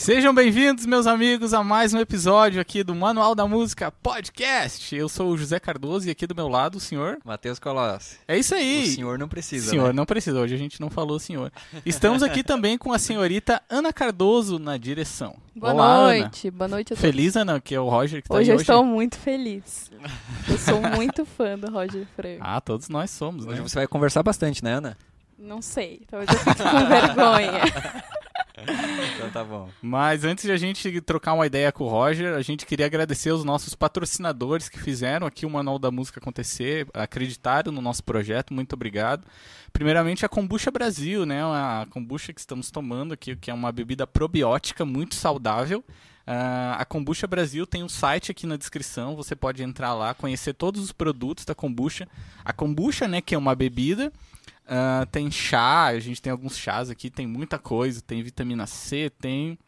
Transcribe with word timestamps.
Sejam 0.00 0.32
bem-vindos, 0.32 0.86
meus 0.86 1.08
amigos, 1.08 1.52
a 1.52 1.62
mais 1.64 1.92
um 1.92 1.98
episódio 1.98 2.60
aqui 2.60 2.84
do 2.84 2.94
Manual 2.94 3.34
da 3.34 3.48
Música 3.48 3.90
Podcast. 3.90 4.94
Eu 4.94 5.08
sou 5.08 5.30
o 5.30 5.36
José 5.36 5.58
Cardoso 5.58 6.06
e 6.06 6.10
aqui 6.10 6.24
do 6.24 6.36
meu 6.36 6.48
lado 6.48 6.76
o 6.76 6.80
senhor. 6.80 7.18
Matheus 7.24 7.58
Colossi. 7.58 8.16
É 8.26 8.38
isso 8.38 8.54
aí. 8.54 8.84
O 8.84 8.86
senhor 8.86 9.18
não 9.18 9.28
precisa. 9.28 9.68
Senhor 9.68 9.88
né? 9.88 9.92
não 9.92 10.06
precisa, 10.06 10.38
hoje 10.38 10.54
a 10.54 10.56
gente 10.56 10.80
não 10.80 10.88
falou 10.88 11.18
senhor. 11.18 11.52
Estamos 11.84 12.22
aqui 12.22 12.44
também 12.44 12.78
com 12.78 12.92
a 12.92 12.98
senhorita 12.98 13.60
Ana 13.68 13.92
Cardoso 13.92 14.56
na 14.56 14.78
direção. 14.78 15.34
Boa 15.54 15.74
Olá, 15.74 16.02
noite, 16.04 16.48
boa 16.48 16.68
noite 16.68 16.92
a 16.92 16.94
Ana. 16.94 17.00
todos. 17.02 17.16
Feliz, 17.16 17.36
Ana, 17.36 17.60
que 17.60 17.74
é 17.74 17.80
o 17.80 17.88
Roger 17.88 18.22
que 18.22 18.28
tá 18.28 18.36
Hoje 18.36 18.52
aí 18.52 18.56
eu 18.56 18.60
estou 18.60 18.84
muito 18.84 19.18
feliz. 19.18 19.90
Eu 20.48 20.58
sou 20.58 20.80
muito 20.80 21.26
fã 21.26 21.58
do 21.58 21.72
Roger 21.72 22.06
Franco. 22.14 22.38
Ah, 22.40 22.60
todos 22.60 22.88
nós 22.88 23.10
somos, 23.10 23.44
né? 23.44 23.52
Hoje 23.52 23.62
você 23.62 23.74
vai 23.74 23.88
conversar 23.88 24.22
bastante, 24.22 24.62
né, 24.62 24.74
Ana? 24.74 24.96
Não 25.36 25.60
sei, 25.60 26.02
talvez 26.08 26.30
eu 26.30 26.38
fique 26.38 26.62
com 26.62 26.86
vergonha. 26.86 27.62
Então 29.14 29.30
tá 29.30 29.44
bom. 29.44 29.68
Mas 29.82 30.24
antes 30.24 30.44
de 30.44 30.52
a 30.52 30.56
gente 30.56 31.00
trocar 31.00 31.32
uma 31.32 31.46
ideia 31.46 31.70
com 31.72 31.84
o 31.84 31.88
Roger, 31.88 32.34
a 32.34 32.42
gente 32.42 32.66
queria 32.66 32.86
agradecer 32.86 33.32
os 33.32 33.44
nossos 33.44 33.74
patrocinadores 33.74 34.68
que 34.68 34.78
fizeram 34.78 35.26
aqui 35.26 35.44
o 35.44 35.50
Manual 35.50 35.78
da 35.78 35.90
Música 35.90 36.20
acontecer, 36.20 36.86
acreditaram 36.94 37.72
no 37.72 37.80
nosso 37.80 38.02
projeto, 38.04 38.54
muito 38.54 38.72
obrigado. 38.72 39.24
Primeiramente 39.72 40.24
a 40.24 40.28
Kombucha 40.28 40.70
Brasil, 40.70 41.26
né? 41.26 41.42
A 41.42 41.86
kombucha 41.90 42.32
que 42.32 42.40
estamos 42.40 42.70
tomando 42.70 43.12
aqui, 43.12 43.36
que 43.36 43.50
é 43.50 43.54
uma 43.54 43.70
bebida 43.70 44.06
probiótica 44.06 44.84
muito 44.84 45.14
saudável. 45.14 45.84
Uh, 46.28 46.76
a 46.76 46.84
Kombucha 46.84 47.26
Brasil 47.26 47.66
tem 47.66 47.82
um 47.82 47.88
site 47.88 48.30
aqui 48.30 48.46
na 48.46 48.58
descrição, 48.58 49.16
você 49.16 49.34
pode 49.34 49.62
entrar 49.62 49.94
lá, 49.94 50.12
conhecer 50.12 50.52
todos 50.52 50.82
os 50.82 50.92
produtos 50.92 51.46
da 51.46 51.54
kombucha. 51.54 52.06
A 52.44 52.52
kombucha, 52.52 53.08
né, 53.08 53.22
que 53.22 53.34
é 53.34 53.38
uma 53.38 53.54
bebida, 53.54 54.12
Uh, 54.68 55.06
tem 55.06 55.30
chá, 55.30 55.86
a 55.86 55.98
gente 55.98 56.20
tem 56.20 56.30
alguns 56.30 56.58
chás 56.58 56.90
aqui, 56.90 57.08
tem 57.08 57.26
muita 57.26 57.58
coisa, 57.58 58.02
tem 58.02 58.22
vitamina 58.22 58.66
C, 58.66 59.10
tem 59.18 59.58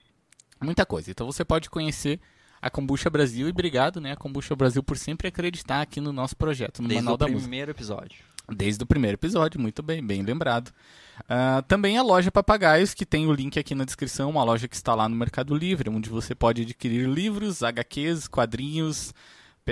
muita 0.62 0.84
coisa. 0.84 1.10
Então 1.10 1.26
você 1.26 1.42
pode 1.42 1.70
conhecer 1.70 2.20
a 2.60 2.68
Kombucha 2.68 3.08
Brasil 3.08 3.48
e 3.48 3.50
obrigado, 3.50 4.00
né, 4.00 4.12
a 4.12 4.16
Kombucha 4.16 4.54
Brasil 4.54 4.82
por 4.82 4.98
sempre 4.98 5.28
acreditar 5.28 5.80
aqui 5.80 6.00
no 6.00 6.12
nosso 6.12 6.36
projeto, 6.36 6.82
no 6.82 6.88
Desde 6.88 7.02
Manual 7.02 7.14
o 7.14 7.18
da 7.18 7.26
Música. 7.26 7.40
primeiro 7.40 7.70
episódio. 7.70 8.18
Desde 8.52 8.82
o 8.82 8.86
primeiro 8.86 9.16
episódio, 9.16 9.58
muito 9.58 9.82
bem, 9.82 10.04
bem 10.04 10.22
lembrado. 10.22 10.68
Uh, 11.20 11.62
também 11.66 11.96
a 11.96 12.02
loja 12.02 12.30
Papagaios, 12.30 12.92
que 12.92 13.06
tem 13.06 13.26
o 13.26 13.32
link 13.32 13.58
aqui 13.58 13.74
na 13.74 13.84
descrição, 13.84 14.28
uma 14.28 14.44
loja 14.44 14.68
que 14.68 14.74
está 14.74 14.94
lá 14.94 15.08
no 15.08 15.16
Mercado 15.16 15.54
Livre, 15.54 15.88
onde 15.88 16.10
você 16.10 16.34
pode 16.34 16.62
adquirir 16.62 17.08
livros, 17.08 17.62
HQs, 17.62 18.28
quadrinhos, 18.28 19.14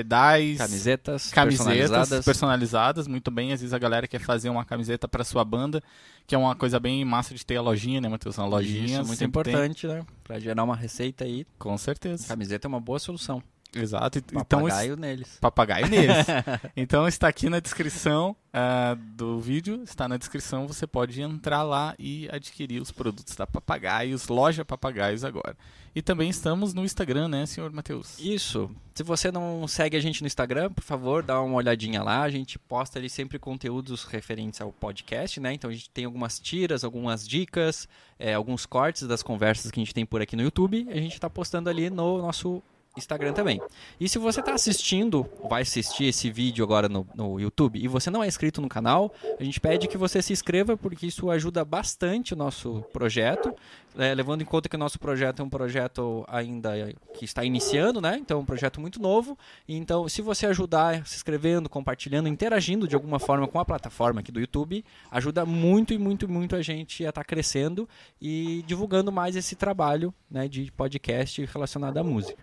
pedais, 0.02 0.58
Camisetas, 0.58 1.30
camisetas 1.32 1.66
personalizadas. 1.66 2.24
personalizadas. 2.24 3.08
muito 3.08 3.30
bem. 3.30 3.52
Às 3.52 3.60
vezes 3.60 3.72
a 3.74 3.78
galera 3.78 4.06
quer 4.06 4.20
fazer 4.20 4.48
uma 4.48 4.64
camiseta 4.64 5.08
para 5.08 5.24
sua 5.24 5.44
banda, 5.44 5.82
que 6.26 6.34
é 6.34 6.38
uma 6.38 6.54
coisa 6.54 6.78
bem 6.78 7.04
massa 7.04 7.34
de 7.34 7.44
ter 7.44 7.56
a 7.56 7.60
lojinha, 7.62 8.00
né, 8.00 8.08
Matheus? 8.08 8.38
Uma 8.38 8.46
lojinha. 8.46 9.00
Isso, 9.00 9.06
muito 9.06 9.18
sempre 9.18 9.42
tem. 9.42 9.52
importante, 9.52 9.86
né? 9.86 10.04
Pra 10.22 10.38
gerar 10.38 10.62
uma 10.62 10.76
receita 10.76 11.24
aí. 11.24 11.44
Com 11.58 11.76
certeza. 11.76 12.28
Camiseta 12.28 12.66
é 12.66 12.68
uma 12.68 12.80
boa 12.80 12.98
solução. 12.98 13.42
Exato. 13.74 14.18
Então, 14.18 14.62
Papagaio 14.62 14.96
neles. 14.96 15.38
papagaio 15.40 15.88
neles. 15.88 16.26
então 16.76 17.06
está 17.06 17.28
aqui 17.28 17.50
na 17.50 17.60
descrição 17.60 18.34
ah, 18.52 18.96
do 18.98 19.38
vídeo, 19.40 19.82
está 19.84 20.08
na 20.08 20.16
descrição, 20.16 20.66
você 20.66 20.86
pode 20.86 21.20
entrar 21.20 21.62
lá 21.62 21.94
e 21.98 22.28
adquirir 22.32 22.80
os 22.80 22.90
produtos 22.90 23.36
da 23.36 23.46
Papagaios, 23.46 24.28
loja 24.28 24.64
Papagaios 24.64 25.22
agora. 25.22 25.56
E 25.94 26.00
também 26.00 26.30
estamos 26.30 26.72
no 26.72 26.84
Instagram, 26.84 27.28
né, 27.28 27.44
senhor 27.44 27.70
Matheus? 27.72 28.18
Isso. 28.18 28.70
Se 28.94 29.02
você 29.02 29.30
não 29.30 29.66
segue 29.68 29.96
a 29.96 30.00
gente 30.00 30.22
no 30.22 30.26
Instagram, 30.26 30.70
por 30.72 30.82
favor, 30.82 31.22
dá 31.22 31.40
uma 31.40 31.56
olhadinha 31.56 32.02
lá. 32.02 32.22
A 32.22 32.30
gente 32.30 32.58
posta 32.58 32.98
ali 32.98 33.10
sempre 33.10 33.38
conteúdos 33.38 34.04
referentes 34.04 34.60
ao 34.60 34.72
podcast, 34.72 35.40
né? 35.40 35.52
Então 35.52 35.70
a 35.70 35.72
gente 35.72 35.90
tem 35.90 36.04
algumas 36.04 36.38
tiras, 36.38 36.84
algumas 36.84 37.26
dicas, 37.26 37.88
é, 38.18 38.34
alguns 38.34 38.64
cortes 38.64 39.06
das 39.06 39.22
conversas 39.22 39.70
que 39.70 39.80
a 39.80 39.82
gente 39.84 39.94
tem 39.94 40.06
por 40.06 40.22
aqui 40.22 40.36
no 40.36 40.42
YouTube. 40.42 40.86
A 40.90 40.96
gente 40.96 41.14
está 41.14 41.28
postando 41.28 41.68
ali 41.68 41.90
no 41.90 42.18
nosso 42.22 42.62
Instagram 42.98 43.32
também. 43.32 43.60
E 43.98 44.08
se 44.08 44.18
você 44.18 44.40
está 44.40 44.54
assistindo, 44.54 45.26
vai 45.48 45.62
assistir 45.62 46.04
esse 46.04 46.30
vídeo 46.30 46.64
agora 46.64 46.88
no, 46.88 47.06
no 47.14 47.40
YouTube 47.40 47.78
e 47.82 47.88
você 47.88 48.10
não 48.10 48.22
é 48.22 48.26
inscrito 48.26 48.60
no 48.60 48.68
canal, 48.68 49.12
a 49.38 49.44
gente 49.44 49.60
pede 49.60 49.88
que 49.88 49.96
você 49.96 50.20
se 50.20 50.32
inscreva 50.32 50.76
porque 50.76 51.06
isso 51.06 51.30
ajuda 51.30 51.64
bastante 51.64 52.34
o 52.34 52.36
nosso 52.36 52.84
projeto. 52.92 53.54
É, 53.96 54.14
levando 54.14 54.42
em 54.42 54.44
conta 54.44 54.68
que 54.68 54.76
o 54.76 54.78
nosso 54.78 54.98
projeto 54.98 55.42
é 55.42 55.44
um 55.44 55.48
projeto 55.48 56.24
ainda 56.28 56.72
que 57.14 57.24
está 57.24 57.44
iniciando, 57.44 58.00
né? 58.00 58.16
Então 58.20 58.38
é 58.38 58.40
um 58.40 58.44
projeto 58.44 58.80
muito 58.80 59.00
novo. 59.02 59.36
Então, 59.68 60.08
se 60.08 60.22
você 60.22 60.46
ajudar 60.46 61.04
se 61.04 61.16
inscrevendo, 61.16 61.68
compartilhando, 61.68 62.28
interagindo 62.28 62.86
de 62.86 62.94
alguma 62.94 63.18
forma 63.18 63.48
com 63.48 63.58
a 63.58 63.64
plataforma 63.64 64.20
aqui 64.20 64.30
do 64.30 64.38
YouTube, 64.38 64.84
ajuda 65.10 65.44
muito 65.44 65.92
e 65.92 65.98
muito, 65.98 66.28
muito 66.28 66.54
a 66.54 66.62
gente 66.62 67.04
a 67.04 67.08
estar 67.08 67.24
crescendo 67.24 67.88
e 68.20 68.62
divulgando 68.68 69.10
mais 69.10 69.34
esse 69.34 69.56
trabalho 69.56 70.14
né, 70.30 70.46
de 70.46 70.70
podcast 70.72 71.44
relacionado 71.46 71.98
à 71.98 72.04
música. 72.04 72.38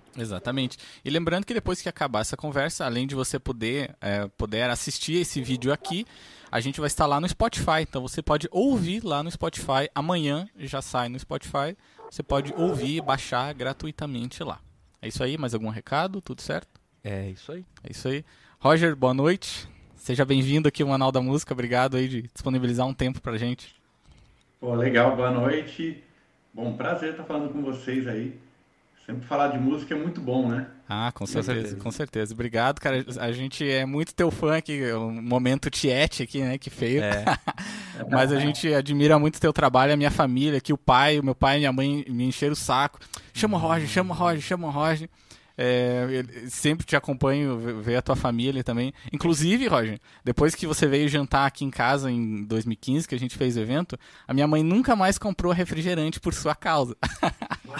Exatamente. 0.45 0.77
E 1.03 1.09
lembrando 1.09 1.45
que 1.45 1.53
depois 1.53 1.81
que 1.81 1.89
acabar 1.89 2.21
essa 2.21 2.37
conversa, 2.37 2.85
além 2.85 3.07
de 3.07 3.15
você 3.15 3.39
poder, 3.39 3.95
é, 3.99 4.27
poder 4.37 4.69
assistir 4.69 5.15
esse 5.21 5.41
vídeo 5.41 5.73
aqui, 5.73 6.05
a 6.51 6.59
gente 6.59 6.79
vai 6.79 6.87
estar 6.87 7.07
lá 7.07 7.19
no 7.19 7.27
Spotify. 7.27 7.81
Então 7.81 8.01
você 8.01 8.21
pode 8.21 8.47
ouvir 8.51 9.03
lá 9.03 9.23
no 9.23 9.31
Spotify. 9.31 9.89
Amanhã 9.95 10.47
já 10.57 10.81
sai 10.81 11.09
no 11.09 11.17
Spotify. 11.17 11.75
Você 12.09 12.21
pode 12.21 12.53
ouvir 12.55 12.97
e 12.97 13.01
baixar 13.01 13.51
gratuitamente 13.53 14.43
lá. 14.43 14.59
É 15.01 15.07
isso 15.07 15.23
aí? 15.23 15.37
Mais 15.37 15.53
algum 15.53 15.69
recado? 15.69 16.21
Tudo 16.21 16.41
certo? 16.41 16.79
É 17.03 17.29
isso 17.29 17.51
aí. 17.51 17.65
É 17.83 17.91
isso 17.91 18.07
aí. 18.07 18.23
Roger, 18.59 18.95
boa 18.95 19.13
noite. 19.13 19.67
Seja 19.95 20.23
bem-vindo 20.23 20.67
aqui 20.67 20.83
ao 20.83 20.89
Manual 20.89 21.11
da 21.11 21.21
Música. 21.21 21.53
Obrigado 21.53 21.97
aí 21.97 22.07
de 22.07 22.21
disponibilizar 22.23 22.85
um 22.85 22.93
tempo 22.93 23.19
pra 23.19 23.37
gente. 23.37 23.75
Pô, 24.59 24.73
legal, 24.75 25.15
boa 25.15 25.31
noite. 25.31 26.03
Bom, 26.53 26.77
prazer 26.77 27.11
estar 27.11 27.23
falando 27.23 27.51
com 27.51 27.61
vocês 27.63 28.07
aí. 28.07 28.39
Sempre 29.05 29.27
falar 29.27 29.49
de 29.49 29.59
música 29.59 29.93
é 29.93 29.97
muito 29.97 30.19
bom, 30.19 30.49
né? 30.49 30.65
Ah, 30.89 31.11
com 31.13 31.27
certeza, 31.27 31.53
certeza. 31.53 31.75
com 31.77 31.91
certeza. 31.91 32.33
Obrigado, 32.33 32.79
cara. 32.79 33.05
A 33.19 33.31
gente 33.31 33.69
é 33.69 33.85
muito 33.85 34.15
teu 34.15 34.31
fã 34.31 34.57
aqui, 34.57 34.91
o 34.93 35.11
momento 35.11 35.69
tiete 35.69 36.23
aqui, 36.23 36.41
né? 36.41 36.57
Que 36.57 36.71
feio. 36.71 37.03
É, 37.03 37.23
Mas 38.09 38.31
a 38.31 38.39
gente 38.39 38.73
admira 38.73 39.19
muito 39.19 39.39
teu 39.39 39.53
trabalho, 39.53 39.93
a 39.93 39.97
minha 39.97 40.09
família, 40.09 40.57
aqui 40.57 40.73
o 40.73 40.77
pai, 40.77 41.19
o 41.19 41.23
meu 41.23 41.35
pai 41.35 41.57
e 41.57 41.59
minha 41.59 41.71
mãe 41.71 42.03
me 42.09 42.25
encheram 42.25 42.53
o 42.53 42.55
saco. 42.55 42.99
Chama 43.31 43.57
o 43.57 43.59
Roger, 43.59 43.87
chama 43.87 44.15
o 44.15 44.17
Roger, 44.17 44.41
chama 44.41 44.67
o 44.67 44.71
Roger. 44.71 45.07
É, 45.57 46.23
sempre 46.49 46.85
te 46.85 46.95
acompanho, 46.95 47.57
ve- 47.57 47.73
ver 47.73 47.95
a 47.97 48.01
tua 48.01 48.15
família 48.15 48.63
também. 48.63 48.93
Inclusive, 49.11 49.67
Roger, 49.67 49.99
depois 50.23 50.53
que 50.55 50.67
você 50.67 50.85
veio 50.87 51.07
jantar 51.07 51.45
aqui 51.45 51.63
em 51.63 51.69
casa 51.71 52.11
em 52.11 52.43
2015, 52.43 53.07
que 53.07 53.15
a 53.15 53.19
gente 53.19 53.37
fez 53.37 53.55
o 53.55 53.59
evento, 53.61 53.97
a 54.27 54.33
minha 54.33 54.47
mãe 54.47 54.63
nunca 54.63 54.95
mais 54.95 55.17
comprou 55.17 55.51
refrigerante 55.53 56.19
por 56.19 56.33
sua 56.33 56.55
causa. 56.55 56.95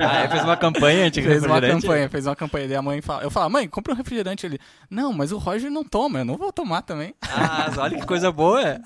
ah, 0.00 0.16
é, 0.22 0.28
fez 0.28 0.44
uma 0.44 0.56
campanha 0.56 1.06
antes 1.06 1.24
fez 1.24 1.44
uma 1.44 1.60
campanha, 1.60 2.08
fez 2.08 2.26
uma 2.26 2.36
campanha. 2.36 2.68
Daí 2.68 2.76
a 2.76 2.82
mãe 2.82 3.00
fala, 3.00 3.22
eu 3.22 3.30
falo, 3.30 3.50
mãe, 3.50 3.68
compra 3.68 3.92
um 3.92 3.96
refrigerante. 3.96 4.46
Ele, 4.46 4.58
não, 4.90 5.12
mas 5.12 5.32
o 5.32 5.38
Roger 5.38 5.70
não 5.70 5.84
toma, 5.84 6.20
eu 6.20 6.24
não 6.24 6.36
vou 6.36 6.52
tomar 6.52 6.82
também. 6.82 7.14
Ah, 7.22 7.70
olha 7.78 7.98
que 7.98 8.06
coisa 8.06 8.30
boa. 8.30 8.80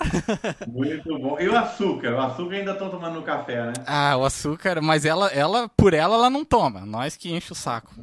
Muito 0.69 1.19
bom. 1.19 1.39
E 1.41 1.49
o 1.49 1.57
açúcar? 1.57 2.13
O 2.15 2.21
açúcar 2.21 2.55
ainda 2.57 2.73
estou 2.73 2.91
tomando 2.91 3.15
no 3.15 3.23
café, 3.23 3.67
né? 3.67 3.73
Ah, 3.87 4.17
o 4.17 4.25
açúcar, 4.25 4.81
mas 4.81 5.05
ela, 5.05 5.29
ela, 5.29 5.69
por 5.69 5.95
ela, 5.95 6.15
ela 6.15 6.31
não 6.31 6.45
toma. 6.45 6.85
Nós 6.93 7.17
que 7.17 7.33
enche 7.33 7.51
o 7.53 7.55
saco. 7.55 7.95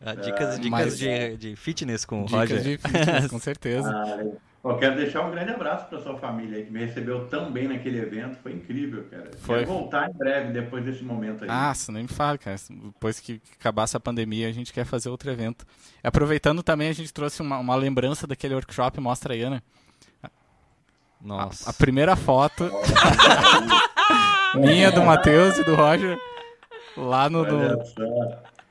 Ah, 0.00 0.14
dicas 0.14 0.56
dicas 0.60 0.70
mas- 0.70 0.98
de, 0.98 1.36
de 1.38 1.56
fitness 1.56 2.04
com 2.04 2.22
o 2.22 2.26
Dicas 2.26 2.40
Roger. 2.50 2.62
de 2.62 2.76
fitness, 2.78 3.26
com 3.28 3.38
certeza. 3.40 3.90
Ah, 3.90 4.24
eu 4.64 4.76
quero 4.76 4.96
deixar 4.96 5.22
um 5.26 5.30
grande 5.30 5.50
abraço 5.52 5.86
para 5.86 6.00
sua 6.00 6.16
família 6.18 6.58
aí, 6.58 6.64
que 6.66 6.70
me 6.70 6.84
recebeu 6.84 7.26
tão 7.28 7.50
bem 7.50 7.66
naquele 7.66 7.98
evento. 7.98 8.38
Foi 8.42 8.52
incrível, 8.52 9.04
cara. 9.10 9.30
Foi. 9.40 9.60
Quero 9.60 9.70
voltar 9.70 10.08
em 10.10 10.12
breve 10.12 10.52
depois 10.52 10.84
desse 10.84 11.02
momento 11.02 11.42
aí. 11.44 11.50
Ah, 11.50 11.72
você 11.74 11.90
nem 11.90 12.02
me 12.02 12.08
fala, 12.08 12.36
cara. 12.38 12.56
Depois 12.70 13.18
que 13.18 13.40
acabar 13.58 13.84
essa 13.84 13.98
pandemia, 13.98 14.46
a 14.48 14.52
gente 14.52 14.72
quer 14.72 14.84
fazer 14.84 15.08
outro 15.08 15.30
evento. 15.30 15.64
Aproveitando 16.04 16.62
também, 16.62 16.90
a 16.90 16.92
gente 16.92 17.12
trouxe 17.12 17.40
uma, 17.42 17.58
uma 17.58 17.74
lembrança 17.74 18.26
daquele 18.26 18.54
workshop, 18.54 19.00
mostra 19.00 19.34
aí, 19.34 19.42
Ana. 19.42 19.62
Nossa. 21.20 21.70
A 21.70 21.72
primeira 21.72 22.14
foto 22.14 22.70
minha, 24.54 24.90
do 24.92 25.02
Matheus 25.02 25.58
e 25.58 25.64
do 25.64 25.74
Roger, 25.74 26.16
lá 26.98 27.28
no. 27.30 27.44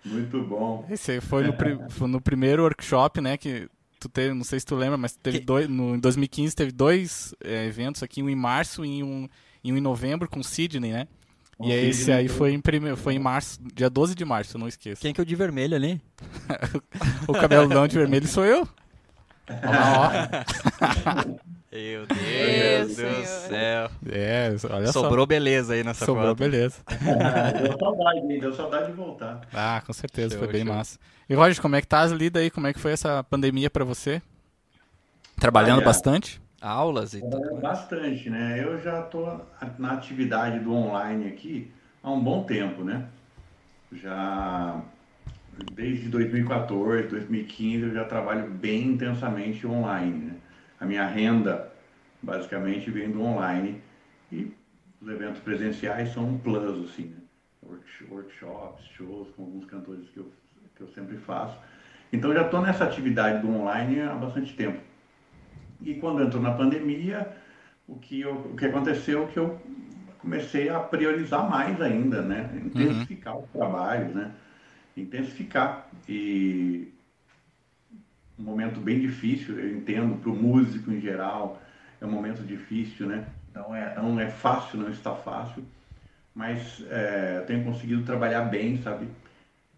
Muito 0.06 0.42
bom. 0.44 0.86
Esse 0.90 1.12
aí 1.14 1.22
foi 1.22 1.44
no, 1.46 1.54
pri- 1.54 1.80
foi 1.90 2.08
no 2.08 2.22
primeiro 2.22 2.64
workshop, 2.64 3.20
né? 3.22 3.38
Que 3.38 3.68
tu 4.00 4.08
teve, 4.08 4.34
não 4.34 4.44
sei 4.44 4.60
se 4.60 4.66
tu 4.66 4.76
lembra, 4.76 4.98
mas 4.98 5.16
teve 5.16 5.40
Que- 5.40 5.46
dois. 5.46 5.68
No, 5.68 5.96
em 5.96 6.00
2015 6.00 6.56
teve 6.56 6.72
dois 6.72 7.34
é, 7.44 7.66
eventos 7.66 8.02
aqui, 8.04 8.22
um 8.24 8.30
em 8.30 8.36
março 8.36 8.86
e 8.86 9.04
um, 9.04 9.28
e 9.64 9.72
um 9.74 9.78
em 9.78 9.82
novembro 9.82 10.30
com 10.30 10.40
o 10.40 10.44
Sidney, 10.44 10.92
né? 10.94 11.08
Com 11.58 11.66
e 11.68 11.72
aí 11.74 11.88
o 11.88 11.90
esse 11.90 12.00
Sidney, 12.02 12.18
aí 12.20 12.24
né? 12.24 12.30
foi 12.30 12.54
em, 12.54 12.62
prime... 12.62 12.96
foi 12.96 13.16
em 13.16 13.20
março, 13.20 13.60
dia 13.74 13.90
12 13.90 14.14
de 14.16 14.24
março, 14.24 14.56
eu 14.56 14.60
não 14.60 14.68
esqueço. 14.68 15.02
Quem 15.02 15.14
que 15.14 15.20
é 15.20 15.24
o 15.24 15.26
de 15.26 15.36
vermelho 15.36 15.76
ali? 15.76 16.00
O 17.28 17.34
cabelão 17.34 17.88
de 17.88 17.98
vermelho 17.98 18.28
sou 18.28 18.46
eu. 18.46 18.68
Olha 19.50 19.80
lá, 19.80 21.26
Meu 21.72 22.06
Deus 22.08 22.96
do 22.96 23.26
céu. 23.26 23.90
É, 24.10 24.56
olha 24.72 24.92
Sobrou 24.92 25.26
beleza 25.26 25.74
aí 25.74 25.84
nessa 25.84 26.06
só. 26.06 26.14
Sobrou, 26.14 26.30
foto. 26.30 26.38
beleza. 26.40 26.78
Ah, 26.88 27.52
deu 27.60 27.78
saudade? 27.78 28.40
Deu 28.40 28.54
saudade 28.54 28.86
de 28.88 28.94
voltar. 28.94 29.42
Ah, 29.54 29.82
com 29.86 29.92
certeza, 29.92 30.30
Show, 30.30 30.40
foi 30.40 30.54
bem 30.54 30.66
show. 30.66 30.74
massa. 30.74 30.98
E 31.30 31.36
Roger, 31.36 31.62
como 31.62 31.76
é 31.76 31.82
que 31.82 31.88
tá 31.88 32.00
as 32.00 32.12
lidas 32.12 32.42
aí? 32.42 32.50
Como 32.50 32.68
é 32.68 32.74
que 32.74 32.80
foi 32.80 32.94
essa 32.94 33.22
pandemia 33.24 33.70
pra 33.70 33.84
você? 33.84 34.22
Trabalhando 35.40 35.84
bastante? 35.84 36.42
Aulas 36.62 37.14
e 37.14 37.20
tudo. 37.20 37.58
É, 37.58 37.62
Bastante, 37.62 38.30
né? 38.30 38.64
Eu 38.64 38.82
já 38.82 39.02
estou 39.02 39.46
na 39.78 39.92
atividade 39.94 40.60
do 40.60 40.74
online 40.74 41.28
aqui 41.28 41.72
há 42.04 42.10
há 42.10 42.12
um 42.12 42.24
bom 42.24 42.44
tempo, 42.44 42.84
né? 42.84 43.06
Já 43.92 44.82
desde 45.74 46.10
2014, 46.10 47.08
2015 47.10 47.84
eu 47.84 47.94
já 47.94 48.06
trabalho 48.06 48.50
bem 48.50 48.88
intensamente 48.88 49.68
online. 49.68 50.26
Né? 50.26 50.36
A 50.80 50.86
minha 50.86 51.06
renda 51.06 51.72
basicamente 52.22 52.90
vem 52.92 53.12
do 53.12 53.22
online 53.22 53.82
e 54.32 54.52
os 55.02 55.08
eventos 55.08 55.40
presenciais 55.42 56.14
são 56.14 56.26
um 56.26 56.38
plus, 56.38 56.90
assim, 56.90 57.06
né? 57.06 57.18
workshops, 58.10 58.86
shows 58.96 59.30
com 59.36 59.44
alguns 59.44 59.66
cantores 59.66 60.08
que 60.10 60.18
eu, 60.18 60.32
que 60.76 60.82
eu 60.82 60.88
sempre 60.90 61.18
faço. 61.18 61.58
Então 62.12 62.34
já 62.34 62.44
estou 62.44 62.62
nessa 62.62 62.86
atividade 62.86 63.42
do 63.42 63.50
online 63.50 64.02
há 64.02 64.16
bastante 64.16 64.56
tempo. 64.56 64.80
E 65.82 65.96
quando 65.96 66.24
entrou 66.24 66.42
na 66.42 66.52
pandemia, 66.52 67.28
o 67.88 67.96
que, 67.96 68.22
eu, 68.22 68.34
o 68.34 68.56
que 68.56 68.66
aconteceu 68.66 69.24
é 69.24 69.28
que 69.28 69.38
eu 69.38 69.60
comecei 70.20 70.70
a 70.70 70.80
priorizar 70.80 71.50
mais 71.50 71.80
ainda, 71.82 72.22
né? 72.22 72.50
Intensificar 72.66 73.36
uhum. 73.36 73.44
os 73.44 73.50
trabalhos, 73.52 74.16
né? 74.16 74.32
Intensificar. 74.96 75.88
E 76.08 76.92
um 78.40 78.44
momento 78.44 78.80
bem 78.80 79.00
difícil, 79.00 79.60
eu 79.60 79.78
entendo, 79.78 80.20
para 80.22 80.30
o 80.30 80.36
músico 80.36 80.92
em 80.92 81.00
geral, 81.02 81.62
é 82.00 82.06
um 82.06 82.12
momento 82.12 82.44
difícil, 82.44 83.08
né? 83.08 83.28
Não 83.54 83.76
é, 83.76 83.96
não 83.96 84.20
é 84.20 84.30
fácil, 84.30 84.80
não 84.80 84.90
está 84.90 85.16
fácil, 85.16 85.66
mas 86.36 86.84
é, 86.90 87.44
tenho 87.48 87.64
conseguido 87.64 88.04
trabalhar 88.04 88.44
bem, 88.44 88.82
sabe? 88.82 89.08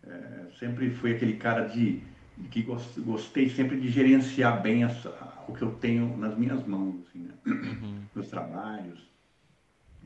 É, 0.05 0.45
sempre 0.59 0.89
fui 0.89 1.15
aquele 1.15 1.35
cara 1.37 1.65
de, 1.67 2.01
de 2.37 2.47
que 2.49 2.67
gostei 2.97 3.49
sempre 3.49 3.79
de 3.79 3.89
gerenciar 3.89 4.61
bem 4.61 4.83
as, 4.83 5.05
o 5.47 5.53
que 5.53 5.61
eu 5.61 5.71
tenho 5.75 6.17
nas 6.17 6.37
minhas 6.37 6.65
mãos, 6.65 6.95
assim, 7.07 7.19
né? 7.19 7.33
Uhum. 7.45 8.01
Meus 8.13 8.27
trabalhos, 8.27 9.07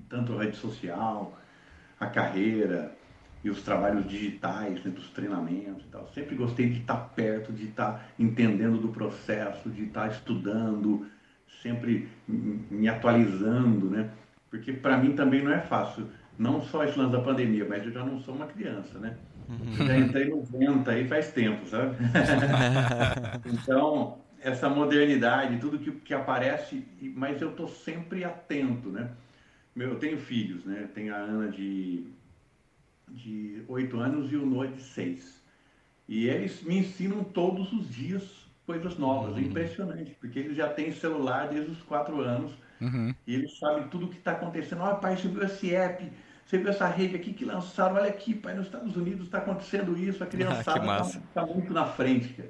tanto 0.09 0.37
a 0.37 0.43
rede 0.43 0.57
social, 0.57 1.39
a 1.99 2.05
carreira 2.05 2.95
e 3.43 3.49
os 3.49 3.61
trabalhos 3.61 4.07
digitais, 4.07 4.83
né, 4.83 4.91
dos 4.91 5.09
treinamentos 5.09 5.83
e 5.83 5.87
tal. 5.89 6.07
Sempre 6.13 6.35
gostei 6.35 6.69
de 6.69 6.79
estar 6.79 6.95
perto, 6.95 7.51
de 7.51 7.65
estar 7.65 8.07
entendendo 8.17 8.77
do 8.77 8.87
processo, 8.87 9.69
de 9.69 9.83
estar 9.83 10.09
estudando, 10.09 11.05
sempre 11.61 12.07
me 12.27 12.87
atualizando, 12.87 13.89
né? 13.89 14.09
Porque 14.49 14.71
para 14.71 14.97
mim 14.97 15.13
também 15.13 15.43
não 15.43 15.51
é 15.51 15.59
fácil, 15.59 16.07
não 16.37 16.61
só 16.61 16.83
esse 16.83 16.97
lance 16.97 17.11
da 17.11 17.21
pandemia, 17.21 17.65
mas 17.67 17.83
eu 17.83 17.91
já 17.91 18.03
não 18.03 18.19
sou 18.19 18.33
uma 18.33 18.47
criança, 18.47 18.97
né? 18.97 19.17
Uhum. 19.49 19.73
Eu 19.79 19.87
já 19.87 19.97
entrei 19.97 20.29
no 20.29 20.41
vento 20.41 20.89
aí 20.89 21.07
faz 21.07 21.31
tempo, 21.31 21.67
sabe? 21.67 21.97
então, 23.45 24.19
essa 24.39 24.69
modernidade, 24.69 25.57
tudo 25.57 25.79
que, 25.79 25.91
que 25.91 26.13
aparece, 26.13 26.85
mas 27.15 27.41
eu 27.41 27.49
estou 27.49 27.67
sempre 27.67 28.23
atento, 28.23 28.89
né? 28.89 29.09
Meu, 29.75 29.89
eu 29.89 29.95
tenho 29.95 30.17
filhos, 30.17 30.63
né? 30.65 30.87
Tenho 30.93 31.13
a 31.13 31.17
Ana 31.17 31.49
de, 31.49 32.05
de 33.13 33.63
8 33.67 33.99
anos 33.99 34.31
e 34.31 34.35
o 34.35 34.45
Noah 34.45 34.67
de 34.67 34.81
6. 34.81 35.41
E 36.07 36.27
eles 36.27 36.61
me 36.63 36.77
ensinam 36.79 37.23
todos 37.23 37.71
os 37.71 37.89
dias 37.89 38.43
coisas 38.65 38.97
novas. 38.97 39.33
Uhum. 39.33 39.39
É 39.39 39.41
impressionante, 39.41 40.17
porque 40.19 40.39
eles 40.39 40.57
já 40.57 40.69
têm 40.69 40.91
celular 40.91 41.47
desde 41.49 41.71
os 41.71 41.81
4 41.83 42.19
anos 42.21 42.51
uhum. 42.81 43.13
e 43.27 43.35
eles 43.35 43.57
sabem 43.57 43.87
tudo 43.87 44.05
o 44.07 44.09
que 44.09 44.17
está 44.17 44.31
acontecendo. 44.31 44.81
Olha, 44.81 44.95
pai, 44.95 45.17
você 45.17 45.27
viu 45.27 45.43
esse 45.43 45.73
app? 45.75 46.11
Você 46.45 46.57
viu 46.57 46.69
essa 46.69 46.87
rede 46.87 47.15
aqui 47.15 47.33
que 47.33 47.45
lançaram? 47.45 47.95
Olha 47.95 48.09
aqui, 48.09 48.33
pai, 48.33 48.53
nos 48.53 48.65
Estados 48.65 48.95
Unidos 48.95 49.25
está 49.25 49.37
acontecendo 49.37 49.97
isso. 49.97 50.23
A 50.23 50.27
criançada 50.27 51.01
está 51.01 51.19
tá 51.33 51.45
muito 51.45 51.73
na 51.73 51.85
frente. 51.85 52.43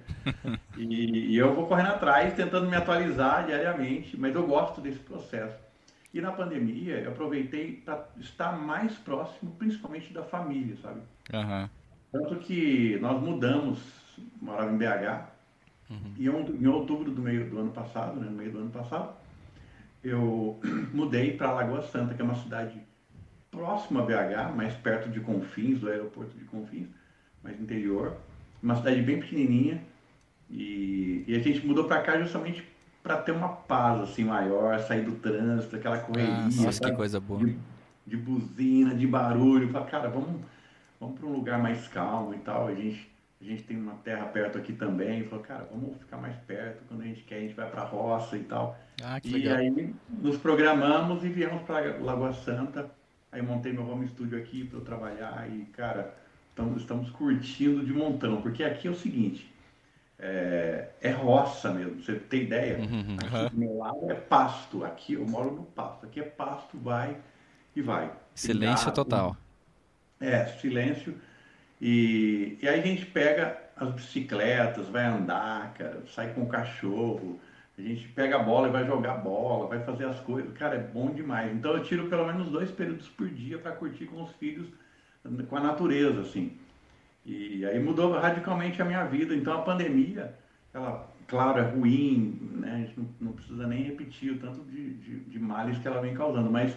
e, 0.76 1.34
e 1.34 1.38
eu 1.38 1.54
vou 1.54 1.68
correndo 1.68 1.90
atrás, 1.90 2.34
tentando 2.34 2.70
me 2.70 2.76
atualizar 2.76 3.46
diariamente, 3.46 4.18
mas 4.18 4.34
eu 4.34 4.46
gosto 4.48 4.82
desse 4.82 5.00
processo. 5.00 5.63
E 6.14 6.22
na 6.22 6.32
pandemia, 6.32 7.00
eu 7.00 7.12
aproveitei 7.12 7.82
para 7.84 8.08
estar 8.20 8.52
mais 8.52 8.94
próximo, 8.94 9.56
principalmente 9.58 10.14
da 10.14 10.24
família, 10.24 10.78
sabe? 10.78 11.02
Uhum. 11.34 11.70
Tanto 12.12 12.36
que 12.36 13.00
nós 13.00 13.20
mudamos, 13.20 13.80
morava 14.40 14.72
em 14.72 14.78
BH, 14.78 15.26
uhum. 15.90 16.14
e 16.16 16.28
em 16.28 16.68
outubro 16.68 17.10
do 17.10 17.20
meio 17.20 17.50
do 17.50 17.58
ano 17.58 17.72
passado, 17.72 18.20
né, 18.20 18.28
no 18.30 18.38
meio 18.38 18.52
do 18.52 18.60
ano 18.60 18.70
passado, 18.70 19.12
eu 20.04 20.60
mudei 20.94 21.36
para 21.36 21.52
Lagoa 21.52 21.82
Santa, 21.82 22.14
que 22.14 22.22
é 22.22 22.26
uma 22.26 22.36
cidade 22.36 22.80
próxima 23.50 24.02
a 24.02 24.06
BH, 24.06 24.56
mais 24.56 24.76
perto 24.76 25.10
de 25.10 25.20
Confins, 25.20 25.80
do 25.80 25.90
aeroporto 25.90 26.38
de 26.38 26.46
Confins, 26.46 26.90
mais 27.44 27.60
interior, 27.60 28.16
uma 28.62 28.76
cidade 28.76 29.02
bem 29.02 29.20
pequenininha, 29.20 29.82
e, 30.48 31.24
e 31.28 31.36
a 31.36 31.40
gente 31.40 31.66
mudou 31.66 31.86
para 31.86 32.04
cá 32.04 32.20
justamente 32.20 32.64
para 33.04 33.18
ter 33.18 33.34
uma 33.34 33.50
paz 33.50 34.02
assim 34.02 34.24
maior, 34.24 34.80
sair 34.80 35.04
do 35.04 35.12
trânsito, 35.12 35.76
aquela 35.76 36.00
correria. 36.00 36.34
Ah, 36.34 36.44
nossa, 36.44 36.72
sabe? 36.72 36.92
que 36.92 36.98
coisa 36.98 37.20
boa. 37.20 37.40
De, 37.42 37.58
de 38.08 38.16
buzina, 38.18 38.96
de 38.96 39.06
barulho. 39.06 39.70
Fala, 39.70 39.86
cara, 39.86 40.10
vamos, 40.10 40.42
vamos 41.00 41.20
para 41.20 41.28
um 41.28 41.34
lugar 41.34 41.62
mais 41.62 41.86
calmo 41.90 42.34
e 42.34 42.40
tal. 42.40 42.68
A 42.68 42.74
gente, 42.74 43.12
a 43.42 43.44
gente 43.44 43.64
tem 43.64 43.78
uma 43.78 43.96
terra 43.96 44.26
perto 44.28 44.58
aqui 44.58 44.72
também. 44.72 45.26
Falou, 45.26 45.44
cara, 45.44 45.68
vamos 45.70 45.98
ficar 45.98 46.16
mais 46.16 46.38
perto. 46.48 46.82
Quando 46.88 47.02
a 47.02 47.06
gente 47.06 47.22
quer, 47.24 47.36
a 47.36 47.42
gente 47.42 47.54
vai 47.54 47.70
para 47.70 47.82
a 47.82 47.86
roça 47.86 48.38
e 48.38 48.44
tal. 48.44 48.80
Ah, 49.04 49.20
que 49.20 49.28
e 49.28 49.34
legal. 49.34 49.58
aí 49.58 49.94
nos 50.10 50.38
programamos 50.38 51.26
e 51.26 51.28
viemos 51.28 51.62
para 51.64 51.98
Lagoa 51.98 52.32
Santa. 52.32 52.90
Aí 53.34 53.42
montei 53.42 53.74
meu 53.74 53.90
home 53.90 54.08
studio 54.08 54.38
aqui 54.38 54.64
para 54.64 54.78
eu 54.78 54.86
trabalhar 54.86 55.50
e, 55.50 55.66
cara, 55.74 56.14
estamos, 56.50 56.82
estamos 56.82 57.10
curtindo 57.10 57.84
de 57.84 57.92
montão. 57.92 58.42
Porque 58.42 58.64
aqui 58.64 58.88
é 58.88 58.92
o 58.92 58.96
seguinte, 58.96 59.53
é, 60.26 60.88
é 61.02 61.12
roça 61.12 61.74
mesmo, 61.74 62.02
você 62.02 62.16
tem 62.16 62.44
ideia? 62.44 62.78
Uhum, 62.78 62.86
uhum. 62.86 63.18
Aqui 63.18 63.50
do 63.50 63.60
meu 63.60 63.78
lado 63.78 64.10
é 64.10 64.14
pasto, 64.14 64.86
aqui 64.86 65.14
eu 65.16 65.28
moro 65.28 65.52
no 65.52 65.64
pasto, 65.64 66.06
aqui 66.06 66.22
é 66.22 66.24
pasto, 66.24 66.78
vai 66.78 67.18
e 67.76 67.82
vai. 67.82 68.10
Silêncio 68.34 68.90
total. 68.94 69.36
É, 70.22 70.46
silêncio. 70.46 71.14
E, 71.82 72.58
e 72.62 72.70
aí 72.70 72.80
a 72.80 72.84
gente 72.84 73.06
pega 73.06 73.62
as 73.76 73.92
bicicletas, 73.92 74.88
vai 74.88 75.04
andar, 75.04 75.74
cara, 75.74 76.02
sai 76.08 76.34
com 76.34 76.44
o 76.44 76.48
cachorro, 76.48 77.38
a 77.78 77.82
gente 77.82 78.08
pega 78.10 78.38
a 78.38 78.40
bola 78.40 78.70
e 78.70 78.72
vai 78.72 78.86
jogar 78.86 79.16
bola, 79.16 79.68
vai 79.68 79.84
fazer 79.84 80.06
as 80.06 80.22
coisas. 80.22 80.54
Cara, 80.54 80.76
é 80.76 80.80
bom 80.80 81.12
demais. 81.12 81.54
Então 81.54 81.74
eu 81.74 81.84
tiro 81.84 82.08
pelo 82.08 82.26
menos 82.26 82.50
dois 82.50 82.72
períodos 82.72 83.10
por 83.10 83.28
dia 83.28 83.58
para 83.58 83.74
curtir 83.74 84.06
com 84.06 84.24
os 84.24 84.32
filhos, 84.38 84.68
com 85.50 85.58
a 85.58 85.60
natureza, 85.60 86.22
assim. 86.22 86.58
E 87.26 87.66
aí 87.66 87.80
mudou 87.80 88.12
radicalmente 88.14 88.82
a 88.82 88.86
minha 88.86 89.06
vida. 89.06 89.34
Então 89.34 89.54
a 89.54 89.62
pandemia, 89.62 90.34
ela, 90.74 91.10
claro, 91.28 91.60
é 91.60 91.64
ruim, 91.64 92.38
né? 92.56 92.74
a 92.74 92.78
gente 92.78 93.00
não, 93.00 93.08
não 93.22 93.32
precisa 93.34 93.66
nem 93.68 93.84
repetir 93.84 94.34
o 94.34 94.40
tanto 94.40 94.62
de, 94.66 94.94
de, 94.96 95.20
de, 95.20 95.40
males 95.40 95.78
que 95.78 95.88
ela 95.88 96.02
vem 96.02 96.14
causando, 96.14 96.50
mas 96.50 96.76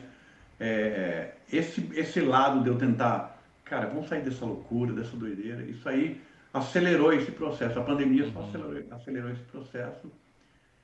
é, 0.61 1.35
esse, 1.53 1.89
esse 1.95 2.21
lado 2.21 2.63
de 2.63 2.69
eu 2.69 2.79
tentar, 2.79 3.43
cara, 3.65 3.87
vamos 3.89 4.09
sair 4.09 4.23
dessa 4.23 4.45
loucura, 4.45 4.93
dessa 4.93 5.17
doideira, 5.17 5.63
isso 5.63 5.89
aí 5.89 6.21
acelerou 6.53 7.13
esse 7.13 7.31
processo. 7.33 7.79
A 7.79 7.83
pandemia 7.83 8.31
só 8.31 8.41
uhum. 8.41 8.49
acelerou, 8.49 8.85
acelerou 8.91 9.31
esse 9.31 9.43
processo 9.43 10.11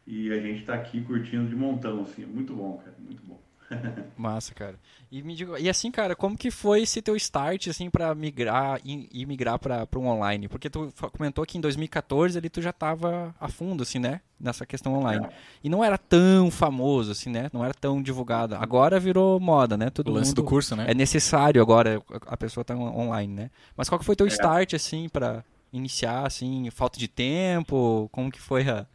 e 0.06 0.32
a 0.32 0.40
gente 0.40 0.60
está 0.60 0.74
aqui 0.74 1.00
curtindo 1.02 1.48
de 1.48 1.54
montão, 1.54 2.02
assim, 2.02 2.24
é 2.24 2.26
muito 2.26 2.54
bom, 2.54 2.78
cara, 2.78 2.96
muito 2.98 3.22
bom. 3.24 3.40
Massa, 4.16 4.54
cara. 4.54 4.76
E 5.10 5.22
me 5.22 5.34
diga, 5.34 5.58
e 5.58 5.68
assim, 5.68 5.90
cara, 5.90 6.16
como 6.16 6.36
que 6.36 6.50
foi 6.50 6.82
esse 6.82 7.02
teu 7.02 7.14
start 7.16 7.68
assim 7.68 7.90
para 7.90 8.14
migrar 8.14 8.80
e, 8.84 9.26
migrar 9.26 9.58
para 9.58 9.86
um 9.96 10.06
online? 10.06 10.48
Porque 10.48 10.70
tu 10.70 10.92
comentou 11.12 11.44
que 11.44 11.58
em 11.58 11.60
2014 11.60 12.38
ali 12.38 12.48
tu 12.48 12.62
já 12.62 12.72
tava 12.72 13.34
a 13.38 13.48
fundo 13.48 13.82
assim, 13.82 13.98
né, 13.98 14.20
nessa 14.40 14.64
questão 14.64 14.94
online. 14.94 15.26
E 15.62 15.68
não 15.68 15.84
era 15.84 15.98
tão 15.98 16.50
famoso 16.50 17.12
assim, 17.12 17.30
né? 17.30 17.50
Não 17.52 17.64
era 17.64 17.74
tão 17.74 18.02
divulgado. 18.02 18.54
Agora 18.54 18.98
virou 18.98 19.38
moda, 19.38 19.76
né? 19.76 19.90
Todo 19.90 20.08
o 20.08 20.14
lance 20.14 20.34
do 20.34 20.42
curso, 20.42 20.74
né? 20.74 20.86
É 20.88 20.94
necessário 20.94 21.60
agora 21.60 22.02
a 22.26 22.36
pessoa 22.36 22.64
tá 22.64 22.74
online, 22.74 23.34
né? 23.34 23.50
Mas 23.76 23.88
qual 23.88 23.98
que 23.98 24.04
foi 24.04 24.16
teu 24.16 24.26
é. 24.26 24.30
start 24.30 24.74
assim 24.74 25.08
para 25.08 25.44
iniciar 25.72 26.26
assim, 26.26 26.70
falta 26.70 26.98
de 26.98 27.08
tempo, 27.08 28.08
como 28.12 28.30
que 28.30 28.40
foi 28.40 28.68
a 28.68 28.86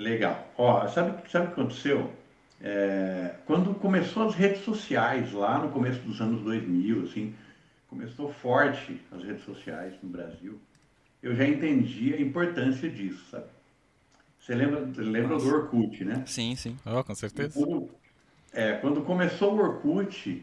Legal. 0.00 0.48
Ó, 0.56 0.88
sabe, 0.88 1.12
sabe 1.28 1.46
o 1.46 1.48
que 1.48 1.60
aconteceu? 1.60 2.10
É, 2.62 3.36
quando 3.46 3.74
começou 3.74 4.28
as 4.28 4.34
redes 4.34 4.62
sociais, 4.64 5.32
lá 5.32 5.58
no 5.58 5.70
começo 5.70 6.00
dos 6.00 6.20
anos 6.20 6.42
2000, 6.42 7.04
assim, 7.04 7.34
começou 7.88 8.32
forte 8.32 9.00
as 9.10 9.24
redes 9.24 9.44
sociais 9.44 9.94
no 10.02 10.10
Brasil, 10.10 10.60
eu 11.22 11.34
já 11.34 11.46
entendi 11.46 12.14
a 12.14 12.20
importância 12.20 12.88
disso, 12.88 13.24
sabe? 13.30 13.46
Você 14.38 14.54
lembra, 14.54 14.80
lembra 14.96 15.36
do 15.36 15.48
Orkut, 15.48 16.04
né? 16.04 16.22
Sim, 16.26 16.54
sim. 16.54 16.76
Oh, 16.84 17.02
com 17.04 17.14
certeza. 17.14 17.54
Quando, 17.54 17.90
é, 18.52 18.72
quando 18.74 19.02
começou 19.02 19.54
o 19.54 19.58
Orkut, 19.58 20.42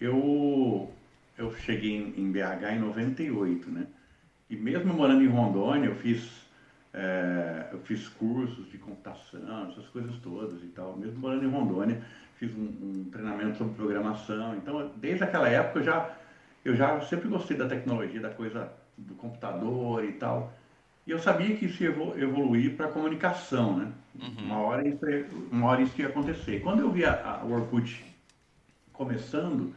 eu, 0.00 0.90
eu 1.36 1.54
cheguei 1.58 1.96
em, 1.96 2.20
em 2.20 2.32
BH 2.32 2.74
em 2.74 2.78
98, 2.78 3.70
né? 3.70 3.86
E 4.48 4.56
mesmo 4.56 4.92
morando 4.92 5.22
em 5.22 5.28
Rondônia, 5.28 5.88
eu 5.88 5.96
fiz 5.96 6.43
é, 6.94 7.70
eu 7.72 7.80
fiz 7.80 8.08
cursos 8.08 8.70
de 8.70 8.78
computação, 8.78 9.68
essas 9.68 9.86
coisas 9.88 10.16
todas 10.18 10.62
e 10.62 10.68
tal. 10.68 10.96
Mesmo 10.96 11.18
morando 11.18 11.44
em 11.44 11.50
Rondônia, 11.50 12.00
fiz 12.36 12.54
um, 12.54 12.62
um, 12.62 13.08
treinamento 13.10 13.58
sobre 13.58 13.74
programação. 13.74 14.56
Então, 14.56 14.92
desde 14.96 15.24
aquela 15.24 15.48
época, 15.48 15.80
eu 15.80 15.84
já, 15.84 16.16
eu 16.64 16.76
já 16.76 17.00
sempre 17.00 17.28
gostei 17.28 17.56
da 17.56 17.68
tecnologia, 17.68 18.20
da 18.20 18.30
coisa 18.30 18.72
do 18.96 19.14
computador 19.16 20.04
e 20.04 20.12
tal. 20.12 20.52
E 21.04 21.10
eu 21.10 21.18
sabia 21.18 21.56
que 21.56 21.66
isso 21.66 21.82
ia 21.82 21.90
evoluir 21.90 22.76
para 22.76 22.86
a 22.86 22.92
comunicação, 22.92 23.76
né? 23.76 23.92
Uhum. 24.14 24.44
Uma, 24.44 24.58
hora 24.58 24.86
isso 24.86 25.04
uma 25.50 25.66
hora 25.66 25.82
isso 25.82 26.00
ia 26.00 26.06
acontecer. 26.06 26.60
Quando 26.60 26.80
eu 26.80 26.92
vi 26.92 27.04
a, 27.04 27.40
a 27.40 27.44
Orkut 27.44 28.04
começando, 28.92 29.74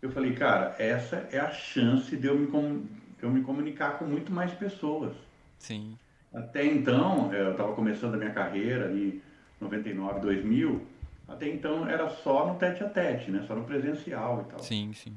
eu 0.00 0.10
falei, 0.12 0.32
cara, 0.32 0.76
essa 0.78 1.28
é 1.32 1.40
a 1.40 1.50
chance 1.50 2.16
de 2.16 2.28
eu 2.28 2.38
me, 2.38 2.46
de 2.46 3.22
eu 3.22 3.30
me 3.30 3.42
comunicar 3.42 3.98
com 3.98 4.04
muito 4.04 4.32
mais 4.32 4.52
pessoas. 4.52 5.12
Sim. 5.58 5.98
Até 6.34 6.64
então, 6.64 7.32
eu 7.32 7.52
estava 7.52 7.72
começando 7.72 8.14
a 8.14 8.18
minha 8.18 8.32
carreira 8.32 8.86
ali, 8.86 9.22
99, 9.60 10.20
2000. 10.20 10.86
Até 11.28 11.48
então 11.48 11.88
era 11.88 12.08
só 12.08 12.46
no 12.46 12.58
tete 12.58 12.84
a 12.84 12.88
tete, 12.88 13.30
né? 13.30 13.44
Só 13.46 13.54
no 13.54 13.64
presencial 13.64 14.44
e 14.46 14.50
tal. 14.50 14.60
Sim, 14.60 14.92
sim. 14.92 15.14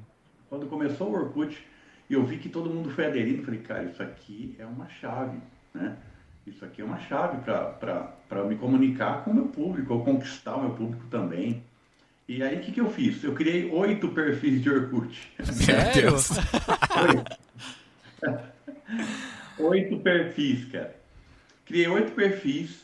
Quando 0.49 0.67
começou 0.67 1.09
o 1.09 1.13
Orkut, 1.13 1.57
eu 2.09 2.25
vi 2.25 2.37
que 2.37 2.49
todo 2.49 2.69
mundo 2.69 2.89
foi 2.89 3.05
aderindo, 3.05 3.43
falei, 3.43 3.59
cara, 3.59 3.83
isso 3.83 4.01
aqui 4.01 4.55
é 4.57 4.65
uma 4.65 4.89
chave, 4.89 5.37
né? 5.73 5.95
Isso 6.47 6.65
aqui 6.65 6.81
é 6.81 6.85
uma 6.85 6.99
chave 7.01 7.43
para 7.43 8.43
me 8.45 8.55
comunicar 8.55 9.23
com 9.23 9.31
o 9.31 9.35
meu 9.35 9.45
público, 9.45 9.93
ou 9.93 10.03
conquistar 10.03 10.55
o 10.55 10.61
meu 10.61 10.71
público 10.71 11.03
também. 11.11 11.61
E 12.27 12.41
aí, 12.41 12.57
o 12.57 12.61
que, 12.61 12.71
que 12.71 12.81
eu 12.81 12.89
fiz? 12.89 13.23
Eu 13.23 13.33
criei 13.33 13.69
oito 13.71 14.09
perfis 14.09 14.61
de 14.61 14.69
Orkut. 14.69 15.33
Sério? 15.43 16.15
oito 19.59 19.99
perfis, 19.99 20.65
cara. 20.71 20.98
Criei 21.69 21.87
oito 21.87 22.13
perfis, 22.13 22.83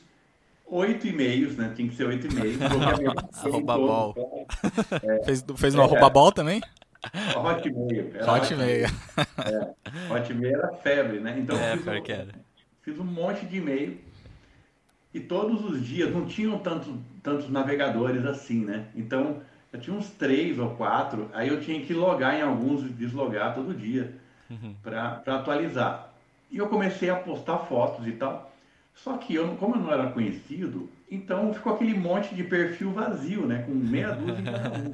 oito 0.68 1.08
e-mails, 1.08 1.58
né? 1.58 1.74
Tinha 1.76 1.90
que 1.90 1.96
ser 1.96 2.06
oito 2.06 2.28
e-mails. 2.28 2.60
arroba 3.44 3.78
bol. 3.78 4.16
É, 5.04 5.24
fez, 5.24 5.44
fez 5.58 5.74
no 5.74 5.82
é, 5.82 5.86
arroba 5.86 6.08
bol 6.08 6.32
também? 6.32 6.62
Hotmail. 7.36 8.12
Hotmail. 8.22 8.86
É, 9.44 10.14
Hotmail 10.14 10.56
era 10.56 10.74
febre, 10.76 11.20
né? 11.20 11.36
Então, 11.40 11.58
é, 11.58 11.76
fiz, 11.76 11.88
era. 11.88 12.36
fiz 12.84 13.00
um 13.00 13.04
monte 13.04 13.44
de 13.48 13.58
e-mail 13.58 13.98
e 15.12 15.20
todos 15.20 15.66
os 15.66 15.84
dias 15.84 16.14
não 16.14 16.28
tinham 16.28 16.60
tanto, 16.60 16.96
tantos 17.24 17.50
navegadores 17.50 18.24
assim, 18.24 18.64
né? 18.64 18.86
Então, 18.96 19.42
eu 19.74 19.80
tinha 19.80 19.98
uns 19.98 20.12
três 20.12 20.60
ou 20.60 20.76
quatro, 20.76 21.28
aí 21.34 21.48
eu 21.48 21.60
tinha 21.60 21.84
que 21.84 21.94
logar 21.94 22.36
em 22.36 22.44
alguns 22.44 22.86
e 22.86 22.90
deslogar 22.90 23.56
todo 23.56 23.74
dia 23.74 24.14
uhum. 24.48 24.76
para 24.84 25.24
atualizar. 25.26 26.14
E 26.52 26.58
eu 26.58 26.70
comecei 26.70 27.10
a 27.10 27.16
postar 27.16 27.58
fotos 27.60 28.06
e 28.06 28.12
tal. 28.12 28.54
Só 28.96 29.18
que 29.18 29.36
eu, 29.36 29.56
como 29.58 29.76
eu 29.76 29.82
não 29.82 29.94
era 29.94 30.10
conhecido, 30.12 30.90
então 31.12 31.54
ficou 31.54 31.76
aquele 31.76 31.94
monte 31.94 32.34
de 32.34 32.44
perfil 32.44 32.92
vazio, 32.92 33.46
né? 33.46 33.64
Com 33.64 33.74
meia 33.74 34.14
dúzia 34.14 34.42
em 34.42 34.46
cada 34.46 34.72
um. 34.80 34.92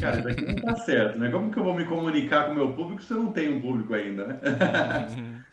Cara, 0.00 0.18
isso 0.18 0.28
aqui 0.28 0.44
não 0.44 0.56
tá 0.56 0.76
certo, 0.76 1.18
né? 1.18 1.30
Como 1.30 1.50
que 1.50 1.58
eu 1.58 1.64
vou 1.64 1.74
me 1.74 1.84
comunicar 1.84 2.46
com 2.46 2.52
o 2.52 2.54
meu 2.54 2.72
público 2.72 3.02
se 3.02 3.12
eu 3.12 3.22
não 3.22 3.32
tenho 3.32 3.56
um 3.56 3.60
público 3.60 3.94
ainda, 3.94 4.26
né? 4.26 4.40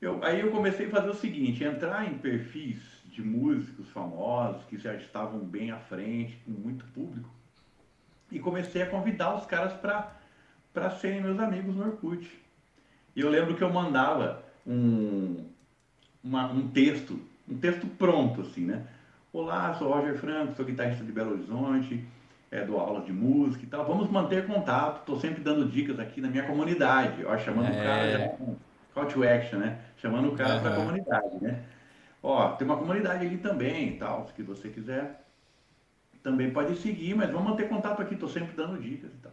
Eu, 0.00 0.22
aí 0.22 0.38
eu 0.38 0.52
comecei 0.52 0.86
a 0.86 0.90
fazer 0.90 1.10
o 1.10 1.14
seguinte, 1.14 1.64
entrar 1.64 2.08
em 2.08 2.18
perfis 2.18 2.78
de 3.06 3.20
músicos 3.20 3.88
famosos 3.88 4.62
que 4.66 4.78
já 4.78 4.94
estavam 4.94 5.40
bem 5.40 5.72
à 5.72 5.76
frente, 5.76 6.40
com 6.44 6.52
muito 6.52 6.84
público, 6.94 7.28
e 8.30 8.38
comecei 8.38 8.80
a 8.80 8.86
convidar 8.86 9.34
os 9.34 9.44
caras 9.44 9.72
para 9.72 10.90
serem 11.00 11.20
meus 11.20 11.40
amigos 11.40 11.74
no 11.74 11.84
Orkut. 11.84 12.30
E 13.16 13.20
eu 13.20 13.28
lembro 13.28 13.56
que 13.56 13.62
eu 13.64 13.72
mandava 13.72 14.44
um, 14.64 15.44
uma, 16.28 16.52
um 16.52 16.68
texto, 16.68 17.18
um 17.48 17.56
texto 17.56 17.86
pronto, 17.86 18.42
assim, 18.42 18.66
né? 18.66 18.84
Olá, 19.32 19.74
sou 19.74 19.90
Roger 19.90 20.16
Franco, 20.18 20.54
sou 20.54 20.64
guitarrista 20.64 21.02
de 21.02 21.10
Belo 21.10 21.32
Horizonte, 21.32 22.04
é, 22.50 22.64
dou 22.64 22.78
aula 22.78 23.00
de 23.00 23.12
música 23.12 23.64
e 23.64 23.66
tal. 23.66 23.86
Vamos 23.86 24.10
manter 24.10 24.46
contato. 24.46 25.00
Estou 25.00 25.18
sempre 25.18 25.42
dando 25.42 25.66
dicas 25.66 25.98
aqui 25.98 26.20
na 26.20 26.28
minha 26.28 26.44
comunidade. 26.44 27.24
Ó, 27.24 27.36
chamando 27.38 27.68
é... 27.68 27.70
o 27.70 27.82
cara 27.82 28.10
já, 28.10 28.28
call 28.94 29.06
to 29.06 29.24
action, 29.24 29.58
né? 29.58 29.78
Chamando 29.96 30.28
o 30.28 30.36
cara 30.36 30.56
uhum. 30.56 30.60
para 30.60 30.72
a 30.72 30.76
comunidade, 30.76 31.42
né? 31.42 31.62
Ó, 32.22 32.50
tem 32.52 32.66
uma 32.66 32.76
comunidade 32.76 33.26
ali 33.26 33.38
também 33.38 33.90
e 33.90 33.98
tal, 33.98 34.28
se 34.34 34.42
você 34.42 34.68
quiser. 34.68 35.24
Também 36.22 36.50
pode 36.50 36.76
seguir, 36.76 37.14
mas 37.14 37.30
vamos 37.30 37.48
manter 37.48 37.68
contato 37.68 38.02
aqui. 38.02 38.14
Estou 38.14 38.28
sempre 38.28 38.54
dando 38.54 38.78
dicas 38.78 39.10
e 39.10 39.18
tal. 39.18 39.32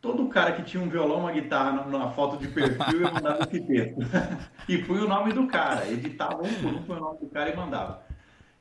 Todo 0.00 0.28
cara 0.28 0.52
que 0.52 0.62
tinha 0.62 0.82
um 0.82 0.88
violão, 0.88 1.20
uma 1.20 1.32
guitarra 1.32 1.84
na 1.86 2.10
foto 2.10 2.36
de 2.36 2.46
perfil, 2.48 3.00
eu 3.00 3.12
mandava 3.12 3.42
esse 3.42 3.60
texto. 3.60 3.98
e 4.68 4.82
fui 4.82 5.00
o 5.00 5.08
nome 5.08 5.32
do 5.32 5.46
cara. 5.48 5.90
Editava 5.90 6.42
um 6.42 6.54
por 6.54 6.72
um, 6.72 6.82
foi 6.84 6.96
o 6.96 7.00
nome 7.00 7.18
do 7.18 7.26
cara 7.26 7.50
e 7.50 7.56
mandava. 7.56 8.02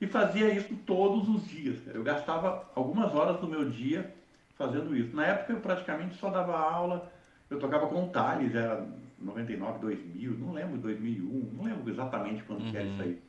E 0.01 0.07
fazia 0.07 0.51
isso 0.51 0.75
todos 0.85 1.29
os 1.29 1.47
dias. 1.47 1.79
Cara. 1.81 1.97
Eu 1.97 2.03
gastava 2.03 2.69
algumas 2.73 3.13
horas 3.13 3.39
do 3.39 3.47
meu 3.47 3.69
dia 3.69 4.13
fazendo 4.55 4.95
isso. 4.95 5.15
Na 5.15 5.25
época 5.25 5.53
eu 5.53 5.59
praticamente 5.59 6.15
só 6.15 6.29
dava 6.29 6.57
aula, 6.57 7.11
eu 7.49 7.59
tocava 7.59 7.87
com 7.87 8.05
o 8.05 8.09
Thales, 8.09 8.55
era 8.55 8.85
99, 9.19 9.79
2000, 9.79 10.31
não 10.39 10.53
lembro, 10.53 10.77
2001, 10.77 11.51
não 11.55 11.63
lembro 11.63 11.89
exatamente 11.89 12.43
quando 12.43 12.63
uhum. 12.63 12.71
que 12.71 12.77
era 12.77 12.85
isso 12.85 13.01
aí. 13.01 13.21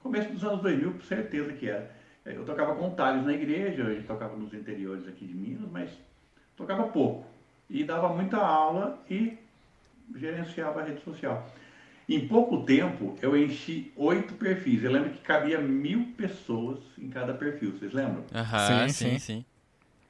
Começo 0.00 0.32
dos 0.32 0.44
anos 0.44 0.62
2000, 0.62 0.92
com 0.92 1.00
certeza 1.00 1.52
que 1.52 1.68
era. 1.68 1.90
Eu 2.24 2.44
tocava 2.44 2.74
com 2.74 2.88
o 2.88 2.90
Thales 2.92 3.24
na 3.24 3.32
igreja, 3.32 3.84
a 3.84 3.94
gente 3.94 4.06
tocava 4.06 4.36
nos 4.36 4.52
interiores 4.54 5.06
aqui 5.08 5.26
de 5.26 5.34
Minas, 5.34 5.68
mas 5.70 5.90
tocava 6.56 6.84
pouco. 6.88 7.26
E 7.70 7.84
dava 7.84 8.08
muita 8.08 8.38
aula 8.38 8.98
e 9.10 9.36
gerenciava 10.16 10.80
a 10.80 10.84
rede 10.84 11.02
social. 11.02 11.50
Em 12.08 12.26
pouco 12.26 12.64
tempo, 12.64 13.18
eu 13.20 13.36
enchi 13.36 13.92
oito 13.94 14.32
perfis. 14.34 14.82
Eu 14.82 14.92
lembro 14.92 15.10
que 15.10 15.18
cabia 15.18 15.60
mil 15.60 16.12
pessoas 16.16 16.78
em 16.96 17.10
cada 17.10 17.34
perfil. 17.34 17.72
Vocês 17.72 17.92
lembram? 17.92 18.24
Aham, 18.34 18.88
sim, 18.88 19.10
sim, 19.10 19.18
sim. 19.18 19.44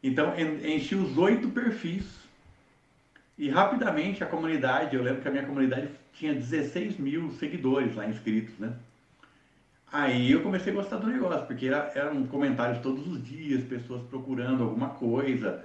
Então, 0.02 0.32
enchi 0.38 0.94
os 0.94 1.18
oito 1.18 1.48
perfis. 1.48 2.04
E 3.36 3.48
rapidamente 3.48 4.22
a 4.22 4.26
comunidade, 4.26 4.94
eu 4.94 5.02
lembro 5.02 5.22
que 5.22 5.28
a 5.28 5.30
minha 5.30 5.44
comunidade 5.44 5.88
tinha 6.12 6.34
16 6.34 6.98
mil 6.98 7.32
seguidores 7.32 7.94
lá 7.94 8.06
inscritos, 8.06 8.56
né? 8.58 8.72
Aí 9.90 10.30
eu 10.30 10.42
comecei 10.42 10.72
a 10.72 10.76
gostar 10.76 10.96
do 10.96 11.06
negócio, 11.06 11.46
porque 11.46 11.66
era, 11.66 11.90
eram 11.94 12.26
comentários 12.26 12.80
todos 12.80 13.06
os 13.06 13.24
dias, 13.24 13.64
pessoas 13.64 14.02
procurando 14.08 14.62
alguma 14.62 14.90
coisa, 14.90 15.64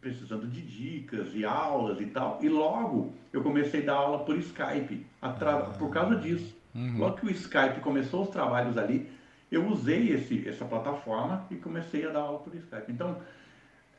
precisando 0.00 0.46
de 0.46 0.62
dicas 0.62 1.34
e 1.34 1.44
aulas 1.44 2.00
e 2.00 2.06
tal. 2.06 2.38
E 2.42 2.48
logo 2.48 3.12
eu 3.32 3.42
comecei 3.42 3.82
a 3.82 3.86
dar 3.86 3.94
aula 3.94 4.24
por 4.24 4.36
Skype, 4.38 5.06
ah. 5.20 5.30
por 5.78 5.90
causa 5.90 6.16
disso. 6.16 6.56
Uhum. 6.74 6.98
Logo 6.98 7.16
que 7.16 7.26
o 7.26 7.30
Skype 7.30 7.80
começou 7.80 8.22
os 8.22 8.30
trabalhos 8.30 8.76
ali, 8.78 9.08
eu 9.50 9.66
usei 9.66 10.12
esse, 10.12 10.48
essa 10.48 10.64
plataforma 10.64 11.46
e 11.50 11.56
comecei 11.56 12.06
a 12.06 12.10
dar 12.10 12.20
aula 12.20 12.38
por 12.38 12.54
Skype. 12.54 12.90
Então, 12.90 13.20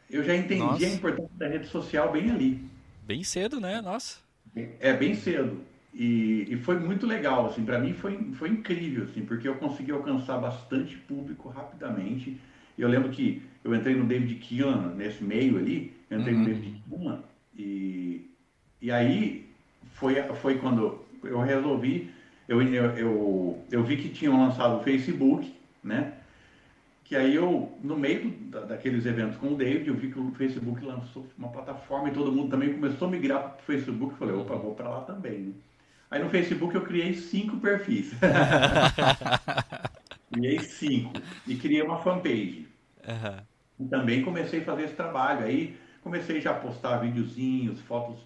eu 0.10 0.24
já 0.24 0.36
entendi 0.36 0.62
Nossa. 0.62 0.86
a 0.86 0.90
importância 0.90 1.38
da 1.38 1.48
rede 1.48 1.68
social 1.68 2.12
bem 2.12 2.32
ali. 2.32 2.70
Bem 3.04 3.24
cedo, 3.24 3.60
né? 3.60 3.82
Nossa. 3.82 4.20
É, 4.80 4.94
bem 4.94 5.16
cedo. 5.16 5.62
E, 5.94 6.48
e 6.50 6.58
foi 6.58 6.80
muito 6.80 7.06
legal, 7.06 7.48
assim, 7.48 7.66
para 7.66 7.78
mim 7.78 7.94
foi, 7.94 8.32
foi 8.34 8.50
incrível, 8.50 9.04
assim, 9.04 9.26
porque 9.26 9.48
eu 9.48 9.56
consegui 9.56 9.92
alcançar 9.92 10.38
bastante 10.38 10.96
público 10.98 11.50
rapidamente 11.50 12.40
eu 12.82 12.88
lembro 12.88 13.10
que 13.10 13.44
eu 13.64 13.76
entrei 13.76 13.96
no 13.96 14.06
David 14.06 14.36
Keelan, 14.36 14.96
nesse 14.96 15.24
meio 15.24 15.58
ali, 15.58 15.94
entrei 16.10 16.34
uhum. 16.34 16.40
no 16.40 16.46
David 16.46 16.84
Keelan, 16.90 17.24
e, 17.58 18.30
e 18.82 18.92
aí 18.92 19.50
foi, 19.94 20.22
foi 20.36 20.58
quando 20.58 21.00
eu 21.24 21.40
resolvi, 21.42 22.12
eu, 22.48 22.62
eu, 22.62 22.86
eu, 22.98 23.66
eu 23.72 23.84
vi 23.84 23.98
que 23.98 24.10
tinham 24.10 24.38
lançado 24.38 24.80
o 24.80 24.84
Facebook, 24.84 25.54
né? 25.84 26.14
Que 27.04 27.16
aí 27.16 27.36
eu, 27.36 27.78
no 27.84 27.98
meio 27.98 28.32
da, 28.50 28.62
daqueles 28.62 29.06
eventos 29.06 29.38
com 29.38 29.54
o 29.54 29.56
David, 29.56 29.88
eu 29.88 29.96
vi 29.96 30.12
que 30.12 30.20
o 30.20 30.32
Facebook 30.32 30.84
lançou 30.84 31.28
uma 31.38 31.50
plataforma 31.50 32.10
e 32.10 32.14
todo 32.14 32.32
mundo 32.32 32.50
também 32.50 32.74
começou 32.74 33.08
a 33.08 33.12
migrar 33.12 33.42
para 33.42 33.60
o 33.60 33.64
Facebook. 33.64 34.18
Falei, 34.18 34.36
opa, 34.36 34.56
vou 34.56 34.74
para 34.74 34.90
lá 34.90 35.02
também. 35.02 35.40
Né? 35.40 35.54
Aí 36.10 36.24
no 36.24 36.30
Facebook 36.30 36.74
eu 36.74 36.82
criei 36.82 37.14
cinco 37.14 37.58
perfis. 37.58 38.14
criei 40.32 40.60
cinco. 40.60 41.14
E 41.48 41.56
criei 41.56 41.82
uma 41.82 42.00
fanpage. 42.00 42.68
Uhum. 43.08 43.51
Também 43.90 44.24
comecei 44.24 44.62
a 44.62 44.66
fazer 44.66 44.84
esse 44.84 44.96
trabalho. 44.96 45.46
Aí 45.46 45.78
comecei 46.02 46.42
já 46.42 46.52
a 46.52 46.56
postar 46.56 46.98
videozinhos, 46.98 47.80
fotos 47.82 48.20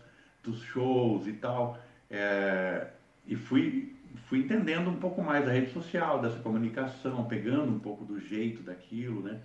dos 0.43 0.61
shows 0.61 1.27
e 1.27 1.33
tal. 1.33 1.79
É, 2.09 2.87
e 3.27 3.35
fui, 3.35 3.95
fui 4.27 4.39
entendendo 4.39 4.89
um 4.89 4.97
pouco 4.97 5.21
mais 5.21 5.45
da 5.45 5.51
rede 5.51 5.71
social, 5.71 6.21
dessa 6.21 6.39
comunicação, 6.39 7.25
pegando 7.25 7.71
um 7.73 7.79
pouco 7.79 8.05
do 8.05 8.19
jeito 8.19 8.61
daquilo, 8.63 9.21
né? 9.21 9.39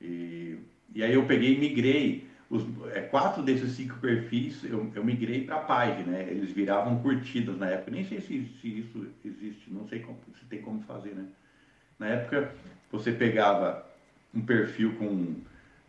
E, 0.00 0.58
e 0.94 1.02
aí 1.02 1.14
eu 1.14 1.26
peguei 1.26 1.54
e 1.54 1.58
migrei. 1.58 2.26
Os, 2.48 2.62
é, 2.94 3.00
quatro 3.00 3.42
desses 3.42 3.72
cinco 3.72 3.98
perfis 3.98 4.62
eu, 4.62 4.88
eu 4.94 5.04
migrei 5.04 5.44
para 5.44 5.56
a 5.56 5.60
página, 5.60 6.12
né? 6.12 6.28
Eles 6.30 6.52
viravam 6.52 7.00
curtidas 7.00 7.58
na 7.58 7.68
época. 7.68 7.90
Nem 7.90 8.04
sei 8.04 8.20
se, 8.20 8.44
se 8.60 8.78
isso 8.78 9.06
existe, 9.24 9.72
não 9.72 9.86
sei 9.88 10.00
como, 10.00 10.18
se 10.38 10.44
tem 10.44 10.62
como 10.62 10.80
fazer, 10.82 11.14
né? 11.14 11.26
Na 11.98 12.06
época 12.06 12.54
você 12.90 13.10
pegava 13.10 13.84
um 14.34 14.40
perfil 14.40 14.94
com, 14.96 15.36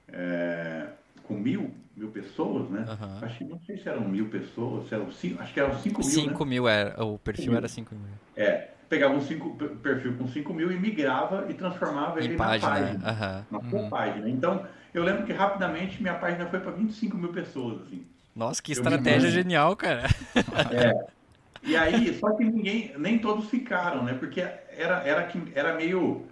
é, 0.10 0.88
com 1.24 1.36
mil, 1.36 1.72
mil 1.96 2.10
pessoas, 2.10 2.70
né? 2.70 2.86
Uhum. 2.88 3.26
Acho 3.26 3.38
que 3.38 3.44
não 3.44 3.60
sei 3.66 3.78
se 3.78 3.90
eram 3.90 4.08
mil 4.08 4.28
pessoas, 4.30 4.88
se 4.88 4.96
eram 4.96 5.12
cinco, 5.12 5.42
acho 5.42 5.54
que 5.54 5.60
eram 5.60 5.78
cinco 5.80 6.02
mil. 6.02 6.10
Cinco 6.10 6.44
né? 6.44 6.50
mil 6.50 6.68
era, 6.68 7.04
o 7.04 7.18
perfil 7.18 7.48
mil. 7.48 7.58
era 7.58 7.68
cinco 7.68 7.96
mil. 7.96 8.14
É, 8.36 8.70
pegava 8.88 9.14
um 9.14 9.22
cinco, 9.22 9.56
perfil 9.82 10.16
com 10.18 10.28
cinco 10.28 10.54
mil 10.54 10.72
e 10.72 10.80
migrava 10.80 11.46
e 11.50 11.54
transformava 11.54 12.20
ele 12.24 12.36
página. 12.36 12.70
na 12.70 12.76
página. 12.76 13.46
Uhum. 13.52 13.60
Na 13.72 13.80
uhum. 13.80 13.90
página. 13.90 14.30
Então, 14.30 14.66
eu 14.94 15.04
lembro 15.04 15.26
que 15.26 15.34
rapidamente 15.34 16.02
minha 16.02 16.16
página 16.16 16.46
foi 16.48 16.60
para 16.60 16.72
25 16.72 17.18
mil 17.18 17.32
pessoas, 17.32 17.82
assim. 17.82 18.06
Nossa, 18.36 18.62
que 18.62 18.72
estratégia 18.72 19.30
genial, 19.30 19.76
cara. 19.76 20.04
É. 20.72 21.18
E 21.64 21.76
aí, 21.76 22.18
só 22.18 22.32
que 22.32 22.44
ninguém, 22.44 22.94
nem 22.98 23.20
todos 23.20 23.50
ficaram, 23.50 24.04
né? 24.04 24.14
Porque 24.14 24.40
era, 24.40 25.02
era, 25.04 25.32
era 25.54 25.76
meio, 25.76 26.26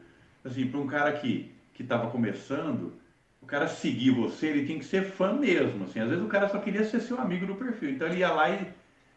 assim, 0.46 0.68
para 0.68 0.80
um 0.80 0.88
cara 0.88 1.12
que 1.14 1.52
que 1.75 1.84
estava 1.84 2.10
começando, 2.10 2.94
o 3.41 3.46
cara 3.46 3.67
seguir 3.67 4.12
você, 4.12 4.48
ele 4.48 4.65
tem 4.67 4.79
que 4.79 4.86
ser 4.86 5.03
fã 5.03 5.34
mesmo, 5.34 5.86
assim. 5.86 6.00
Às 6.00 6.10
vezes 6.10 6.25
o 6.25 6.29
cara 6.29 6.50
só 6.50 6.60
queria 6.60 6.84
ser 6.84 7.01
seu 7.01 7.20
amigo 7.22 7.46
no 7.46 7.58
perfil, 7.58 7.91
então 7.91 8.08
ele 8.08 8.20
ia 8.20 8.32
lá 8.34 8.50
e, 8.50 8.67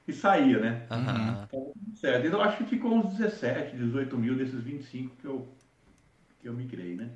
e 0.06 0.12
saía, 0.12 0.60
né? 0.60 0.86
Aham. 0.90 1.44
Então, 1.48 1.72
certo. 1.94 2.26
Então, 2.26 2.40
eu 2.40 2.44
acho 2.44 2.58
que 2.58 2.64
ficou 2.66 2.94
uns 2.94 3.16
17, 3.16 3.76
18 3.76 4.18
mil 4.18 4.36
desses 4.36 4.62
25 4.62 5.16
que 5.16 5.26
eu, 5.26 5.48
que 6.42 6.48
eu 6.48 6.52
migrei, 6.52 6.96
né? 6.96 7.10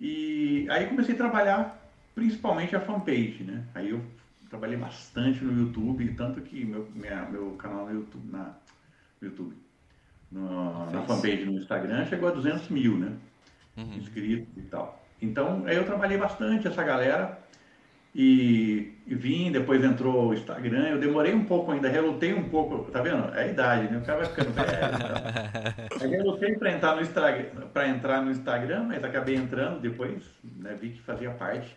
E 0.00 0.66
aí 0.70 0.86
comecei 0.86 1.14
a 1.14 1.18
trabalhar 1.18 1.78
principalmente 2.14 2.74
a 2.76 2.80
fanpage, 2.80 3.44
né? 3.44 3.64
Aí 3.74 3.90
eu 3.90 4.02
trabalhei 4.50 4.76
bastante 4.76 5.44
no 5.44 5.58
YouTube, 5.66 6.14
tanto 6.14 6.40
que 6.42 6.64
meu, 6.64 6.88
minha, 6.94 7.24
meu 7.26 7.52
canal 7.52 7.86
no 7.86 7.92
YouTube, 7.94 8.30
na, 8.30 8.54
no 9.20 9.28
YouTube, 9.28 9.54
no- 10.30 10.90
na 10.90 11.02
fanpage 11.02 11.44
no 11.44 11.52
Instagram 11.58 12.06
chegou 12.06 12.28
a 12.28 12.32
200 12.32 12.68
mil, 12.68 12.98
né? 12.98 13.16
Uhum. 13.76 13.96
inscritos 13.96 14.56
e 14.56 14.62
tal. 14.62 15.02
Então, 15.20 15.64
aí 15.66 15.76
eu 15.76 15.84
trabalhei 15.84 16.18
bastante 16.18 16.66
essa 16.66 16.82
galera 16.82 17.38
e, 18.14 18.92
e 19.06 19.14
vim, 19.14 19.50
depois 19.50 19.82
entrou 19.82 20.28
o 20.28 20.34
Instagram, 20.34 20.88
eu 20.88 20.98
demorei 20.98 21.32
um 21.32 21.44
pouco 21.44 21.72
ainda, 21.72 21.88
relutei 21.88 22.34
um 22.34 22.48
pouco, 22.48 22.90
tá 22.90 23.00
vendo? 23.00 23.34
É 23.34 23.44
a 23.44 23.46
idade, 23.46 23.90
né? 23.90 23.98
O 23.98 24.04
cara 24.04 24.18
vai 24.18 24.28
ficando 24.28 24.52
velho. 24.52 26.10
relutei 26.10 26.54
para 26.56 26.72
entrar, 26.72 26.96
no 26.96 27.02
Instagram, 27.02 27.68
pra 27.72 27.88
entrar 27.88 28.22
no 28.22 28.30
Instagram, 28.30 28.84
mas 28.84 29.02
acabei 29.02 29.36
entrando 29.36 29.80
depois, 29.80 30.22
né? 30.42 30.76
vi 30.78 30.90
que 30.90 31.00
fazia 31.02 31.30
parte. 31.30 31.74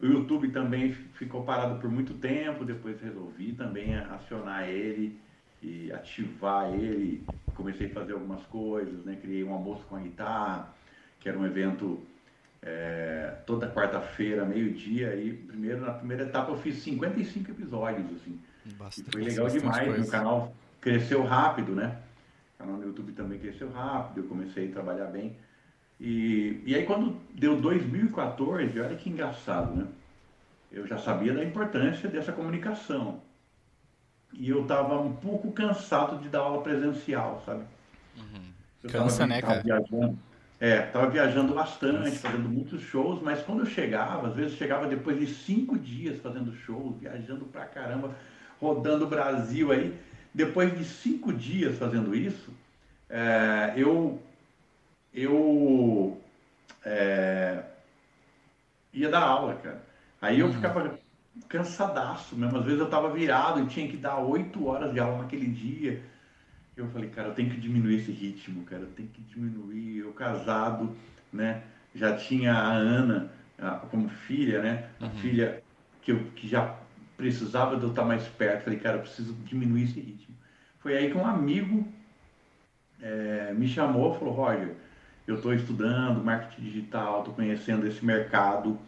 O 0.00 0.06
YouTube 0.06 0.48
também 0.48 0.92
ficou 0.92 1.44
parado 1.44 1.78
por 1.80 1.90
muito 1.90 2.14
tempo, 2.14 2.64
depois 2.64 3.00
resolvi 3.00 3.52
também 3.52 3.94
acionar 3.96 4.68
ele 4.68 5.20
e 5.62 5.92
ativar 5.92 6.72
ele. 6.72 7.24
Comecei 7.54 7.88
a 7.88 7.90
fazer 7.90 8.14
algumas 8.14 8.42
coisas, 8.44 9.04
né? 9.04 9.18
Criei 9.20 9.44
um 9.44 9.52
almoço 9.52 9.84
com 9.84 9.96
a 9.96 10.00
guitarra, 10.00 10.74
que 11.24 11.28
era 11.30 11.38
um 11.38 11.46
evento 11.46 11.98
é, 12.62 13.34
toda 13.46 13.66
quarta-feira, 13.70 14.44
meio-dia. 14.44 15.16
E 15.16 15.32
primeiro, 15.32 15.80
na 15.80 15.94
primeira 15.94 16.24
etapa 16.24 16.50
eu 16.52 16.58
fiz 16.58 16.76
55 16.82 17.50
episódios, 17.50 18.04
assim. 18.12 18.38
E 18.66 18.74
Bastante. 18.74 19.10
foi 19.10 19.22
legal 19.22 19.48
demais. 19.48 19.88
coisa. 19.88 20.04
O 20.06 20.10
canal 20.10 20.54
cresceu 20.82 21.24
rápido, 21.24 21.74
né? 21.74 21.96
O 22.54 22.58
canal 22.58 22.76
no 22.76 22.84
YouTube 22.84 23.12
também 23.12 23.38
cresceu 23.38 23.72
rápido, 23.72 24.18
eu 24.20 24.28
comecei 24.28 24.68
a 24.68 24.72
trabalhar 24.72 25.06
bem. 25.06 25.34
E, 25.98 26.60
e 26.66 26.74
aí 26.74 26.84
quando 26.84 27.16
deu 27.34 27.58
2014, 27.58 28.78
olha 28.78 28.94
que 28.94 29.08
engraçado, 29.08 29.74
né? 29.74 29.86
Eu 30.70 30.86
já 30.86 30.98
sabia 30.98 31.32
da 31.32 31.42
importância 31.42 32.06
dessa 32.06 32.32
comunicação. 32.32 33.22
E 34.34 34.50
eu 34.50 34.60
estava 34.60 35.00
um 35.00 35.14
pouco 35.14 35.52
cansado 35.52 36.18
de 36.20 36.28
dar 36.28 36.40
aula 36.40 36.62
presencial, 36.62 37.42
sabe? 37.46 37.64
Tava- 38.82 39.04
Cansa, 39.04 39.26
né, 39.26 39.40
cara? 39.40 39.62
Viajando, 39.62 40.18
é, 40.60 40.80
tava 40.80 41.10
viajando 41.10 41.54
bastante, 41.54 42.18
fazendo 42.18 42.48
muitos 42.48 42.82
shows, 42.82 43.20
mas 43.20 43.42
quando 43.42 43.60
eu 43.60 43.66
chegava, 43.66 44.28
às 44.28 44.34
vezes 44.34 44.56
chegava 44.56 44.86
depois 44.86 45.18
de 45.18 45.26
cinco 45.26 45.78
dias 45.78 46.20
fazendo 46.20 46.54
shows, 46.54 46.96
viajando 46.98 47.44
pra 47.46 47.66
caramba, 47.66 48.14
rodando 48.60 49.04
o 49.04 49.08
Brasil 49.08 49.72
aí. 49.72 49.94
Depois 50.32 50.76
de 50.76 50.84
cinco 50.84 51.32
dias 51.32 51.78
fazendo 51.78 52.14
isso, 52.14 52.52
é, 53.08 53.74
eu, 53.76 54.20
eu 55.12 56.20
é, 56.84 57.62
ia 58.92 59.08
dar 59.08 59.22
aula, 59.22 59.54
cara. 59.56 59.82
Aí 60.20 60.40
eu 60.40 60.52
ficava 60.52 60.98
cansadaço 61.48 62.36
mesmo. 62.36 62.58
Às 62.58 62.64
vezes 62.64 62.80
eu 62.80 62.88
tava 62.88 63.10
virado 63.10 63.60
e 63.60 63.66
tinha 63.66 63.88
que 63.88 63.96
dar 63.96 64.18
oito 64.18 64.66
horas 64.66 64.92
de 64.92 65.00
aula 65.00 65.18
naquele 65.18 65.46
dia. 65.46 66.02
Eu 66.76 66.88
falei, 66.88 67.08
cara, 67.10 67.28
eu 67.28 67.34
tenho 67.34 67.50
que 67.50 67.60
diminuir 67.60 67.96
esse 67.96 68.10
ritmo, 68.10 68.64
cara, 68.64 68.82
eu 68.82 68.90
tenho 68.90 69.08
que 69.08 69.22
diminuir. 69.22 69.98
Eu 69.98 70.12
casado, 70.12 70.96
né? 71.32 71.62
Já 71.94 72.16
tinha 72.16 72.52
a 72.52 72.72
Ana 72.72 73.30
ah, 73.58 73.82
como 73.90 74.08
filha, 74.08 74.60
né? 74.60 74.88
A 75.00 75.08
filha 75.10 75.62
que, 76.02 76.10
eu, 76.10 76.24
que 76.34 76.48
já 76.48 76.76
precisava 77.16 77.76
de 77.76 77.84
eu 77.84 77.90
estar 77.90 78.04
mais 78.04 78.26
perto. 78.26 78.64
Falei, 78.64 78.78
cara, 78.78 78.96
eu 78.96 79.02
preciso 79.02 79.34
diminuir 79.44 79.84
esse 79.84 80.00
ritmo. 80.00 80.34
Foi 80.80 80.96
aí 80.96 81.10
que 81.10 81.16
um 81.16 81.26
amigo 81.26 81.86
eh, 83.00 83.54
me 83.56 83.68
chamou 83.68 84.14
e 84.14 84.18
falou, 84.18 84.34
Roger, 84.34 84.74
eu 85.26 85.36
estou 85.36 85.54
estudando 85.54 86.22
marketing 86.24 86.62
digital, 86.62 87.20
estou 87.20 87.34
conhecendo 87.34 87.86
esse 87.86 88.04
mercado 88.04 88.78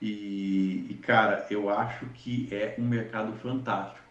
e, 0.00 0.86
e, 0.90 0.94
cara, 1.02 1.46
eu 1.50 1.70
acho 1.70 2.06
que 2.06 2.48
é 2.50 2.74
um 2.78 2.84
mercado 2.84 3.32
fantástico 3.34 4.09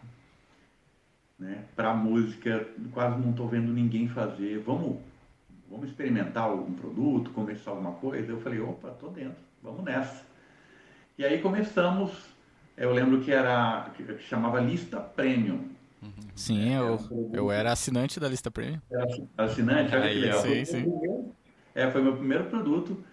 né? 1.40 1.64
Para 1.74 1.94
música, 1.94 2.68
quase 2.92 3.18
não 3.18 3.30
estou 3.30 3.48
vendo 3.48 3.72
ninguém 3.72 4.06
fazer. 4.08 4.58
Vamos, 4.58 4.98
vamos 5.68 5.88
experimentar 5.88 6.44
algum 6.44 6.72
produto, 6.74 7.30
começar 7.30 7.70
alguma 7.70 7.92
coisa? 7.92 8.30
Eu 8.30 8.40
falei, 8.40 8.60
opa, 8.60 8.90
tô 8.90 9.08
dentro, 9.08 9.42
vamos 9.62 9.82
nessa. 9.82 10.22
E 11.18 11.24
aí 11.24 11.40
começamos. 11.40 12.12
Eu 12.76 12.92
lembro 12.92 13.20
que 13.20 13.32
era 13.32 13.90
que 13.96 14.18
chamava 14.20 14.60
lista 14.60 15.00
premium. 15.00 15.68
Sim, 16.34 16.74
eu, 16.74 16.98
eu 17.32 17.52
era 17.52 17.72
assinante 17.72 18.18
da 18.18 18.28
lista 18.28 18.50
premium. 18.50 18.80
Era 18.90 19.06
assinante, 19.36 19.94
olha 19.94 20.04
Aí. 20.04 20.32
Sim, 20.32 20.40
Foi 20.40 20.64
sim. 20.64 20.82
primeiro- 20.82 21.32
É, 21.74 21.90
foi 21.90 22.02
meu 22.02 22.16
primeiro 22.16 22.44
produto 22.44 23.04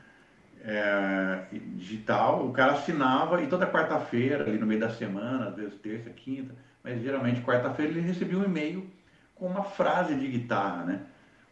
é, 0.63 1.45
digital. 1.75 2.45
O 2.45 2.51
cara 2.51 2.73
assinava 2.73 3.41
e 3.41 3.47
toda 3.47 3.67
quarta-feira, 3.69 4.45
ali 4.45 4.57
no 4.57 4.65
meio 4.65 4.79
da 4.79 4.89
semana, 4.89 5.49
às 5.49 5.55
vezes 5.55 5.75
terça, 5.81 6.09
quinta, 6.11 6.55
mas 6.83 7.01
geralmente 7.01 7.41
quarta-feira 7.41 7.91
ele 7.91 8.01
recebia 8.01 8.37
um 8.37 8.43
e-mail 8.43 8.87
com 9.35 9.47
uma 9.47 9.63
frase 9.63 10.15
de 10.15 10.27
guitarra, 10.27 10.85
né? 10.85 11.01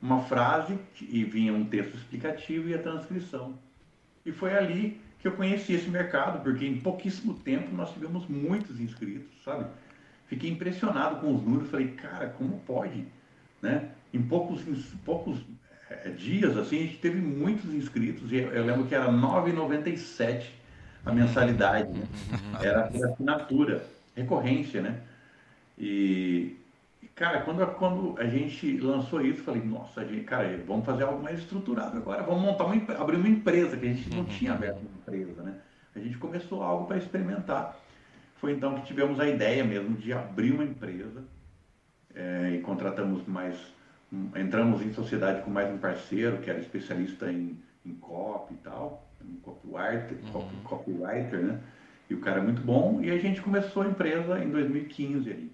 Uma 0.02 0.22
frase 0.24 0.78
e 1.02 1.24
vinha 1.24 1.54
um 1.54 1.66
texto 1.66 1.96
explicativo 1.96 2.70
e 2.70 2.74
a 2.74 2.80
transcrição. 2.80 3.58
E 4.26 4.32
foi 4.32 4.56
ali 4.56 5.02
que 5.20 5.28
eu 5.28 5.34
conheci 5.34 5.74
esse 5.74 5.90
mercado, 5.90 6.44
porque 6.44 6.66
em 6.66 6.80
pouquíssimo 6.80 7.34
tempo 7.34 7.76
nós 7.76 7.92
tivemos 7.92 8.28
muitos 8.28 8.80
inscritos, 8.80 9.32
sabe? 9.44 9.66
Fiquei 10.28 10.50
impressionado 10.50 11.20
com 11.20 11.36
os 11.36 11.44
números, 11.44 11.70
falei, 11.70 11.90
cara, 11.90 12.30
como 12.30 12.60
pode, 12.60 13.06
né? 13.62 13.90
Em 14.14 14.22
poucos, 14.22 14.68
em 14.68 14.76
poucos 15.04 15.40
eh, 15.90 16.10
dias, 16.10 16.58
assim, 16.58 16.78
a 16.78 16.82
gente 16.82 16.98
teve 16.98 17.20
muitos 17.20 17.74
inscritos, 17.74 18.32
e 18.32 18.38
eu, 18.38 18.66
lembro 18.66 18.86
que 18.86 18.96
era 18.96 19.06
R$ 19.06 19.18
9,97 19.18 20.46
a 21.06 21.12
mensalidade, 21.12 21.92
né? 21.92 22.08
Era 22.62 22.84
por 22.84 23.06
assinatura, 23.06 23.86
recorrência, 24.16 24.82
né? 24.82 25.02
E, 25.78 26.56
cara, 27.16 27.42
quando, 27.42 27.66
quando 27.76 28.16
a 28.20 28.26
gente 28.26 28.78
lançou 28.78 29.22
isso, 29.26 29.44
falei, 29.44 29.62
nossa, 29.64 30.06
gente, 30.06 30.24
cara, 30.24 30.58
vamos 30.66 30.86
fazer 30.86 31.04
algo 31.04 31.22
mais 31.24 31.40
estruturado 31.40 31.98
agora, 31.98 32.24
vamos 32.24 32.42
montar 32.44 32.66
uma, 32.66 32.76
abrir 32.98 33.18
uma 33.18 33.28
empresa, 33.28 33.76
que 33.78 33.86
a 33.86 33.94
gente 33.94 34.10
não 34.16 34.24
tinha 34.26 34.54
aberto 34.54 34.80
uma 34.80 34.90
empresa, 35.02 35.44
né? 35.44 35.56
A 35.96 36.00
gente 36.00 36.18
começou 36.18 36.62
algo 36.62 36.86
para 36.88 36.98
experimentar. 36.98 37.78
Foi 38.38 38.52
então 38.52 38.76
que 38.76 38.86
tivemos 38.86 39.20
a 39.20 39.28
ideia 39.28 39.64
mesmo 39.64 39.96
de 39.96 40.12
abrir 40.14 40.52
uma 40.52 40.64
empresa 40.64 41.24
eh, 42.14 42.56
e 42.58 42.62
contratamos 42.62 43.26
mais, 43.28 43.56
um- 44.12 44.30
entramos 44.38 44.82
em 44.82 44.94
sociedade 44.94 45.42
com 45.42 45.50
mais 45.52 45.74
um 45.74 45.78
parceiro 45.78 46.38
que 46.40 46.50
era 46.50 46.60
especialista 46.60 47.32
em, 47.32 47.58
em 47.86 47.94
copy 47.96 48.54
e 48.54 48.58
tal, 48.58 49.08
um 49.26 49.38
copywriter, 49.42 50.18
copy- 50.32 50.56
copywriter, 50.64 51.40
né? 51.40 51.60
E 52.10 52.14
o 52.14 52.20
cara 52.20 52.40
é 52.40 52.44
muito 52.44 52.62
bom 52.62 53.02
e 53.02 53.10
a 53.10 53.18
gente 53.18 53.42
começou 53.42 53.84
a 53.84 53.88
empresa 53.88 54.38
em 54.44 54.50
2015 54.50 55.32
ali. 55.32 55.52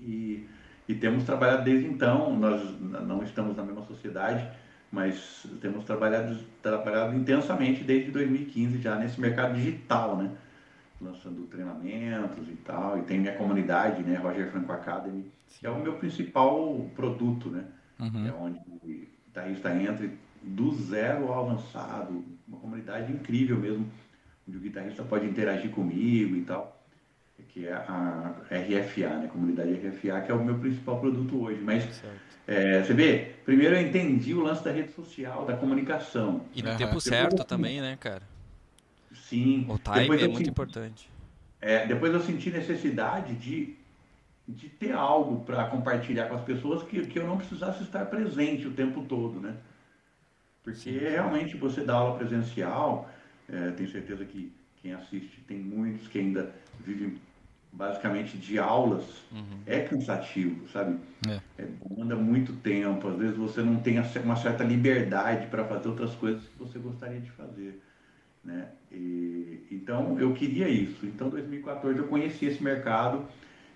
E, 0.00 0.46
e 0.88 0.94
temos 0.94 1.24
trabalhado 1.24 1.64
desde 1.64 1.86
então, 1.86 2.36
nós 2.36 2.80
não 2.80 3.22
estamos 3.22 3.56
na 3.56 3.62
mesma 3.62 3.82
sociedade, 3.82 4.46
mas 4.90 5.46
temos 5.60 5.84
trabalhado, 5.84 6.38
trabalhado 6.62 7.14
intensamente 7.14 7.84
desde 7.84 8.10
2015 8.10 8.78
já 8.78 8.96
nesse 8.96 9.20
mercado 9.20 9.54
digital, 9.54 10.16
né? 10.16 10.30
Lançando 11.00 11.46
treinamentos 11.46 12.48
e 12.48 12.56
tal, 12.64 12.98
e 12.98 13.02
tem 13.02 13.20
minha 13.20 13.36
comunidade, 13.36 14.02
né? 14.02 14.16
Roger 14.16 14.50
Franco 14.50 14.72
Academy, 14.72 15.30
que 15.48 15.66
é 15.66 15.70
o 15.70 15.80
meu 15.80 15.94
principal 15.94 16.90
produto, 16.94 17.48
né? 17.48 17.64
Uhum. 17.98 18.26
É 18.26 18.32
onde 18.32 18.58
o 18.66 18.80
guitarrista 19.26 19.74
entra 19.74 20.10
do 20.42 20.74
zero 20.74 21.30
ao 21.32 21.50
avançado, 21.50 22.24
uma 22.48 22.58
comunidade 22.58 23.12
incrível 23.12 23.58
mesmo, 23.58 23.86
onde 24.48 24.56
o 24.56 24.60
guitarrista 24.60 25.02
pode 25.02 25.26
interagir 25.26 25.70
comigo 25.70 26.34
e 26.34 26.42
tal, 26.42 26.79
que 27.52 27.66
é 27.66 27.72
a 27.72 28.34
RFA, 28.50 29.08
né? 29.18 29.28
Comunidade 29.32 29.72
RFA, 29.74 30.20
que 30.20 30.30
é 30.30 30.34
o 30.34 30.44
meu 30.44 30.58
principal 30.58 31.00
produto 31.00 31.42
hoje. 31.42 31.60
Mas 31.60 32.02
é, 32.46 32.82
você 32.82 32.94
vê, 32.94 33.32
primeiro 33.44 33.74
eu 33.76 33.80
entendi 33.80 34.34
o 34.34 34.40
lance 34.40 34.64
da 34.64 34.70
rede 34.70 34.92
social, 34.92 35.44
da 35.44 35.56
comunicação. 35.56 36.42
E 36.54 36.62
no 36.62 36.76
tempo 36.76 37.00
certo 37.00 37.44
também, 37.44 37.80
né, 37.80 37.96
cara? 37.98 38.22
Sim. 39.12 39.66
O 39.68 39.78
time 39.78 40.00
Depois 40.00 40.22
é 40.22 40.24
muito 40.26 40.38
senti- 40.38 40.50
importante. 40.50 41.10
É, 41.60 41.86
depois 41.86 42.12
eu 42.14 42.20
senti 42.20 42.50
necessidade 42.50 43.34
de, 43.34 43.76
de 44.48 44.68
ter 44.68 44.92
algo 44.92 45.44
para 45.44 45.64
compartilhar 45.66 46.26
com 46.26 46.34
as 46.36 46.42
pessoas 46.42 46.82
que, 46.84 47.04
que 47.06 47.18
eu 47.18 47.26
não 47.26 47.36
precisasse 47.36 47.82
estar 47.82 48.06
presente 48.06 48.66
o 48.66 48.70
tempo 48.72 49.02
todo, 49.04 49.40
né? 49.40 49.54
Porque 50.62 50.90
realmente 50.90 51.56
você 51.56 51.82
dá 51.82 51.94
aula 51.94 52.18
presencial, 52.18 53.10
é, 53.48 53.70
tenho 53.72 53.90
certeza 53.90 54.24
que 54.24 54.52
quem 54.80 54.94
assiste 54.94 55.40
tem 55.46 55.58
muitos 55.58 56.06
que 56.08 56.18
ainda 56.18 56.54
vivem 56.78 57.18
basicamente 57.72 58.36
de 58.36 58.58
aulas, 58.58 59.04
é 59.66 59.80
cansativo, 59.80 60.68
sabe? 60.68 60.98
É. 61.28 61.40
É, 61.58 61.66
demanda 61.88 62.16
muito 62.16 62.52
tempo, 62.54 63.08
às 63.08 63.16
vezes 63.16 63.36
você 63.36 63.62
não 63.62 63.76
tem 63.76 63.98
uma 64.24 64.36
certa 64.36 64.64
liberdade 64.64 65.46
para 65.46 65.64
fazer 65.64 65.88
outras 65.88 66.14
coisas 66.14 66.42
que 66.42 66.58
você 66.58 66.78
gostaria 66.78 67.20
de 67.20 67.30
fazer. 67.30 67.80
né? 68.44 68.68
E, 68.90 69.66
então 69.70 70.18
eu 70.18 70.32
queria 70.34 70.68
isso. 70.68 71.06
Então, 71.06 71.28
em 71.28 71.30
2014 71.30 71.98
eu 71.98 72.08
conheci 72.08 72.46
esse 72.46 72.62
mercado 72.62 73.26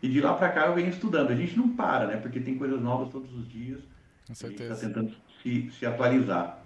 e 0.03 0.09
de 0.09 0.21
lá 0.21 0.35
para 0.35 0.51
cá 0.51 0.67
eu 0.67 0.75
venho 0.75 0.89
estudando. 0.89 1.31
A 1.31 1.37
gente 1.37 1.57
não 1.57 1.69
para, 1.69 2.07
né? 2.07 2.17
Porque 2.17 2.41
tem 2.41 2.59
coisas 2.59 2.81
novas 2.81 3.11
todos 3.11 3.33
os 3.33 3.49
dias. 3.49 3.81
Com 4.27 4.35
certeza. 4.35 4.73
A 4.73 4.75
gente 4.75 4.85
está 4.85 4.89
tentando 4.89 5.17
se, 5.43 5.71
se 5.71 5.87
atualizar. 5.87 6.64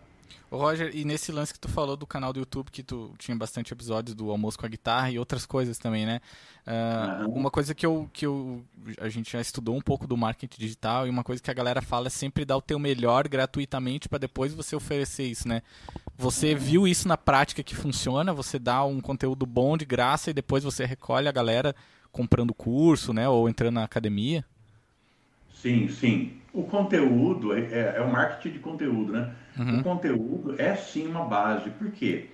Ô 0.51 0.57
Roger, 0.57 0.91
e 0.95 1.05
nesse 1.05 1.31
lance 1.31 1.53
que 1.53 1.61
tu 1.61 1.69
falou 1.69 1.97
do 1.97 2.07
canal 2.07 2.33
do 2.33 2.39
YouTube, 2.39 2.71
que 2.71 2.83
tu 2.83 3.13
tinha 3.19 3.37
bastante 3.37 3.73
episódios 3.73 4.15
do 4.15 4.31
almoço 4.31 4.59
com 4.59 4.65
a 4.65 4.69
guitarra 4.69 5.11
e 5.11 5.19
outras 5.19 5.45
coisas 5.45 5.77
também, 5.79 6.07
né? 6.07 6.21
Uh, 6.67 7.25
uhum. 7.25 7.35
Uma 7.35 7.51
coisa 7.51 7.75
que, 7.75 7.85
eu, 7.85 8.09
que 8.13 8.25
eu, 8.25 8.65
a 9.01 9.09
gente 9.09 9.33
já 9.33 9.41
estudou 9.41 9.77
um 9.77 9.81
pouco 9.81 10.07
do 10.07 10.17
marketing 10.17 10.61
digital 10.61 11.07
e 11.07 11.11
uma 11.11 11.23
coisa 11.23 11.43
que 11.43 11.51
a 11.51 11.55
galera 11.55 11.83
fala 11.83 12.07
é 12.07 12.11
sempre 12.11 12.45
dar 12.45 12.57
o 12.57 12.63
teu 12.63 12.79
melhor 12.79 13.29
gratuitamente 13.29 14.09
para 14.09 14.19
depois 14.19 14.55
você 14.55 14.75
oferecer 14.75 15.25
isso, 15.25 15.47
né? 15.47 15.63
Você 16.17 16.55
viu 16.55 16.89
isso 16.89 17.07
na 17.07 17.17
prática 17.17 17.63
que 17.63 17.75
funciona, 17.75 18.33
você 18.33 18.59
dá 18.59 18.85
um 18.85 19.01
conteúdo 19.01 19.45
bom 19.45 19.77
de 19.77 19.85
graça 19.85 20.31
e 20.31 20.35
depois 20.35 20.65
você 20.65 20.85
recolhe 20.85 21.29
a 21.29 21.33
galera 21.33 21.75
comprando 22.11 22.55
curso, 22.55 23.13
né? 23.13 23.29
Ou 23.29 23.49
entrando 23.49 23.75
na 23.75 23.85
academia? 23.85 24.45
Sim, 25.55 25.89
sim. 25.89 26.41
O 26.53 26.63
conteúdo 26.63 27.53
é, 27.53 27.61
é, 27.61 27.95
é 27.97 28.01
o 28.01 28.11
marketing 28.11 28.55
de 28.55 28.59
conteúdo, 28.61 29.13
né? 29.13 29.35
Uhum. 29.59 29.81
O 29.81 29.83
conteúdo 29.83 30.55
é 30.61 30.75
sim 30.77 31.07
uma 31.07 31.25
base. 31.25 31.71
Por 31.71 31.91
quê? 31.91 32.31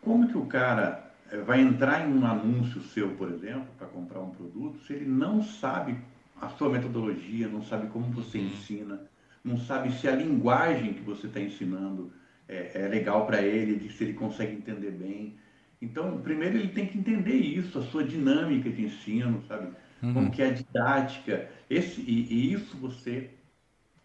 Como 0.00 0.28
que 0.28 0.38
o 0.38 0.46
cara 0.46 1.12
eh, 1.30 1.38
vai 1.38 1.60
entrar 1.60 2.08
em 2.08 2.12
um 2.12 2.26
anúncio 2.26 2.82
seu, 2.82 3.10
por 3.10 3.30
exemplo, 3.30 3.66
para 3.78 3.86
comprar 3.86 4.20
um 4.20 4.30
produto, 4.30 4.78
se 4.80 4.92
ele 4.92 5.06
não 5.06 5.42
sabe 5.42 5.98
a 6.40 6.48
sua 6.48 6.70
metodologia, 6.70 7.48
não 7.48 7.62
sabe 7.62 7.88
como 7.88 8.06
você 8.06 8.38
uhum. 8.38 8.46
ensina, 8.46 9.00
não 9.42 9.56
sabe 9.56 9.92
se 9.92 10.08
a 10.08 10.14
linguagem 10.14 10.94
que 10.94 11.02
você 11.02 11.26
está 11.26 11.40
ensinando 11.40 12.12
é, 12.48 12.82
é 12.82 12.88
legal 12.88 13.26
para 13.26 13.42
ele, 13.42 13.90
se 13.90 14.04
ele 14.04 14.14
consegue 14.14 14.54
entender 14.54 14.90
bem. 14.90 15.36
Então, 15.80 16.18
primeiro 16.18 16.56
ele 16.56 16.68
tem 16.68 16.86
que 16.86 16.98
entender 16.98 17.34
isso, 17.34 17.78
a 17.78 17.82
sua 17.82 18.04
dinâmica 18.04 18.70
de 18.70 18.84
ensino, 18.84 19.42
sabe? 19.46 19.68
Uhum. 20.02 20.14
Como 20.14 20.30
que 20.30 20.42
é 20.42 20.48
a 20.48 20.52
didática. 20.52 21.48
Esse, 21.68 22.00
e, 22.00 22.32
e 22.32 22.52
isso 22.52 22.76
você 22.78 23.30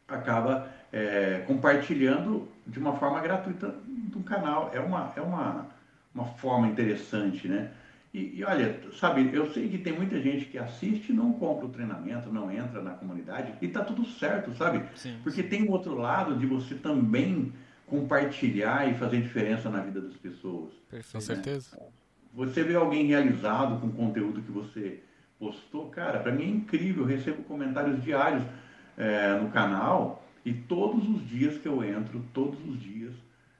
acaba 0.08 0.69
é, 0.91 1.43
compartilhando 1.47 2.47
de 2.65 2.80
uma 2.80 2.95
forma 2.97 3.19
gratuita 3.19 3.73
do 3.88 4.21
canal. 4.21 4.71
É 4.73 4.80
uma, 4.80 5.13
é 5.15 5.21
uma, 5.21 5.67
uma 6.13 6.25
forma 6.25 6.67
interessante, 6.67 7.47
né? 7.47 7.71
E, 8.13 8.39
e, 8.39 8.43
olha, 8.43 8.80
sabe, 8.99 9.30
eu 9.34 9.54
sei 9.54 9.69
que 9.69 9.78
tem 9.78 9.93
muita 9.93 10.19
gente 10.19 10.45
que 10.45 10.58
assiste 10.58 11.12
e 11.12 11.15
não 11.15 11.32
compra 11.34 11.67
o 11.67 11.69
treinamento, 11.69 12.34
não 12.34 12.52
entra 12.52 12.82
na 12.82 12.91
comunidade, 12.91 13.54
e 13.62 13.67
tá 13.67 13.84
tudo 13.84 14.04
certo, 14.04 14.56
sabe? 14.56 14.84
Sim, 14.95 15.17
Porque 15.21 15.43
sim. 15.43 15.47
tem 15.47 15.63
o 15.63 15.71
outro 15.71 15.93
lado 15.93 16.36
de 16.36 16.47
você 16.47 16.73
também 16.73 17.54
compartilhar 17.86 18.89
e 18.89 18.95
fazer 18.95 19.21
diferença 19.21 19.69
na 19.69 19.82
vida 19.82 20.02
das 20.02 20.15
pessoas. 20.15 20.71
Perfeito. 20.89 21.13
Com 21.13 21.21
certeza. 21.21 21.78
Você 22.34 22.63
vê 22.63 22.75
alguém 22.75 23.06
realizado 23.06 23.80
com 23.80 23.88
o 23.88 23.91
conteúdo 23.91 24.41
que 24.41 24.52
você 24.52 25.04
postou, 25.38 25.89
cara, 25.89 26.19
para 26.19 26.32
mim 26.32 26.43
é 26.43 26.49
incrível, 26.49 27.04
eu 27.04 27.08
recebo 27.08 27.43
comentários 27.43 28.04
diários 28.04 28.43
é, 28.97 29.36
no 29.39 29.49
canal 29.49 30.23
e 30.45 30.54
todos 30.54 31.08
os 31.08 31.28
dias 31.28 31.58
que 31.58 31.67
eu 31.67 31.84
entro, 31.84 32.23
todos 32.34 32.60
os 32.67 32.82
dias, 32.82 33.13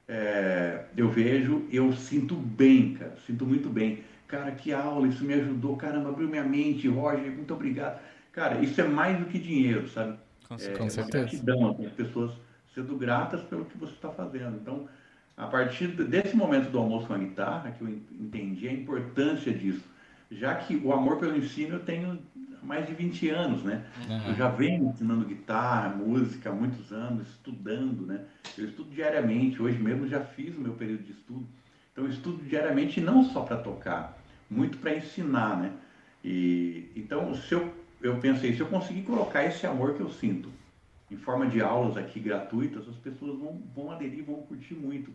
é, 0.08 0.84
eu 0.96 1.08
vejo, 1.08 1.66
eu 1.70 1.92
sinto 1.92 2.34
bem, 2.34 2.94
cara, 2.94 3.14
sinto 3.26 3.46
muito 3.46 3.68
bem. 3.68 4.02
Cara, 4.26 4.52
que 4.52 4.72
aula, 4.72 5.08
isso 5.08 5.24
me 5.24 5.34
ajudou, 5.34 5.76
caramba, 5.76 6.08
abriu 6.08 6.28
minha 6.28 6.44
mente, 6.44 6.88
Roger, 6.88 7.30
muito 7.32 7.52
obrigado. 7.52 8.00
Cara, 8.32 8.60
isso 8.60 8.80
é 8.80 8.84
mais 8.84 9.18
do 9.18 9.26
que 9.26 9.38
dinheiro, 9.38 9.88
sabe? 9.88 10.18
Com, 10.48 10.54
é, 10.54 10.68
com 10.70 10.90
certeza. 10.90 11.24
gratidão, 11.24 11.76
as 11.84 11.92
pessoas 11.92 12.32
sendo 12.74 12.96
gratas 12.96 13.42
pelo 13.42 13.64
que 13.64 13.76
você 13.76 13.92
está 13.92 14.10
fazendo. 14.10 14.56
Então, 14.56 14.88
a 15.36 15.46
partir 15.46 15.88
desse 15.88 16.36
momento 16.36 16.70
do 16.70 16.78
almoço 16.78 17.06
com 17.06 17.14
a 17.14 17.18
guitarra, 17.18 17.72
que 17.72 17.82
eu 17.82 17.88
entendi 17.88 18.68
a 18.68 18.72
importância 18.72 19.52
disso, 19.52 19.84
já 20.30 20.54
que 20.54 20.76
o 20.76 20.92
amor 20.92 21.18
pelo 21.18 21.36
ensino 21.36 21.76
eu 21.76 21.80
tenho 21.80 22.20
mais 22.62 22.86
de 22.86 22.94
20 22.94 23.28
anos, 23.30 23.62
né? 23.62 23.84
Uhum. 24.08 24.28
Eu 24.28 24.34
já 24.34 24.48
venho 24.48 24.90
ensinando 24.90 25.24
guitarra, 25.24 25.88
música 25.90 26.50
há 26.50 26.52
muitos 26.52 26.92
anos, 26.92 27.28
estudando, 27.28 28.06
né? 28.06 28.24
Eu 28.56 28.66
estudo 28.66 28.90
diariamente, 28.90 29.62
hoje 29.62 29.78
mesmo 29.78 30.06
já 30.06 30.20
fiz 30.20 30.56
o 30.56 30.60
meu 30.60 30.74
período 30.74 31.04
de 31.04 31.12
estudo. 31.12 31.46
Então 31.92 32.04
eu 32.04 32.10
estudo 32.10 32.42
diariamente 32.44 33.00
não 33.00 33.24
só 33.24 33.42
para 33.42 33.56
tocar, 33.56 34.18
muito 34.48 34.78
para 34.78 34.96
ensinar, 34.96 35.56
né? 35.56 35.72
E 36.24 36.90
então 36.94 37.34
se 37.34 37.54
eu 37.54 37.72
eu 38.02 38.16
pensei, 38.16 38.54
se 38.54 38.60
eu 38.60 38.66
conseguir 38.66 39.02
colocar 39.02 39.44
esse 39.44 39.66
amor 39.66 39.94
que 39.94 40.00
eu 40.00 40.10
sinto 40.10 40.50
em 41.10 41.16
forma 41.16 41.46
de 41.46 41.60
aulas 41.60 41.96
aqui 41.96 42.20
gratuitas, 42.20 42.88
as 42.88 42.96
pessoas 42.96 43.38
vão, 43.38 43.60
vão 43.74 43.90
aderir, 43.90 44.24
vão 44.24 44.36
curtir 44.42 44.74
muito. 44.74 45.12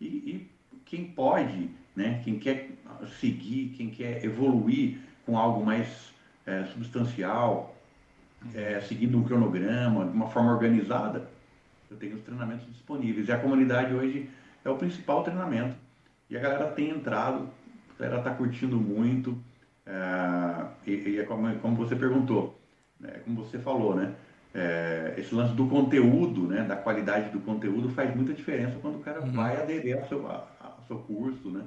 E, 0.00 0.06
e 0.06 0.50
quem 0.84 1.06
pode, 1.06 1.70
né, 1.96 2.20
quem 2.24 2.38
quer 2.38 2.70
seguir, 3.18 3.70
quem 3.76 3.90
quer 3.90 4.24
evoluir 4.24 4.98
com 5.24 5.36
algo 5.38 5.64
mais 5.64 6.09
é, 6.50 6.64
substancial, 6.66 7.76
é, 8.54 8.80
seguindo 8.80 9.16
um 9.16 9.22
cronograma, 9.22 10.04
de 10.04 10.10
uma 10.10 10.28
forma 10.28 10.52
organizada, 10.52 11.28
eu 11.90 11.96
tenho 11.96 12.16
os 12.16 12.22
treinamentos 12.22 12.66
disponíveis. 12.66 13.28
E 13.28 13.32
a 13.32 13.38
comunidade 13.38 13.94
hoje 13.94 14.28
é 14.64 14.70
o 14.70 14.76
principal 14.76 15.22
treinamento. 15.22 15.76
E 16.28 16.36
a 16.36 16.40
galera 16.40 16.66
tem 16.68 16.90
entrado, 16.90 17.48
a 17.96 18.02
galera 18.02 18.18
está 18.20 18.34
curtindo 18.34 18.76
muito. 18.76 19.36
É, 19.86 20.66
e, 20.86 20.92
e, 20.92 21.18
é 21.18 21.24
como, 21.24 21.54
como 21.56 21.76
você 21.76 21.94
perguntou, 21.96 22.58
né, 22.98 23.20
como 23.24 23.44
você 23.44 23.58
falou, 23.58 23.94
né? 23.94 24.14
É, 24.52 25.14
esse 25.16 25.32
lance 25.32 25.54
do 25.54 25.68
conteúdo, 25.68 26.42
né, 26.48 26.64
da 26.64 26.74
qualidade 26.74 27.30
do 27.30 27.38
conteúdo 27.38 27.88
faz 27.90 28.14
muita 28.16 28.32
diferença 28.32 28.76
quando 28.82 28.96
o 28.96 29.00
cara 29.00 29.20
uhum. 29.20 29.30
vai 29.30 29.56
aderir 29.56 29.96
ao 29.96 30.04
seu, 30.08 30.26
ao 30.28 30.84
seu 30.88 30.98
curso, 30.98 31.50
né? 31.50 31.62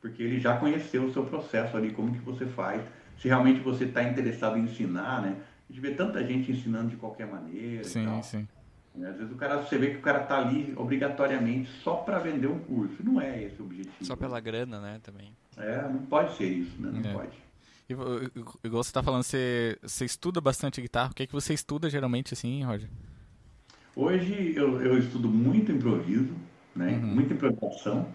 Porque 0.00 0.22
ele 0.22 0.40
já 0.40 0.56
conheceu 0.56 1.04
o 1.04 1.12
seu 1.12 1.24
processo 1.24 1.76
ali, 1.76 1.92
como 1.92 2.12
que 2.12 2.18
você 2.18 2.44
faz, 2.44 2.82
se 3.18 3.28
realmente 3.28 3.60
você 3.60 3.84
está 3.84 4.02
interessado 4.02 4.56
em 4.58 4.64
ensinar, 4.64 5.22
né? 5.22 5.36
A 5.68 5.72
gente 5.72 5.80
vê 5.80 5.92
tanta 5.92 6.24
gente 6.24 6.52
ensinando 6.52 6.90
de 6.90 6.96
qualquer 6.96 7.26
maneira. 7.26 7.84
Sim, 7.84 8.22
sim. 8.22 8.48
Né, 8.94 9.08
às 9.08 9.16
vezes 9.16 9.32
o 9.32 9.36
cara, 9.36 9.56
você 9.56 9.76
vê 9.76 9.90
que 9.90 9.96
o 9.96 10.02
cara 10.02 10.22
está 10.22 10.38
ali 10.38 10.72
obrigatoriamente 10.76 11.68
só 11.82 11.96
para 11.96 12.18
vender 12.18 12.46
um 12.46 12.60
curso. 12.60 13.02
Não 13.02 13.20
é 13.20 13.42
esse 13.42 13.60
o 13.60 13.64
objetivo. 13.64 14.04
Só 14.04 14.14
pela 14.14 14.38
grana, 14.38 14.80
né, 14.80 15.00
também. 15.02 15.34
É, 15.56 15.82
não 15.82 15.98
pode 16.06 16.36
ser 16.36 16.46
isso, 16.46 16.80
né? 16.80 16.90
Não 16.92 17.10
é. 17.10 17.12
pode. 17.12 17.44
E, 17.88 17.92
igual 18.66 18.82
você 18.82 18.90
está 18.90 19.02
falando, 19.02 19.24
você, 19.24 19.78
você 19.82 20.04
estuda 20.04 20.40
bastante 20.40 20.80
guitarra. 20.80 21.10
O 21.10 21.14
que, 21.14 21.24
é 21.24 21.26
que 21.26 21.32
você 21.32 21.52
estuda 21.52 21.90
geralmente, 21.90 22.34
assim, 22.34 22.62
Roger? 22.62 22.88
Hoje 23.96 24.54
eu, 24.56 24.80
eu 24.80 24.98
estudo 24.98 25.28
muito 25.28 25.70
improviso, 25.70 26.34
né? 26.74 26.92
Uhum. 26.92 27.14
Muita 27.14 27.34
improvisação. 27.34 28.08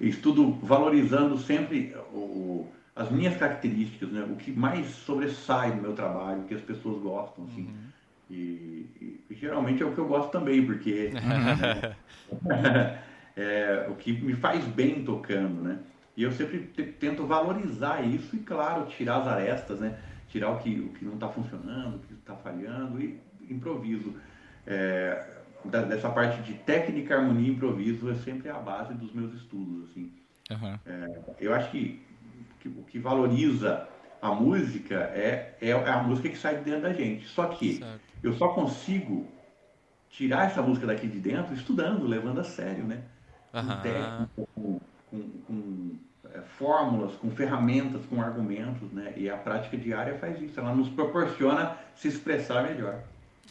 Estudo 0.00 0.52
valorizando 0.62 1.38
sempre 1.38 1.94
o, 2.12 2.68
as 2.96 3.10
minhas 3.10 3.36
características, 3.36 4.10
né? 4.10 4.22
O 4.22 4.36
que 4.36 4.50
mais 4.50 4.86
sobressai 4.86 5.74
no 5.74 5.82
meu 5.82 5.92
trabalho, 5.92 6.44
que 6.44 6.54
as 6.54 6.62
pessoas 6.62 7.02
gostam, 7.02 7.44
assim. 7.44 7.66
Uhum. 7.66 7.86
E, 8.30 9.22
e, 9.30 9.34
geralmente 9.34 9.82
é 9.82 9.86
o 9.86 9.92
que 9.92 9.98
eu 9.98 10.08
gosto 10.08 10.32
também, 10.32 10.64
porque 10.64 11.12
é 13.36 13.86
o 13.90 13.94
que 13.94 14.12
me 14.12 14.34
faz 14.34 14.64
bem 14.64 15.04
tocando, 15.04 15.62
né? 15.62 15.78
E 16.16 16.22
eu 16.22 16.32
sempre 16.32 16.60
tento 16.98 17.26
valorizar 17.26 18.00
isso 18.00 18.34
e, 18.34 18.38
claro, 18.38 18.86
tirar 18.86 19.18
as 19.18 19.28
arestas, 19.28 19.78
né? 19.78 19.98
Tirar 20.30 20.50
o 20.50 20.58
que, 20.58 20.80
o 20.80 20.88
que 20.88 21.04
não 21.04 21.14
está 21.14 21.28
funcionando, 21.28 21.96
o 21.96 21.98
que 21.98 22.14
está 22.14 22.34
falhando 22.34 23.00
e 23.00 23.20
improviso. 23.50 24.14
É, 24.66 25.36
dessa 25.88 26.08
parte 26.08 26.42
de 26.42 26.54
técnica, 26.54 27.16
harmonia 27.16 27.48
e 27.48 27.52
improviso 27.52 28.10
é 28.10 28.14
sempre 28.14 28.48
a 28.48 28.54
base 28.54 28.94
dos 28.94 29.12
meus 29.12 29.34
estudos, 29.34 29.90
assim. 29.90 30.10
Uhum. 30.50 30.78
É, 30.86 31.18
eu 31.38 31.52
acho 31.52 31.70
que 31.70 32.00
que, 32.66 32.80
o 32.80 32.82
que 32.84 32.98
valoriza 32.98 33.88
a 34.20 34.34
música 34.34 34.94
é, 35.14 35.56
é, 35.60 35.70
é, 35.70 35.72
a 35.72 36.02
música 36.02 36.28
que 36.28 36.36
sai 36.36 36.56
de 36.56 36.64
dentro 36.64 36.82
da 36.82 36.92
gente. 36.92 37.26
Só 37.28 37.46
que 37.46 37.78
certo. 37.78 38.00
eu 38.22 38.32
só 38.34 38.48
consigo 38.48 39.26
tirar 40.08 40.46
essa 40.46 40.62
música 40.62 40.86
daqui 40.86 41.06
de 41.06 41.20
dentro 41.20 41.54
estudando, 41.54 42.06
levando 42.06 42.40
a 42.40 42.44
sério, 42.44 42.84
né? 42.84 43.02
Com 43.52 43.58
uhum. 43.58 43.80
técnica, 43.80 44.30
com, 44.54 44.80
com, 45.10 45.30
com 45.46 45.96
é, 46.32 46.40
fórmulas, 46.40 47.14
com 47.16 47.30
ferramentas, 47.30 48.04
com 48.06 48.20
argumentos, 48.20 48.90
né? 48.92 49.12
E 49.16 49.28
a 49.28 49.36
prática 49.36 49.76
diária 49.76 50.18
faz 50.18 50.40
isso, 50.40 50.58
ela 50.58 50.74
nos 50.74 50.88
proporciona 50.88 51.76
se 51.94 52.08
expressar 52.08 52.62
melhor. 52.62 53.02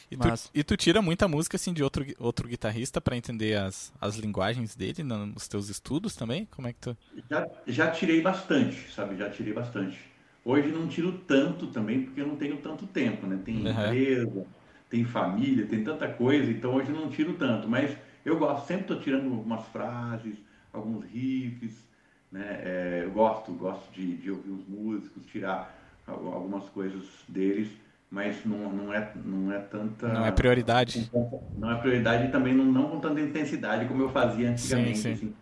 E 0.09 0.17
tu, 0.17 0.27
e 0.53 0.63
tu, 0.63 0.77
tira 0.77 1.01
muita 1.01 1.27
música 1.27 1.55
assim 1.55 1.73
de 1.73 1.83
outro, 1.83 2.05
outro 2.19 2.47
guitarrista 2.47 3.01
para 3.01 3.17
entender 3.17 3.57
as, 3.57 3.91
as 3.99 4.15
linguagens 4.15 4.75
dele 4.75 5.03
nos 5.03 5.47
teus 5.47 5.69
estudos 5.69 6.15
também? 6.15 6.45
Como 6.51 6.67
é 6.67 6.73
que 6.73 6.79
tu. 6.79 6.97
Já, 7.29 7.47
já 7.65 7.91
tirei 7.91 8.21
bastante, 8.21 8.91
sabe? 8.93 9.17
Já 9.17 9.29
tirei 9.29 9.53
bastante. 9.53 9.97
Hoje 10.43 10.67
não 10.67 10.87
tiro 10.87 11.11
tanto 11.27 11.67
também, 11.67 12.03
porque 12.03 12.21
eu 12.21 12.27
não 12.27 12.35
tenho 12.35 12.57
tanto 12.57 12.85
tempo, 12.85 13.25
né? 13.25 13.39
Tem 13.43 13.55
uhum. 13.55 13.71
empresa, 13.71 14.45
tem 14.89 15.03
família, 15.03 15.65
tem 15.65 15.83
tanta 15.83 16.07
coisa, 16.07 16.51
então 16.51 16.75
hoje 16.75 16.91
não 16.91 17.09
tiro 17.09 17.33
tanto. 17.33 17.67
Mas 17.67 17.97
eu 18.23 18.37
gosto, 18.37 18.67
sempre 18.67 18.83
estou 18.83 18.99
tirando 18.99 19.31
algumas 19.33 19.65
frases, 19.69 20.35
alguns 20.71 21.03
riffs, 21.05 21.83
né? 22.31 22.61
É, 22.63 23.01
eu 23.05 23.11
gosto, 23.11 23.51
gosto 23.53 23.91
de, 23.91 24.17
de 24.17 24.29
ouvir 24.29 24.51
os 24.51 24.67
músicos, 24.67 25.25
tirar 25.25 25.75
algumas 26.05 26.69
coisas 26.69 27.03
deles 27.27 27.69
mas 28.15 28.45
não, 28.45 28.71
não, 28.71 28.93
é, 28.93 29.12
não 29.25 29.51
é 29.51 29.60
tanta. 29.60 30.08
Não 30.08 30.25
é 30.25 30.32
prioridade. 30.32 31.12
Não 31.58 31.69
é 31.69 31.75
prioridade 31.75 32.28
e 32.28 32.32
também 32.32 32.54
não, 32.54 32.63
não 32.63 32.88
com 32.91 32.99
tanta 33.01 33.19
intensidade 33.19 33.86
como 33.88 34.01
eu 34.01 34.10
fazia 34.10 34.51
antigamente. 34.51 34.99
Sim, 34.99 35.15
sim. 35.17 35.25
Assim. 35.25 35.36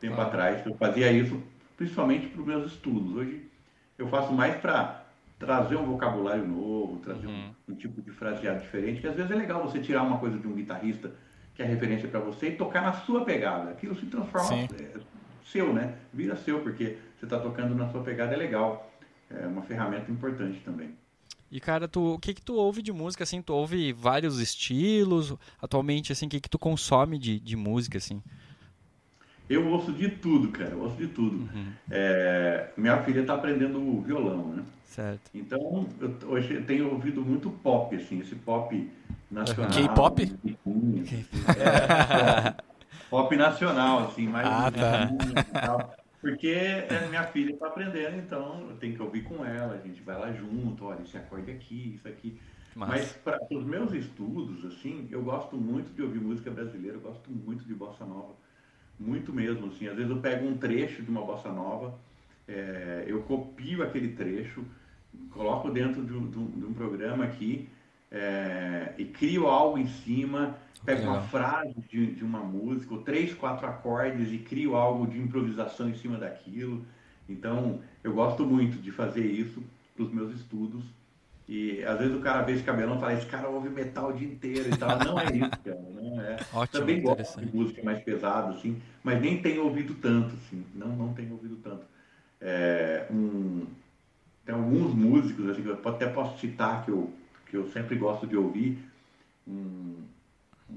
tempo 0.00 0.20
Ah. 0.20 0.26
atrás. 0.26 0.64
Eu 0.64 0.74
fazia 0.76 1.10
isso 1.10 1.42
principalmente 1.76 2.28
para 2.28 2.40
os 2.40 2.46
meus 2.46 2.72
estudos. 2.72 3.16
Hoje 3.16 3.50
eu 3.98 4.06
faço 4.06 4.32
mais 4.32 4.54
para 4.58 5.02
trazer 5.40 5.74
um 5.74 5.84
vocabulário 5.86 6.46
novo, 6.46 7.00
trazer 7.00 7.26
um- 7.26 7.30
Uhum. 7.30 7.50
um, 7.70 7.74
tipo 7.74 8.00
de 8.00 8.12
fraseado 8.12 8.60
diferente, 8.60 9.00
que 9.00 9.08
às 9.08 9.16
vezes 9.16 9.28
é 9.32 9.34
legal 9.34 9.60
você 9.64 9.80
tirar 9.80 10.04
uma 10.04 10.18
coisa 10.18 10.38
de 10.38 10.46
um 10.46 10.52
guitarrista 10.54 11.10
que 11.56 11.62
é 11.62 11.66
referência 11.66 12.08
para 12.08 12.20
você 12.20 12.50
e 12.50 12.52
tocar 12.52 12.80
na 12.82 12.92
sua 12.92 13.24
pegada. 13.24 13.70
Aquilo 13.70 13.96
se 13.96 14.06
transforma 14.06 14.54
é, 14.78 15.00
seu, 15.44 15.72
né? 15.74 15.94
Vira 16.14 16.36
seu, 16.36 16.60
porque 16.60 16.96
você 17.18 17.26
está 17.26 17.40
tocando 17.40 17.74
na 17.74 17.88
sua 17.88 18.02
pegada, 18.04 18.34
é 18.34 18.36
legal. 18.36 18.88
É 19.28 19.46
uma 19.48 19.62
ferramenta 19.62 20.10
importante 20.12 20.60
também. 20.64 20.90
E 21.50 21.58
cara, 21.58 21.88
tu, 21.88 22.14
o 22.14 22.18
que 22.18 22.32
que 22.32 22.42
tu 22.42 22.54
ouve 22.54 22.80
de 22.80 22.92
música 22.92 23.24
assim? 23.24 23.42
Tu 23.42 23.52
ouve 23.52 23.92
vários 23.92 24.38
estilos? 24.38 25.34
Atualmente 25.60 26.12
assim, 26.12 26.26
o 26.26 26.28
que 26.28 26.40
que 26.40 26.48
tu 26.48 26.58
consome 26.58 27.18
de, 27.18 27.40
de 27.40 27.56
música 27.56 27.98
assim? 27.98 28.22
Eu 29.48 29.66
ouço 29.66 29.92
de 29.92 30.08
tudo, 30.08 30.48
cara, 30.50 30.70
eu 30.70 30.80
ouço 30.80 30.96
de 30.96 31.08
tudo. 31.08 31.38
Uhum. 31.38 31.72
É, 31.90 32.70
minha 32.76 33.02
filha 33.02 33.22
está 33.22 33.34
aprendendo 33.34 34.00
violão, 34.02 34.52
né? 34.52 34.62
Certo. 34.84 35.28
Então, 35.34 35.88
eu, 36.00 36.28
hoje 36.28 36.54
eu 36.54 36.64
tenho 36.64 36.92
ouvido 36.92 37.20
muito 37.20 37.50
pop, 37.50 37.96
assim, 37.96 38.20
esse 38.20 38.36
pop 38.36 38.88
nacional. 39.28 39.72
K-pop? 39.72 40.38
musiquinha, 40.44 41.02
assim, 41.02 41.24
é, 41.58 42.54
pop 43.10 43.36
nacional, 43.36 44.06
assim, 44.06 44.28
mais 44.28 44.46
Ah, 44.46 44.70
tá. 44.70 45.96
Porque 46.20 46.48
é, 46.48 47.06
minha 47.08 47.24
filha 47.24 47.52
está 47.52 47.68
aprendendo, 47.68 48.18
então 48.18 48.66
eu 48.68 48.76
tenho 48.76 48.94
que 48.94 49.02
ouvir 49.02 49.22
com 49.22 49.44
ela, 49.44 49.74
a 49.74 49.78
gente 49.78 50.02
vai 50.02 50.18
lá 50.18 50.30
junto, 50.32 50.84
olha, 50.84 51.02
esse 51.02 51.16
acorde 51.16 51.50
aqui, 51.50 51.94
isso 51.94 52.06
aqui. 52.06 52.38
Massa. 52.76 52.92
Mas 52.92 53.12
para 53.12 53.38
os 53.50 53.64
meus 53.64 53.92
estudos, 53.92 54.64
assim, 54.66 55.08
eu 55.10 55.22
gosto 55.22 55.56
muito 55.56 55.94
de 55.94 56.02
ouvir 56.02 56.20
música 56.20 56.50
brasileira, 56.50 56.98
eu 56.98 57.00
gosto 57.00 57.30
muito 57.30 57.64
de 57.64 57.74
bossa 57.74 58.04
nova, 58.04 58.34
muito 58.98 59.32
mesmo, 59.32 59.68
assim. 59.68 59.88
Às 59.88 59.96
vezes 59.96 60.10
eu 60.10 60.18
pego 60.18 60.46
um 60.46 60.58
trecho 60.58 61.02
de 61.02 61.10
uma 61.10 61.22
bossa 61.22 61.50
nova, 61.50 61.98
é, 62.46 63.04
eu 63.06 63.22
copio 63.22 63.82
aquele 63.82 64.12
trecho, 64.12 64.62
coloco 65.30 65.70
dentro 65.70 66.04
de 66.04 66.12
de 66.12 66.46
de 66.60 66.64
um 66.66 66.74
programa 66.74 67.24
aqui 67.24 67.68
é, 68.10 68.92
e 68.98 69.04
crio 69.04 69.46
algo 69.46 69.78
em 69.78 69.86
cima, 69.86 70.56
pego 70.84 71.02
uma 71.02 71.12
Legal. 71.14 71.28
frase 71.28 71.74
de, 71.88 72.14
de 72.14 72.24
uma 72.24 72.40
música, 72.40 72.94
ou 72.94 73.02
três, 73.02 73.34
quatro 73.34 73.66
acordes 73.66 74.32
e 74.32 74.38
crio 74.38 74.74
algo 74.76 75.06
de 75.06 75.18
improvisação 75.18 75.88
em 75.88 75.94
cima 75.94 76.16
daquilo. 76.18 76.84
Então, 77.28 77.80
eu 78.02 78.12
gosto 78.12 78.44
muito 78.44 78.78
de 78.78 78.90
fazer 78.90 79.24
isso 79.24 79.62
para 79.94 80.04
os 80.04 80.12
meus 80.12 80.34
estudos. 80.34 80.82
E 81.48 81.82
às 81.84 81.98
vezes 81.98 82.14
o 82.16 82.20
cara 82.20 82.42
vê 82.42 82.52
esse 82.52 82.62
cabelão 82.62 82.96
e 82.96 83.00
fala, 83.00 83.12
esse 83.14 83.26
cara 83.26 83.48
ouve 83.48 83.68
metal 83.68 84.10
o 84.10 84.12
dia 84.12 84.26
inteiro 84.28 84.70
e 84.72 84.76
tal. 84.76 84.98
Não 85.00 85.18
é 85.18 85.24
isso, 85.36 85.50
cara. 85.64 85.80
Não 85.80 86.20
é. 86.20 86.36
Ótimo, 86.54 86.80
Também 86.80 87.02
gosto 87.02 87.40
de 87.40 87.56
música 87.56 87.82
mais 87.82 88.00
pesada, 88.04 88.50
assim, 88.54 88.80
mas 89.02 89.20
nem 89.20 89.42
tenho 89.42 89.64
ouvido 89.64 89.94
tanto, 89.94 90.34
assim. 90.36 90.64
Não, 90.74 90.88
não 90.94 91.12
tenho 91.12 91.32
ouvido 91.32 91.56
tanto. 91.56 91.84
É, 92.40 93.06
um- 93.10 93.66
tem 94.44 94.54
alguns 94.54 94.94
músicos, 94.94 95.48
assim, 95.50 95.62
que 95.62 95.68
eu 95.68 95.80
até 95.88 96.06
posso 96.08 96.38
citar 96.38 96.84
que 96.84 96.90
eu, 96.90 97.12
que 97.50 97.56
eu 97.56 97.68
sempre 97.70 97.96
gosto 97.96 98.26
de 98.26 98.36
ouvir. 98.36 98.78
um, 99.46 99.96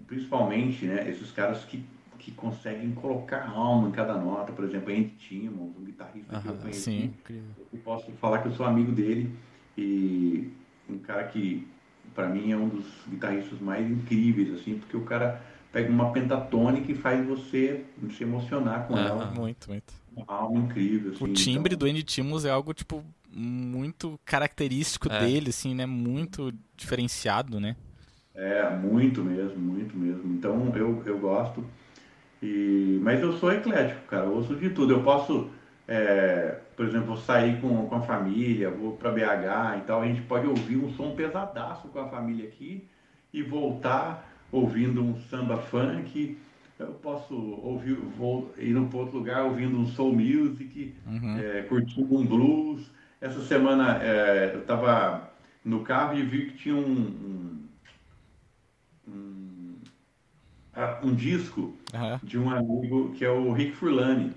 principalmente, 0.07 0.85
né, 0.85 1.07
esses 1.07 1.31
caras 1.31 1.63
que, 1.65 1.85
que 2.17 2.31
conseguem 2.31 2.91
colocar 2.93 3.47
alma 3.47 3.87
em 3.89 3.91
cada 3.91 4.15
nota. 4.17 4.51
Por 4.51 4.65
exemplo, 4.65 4.91
Andy 4.91 5.13
Timmons, 5.19 5.77
um 5.77 5.83
guitarrista 5.83 6.41
que 6.41 6.47
eu 6.47 6.55
conheci. 6.55 6.81
sim. 6.81 7.03
Incrível. 7.05 7.51
Eu 7.71 7.79
posso 7.79 8.11
falar 8.13 8.39
que 8.39 8.47
eu 8.47 8.53
sou 8.53 8.65
amigo 8.65 8.91
dele 8.91 9.31
e 9.77 10.51
um 10.89 10.97
cara 10.97 11.23
que 11.25 11.67
para 12.15 12.27
mim 12.27 12.51
é 12.51 12.57
um 12.57 12.69
dos 12.69 12.85
guitarristas 13.07 13.59
mais 13.59 13.89
incríveis 13.89 14.53
assim, 14.53 14.77
porque 14.79 14.97
o 14.97 15.01
cara 15.01 15.41
pega 15.71 15.91
uma 15.91 16.11
pentatônica 16.11 16.91
e 16.91 16.95
faz 16.95 17.25
você 17.25 17.83
se 18.15 18.23
emocionar 18.23 18.87
com 18.87 18.95
ela, 18.95 19.31
Muito, 19.31 19.67
muito. 19.69 19.93
uma 20.15 20.25
alma 20.27 20.59
incrível 20.59 21.11
assim. 21.11 21.23
O 21.23 21.33
timbre 21.33 21.73
então, 21.73 21.87
do 21.87 21.91
Andy 21.91 22.03
Timmons 22.03 22.45
é 22.45 22.51
algo, 22.51 22.73
tipo, 22.73 23.03
muito 23.35 24.19
característico 24.25 25.11
É. 25.11 25.19
dele, 25.19 25.49
assim, 25.49 25.73
né? 25.75 25.85
Muito 25.85 26.53
diferenciado, 26.75 27.59
né? 27.59 27.75
É, 28.35 28.69
muito 28.75 29.23
mesmo, 29.23 29.57
muito 29.59 29.95
mesmo. 29.97 30.33
Então 30.33 30.71
eu, 30.75 31.03
eu 31.05 31.17
gosto. 31.19 31.63
E, 32.41 32.99
mas 33.01 33.21
eu 33.21 33.33
sou 33.37 33.51
eclético, 33.51 34.01
cara. 34.07 34.25
Eu 34.25 34.33
ouço 34.33 34.55
de 34.55 34.69
tudo. 34.69 34.93
Eu 34.93 35.03
posso, 35.03 35.49
é, 35.87 36.57
por 36.75 36.85
exemplo, 36.85 37.15
sair 37.17 37.59
com, 37.61 37.87
com 37.87 37.95
a 37.95 38.01
família, 38.01 38.69
vou 38.69 38.97
para 38.97 39.11
BH 39.11 39.77
e 39.79 39.81
tal. 39.85 40.01
A 40.01 40.07
gente 40.07 40.21
pode 40.23 40.47
ouvir 40.47 40.77
um 40.77 40.91
som 40.93 41.15
pesadaço 41.15 41.87
com 41.89 41.99
a 41.99 42.07
família 42.09 42.45
aqui 42.47 42.85
e 43.33 43.41
voltar 43.41 44.29
ouvindo 44.51 45.01
um 45.01 45.15
samba 45.29 45.57
funk. 45.57 46.37
Eu 46.79 46.87
posso 46.95 47.33
ouvir, 47.35 47.93
vou 48.17 48.53
ir 48.57 48.73
para 48.89 48.99
outro 48.99 49.17
lugar 49.19 49.43
ouvindo 49.45 49.77
um 49.77 49.85
soul 49.87 50.13
music 50.13 50.95
Uhum. 51.07 51.37
é, 51.37 51.61
curtindo 51.63 52.17
um 52.17 52.25
blues. 52.25 52.91
Essa 53.23 53.39
semana 53.39 54.03
é, 54.03 54.51
eu 54.53 54.59
estava 54.59 55.31
no 55.63 55.79
carro 55.79 56.13
e 56.17 56.23
vi 56.23 56.47
que 56.47 56.57
tinha 56.57 56.75
um, 56.75 56.81
um, 56.81 57.59
um, 59.07 59.75
ah, 60.75 60.99
um 61.01 61.15
disco 61.15 61.73
Aham. 61.93 62.19
de 62.21 62.37
um 62.37 62.49
amigo 62.49 63.13
que 63.13 63.23
é 63.23 63.29
o 63.29 63.53
Rick 63.53 63.77
Furlani. 63.77 64.33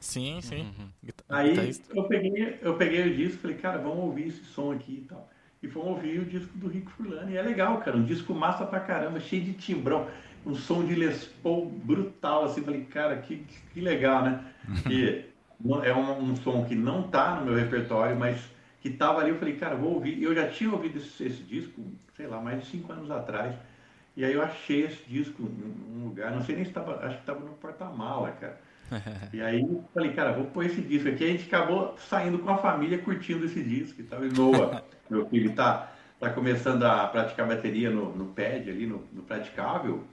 Sim, 0.00 0.40
sim. 0.40 0.62
Uhum. 0.62 0.88
Aí 1.28 1.76
eu 1.94 2.04
peguei, 2.04 2.58
eu 2.62 2.74
peguei 2.78 3.06
o 3.06 3.14
disco 3.14 3.34
e 3.34 3.38
falei, 3.38 3.56
cara, 3.58 3.76
vamos 3.76 3.98
ouvir 3.98 4.28
esse 4.28 4.42
som 4.46 4.72
aqui 4.72 5.02
e 5.04 5.06
tal. 5.06 5.28
E 5.62 5.68
fomos 5.68 5.90
ouvir 5.90 6.20
o 6.20 6.24
disco 6.24 6.56
do 6.56 6.68
Rick 6.68 6.90
Furlani. 6.90 7.34
E 7.34 7.36
é 7.36 7.42
legal, 7.42 7.82
cara, 7.82 7.98
um 7.98 8.04
disco 8.04 8.32
massa 8.32 8.64
pra 8.64 8.80
caramba, 8.80 9.20
cheio 9.20 9.44
de 9.44 9.52
timbrão, 9.52 10.08
um 10.46 10.54
som 10.54 10.82
de 10.86 10.94
Les 10.94 11.26
Paul 11.42 11.66
brutal, 11.66 12.46
assim. 12.46 12.62
Falei, 12.62 12.84
cara, 12.84 13.18
que, 13.18 13.44
que 13.74 13.80
legal, 13.82 14.24
né? 14.24 14.42
Não- 14.66 15.22
é 15.84 15.94
um, 15.94 16.30
um 16.30 16.36
som 16.36 16.64
que 16.64 16.74
não 16.74 17.04
tá 17.04 17.36
no 17.36 17.46
meu 17.46 17.54
repertório, 17.54 18.16
mas 18.16 18.40
que 18.80 18.90
tava 18.90 19.20
ali. 19.20 19.30
Eu 19.30 19.38
falei, 19.38 19.56
cara, 19.56 19.76
vou 19.76 19.94
ouvir. 19.94 20.18
E 20.18 20.24
eu 20.24 20.34
já 20.34 20.48
tinha 20.48 20.70
ouvido 20.70 20.98
esse, 20.98 21.24
esse 21.24 21.42
disco, 21.42 21.82
sei 22.16 22.26
lá, 22.26 22.40
mais 22.40 22.60
de 22.62 22.66
cinco 22.66 22.92
anos 22.92 23.10
atrás. 23.10 23.54
E 24.16 24.24
aí 24.24 24.34
eu 24.34 24.42
achei 24.42 24.84
esse 24.84 25.02
disco 25.08 25.42
em 25.42 26.00
um 26.00 26.04
lugar, 26.04 26.32
não 26.32 26.42
sei 26.42 26.54
nem 26.56 26.64
se 26.64 26.70
estava, 26.70 26.96
acho 27.06 27.16
que 27.16 27.22
estava 27.22 27.40
no 27.40 27.52
porta-mala, 27.54 28.32
cara. 28.32 28.60
E 29.32 29.40
aí 29.40 29.62
eu 29.62 29.82
falei, 29.94 30.12
cara, 30.12 30.32
vou 30.32 30.44
pôr 30.46 30.66
esse 30.66 30.82
disco 30.82 31.08
aqui. 31.08 31.24
A 31.24 31.28
gente 31.28 31.46
acabou 31.46 31.96
saindo 31.96 32.38
com 32.38 32.50
a 32.50 32.58
família 32.58 32.98
curtindo 32.98 33.46
esse 33.46 33.62
disco 33.62 34.00
e 34.00 34.04
tal. 34.04 34.22
E 34.24 34.28
Noah, 34.28 34.82
meu 35.08 35.26
filho, 35.28 35.54
tá, 35.54 35.92
tá 36.20 36.28
começando 36.28 36.82
a 36.82 37.06
praticar 37.06 37.48
bateria 37.48 37.88
no, 37.88 38.14
no 38.14 38.26
pad 38.26 38.68
ali, 38.68 38.86
no, 38.86 39.02
no 39.12 39.22
praticável. 39.22 40.04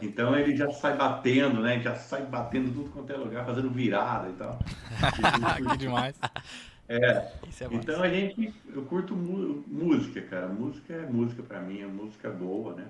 Então 0.00 0.36
ele 0.36 0.56
já 0.56 0.70
sai 0.70 0.96
batendo, 0.96 1.60
né? 1.60 1.80
Já 1.80 1.94
sai 1.96 2.24
batendo 2.24 2.72
tudo 2.72 2.90
quanto 2.90 3.12
é 3.12 3.16
lugar, 3.16 3.44
fazendo 3.44 3.70
virada 3.70 4.28
e 4.28 4.32
tal. 4.34 4.58
que 5.70 5.76
demais. 5.76 6.16
É, 6.88 7.32
Isso 7.48 7.64
é 7.64 7.68
massa. 7.68 7.80
então 7.82 8.00
a 8.00 8.08
gente, 8.08 8.54
eu 8.72 8.84
curto 8.84 9.12
mu- 9.16 9.64
música, 9.66 10.22
cara. 10.22 10.46
Música 10.46 10.94
é 10.94 11.04
música 11.04 11.42
pra 11.42 11.60
mim, 11.60 11.80
é 11.80 11.86
música 11.86 12.30
boa, 12.30 12.76
né? 12.76 12.86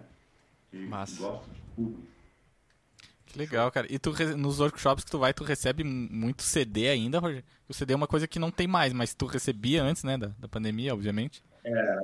E 0.71 0.85
Massa. 0.85 1.17
gosto 1.17 1.49
de 1.49 1.61
tudo. 1.75 2.05
Que 3.25 3.39
legal, 3.39 3.71
cara. 3.71 3.87
E 3.91 3.99
tu, 3.99 4.13
nos 4.37 4.61
workshops 4.61 5.03
que 5.03 5.11
tu 5.11 5.19
vai, 5.19 5.33
tu 5.33 5.45
recebe 5.45 5.83
muito 5.83 6.43
CD 6.43 6.89
ainda, 6.89 7.19
Roger? 7.19 7.43
O 7.67 7.73
CD 7.73 7.95
é 7.95 7.97
uma 7.97 8.07
coisa 8.07 8.29
que 8.29 8.39
não 8.39 8.51
tem 8.51 8.67
mais, 8.67 8.93
mas 8.93 9.15
tu 9.15 9.25
recebia 9.25 9.83
antes, 9.83 10.05
né, 10.05 10.19
da, 10.19 10.27
da 10.39 10.47
pandemia, 10.47 10.93
obviamente. 10.93 11.43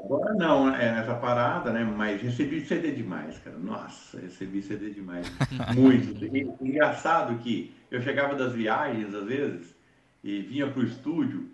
Agora 0.05 0.35
não, 0.35 0.75
é 0.75 0.92
nessa 0.92 1.14
parada, 1.14 1.72
né? 1.72 1.85
Mas 1.85 2.20
recebi 2.20 2.61
CD 2.62 2.90
demais, 2.92 3.38
cara. 3.38 3.57
Nossa, 3.57 4.20
recebi 4.20 4.61
CD 4.62 4.90
demais. 4.90 5.31
Muito. 5.77 6.25
E, 6.25 6.51
engraçado 6.61 7.38
que 7.38 7.72
eu 7.90 8.03
chegava 8.03 8.35
das 8.35 8.53
viagens, 8.53 9.14
às 9.14 9.25
vezes, 9.27 9.75
e 10.25 10.40
vinha 10.40 10.66
pro 10.68 10.85
estúdio, 10.85 11.48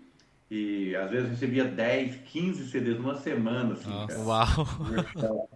e 0.49 0.95
às 0.95 1.11
vezes 1.11 1.29
recebia 1.29 1.65
10, 1.65 2.15
15 2.25 2.67
CDs 2.69 2.97
numa 2.97 3.15
semana, 3.15 3.73
assim, 3.73 3.89
Nossa. 3.89 4.15
cara. 4.15 4.25
Uau. 4.25 4.67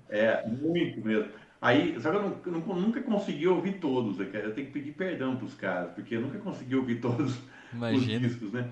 É, 0.09 0.47
muito 0.47 1.03
mesmo. 1.03 1.31
Aí, 1.59 1.99
só 2.01 2.11
que 2.11 2.17
eu, 2.17 2.21
não- 2.21 2.37
eu 2.45 2.75
nunca 2.75 3.01
consegui 3.01 3.47
ouvir 3.47 3.79
todos, 3.79 4.17
né, 4.17 4.25
cara? 4.25 4.43
Eu 4.45 4.53
tenho 4.53 4.67
que 4.67 4.73
pedir 4.73 4.91
perdão 4.91 5.37
pros 5.37 5.53
caras, 5.53 5.91
porque 5.93 6.15
eu 6.15 6.21
nunca 6.21 6.37
consegui 6.37 6.75
ouvir 6.75 6.95
todos 6.99 7.31
os 7.37 7.41
Imagina. 7.73 8.19
discos, 8.19 8.51
né? 8.51 8.69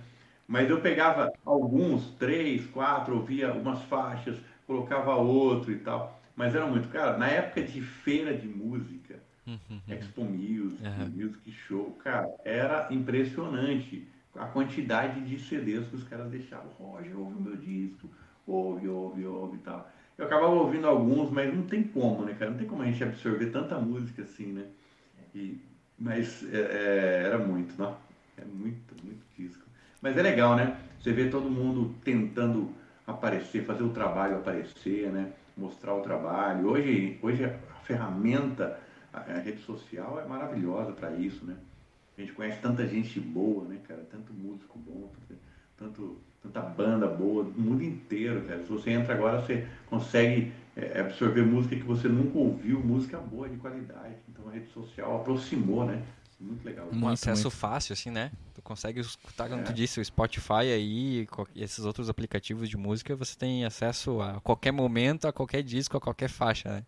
Mas 0.52 0.70
eu 0.70 0.82
pegava 0.82 1.32
alguns, 1.46 2.12
três, 2.20 2.66
quatro, 2.68 3.16
ouvia 3.16 3.54
umas 3.54 3.82
faixas, 3.84 4.38
colocava 4.68 5.16
outro 5.16 5.72
e 5.72 5.80
tal. 5.80 6.22
Mas 6.36 6.54
era 6.54 6.68
muito, 6.68 6.90
cara, 6.90 7.18
na 7.18 7.28
época 7.28 7.64
de 7.64 7.82
feira 7.82 8.34
de 8.38 8.48
música, 8.48 9.20
Uhum. 9.48 9.82
Expo 9.88 10.24
Music, 10.24 10.86
Aham. 10.86 11.10
Music 11.16 11.52
Show, 11.52 11.92
cara, 12.04 12.30
era 12.46 12.88
impressionante 12.92 14.08
a 14.36 14.46
quantidade 14.46 15.22
de 15.22 15.40
CDs 15.40 15.88
que 15.88 15.96
os 15.96 16.04
caras 16.04 16.30
deixavam. 16.30 16.72
Roger, 16.80 17.18
ouve 17.20 17.36
o 17.38 17.42
meu 17.42 17.56
disco, 17.58 18.10
ouve, 18.46 18.88
ouve, 18.88 19.26
ouve 19.26 19.58
e 19.58 19.60
tal. 19.62 19.90
Eu 20.18 20.26
acabava 20.26 20.54
ouvindo 20.54 20.88
alguns, 20.88 21.32
mas 21.32 21.54
não 21.54 21.64
tem 21.64 21.84
como, 21.84 22.24
né, 22.26 22.34
cara? 22.36 22.52
Não 22.52 22.58
tem 22.58 22.68
como 22.68 22.84
a 22.84 22.86
gente 22.86 23.04
absorver 23.04 23.48
tanta 23.52 23.80
música 23.80 24.22
assim, 24.24 24.48
né? 24.54 24.66
E, 25.34 25.58
mas 25.98 26.44
é, 26.54 26.58
é, 26.60 27.24
era 27.26 27.38
muito, 27.40 27.78
não? 27.78 27.98
É 28.38 28.46
muito, 28.46 28.96
muito. 29.04 29.22
Mas 30.02 30.18
é 30.18 30.22
legal, 30.22 30.56
né? 30.56 30.78
Você 31.00 31.14
vê 31.14 31.30
todo 31.30 31.50
mundo 31.50 31.94
tentando 32.04 32.74
aparecer, 33.06 33.64
fazer 33.64 33.84
o 33.84 33.90
trabalho 33.90 34.38
aparecer, 34.38 35.12
né? 35.12 35.32
Mostrar 35.56 35.94
o 35.94 36.02
trabalho. 36.02 36.68
Hoje, 36.68 37.20
hoje 37.22 37.46
a 37.46 37.54
ferramenta, 37.84 38.80
a, 39.14 39.20
rede 39.20 39.62
social 39.62 40.20
é 40.20 40.28
maravilhosa 40.28 40.92
para 40.92 41.12
isso, 41.12 41.46
né? 41.46 41.56
A 42.18 42.22
gente 42.22 42.34
conhece 42.34 42.60
tanta 42.62 42.88
gente 42.88 43.20
boa, 43.20 43.66
né, 43.66 43.78
cara? 43.88 44.06
Tanto 44.10 44.34
músico 44.34 44.80
bom, 44.80 45.12
tanto, 45.78 46.18
tanta 46.42 46.62
banda 46.62 47.08
boa 47.08 47.44
do 47.44 47.60
mundo 47.60 47.84
inteiro, 47.84 48.42
cara. 48.44 48.64
Se 48.64 48.70
você 48.70 48.92
entra 48.92 49.14
agora, 49.14 49.42
você 49.42 49.68
consegue 49.88 50.52
é, 50.76 51.00
absorver 51.00 51.44
música 51.44 51.76
que 51.76 51.84
você 51.84 52.08
nunca 52.08 52.38
ouviu, 52.38 52.80
música 52.80 53.18
boa, 53.18 53.48
de 53.48 53.58
qualidade. 53.58 54.16
Então 54.30 54.48
a 54.50 54.52
rede 54.52 54.68
social 54.72 55.18
aproximou, 55.18 55.86
né? 55.86 56.02
Muito 56.42 56.66
legal. 56.66 56.88
Um 56.92 56.96
Muito, 56.96 57.14
acesso 57.14 57.44
muito. 57.44 57.56
fácil, 57.56 57.94
assim, 57.94 58.10
né? 58.10 58.32
Tu 58.56 58.62
consegue 58.62 59.00
escutar, 59.00 59.48
como 59.48 59.62
É. 59.62 59.64
tu 59.64 59.74
disse, 59.74 60.00
o 60.00 60.06
Spotify 60.06 60.54
aí 60.74 61.28
e 61.56 61.62
esses 61.64 61.86
outros 61.86 62.10
aplicativos 62.10 62.68
de 62.70 62.76
música, 62.78 63.16
você 63.16 63.36
tem 63.38 63.64
acesso 63.64 64.20
a 64.22 64.42
qualquer 64.42 64.72
momento, 64.72 65.28
a 65.28 65.32
qualquer 65.34 65.62
disco, 65.62 65.96
a 65.98 66.02
qualquer 66.02 66.30
faixa, 66.30 66.70
né? 66.70 66.84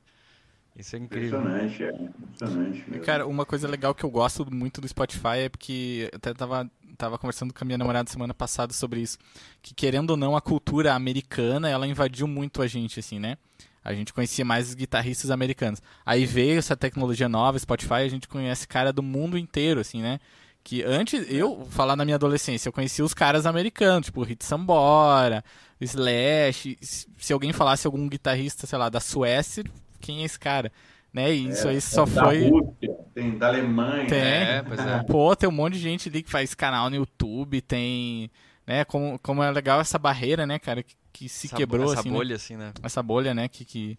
Isso 0.76 0.96
é 0.96 1.00
incrível. 1.00 1.40
Impressionante, 1.40 1.84
é. 1.84 1.94
Impressionante 1.94 2.90
mesmo. 2.90 3.06
Cara, 3.06 3.28
uma 3.28 3.46
coisa 3.46 3.68
legal 3.68 3.94
que 3.94 4.04
eu 4.04 4.10
gosto 4.10 4.52
muito 4.52 4.82
do 4.82 4.88
Spotify 4.88 5.38
é 5.46 5.50
porque 5.50 6.10
eu 6.12 6.18
até 6.18 6.34
tava, 6.34 6.70
tava 6.98 7.18
conversando 7.20 7.54
com 7.54 7.64
a 7.64 7.66
minha 7.66 7.78
namorada 7.78 8.10
semana 8.10 8.34
passada 8.34 8.74
sobre 8.74 9.00
isso. 9.02 9.20
Que 9.62 9.76
querendo 9.76 10.10
ou 10.12 10.18
não, 10.18 10.36
a 10.36 10.42
cultura 10.42 10.96
americana, 10.96 11.70
ela 11.70 11.86
invadiu 11.86 12.28
muito 12.28 12.60
a 12.60 12.68
gente, 12.68 13.00
assim, 13.00 13.20
né? 13.20 13.38
A 13.84 13.94
gente 13.94 14.14
conhecia 14.14 14.46
mais 14.46 14.70
os 14.70 14.76
guitarristas 14.76 15.30
americanos. 15.30 15.82
Aí 16.06 16.26
veio 16.26 16.60
essa 16.60 16.76
tecnologia 16.76 17.28
nova, 17.28 17.60
Spotify, 17.60 17.96
a 17.96 18.08
gente 18.08 18.28
conhece 18.28 18.68
cara 18.68 18.94
do 18.94 19.04
mundo 19.04 19.38
inteiro, 19.38 19.82
assim, 19.82 20.02
né? 20.02 20.20
Que 20.64 20.82
antes, 20.82 21.26
eu, 21.30 21.68
falar 21.70 21.96
na 21.96 22.06
minha 22.06 22.16
adolescência, 22.16 22.70
eu 22.70 22.74
conhecia 22.74 23.04
os 23.04 23.14
caras 23.14 23.46
americanos, 23.46 24.06
tipo 24.06 24.24
Hit 24.24 24.46
Sambora, 24.46 25.44
Slash. 25.82 26.78
Se 27.18 27.34
alguém 27.34 27.52
falasse 27.52 27.86
algum 27.86 28.08
guitarrista, 28.08 28.66
sei 28.66 28.80
lá, 28.80 28.88
da 28.88 29.02
Suécia, 29.02 29.66
quem 30.00 30.22
é 30.22 30.26
esse 30.26 30.40
cara? 30.40 30.72
Né? 31.14 31.34
E 31.34 31.50
isso 31.50 31.68
aí 31.68 31.82
só 31.82 32.06
da 32.06 32.24
foi. 32.24 32.50
Rússia, 32.50 32.96
tem 33.14 33.38
da 33.38 33.50
Alemanha. 33.50 34.08
Tem. 34.08 34.20
É, 34.20 34.64
pois 34.64 34.80
é. 34.80 35.04
Pô, 35.04 35.36
tem 35.36 35.48
um 35.48 35.52
monte 35.52 35.74
de 35.74 35.80
gente 35.80 36.08
ali 36.08 36.24
que 36.24 36.32
faz 36.32 36.56
canal 36.56 36.90
no 36.90 36.96
YouTube, 36.96 37.62
tem. 37.62 38.32
Né, 38.66 38.86
como, 38.86 39.20
como 39.20 39.44
é 39.44 39.52
legal 39.52 39.82
essa 39.82 40.00
barreira, 40.00 40.48
né, 40.48 40.58
cara, 40.58 40.82
que, 40.82 40.96
que 41.14 41.30
se 41.30 41.48
Essa- 41.48 41.56
quebrou, 41.56 41.86
essa 41.92 42.00
assim, 42.02 42.10
né? 42.10 42.16
bolha, 42.18 42.36
assim, 42.36 42.58
né? 42.58 42.74
Essa 42.84 43.04
bolha, 43.04 43.34
né, 43.34 43.48
que. 43.48 43.64
que... 43.66 43.98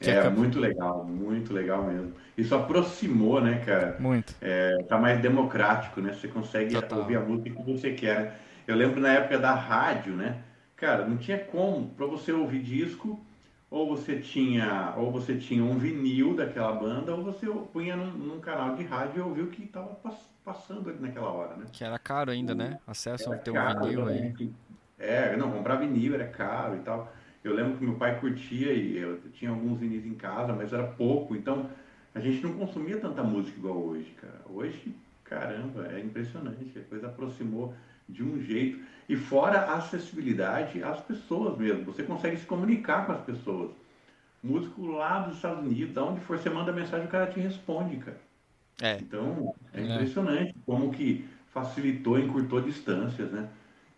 que 0.00 0.10
É, 0.10 0.18
acaba- 0.18 0.36
muito 0.36 0.58
legal, 0.58 1.04
muito 1.04 1.52
legal 1.52 1.84
mesmo. 1.84 2.12
Isso 2.36 2.54
aproximou, 2.54 3.40
né, 3.40 3.62
cara? 3.64 3.96
Muito. 4.00 4.34
É, 4.40 4.82
tá 4.88 4.98
mais 4.98 5.20
democrático, 5.20 6.00
né? 6.00 6.12
Você 6.12 6.28
consegue 6.28 6.74
Total. 6.74 6.98
ouvir 7.00 7.16
a 7.16 7.20
música 7.20 7.50
que 7.50 7.62
você 7.62 7.92
quer. 7.92 8.40
Eu 8.66 8.76
lembro 8.76 9.00
na 9.00 9.12
época 9.12 9.38
da 9.38 9.54
rádio, 9.54 10.14
né? 10.14 10.42
Cara, 10.76 11.06
não 11.06 11.18
tinha 11.18 11.38
como 11.38 11.90
para 11.90 12.06
você 12.06 12.32
ouvir 12.32 12.62
disco, 12.62 13.20
ou 13.70 13.86
você 13.94 14.18
tinha, 14.18 14.94
ou 14.96 15.12
você 15.12 15.36
tinha 15.36 15.62
um 15.62 15.78
vinil 15.78 16.34
daquela 16.34 16.72
banda, 16.72 17.14
ou 17.14 17.22
você 17.22 17.46
punha 17.72 17.94
num, 17.94 18.10
num 18.12 18.40
canal 18.40 18.74
de 18.74 18.84
rádio 18.84 19.18
e 19.18 19.20
ouvia 19.20 19.44
o 19.44 19.48
que 19.48 19.62
estava 19.64 19.96
passando 20.44 20.88
ali 20.90 20.98
naquela 20.98 21.30
hora, 21.30 21.56
né? 21.56 21.66
Que 21.72 21.84
era 21.84 21.98
caro 21.98 22.30
ainda, 22.30 22.54
né? 22.54 22.78
Acesso 22.86 23.28
ao 23.28 23.34
Era 23.34 23.44
teu 23.44 23.54
caro, 23.54 23.80
vinil 23.84 24.04
né? 24.06 24.34
aí. 24.38 24.50
É, 25.00 25.36
não, 25.36 25.50
comprar 25.50 25.76
vinil 25.76 26.14
era 26.14 26.26
caro 26.28 26.76
e 26.76 26.80
tal. 26.80 27.12
Eu 27.42 27.54
lembro 27.54 27.78
que 27.78 27.84
meu 27.84 27.94
pai 27.96 28.20
curtia 28.20 28.72
e 28.72 28.98
eu 28.98 29.18
tinha 29.32 29.50
alguns 29.50 29.80
vinis 29.80 30.04
em 30.06 30.14
casa, 30.14 30.52
mas 30.52 30.72
era 30.72 30.84
pouco. 30.86 31.34
Então, 31.34 31.70
a 32.14 32.20
gente 32.20 32.42
não 32.42 32.52
consumia 32.54 32.98
tanta 33.00 33.22
música 33.22 33.58
igual 33.58 33.78
hoje, 33.78 34.10
cara. 34.20 34.40
Hoje, 34.50 34.94
caramba, 35.24 35.88
é 35.92 36.00
impressionante. 36.00 36.78
A 36.78 36.82
coisa 36.82 37.06
aproximou 37.08 37.74
de 38.08 38.22
um 38.22 38.38
jeito. 38.40 38.80
E 39.08 39.16
fora 39.16 39.60
a 39.60 39.76
acessibilidade 39.76 40.82
às 40.82 41.00
pessoas 41.00 41.56
mesmo. 41.58 41.84
Você 41.86 42.02
consegue 42.02 42.36
se 42.36 42.46
comunicar 42.46 43.06
com 43.06 43.12
as 43.12 43.20
pessoas. 43.22 43.70
Músico 44.42 44.86
lá 44.86 45.20
dos 45.20 45.36
Estados 45.36 45.64
Unidos, 45.64 45.96
aonde 45.98 46.20
for, 46.20 46.38
você 46.38 46.50
manda 46.50 46.72
mensagem, 46.72 47.06
o 47.06 47.10
cara 47.10 47.26
te 47.26 47.40
responde, 47.40 47.96
cara. 47.98 48.18
É, 48.82 48.98
Então, 49.00 49.54
é 49.74 49.80
É. 49.80 49.84
impressionante 49.94 50.54
como 50.66 50.90
que 50.92 51.26
facilitou, 51.52 52.18
encurtou 52.18 52.60
distâncias, 52.60 53.30
né? 53.32 53.48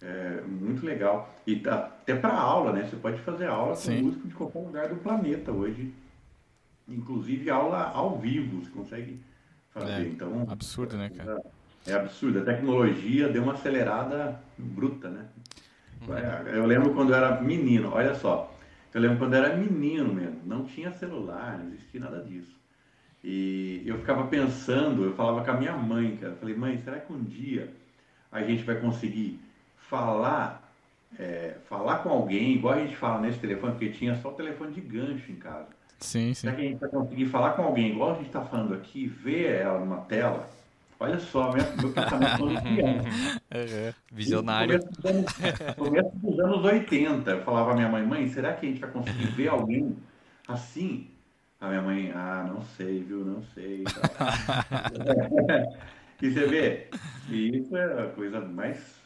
É 0.05 0.41
muito 0.47 0.85
legal. 0.85 1.33
E 1.47 1.57
tá- 1.57 1.87
até 2.03 2.15
para 2.17 2.35
aula, 2.35 2.73
né? 2.73 2.85
Você 2.89 2.97
pode 2.97 3.21
fazer 3.21 3.47
aula 3.47 3.71
com 3.71 3.77
Sim. 3.77 4.03
músico 4.03 4.27
de 4.29 4.35
qualquer 4.35 4.59
lugar 4.59 4.89
do 4.89 4.97
planeta 4.97 5.53
hoje. 5.53 5.93
Inclusive 6.89 7.49
aula 7.49 7.85
ao 7.95 8.19
vivo, 8.19 8.61
você 8.61 8.71
consegue 8.71 9.21
fazer. 9.71 9.93
É, 9.93 10.09
então, 10.09 10.45
absurdo, 10.49 10.97
né, 10.97 11.09
cara? 11.09 11.41
É 11.87 11.95
absurdo. 11.95 12.41
A 12.41 12.45
tecnologia 12.45 13.29
deu 13.29 13.45
uma 13.45 13.53
acelerada 13.53 14.41
bruta, 14.59 15.09
né? 15.09 15.27
Uhum. 16.07 16.17
É, 16.17 16.57
Eu 16.59 16.67
lembro 16.67 16.93
quando 16.95 17.11
eu 17.11 17.17
era 17.17 17.41
menino, 17.41 17.93
olha 17.93 18.15
só. 18.15 18.53
Eu 18.93 19.01
lembro 19.01 19.19
quando 19.19 19.35
eu 19.35 19.45
era 19.45 19.57
menino 19.57 20.13
mesmo, 20.13 20.41
não 20.45 20.65
tinha 20.65 20.93
celular, 20.93 21.59
não 21.59 21.69
existia 21.73 22.01
nada 22.01 22.23
disso. 22.23 22.61
E 23.25 23.83
eu 23.87 23.99
ficava 23.99 24.27
pensando, 24.27 25.05
eu 25.05 25.15
falava 25.15 25.45
com 25.45 25.51
a 25.53 25.57
minha 25.57 25.77
mãe, 25.77 26.17
cara. 26.17 26.33
Eu 26.33 26.37
falei, 26.39 26.57
mãe, 26.57 26.77
será 26.79 26.99
que 26.99 27.13
um 27.13 27.23
dia 27.23 27.73
a 28.33 28.43
gente 28.43 28.65
vai 28.65 28.81
conseguir 28.81 29.41
falar, 29.93 30.67
é, 31.19 31.57
falar 31.69 31.99
com 31.99 32.09
alguém, 32.09 32.55
igual 32.55 32.73
a 32.73 32.79
gente 32.79 32.97
fala 32.97 33.21
nesse 33.21 33.39
telefone, 33.39 33.73
porque 33.73 33.91
tinha 33.91 34.17
só 34.17 34.31
o 34.31 34.33
telefone 34.33 34.73
de 34.73 34.81
gancho 34.81 35.31
em 35.31 35.37
casa. 35.37 35.69
Sim, 36.01 36.29
sim. 36.29 36.35
Será 36.35 36.55
que 36.55 36.63
a 36.63 36.65
gente 36.65 36.81
vai 36.81 36.89
conseguir 36.89 37.27
falar 37.27 37.51
com 37.51 37.63
alguém, 37.63 37.91
igual 37.91 38.13
a 38.13 38.15
gente 38.15 38.29
está 38.29 38.41
falando 38.41 38.73
aqui, 38.73 39.07
ver 39.07 39.61
ela 39.61 39.79
numa 39.79 39.99
tela? 39.99 40.49
Olha 40.99 41.19
só, 41.19 41.53
meu, 41.53 41.63
meu 41.79 41.93
pensamento 41.93 42.63
criança. 42.63 43.43
É, 43.55 43.93
visionário. 44.11 44.81
Começo 44.81 45.03
dos, 45.03 45.05
anos, 45.05 45.75
começo 45.77 46.17
dos 46.17 46.41
anos 46.41 46.65
80, 46.65 47.31
eu 47.31 47.43
falava 47.43 47.73
à 47.73 47.75
minha 47.75 47.89
mãe, 47.91 48.07
mãe, 48.07 48.27
será 48.29 48.55
que 48.55 48.65
a 48.65 48.69
gente 48.71 48.81
vai 48.81 48.91
conseguir 48.91 49.27
ver 49.27 49.49
alguém 49.49 49.95
assim? 50.49 51.11
A 51.61 51.69
minha 51.69 51.83
mãe, 51.83 52.11
ah, 52.15 52.47
não 52.49 52.63
sei, 52.63 53.03
viu, 53.03 53.27
não 53.27 53.43
sei. 53.55 53.85
e 56.21 56.25
e 56.27 56.31
você 56.31 56.47
vê, 56.47 56.87
e 57.29 57.59
isso 57.59 57.77
é 57.77 58.05
a 58.05 58.07
coisa 58.07 58.41
mais 58.41 59.02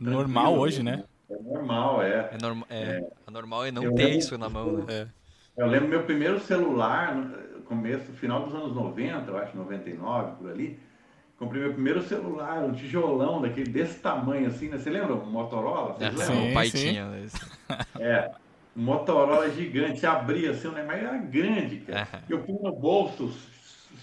Normal 0.00 0.56
hoje, 0.58 0.82
né? 0.82 1.04
É 1.30 1.36
normal, 1.42 2.02
é. 2.02 2.30
É, 2.32 2.38
norma- 2.40 2.66
é, 2.70 3.04
é 3.26 3.30
normal 3.30 3.64
é 3.66 3.70
não 3.72 3.82
Eu 3.84 3.94
ter 3.94 4.04
lembro- 4.04 4.18
isso 4.18 4.38
na 4.38 4.48
mão, 4.48 4.72
né? 4.78 4.84
É. 4.88 5.06
Eu 5.56 5.66
lembro 5.66 5.88
meu 5.88 6.02
primeiro 6.02 6.40
celular, 6.40 7.14
no 7.14 7.62
começo, 7.62 8.12
final 8.12 8.42
dos 8.44 8.54
anos 8.54 8.74
90, 8.74 9.30
eu 9.30 9.38
acho, 9.38 9.56
99, 9.56 10.36
por 10.36 10.50
ali. 10.50 10.78
Comprei 11.38 11.62
meu 11.62 11.72
primeiro 11.72 12.02
celular, 12.02 12.62
um 12.62 12.72
tijolão 12.72 13.40
daquele 13.42 13.70
desse 13.70 13.98
tamanho 14.00 14.46
assim, 14.48 14.68
né? 14.68 14.78
Você 14.78 14.90
lembra? 14.90 15.14
Um 15.14 15.26
Motorola? 15.30 15.94
Vocês 15.94 16.14
É, 16.14 16.16
lembram? 16.18 16.42
Sim, 16.44 16.50
o 16.50 16.54
pai 16.54 16.66
sim. 16.68 16.78
tinha. 16.90 17.08
né? 17.08 17.26
É, 17.98 18.30
um 18.76 18.82
Motorola 18.82 19.50
gigante, 19.50 19.98
você 20.00 20.06
abria 20.06 20.50
assim, 20.52 20.68
né? 20.68 20.84
mas 20.86 20.98
era 21.02 21.16
grande, 21.18 21.76
cara. 21.78 22.08
É. 22.12 22.18
Eu 22.32 22.40
punha 22.42 22.58
no 22.62 22.72
bolso, 22.72 23.32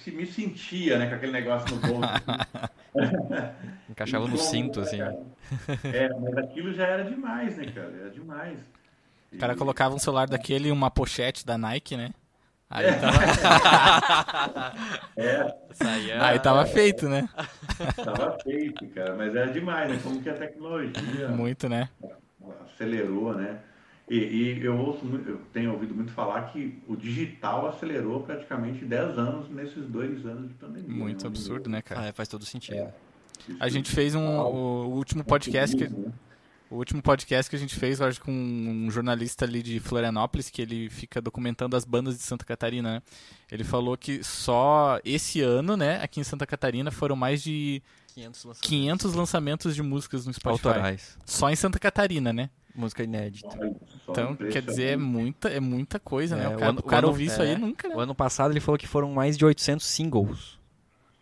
se 0.03 0.11
me 0.11 0.25
sentia, 0.25 0.97
né, 0.97 1.07
com 1.07 1.15
aquele 1.15 1.31
negócio 1.31 1.73
no 1.75 1.81
bolso. 1.81 2.09
Encaixava 3.89 4.27
no 4.27 4.37
cinto, 4.37 4.79
assim. 4.81 4.97
cara, 4.99 5.17
É, 5.93 6.09
mas 6.13 6.37
aquilo 6.37 6.73
já 6.73 6.85
era 6.87 7.03
demais, 7.03 7.57
né, 7.57 7.65
cara? 7.65 7.91
Era 7.99 8.09
demais. 8.09 8.59
O 9.33 9.37
cara 9.37 9.53
E- 9.53 9.57
colocava 9.57 9.95
um 9.95 9.99
celular 9.99 10.27
daquele 10.27 10.69
e 10.69 10.71
uma 10.71 10.89
pochete 10.91 11.45
da 11.45 11.57
Nike, 11.57 11.95
né? 11.97 12.11
Aí 12.69 12.85
É. 12.85 12.93
tava, 12.93 13.17
É, 15.17 16.19
aí 16.21 16.39
tava 16.39 16.65
feito, 16.65 17.09
né? 17.09 17.27
tava 17.95 18.37
feito, 18.43 18.87
cara, 18.89 19.15
mas 19.15 19.35
era 19.35 19.51
demais, 19.51 19.89
né? 19.89 19.99
Como 20.03 20.21
que 20.21 20.29
a 20.29 20.33
tecnologia 20.35 21.27
Muito, 21.29 21.67
né? 21.67 21.89
acelerou, 22.73 23.35
né? 23.35 23.59
E, 24.11 24.17
e 24.17 24.65
eu 24.65 24.77
ouço, 24.77 25.05
eu 25.25 25.39
tenho 25.53 25.71
ouvido 25.71 25.95
muito 25.95 26.11
falar 26.11 26.51
que 26.51 26.77
o 26.85 26.97
digital 26.97 27.69
acelerou 27.69 28.19
praticamente 28.19 28.83
10 28.83 29.17
anos 29.17 29.49
nesses 29.49 29.85
dois 29.85 30.25
anos 30.25 30.49
de 30.49 30.53
pandemia. 30.55 30.93
Muito 30.93 31.23
né? 31.23 31.27
absurdo, 31.27 31.69
né, 31.69 31.81
cara? 31.81 32.01
Ah, 32.01 32.05
é, 32.07 32.11
faz 32.11 32.27
todo 32.27 32.45
sentido. 32.45 32.91
Isso 33.47 33.55
A 33.57 33.69
gente 33.69 33.89
fez 33.89 34.13
um, 34.13 34.27
o, 34.27 34.89
o 34.89 34.95
último 34.95 35.23
podcast 35.23 35.77
que, 35.77 35.87
né? 35.87 36.11
o 36.69 36.75
último 36.75 37.01
podcast 37.01 37.49
que 37.49 37.55
a 37.55 37.59
gente 37.59 37.73
fez, 37.73 38.01
eu 38.01 38.07
acho, 38.07 38.19
com 38.19 38.33
um 38.33 38.91
jornalista 38.91 39.45
ali 39.45 39.63
de 39.63 39.79
Florianópolis, 39.79 40.49
que 40.49 40.61
ele 40.61 40.89
fica 40.89 41.21
documentando 41.21 41.77
as 41.77 41.85
bandas 41.85 42.17
de 42.17 42.23
Santa 42.23 42.43
Catarina, 42.43 42.95
né? 42.95 43.01
Ele 43.49 43.63
falou 43.63 43.95
que 43.95 44.21
só 44.25 44.99
esse 45.05 45.39
ano, 45.39 45.77
né, 45.77 46.03
aqui 46.03 46.19
em 46.19 46.23
Santa 46.25 46.45
Catarina, 46.45 46.91
foram 46.91 47.15
mais 47.15 47.41
de 47.41 47.81
500 48.13 48.43
lançamentos 48.43 48.69
500 48.69 49.13
lançamentos 49.13 49.75
de 49.75 49.81
músicas 49.81 50.25
no 50.25 50.33
Spotify. 50.33 50.67
autorais. 50.67 51.17
Só 51.25 51.49
em 51.49 51.55
Santa 51.55 51.79
Catarina, 51.79 52.33
né? 52.33 52.49
Música 52.75 53.03
inédita. 53.03 53.49
Então, 54.09 54.35
quer 54.35 54.61
dizer, 54.61 54.93
é 54.93 54.97
muita, 54.97 55.49
é 55.49 55.59
muita 55.59 55.99
coisa, 55.99 56.35
né? 56.35 56.45
É, 56.45 56.47
O 56.47 56.51
o 56.51 56.57
cara, 56.57 56.69
ano- 56.69 56.79
o 56.79 56.83
cara 56.83 57.05
o 57.05 57.09
ouvir 57.09 57.25
isso 57.25 57.41
aí 57.41 57.51
é. 57.51 57.57
nunca, 57.57 57.87
né? 57.87 57.95
O 57.95 57.99
ano 57.99 58.15
passado 58.15 58.51
ele 58.51 58.59
falou 58.59 58.77
que 58.77 58.87
foram 58.87 59.11
mais 59.11 59.37
de 59.37 59.43
800 59.45 59.85
singles. 59.85 60.59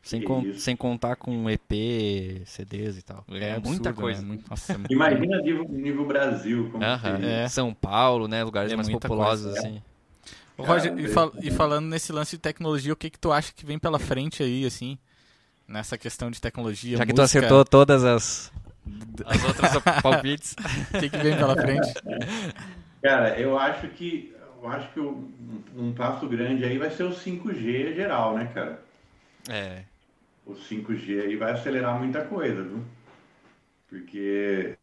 Sem, 0.02 0.22
con- 0.24 0.42
isso. 0.42 0.62
sem 0.62 0.76
contar 0.76 1.16
com 1.18 1.50
EP, 1.50 2.42
CDs 2.46 2.98
e 2.98 3.02
tal. 3.02 3.24
É, 3.30 3.52
absurdo, 3.52 3.68
muita 3.68 3.90
né? 3.90 3.96
coisa. 3.96 4.22
Muito- 4.22 4.50
nossa, 4.50 4.74
é 4.74 4.78
muito- 4.78 4.94
Imagina 4.94 5.42
nível, 5.42 5.68
nível 5.70 6.06
Brasil, 6.08 6.70
como 6.72 6.84
Aham. 6.84 7.18
seria. 7.18 7.28
É. 7.30 7.48
São 7.50 7.74
Paulo, 7.74 8.28
né? 8.28 8.44
Lugares 8.44 8.72
É 8.72 8.76
mais 8.76 8.90
populosos, 8.90 9.52
coisa. 9.52 9.60
assim. 9.68 9.82
Ô, 10.58 10.64
Roger, 10.64 10.98
e, 10.98 11.08
fal- 11.10 11.34
e 11.42 11.52
falando 11.52 11.86
nesse 11.88 12.12
lance 12.12 12.36
de 12.38 12.42
tecnologia, 12.42 12.92
o 12.94 12.96
que 12.96 13.10
que 13.10 13.20
tu 13.20 13.32
acha 13.32 13.52
que 13.54 13.66
vem 13.66 13.78
pela 13.78 14.00
frente 14.00 14.42
aí, 14.42 14.66
assim? 14.66 14.98
Nessa 15.68 15.98
questão 15.98 16.32
de 16.32 16.42
tecnologia, 16.42 16.98
Já 16.98 17.06
que 17.06 17.14
tu 17.14 17.22
música, 17.22 17.40
acertou 17.40 17.64
todas 17.64 18.04
as, 18.04 18.52
as 19.26 19.44
outras 19.44 20.02
palpites. 20.02 20.56
O 20.94 21.00
que 21.00 21.10
que 21.10 21.18
vem 21.18 21.36
pela 21.38 21.56
frente? 21.56 21.94
Cara, 23.02 23.40
eu 23.40 23.58
acho 23.58 23.88
que 23.90 24.34
eu 24.62 24.70
acho 24.70 24.92
que 24.92 25.00
um, 25.00 25.32
um 25.76 25.94
passo 25.94 26.28
grande 26.28 26.66
aí 26.66 26.78
vai 26.78 26.90
ser 26.90 27.04
o 27.04 27.12
5G 27.12 27.96
geral, 27.96 28.36
né, 28.36 28.52
cara? 28.54 28.82
É. 29.50 29.84
o 30.46 30.54
5G 30.54 31.22
aí 31.22 31.36
vai 31.36 31.54
acelerar 31.54 31.98
muita 31.98 32.24
coisa, 32.26 32.62
viu? 32.62 32.84
Porque 33.88 34.78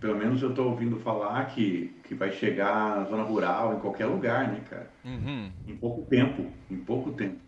pelo 0.00 0.16
menos 0.16 0.42
eu 0.42 0.50
estou 0.50 0.70
ouvindo 0.70 0.98
falar 1.00 1.44
que, 1.46 1.94
que 2.04 2.14
vai 2.14 2.32
chegar 2.32 2.96
na 2.96 3.04
zona 3.04 3.22
rural, 3.22 3.74
em 3.74 3.80
qualquer 3.80 4.06
lugar, 4.06 4.48
né, 4.48 4.60
cara? 4.68 4.90
Uhum. 5.04 5.52
Em 5.66 5.76
pouco 5.76 6.02
tempo, 6.06 6.50
em 6.70 6.76
pouco 6.76 7.12
tempo. 7.12 7.38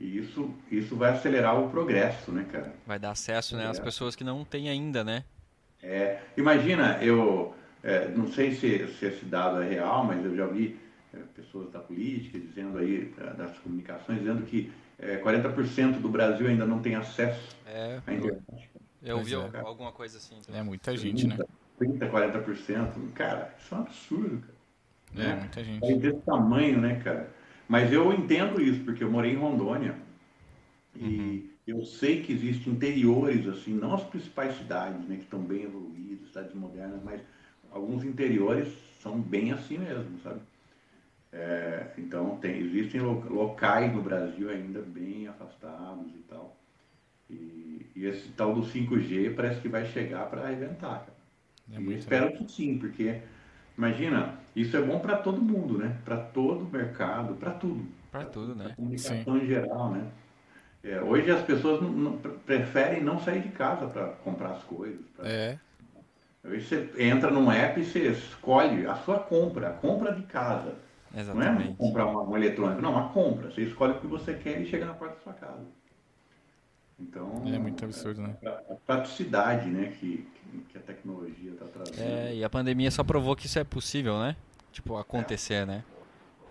E 0.00 0.18
isso, 0.18 0.50
isso 0.70 0.96
vai 0.96 1.12
acelerar 1.12 1.60
o 1.60 1.68
progresso, 1.68 2.32
né, 2.32 2.46
cara? 2.50 2.72
Vai 2.86 2.98
dar 2.98 3.10
acesso, 3.10 3.54
né, 3.54 3.66
às 3.66 3.78
pessoas 3.78 4.16
que 4.16 4.24
não 4.24 4.44
têm 4.44 4.70
ainda, 4.70 5.04
né? 5.04 5.24
É, 5.82 6.20
imagina, 6.36 6.98
eu 7.02 7.54
é, 7.82 8.08
não 8.08 8.26
sei 8.32 8.52
se, 8.52 8.88
se 8.98 9.06
esse 9.06 9.24
dado 9.26 9.62
é 9.62 9.68
real, 9.68 10.04
mas 10.04 10.24
eu 10.24 10.34
já 10.34 10.46
vi 10.46 10.80
é, 11.12 11.18
pessoas 11.34 11.70
da 11.70 11.80
política 11.80 12.38
dizendo 12.38 12.78
aí, 12.78 13.12
é, 13.18 13.34
das 13.34 13.58
comunicações, 13.58 14.20
dizendo 14.20 14.42
que 14.46 14.72
é, 14.98 15.18
40% 15.18 16.00
do 16.00 16.08
Brasil 16.08 16.46
ainda 16.48 16.64
não 16.64 16.80
tem 16.80 16.94
acesso 16.94 17.56
É, 17.66 18.00
à 18.06 18.12
internet. 18.14 18.70
eu 19.02 19.18
ouvi 19.18 19.34
é. 19.34 19.60
alguma 19.60 19.92
coisa 19.92 20.16
assim. 20.16 20.36
então. 20.40 20.54
É 20.54 20.62
muita 20.62 20.96
gente, 20.96 21.26
né? 21.26 21.38
30, 21.78 22.06
40%. 22.10 23.12
Cara, 23.14 23.54
isso 23.58 23.74
é 23.74 23.78
um 23.78 23.80
absurdo, 23.80 24.42
cara. 25.14 25.28
É, 25.28 25.34
muita 25.36 25.64
gente. 25.64 25.92
É 25.92 25.96
desse 25.96 26.20
tamanho, 26.20 26.80
né, 26.80 27.00
cara? 27.02 27.30
Mas 27.70 27.92
eu 27.92 28.12
entendo 28.12 28.60
isso, 28.60 28.84
porque 28.84 29.04
eu 29.04 29.10
morei 29.10 29.32
em 29.32 29.36
Rondônia 29.36 29.94
e 30.96 31.48
eu 31.66 31.84
sei 31.84 32.22
que 32.22 32.32
existem 32.32 32.72
interiores, 32.72 33.46
assim, 33.46 33.72
não 33.74 33.94
as 33.94 34.02
principais 34.04 34.56
cidades, 34.56 35.06
né, 35.08 35.16
que 35.16 35.22
estão 35.22 35.40
bem 35.40 35.62
evoluídas, 35.62 36.28
cidades 36.28 36.54
modernas, 36.54 37.00
mas 37.04 37.20
alguns 37.70 38.04
interiores 38.04 38.68
são 39.00 39.20
bem 39.20 39.52
assim 39.52 39.78
mesmo, 39.78 40.18
sabe? 40.22 40.40
É, 41.32 41.86
então, 41.96 42.36
tem, 42.38 42.58
existem 42.58 43.00
lo- 43.00 43.32
locais 43.32 43.92
no 43.94 44.02
Brasil 44.02 44.50
ainda 44.50 44.82
bem 44.82 45.28
afastados 45.28 46.08
e 46.14 46.22
tal. 46.28 46.56
E, 47.30 47.86
e 47.94 48.06
esse 48.06 48.30
tal 48.30 48.54
do 48.54 48.64
5G 48.64 49.30
parece 49.30 49.60
que 49.60 49.68
vai 49.68 49.86
chegar 49.86 50.28
para 50.28 50.42
arrebentar, 50.42 51.06
cara. 51.06 51.20
É 51.72 51.80
espero 51.92 52.32
que 52.32 52.50
sim, 52.50 52.78
porque 52.78 53.20
imagina, 53.80 54.34
isso 54.54 54.76
é 54.76 54.82
bom 54.82 54.98
para 54.98 55.16
todo 55.16 55.40
mundo, 55.40 55.78
né? 55.78 55.96
Para 56.04 56.18
todo 56.18 56.66
o 56.66 56.70
mercado, 56.70 57.34
para 57.34 57.52
tudo. 57.52 57.86
Pra 58.10 58.24
tudo, 58.24 58.54
né? 58.54 58.64
Pra 58.64 58.76
comunicação 58.76 59.38
em 59.38 59.46
geral, 59.46 59.90
né? 59.90 60.06
É, 60.84 61.00
hoje 61.00 61.30
as 61.30 61.42
pessoas 61.42 61.80
não- 61.80 61.90
não- 61.90 62.18
preferem 62.18 63.02
não 63.02 63.18
sair 63.20 63.40
de 63.42 63.48
casa 63.50 63.86
para 63.86 64.08
comprar 64.08 64.50
as 64.50 64.62
coisas. 64.64 65.00
pra- 65.16 65.28
É, 65.28 65.58
Hoje 66.42 66.64
você 66.66 66.90
entra 66.98 67.30
num 67.30 67.52
app 67.52 67.78
e 67.78 67.84
você 67.84 68.08
escolhe 68.12 68.86
a 68.86 68.94
sua 68.94 69.18
compra, 69.18 69.68
a 69.68 69.72
compra 69.74 70.14
de 70.14 70.22
casa. 70.22 70.74
Não 71.12 71.18
é 71.18 71.20
Exatamente. 71.22 71.76
comprar 71.76 72.06
uma, 72.06 72.22
um 72.22 72.34
eletrônico, 72.34 72.80
não, 72.80 72.92
uma 72.92 73.10
compra. 73.10 73.50
Você 73.50 73.62
escolhe 73.62 73.92
o 73.92 74.00
que 74.00 74.06
você 74.06 74.32
quer 74.32 74.58
e 74.58 74.64
chega 74.64 74.86
na 74.86 74.94
porta 74.94 75.16
da 75.16 75.20
sua 75.20 75.32
casa. 75.34 75.66
Então, 76.98 77.42
é 77.46 77.58
muito 77.58 77.84
absurdo, 77.84 78.22
né? 78.22 78.36
a 78.42 78.74
praticidade 78.86 79.68
né, 79.68 79.92
que, 79.98 80.26
que- 80.68 80.78
a 80.78 80.80
tecnologia 80.80 81.52
está 81.52 81.66
trazendo. 81.66 82.00
É, 82.00 82.34
e 82.34 82.44
a 82.44 82.50
pandemia 82.50 82.90
só 82.90 83.02
provou 83.04 83.34
que 83.36 83.46
isso 83.46 83.58
é 83.58 83.64
possível, 83.64 84.18
né? 84.18 84.36
Tipo, 84.72 84.96
acontecer, 84.96 85.66
né? 85.66 85.82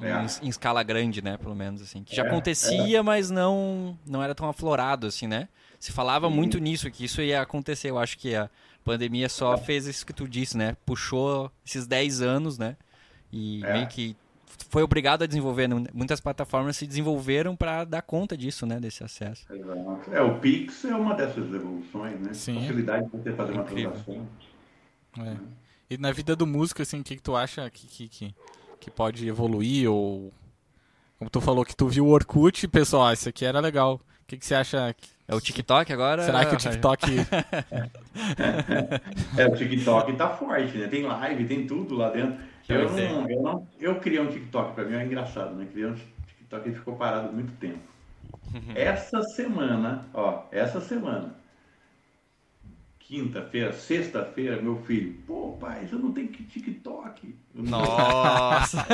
Em, 0.02 0.06
É. 0.06 0.26
em 0.44 0.48
escala 0.50 0.82
grande, 0.84 1.22
né? 1.22 1.38
Pelo 1.38 1.56
menos, 1.56 1.82
assim. 1.82 2.04
Que 2.04 2.16
já 2.16 2.24
É, 2.24 2.28
acontecia, 2.28 3.04
mas 3.04 3.30
não, 3.30 3.98
não 4.06 4.24
era 4.24 4.34
tão 4.34 4.48
aflorado, 4.50 5.08
assim, 5.08 5.28
né? 5.28 5.48
Se 5.80 5.92
falava 5.92 6.28
Sim. 6.30 6.36
muito 6.36 6.58
nisso, 6.60 6.90
que 6.92 7.06
isso 7.06 7.22
ia 7.22 7.42
acontecer. 7.42 7.90
Eu 7.90 7.98
acho 8.00 8.18
que 8.18 8.36
a 8.36 8.50
pandemia 8.84 9.28
só 9.30 9.58
fez 9.58 9.86
isso 9.88 10.06
que 10.06 10.14
tu 10.14 10.28
disse, 10.28 10.58
né? 10.58 10.76
Puxou 10.86 11.52
esses 11.66 11.86
10 11.88 12.22
anos, 12.22 12.58
né? 12.58 12.76
E 13.32 13.64
É. 13.66 13.74
meio 13.74 13.88
que 13.88 14.16
foi 14.70 14.84
obrigado 14.84 15.24
a 15.24 15.28
desenvolver. 15.28 15.68
né? 15.68 15.86
Muitas 15.94 16.20
plataformas 16.20 16.76
se 16.78 16.86
desenvolveram 16.88 17.56
para 17.56 17.84
dar 17.86 18.02
conta 18.02 18.36
disso, 18.38 18.66
né? 18.66 18.80
Desse 18.80 19.04
acesso. 19.04 19.46
Exato. 19.54 20.02
É, 20.12 20.22
o 20.22 20.40
Pix 20.40 20.84
é 20.86 20.96
uma 20.96 21.14
dessas 21.16 21.54
evoluções, 21.54 22.20
né? 22.20 22.34
Sim. 22.34 22.60
Facilidade 22.60 23.06
de 23.06 23.12
você 23.12 23.34
fazer 23.34 23.54
uma 23.54 23.64
Incrível. 23.64 23.92
transação. 23.92 24.28
É. 25.20 25.36
E 25.90 25.98
na 25.98 26.12
vida 26.12 26.36
do 26.36 26.46
músico, 26.46 26.82
assim, 26.82 27.00
o 27.00 27.04
que, 27.04 27.16
que 27.16 27.22
tu 27.22 27.36
acha 27.36 27.70
que, 27.70 27.88
que, 27.88 28.08
que, 28.08 28.36
que 28.80 28.92
pode 28.92 29.28
evoluir? 29.28 29.90
Ou. 29.90 30.32
Como 31.18 31.30
tu 31.30 31.42
falou 31.42 31.66
que 31.66 31.76
tu 31.76 31.88
viu 31.88 32.06
o 32.06 32.10
Orkut, 32.12 32.68
pessoal, 32.68 33.08
ah, 33.08 33.14
isso 33.14 33.28
aqui 33.28 33.44
era 33.46 33.60
legal. 33.60 33.96
O 33.96 34.28
que, 34.28 34.38
que 34.38 34.46
você 34.46 34.56
acha? 34.56 34.94
que- 34.96 35.10
É 35.28 35.34
o 35.36 35.42
TikTok 35.42 35.92
agora? 35.92 36.24
Será 36.24 36.46
que 36.46 36.54
o 36.56 36.58
TikTok. 36.58 37.06
É, 39.38 39.48
o 39.48 39.56
TikTok 39.56 40.14
tá 40.14 40.30
forte, 40.30 40.78
né? 40.78 40.88
Tem 40.88 41.04
live, 41.04 41.46
tem 41.46 41.66
tudo 41.68 41.96
lá 41.96 42.10
dentro. 42.10 42.38
Eu 42.70 42.88
é. 42.98 43.10
não, 43.10 43.30
eu 43.30 43.42
não, 43.42 43.68
eu 43.80 44.00
criei 44.00 44.20
um 44.20 44.28
TikTok, 44.28 44.76
pra 44.76 44.86
mim 44.86 44.94
é 44.94 45.04
engraçado, 45.04 45.56
né? 45.56 45.68
Criei 45.72 45.88
um 45.88 45.96
TikTok 45.96 46.70
e 46.70 46.74
ficou 46.74 46.96
parado 46.96 47.34
muito 47.34 47.52
tempo. 47.54 47.80
Essa 48.76 49.24
semana, 49.24 50.06
ó, 50.14 50.44
essa 50.52 50.80
semana, 50.80 51.36
quinta-feira, 53.00 53.74
sexta-feira, 53.74 54.62
meu 54.62 54.78
filho, 54.84 55.20
pô, 55.26 55.54
pai, 55.60 55.88
você 55.88 55.96
não 55.96 56.12
tem 56.12 56.28
que 56.28 56.44
TikTok. 56.44 57.36
Eu 57.56 57.64
Nossa! 57.64 58.86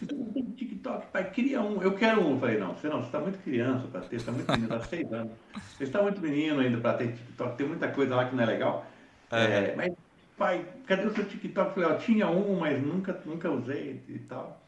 Você 0.00 0.14
não 0.14 0.26
tem 0.32 0.44
TikTok, 0.44 1.06
pai, 1.12 1.30
cria 1.30 1.60
um. 1.60 1.82
Eu 1.82 1.94
quero 1.94 2.22
um. 2.22 2.32
Eu 2.32 2.40
falei, 2.40 2.58
não, 2.58 2.74
você 2.74 2.88
não, 2.88 3.00
você 3.00 3.06
está 3.06 3.20
muito 3.20 3.38
criança 3.42 3.86
para 3.88 4.00
ter, 4.02 4.08
você 4.08 4.16
está 4.16 4.32
muito 4.32 4.50
menino, 4.50 4.68
tá 4.68 4.80
seis 4.80 5.12
anos. 5.12 5.32
Você 5.76 5.84
está 5.84 6.02
muito 6.02 6.20
menino 6.20 6.60
ainda 6.60 6.78
para 6.78 6.98
ter 6.98 7.12
TikTok, 7.12 7.56
tem 7.56 7.66
muita 7.66 7.88
coisa 7.88 8.16
lá 8.16 8.24
que 8.26 8.34
não 8.34 8.42
é 8.42 8.46
legal. 8.46 8.86
É, 9.30 9.74
mas, 9.74 9.92
pai, 10.36 10.66
cadê 10.86 11.06
o 11.06 11.14
seu 11.14 11.24
TikTok? 11.24 11.68
Eu 11.68 11.74
falei, 11.74 11.90
ó, 11.90 11.98
tinha 11.98 12.28
um, 12.28 12.60
mas 12.60 12.82
nunca, 12.82 13.20
nunca 13.24 13.50
usei 13.50 14.00
e 14.08 14.18
tal. 14.20 14.60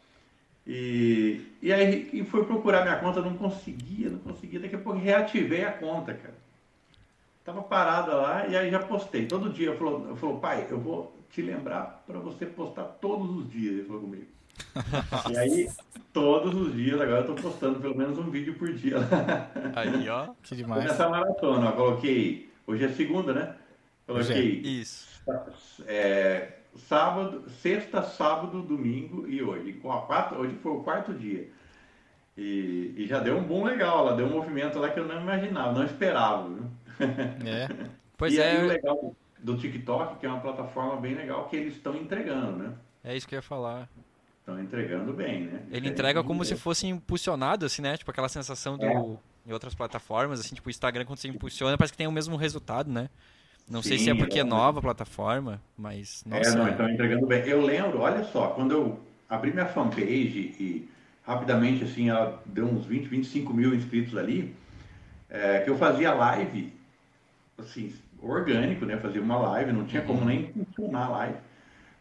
E, 0.66 1.42
e 1.60 1.72
aí 1.72 2.08
e 2.12 2.24
fui 2.24 2.44
procurar 2.44 2.82
minha 2.82 2.96
conta, 2.96 3.20
não 3.20 3.36
conseguia, 3.36 4.08
não 4.08 4.18
conseguia. 4.18 4.60
Daqui 4.60 4.76
a 4.76 4.78
pouco 4.78 4.98
reativei 4.98 5.64
a 5.64 5.72
conta, 5.72 6.14
cara. 6.14 6.34
Tava 7.44 7.62
parada 7.62 8.14
lá 8.14 8.46
e 8.46 8.56
aí 8.56 8.70
já 8.70 8.78
postei. 8.78 9.26
Todo 9.26 9.52
dia 9.52 9.68
eu 9.68 9.76
falou, 9.76 10.08
eu 10.08 10.16
falou, 10.16 10.38
pai, 10.38 10.66
eu 10.70 10.80
vou 10.80 11.14
te 11.30 11.42
lembrar 11.42 12.02
para 12.06 12.18
você 12.18 12.46
postar 12.46 12.84
todos 12.84 13.28
os 13.36 13.50
dias, 13.50 13.74
ele 13.74 13.84
falou 13.84 14.02
comigo. 14.02 14.26
E 15.30 15.36
aí, 15.36 15.68
todos 16.12 16.54
os 16.54 16.74
dias, 16.74 17.00
agora 17.00 17.20
eu 17.20 17.26
tô 17.26 17.34
postando 17.34 17.80
pelo 17.80 17.96
menos 17.96 18.16
um 18.18 18.30
vídeo 18.30 18.54
por 18.54 18.72
dia. 18.72 18.96
Aí, 19.74 20.08
ó. 20.08 20.28
que 20.42 20.54
demais. 20.54 20.84
nessa 20.84 21.08
maratona, 21.08 21.70
ó, 21.70 21.72
coloquei. 21.72 22.52
Hoje 22.66 22.84
é 22.84 22.88
segunda, 22.88 23.32
né? 23.32 23.56
Coloquei 24.06 24.60
Isso. 24.60 25.13
É, 25.86 26.52
sábado, 26.76 27.48
sexta, 27.60 28.02
sábado, 28.02 28.62
domingo 28.62 29.26
e 29.28 29.42
hoje. 29.42 29.74
Com 29.74 29.92
a 29.92 30.02
quatro, 30.02 30.38
hoje 30.38 30.54
foi 30.62 30.72
o 30.72 30.82
quarto 30.82 31.12
dia. 31.14 31.48
E, 32.36 32.94
e 32.96 33.06
já 33.06 33.20
deu 33.20 33.36
um 33.36 33.44
boom 33.44 33.64
legal, 33.64 34.04
lá 34.04 34.14
deu 34.14 34.26
um 34.26 34.30
movimento 34.30 34.78
lá 34.78 34.90
que 34.90 34.98
eu 34.98 35.06
não 35.06 35.20
imaginava, 35.20 35.72
não 35.72 35.84
esperava. 35.84 36.48
Viu? 36.48 36.70
É. 37.46 37.68
Pois 38.16 38.32
e 38.32 38.40
aí 38.40 38.58
o 38.58 38.70
é, 38.70 38.74
legal 38.74 39.14
do 39.40 39.56
TikTok, 39.58 40.20
que 40.20 40.24
é 40.24 40.28
uma 40.28 40.40
plataforma 40.40 41.00
bem 41.00 41.16
legal, 41.16 41.48
que 41.48 41.56
eles 41.56 41.74
estão 41.74 41.96
entregando, 41.96 42.56
né? 42.56 42.72
é 43.04 43.16
isso 43.16 43.28
que 43.28 43.34
eu 43.34 43.38
ia 43.38 43.42
falar. 43.42 43.88
Estão 44.40 44.60
entregando 44.60 45.12
bem, 45.12 45.46
né? 45.46 45.62
Ele 45.70 45.88
entrega 45.88 46.22
como 46.22 46.44
se 46.44 46.56
fosse 46.56 46.86
impulsionado, 46.86 47.66
assim, 47.66 47.82
né? 47.82 47.96
Tipo 47.96 48.10
aquela 48.10 48.28
sensação 48.28 48.78
do. 48.78 48.84
É. 48.84 49.16
Em 49.46 49.52
outras 49.52 49.74
plataformas, 49.74 50.40
assim, 50.40 50.54
tipo 50.54 50.68
o 50.68 50.70
Instagram, 50.70 51.04
quando 51.04 51.18
você 51.18 51.28
impulsiona, 51.28 51.76
parece 51.76 51.92
que 51.92 51.98
tem 51.98 52.06
o 52.06 52.12
mesmo 52.12 52.36
resultado, 52.36 52.90
né? 52.90 53.10
Não 53.68 53.82
sei 53.82 53.98
se 53.98 54.10
é 54.10 54.12
Sim, 54.12 54.18
porque 54.18 54.38
é 54.38 54.42
é. 54.42 54.44
nova 54.44 54.78
a 54.78 54.82
plataforma, 54.82 55.60
mas. 55.76 56.22
É, 56.30 56.38
Nossa. 56.38 56.56
não, 56.56 56.68
estão 56.68 56.88
entregando 56.88 57.26
bem. 57.26 57.42
Eu 57.46 57.64
lembro, 57.64 58.00
olha 58.00 58.24
só, 58.24 58.48
quando 58.48 58.72
eu 58.72 59.00
abri 59.28 59.52
minha 59.52 59.66
fanpage 59.66 60.54
e 60.58 60.88
rapidamente, 61.26 61.84
assim, 61.84 62.10
ela 62.10 62.42
deu 62.44 62.66
uns 62.66 62.84
20, 62.84 63.06
25 63.06 63.54
mil 63.54 63.74
inscritos 63.74 64.16
ali, 64.16 64.54
é, 65.30 65.60
que 65.60 65.70
eu 65.70 65.78
fazia 65.78 66.12
live, 66.12 66.72
assim, 67.58 67.94
orgânico, 68.20 68.84
né? 68.84 68.98
Fazia 68.98 69.22
uma 69.22 69.38
live, 69.38 69.72
não 69.72 69.86
tinha 69.86 70.02
como 70.02 70.24
nem 70.24 70.52
funcionar 70.52 71.06
a 71.06 71.08
live. 71.08 71.38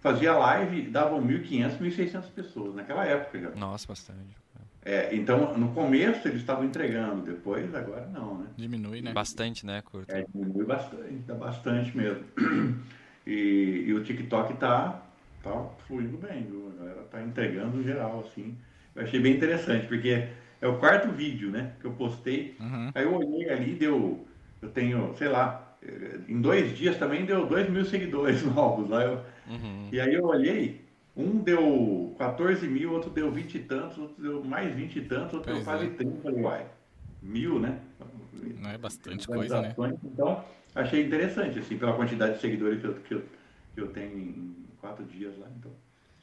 Fazia 0.01 0.33
live, 0.33 0.81
davam 0.89 1.25
1.500, 1.25 1.79
1.600 1.79 2.23
pessoas 2.35 2.75
naquela 2.75 3.05
época 3.05 3.39
já. 3.39 3.49
Nossa, 3.51 3.87
bastante. 3.87 4.42
É, 4.85 5.15
então, 5.15 5.57
no 5.57 5.69
começo 5.73 6.27
eles 6.27 6.41
estavam 6.41 6.65
entregando, 6.65 7.21
depois, 7.23 7.73
agora 7.73 8.05
não, 8.13 8.39
né? 8.39 8.47
Diminui, 8.57 9.01
né? 9.01 9.13
Bastante, 9.13 9.65
né, 9.65 9.81
Curto? 9.81 10.11
É, 10.13 10.25
diminui 10.33 10.65
bastante, 10.65 11.13
dá 11.25 11.33
bastante 11.35 11.95
mesmo. 11.95 12.23
E, 13.25 13.85
e 13.87 13.93
o 13.93 14.03
TikTok 14.03 14.55
tá, 14.55 15.01
tá 15.41 15.65
fluindo 15.87 16.17
bem, 16.17 16.43
viu? 16.43 16.73
A 16.75 16.79
galera 16.83 17.01
tá 17.09 17.21
entregando 17.23 17.81
geral, 17.81 18.19
assim. 18.27 18.57
Eu 18.93 19.03
achei 19.03 19.17
bem 19.17 19.33
interessante, 19.37 19.87
porque 19.87 20.27
é 20.59 20.67
o 20.67 20.77
quarto 20.77 21.07
vídeo, 21.07 21.49
né, 21.49 21.71
que 21.79 21.85
eu 21.85 21.91
postei. 21.93 22.53
Uhum. 22.59 22.91
Aí 22.93 23.03
eu 23.05 23.13
olhei 23.15 23.49
ali, 23.49 23.75
deu, 23.75 24.27
eu 24.61 24.67
tenho, 24.71 25.15
sei 25.17 25.29
lá, 25.29 25.73
eh, 25.81 26.19
em 26.27 26.41
dois 26.41 26.77
dias 26.77 26.97
também 26.97 27.23
deu 27.25 27.45
2 27.45 27.69
mil 27.69 27.85
seguidores 27.85 28.43
novos. 28.53 28.89
Lá 28.89 29.01
eu, 29.03 29.21
Uhum. 29.47 29.87
e 29.91 30.01
aí 30.01 30.13
eu 30.13 30.25
olhei, 30.25 30.81
um 31.15 31.37
deu 31.37 32.15
14 32.17 32.67
mil, 32.67 32.91
outro 32.91 33.09
deu 33.09 33.31
20 33.31 33.55
e 33.55 33.59
tantos, 33.59 33.97
outro 33.97 34.21
deu 34.21 34.43
mais 34.43 34.73
20 34.73 34.95
e 34.95 35.01
tantos, 35.05 35.33
outro 35.33 35.53
deu 35.53 35.63
Pois 35.63 35.65
quase 35.65 35.85
é. 35.85 35.89
30. 35.89 36.21
Falei, 36.21 36.41
uai, 36.41 36.65
mil, 37.21 37.59
né? 37.59 37.79
Não 38.59 38.69
é 38.69 38.77
bastante 38.77 39.27
coisa, 39.27 39.61
né? 39.61 39.75
Então, 40.03 40.43
achei 40.73 41.05
interessante, 41.05 41.59
assim, 41.59 41.77
pela 41.77 41.93
quantidade 41.93 42.35
de 42.35 42.41
seguidores 42.41 42.81
que 42.81 42.87
eu, 42.87 42.93
que 42.95 43.13
eu, 43.13 43.23
que 43.75 43.81
eu 43.81 43.87
tenho 43.87 44.17
em 44.17 44.55
quatro 44.81 45.05
dias 45.05 45.37
lá. 45.37 45.47
Então, 45.57 45.71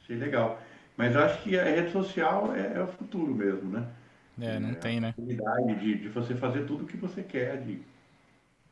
achei 0.01 0.17
legal. 0.17 0.61
Mas 0.97 1.15
eu 1.15 1.21
acho 1.21 1.41
que 1.41 1.57
a 1.57 1.63
rede 1.63 1.91
social 1.91 2.53
é, 2.53 2.77
é 2.77 2.83
o 2.83 2.87
futuro 2.87 3.33
mesmo, 3.33 3.69
né? 3.69 3.87
É, 4.39 4.59
não 4.59 4.73
tem, 4.73 4.99
né? 4.99 5.13
de, 5.17 5.95
de 5.95 6.09
você 6.09 6.35
fazer 6.35 6.65
tudo 6.65 6.83
o 6.83 6.87
que 6.87 6.97
você 6.97 7.21
quer, 7.21 7.61
de, 7.61 7.79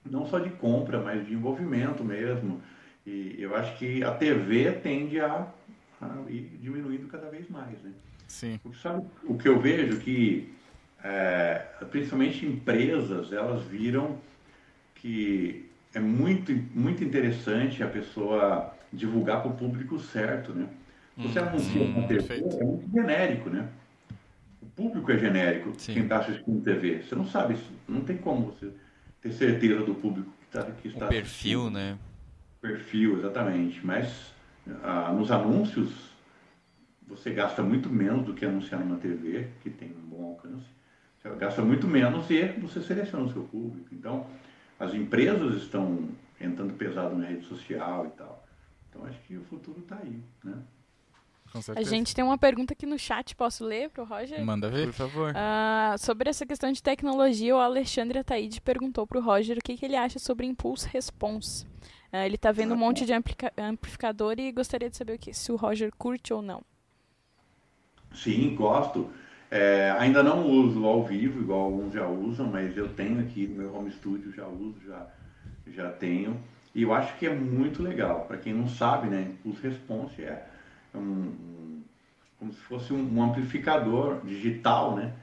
não 0.09 0.26
só 0.26 0.39
de 0.39 0.49
compra, 0.49 0.99
mas 0.99 1.26
de 1.26 1.34
envolvimento 1.34 2.03
mesmo. 2.03 2.61
E 3.05 3.36
eu 3.39 3.55
acho 3.55 3.78
que 3.78 4.03
a 4.03 4.11
TV 4.11 4.72
tende 4.74 5.20
a, 5.20 5.47
a 6.02 6.32
ir 6.32 6.58
diminuindo 6.62 7.08
cada 7.08 7.30
vez 7.30 7.50
mais, 7.50 7.82
né? 7.82 7.91
Sim. 8.28 8.60
Sabe 8.82 9.06
o 9.26 9.38
que 9.38 9.47
eu 9.47 9.60
vejo 9.60 10.00
que, 10.00 10.54
é, 11.04 11.66
principalmente 11.89 12.45
empresas, 12.45 13.32
elas 13.34 13.64
viram 13.64 14.18
que 14.95 15.70
é 15.93 16.00
muito, 16.00 16.52
muito 16.74 17.04
interessante 17.04 17.82
a 17.84 17.88
pessoa 17.88 18.74
divulgar 18.93 19.41
para 19.41 19.52
o 19.52 19.56
público 19.58 20.00
certo, 20.00 20.54
né? 20.54 20.68
Você 21.18 21.39
Hum, 21.39 21.43
anuncia 21.47 21.82
hum, 21.82 22.08
TV, 22.08 22.18
perfeito. 22.18 22.58
é 22.60 22.64
muito 22.64 22.89
genérico, 22.91 23.50
né? 23.50 23.70
O 24.62 24.66
público 24.68 25.12
é 25.12 25.18
genérico, 25.18 25.74
Sim. 25.78 25.93
quem 25.93 26.04
está 26.04 26.20
assistindo 26.20 26.62
TV. 26.64 27.02
Você 27.04 27.16
não 27.16 27.26
sabe, 27.26 27.56
isso, 27.56 27.72
não 27.88 28.02
tem 28.02 28.18
como 28.18 28.47
você 28.47 28.72
ter 29.22 29.32
certeza 29.34 29.84
do 29.84 29.95
público 29.95 30.32
que, 30.39 30.47
tá, 30.47 30.64
que 30.72 30.88
está 30.88 31.06
O 31.06 31.10
perfil, 31.10 31.64
assistindo. 31.66 31.72
né? 31.72 31.97
Perfil, 32.62 33.18
exatamente. 33.20 33.86
Mas 33.86 34.34
ah, 34.84 35.11
nos 35.13 35.32
anúncios, 35.32 36.09
você 37.07 37.32
gasta 37.32 37.61
muito 37.61 37.89
menos 37.89 38.26
do 38.26 38.34
que 38.34 38.45
anunciar 38.45 38.80
numa 38.82 38.97
TV, 38.97 39.47
que 39.61 39.70
tem 39.70 39.89
um 39.89 40.07
bom 40.09 40.26
alcance. 40.30 40.65
Você 41.22 41.30
gasta 41.36 41.61
muito 41.61 41.88
menos 41.88 42.30
e 42.30 42.43
você 42.59 42.82
seleciona 42.82 43.26
o 43.26 43.32
seu 43.32 43.43
público. 43.43 43.88
Então, 43.91 44.26
as 44.80 44.93
empresas 44.93 45.55
estão 45.55 46.09
entrando 46.39 46.74
pesado 46.74 47.15
na 47.15 47.28
rede 47.28 47.45
social 47.45 48.05
e 48.05 48.09
tal. 48.11 48.45
Então, 48.89 49.05
acho 49.05 49.20
que 49.22 49.36
o 49.36 49.43
futuro 49.43 49.80
está 49.80 49.97
aí, 49.97 50.22
né? 50.43 50.55
A 51.76 51.82
gente 51.82 52.13
tem 52.13 52.24
uma 52.24 52.38
pergunta 52.38 52.74
aqui 52.74 52.86
no 52.86 52.99
chat, 52.99 53.36
posso 53.36 53.65
ler 53.65 53.89
pro 53.89 54.03
Roger? 54.03 54.45
Manda 54.45 54.70
ver. 54.70 54.86
Por 54.86 54.93
favor. 54.93 55.34
Ah, 55.36 55.95
sobre 55.97 56.30
essa 56.30 56.45
questão 56.45 56.72
de 56.72 56.82
tecnologia, 56.82 57.55
o 57.55 57.59
Alexandre 57.59 58.20
Ataíde 58.20 58.61
perguntou 58.61 59.07
pro 59.07 59.20
Roger 59.20 59.57
o 59.57 59.61
que, 59.61 59.76
que 59.76 59.84
ele 59.84 59.95
acha 59.95 60.20
sobre 60.20 60.45
Impulse 60.45 60.88
Response. 60.88 61.65
Ah, 62.12 62.26
ele 62.26 62.38
tá 62.38 62.51
vendo 62.51 62.74
um 62.74 62.78
monte 62.78 63.05
de 63.05 63.14
amplica- 63.14 63.51
amplificador 63.57 64.36
e 64.39 64.51
gostaria 64.51 64.89
de 64.89 64.97
saber 64.97 65.14
o 65.16 65.20
que, 65.20 65.34
se 65.34 65.51
o 65.51 65.55
Roger 65.55 65.91
curte 65.97 66.34
ou 66.34 66.41
não. 66.41 66.64
Sim, 68.14 68.55
gosto. 68.55 69.10
É, 69.51 69.91
ainda 69.97 70.22
não 70.22 70.45
uso 70.47 70.86
ao 70.86 71.03
vivo, 71.03 71.39
igual 71.41 71.62
alguns 71.62 71.93
já 71.93 72.07
usam, 72.07 72.47
mas 72.47 72.76
eu 72.78 72.93
tenho 72.93 73.20
aqui 73.20 73.47
no 73.47 73.55
meu 73.55 73.76
home 73.76 73.91
studio, 73.91 74.32
já 74.32 74.45
uso, 74.47 74.80
já, 74.86 75.07
já 75.68 75.91
tenho. 75.91 76.39
E 76.76 76.84
eu 76.84 76.93
acho 76.93 77.18
que 77.18 77.26
é 77.26 77.34
muito 77.34 77.82
legal. 77.82 78.26
Para 78.26 78.38
quem 78.38 78.53
não 78.53 78.68
sabe, 78.68 79.07
né, 79.10 79.22
Impulse 79.24 79.62
Response 79.68 80.24
é 80.24 80.47
um, 80.93 80.99
um- 81.01 81.84
como 82.39 82.53
se 82.53 82.60
fosse 82.62 82.93
um, 82.93 83.18
um 83.18 83.24
amplificador 83.24 84.22
digital, 84.26 84.95
né? 84.95 85.14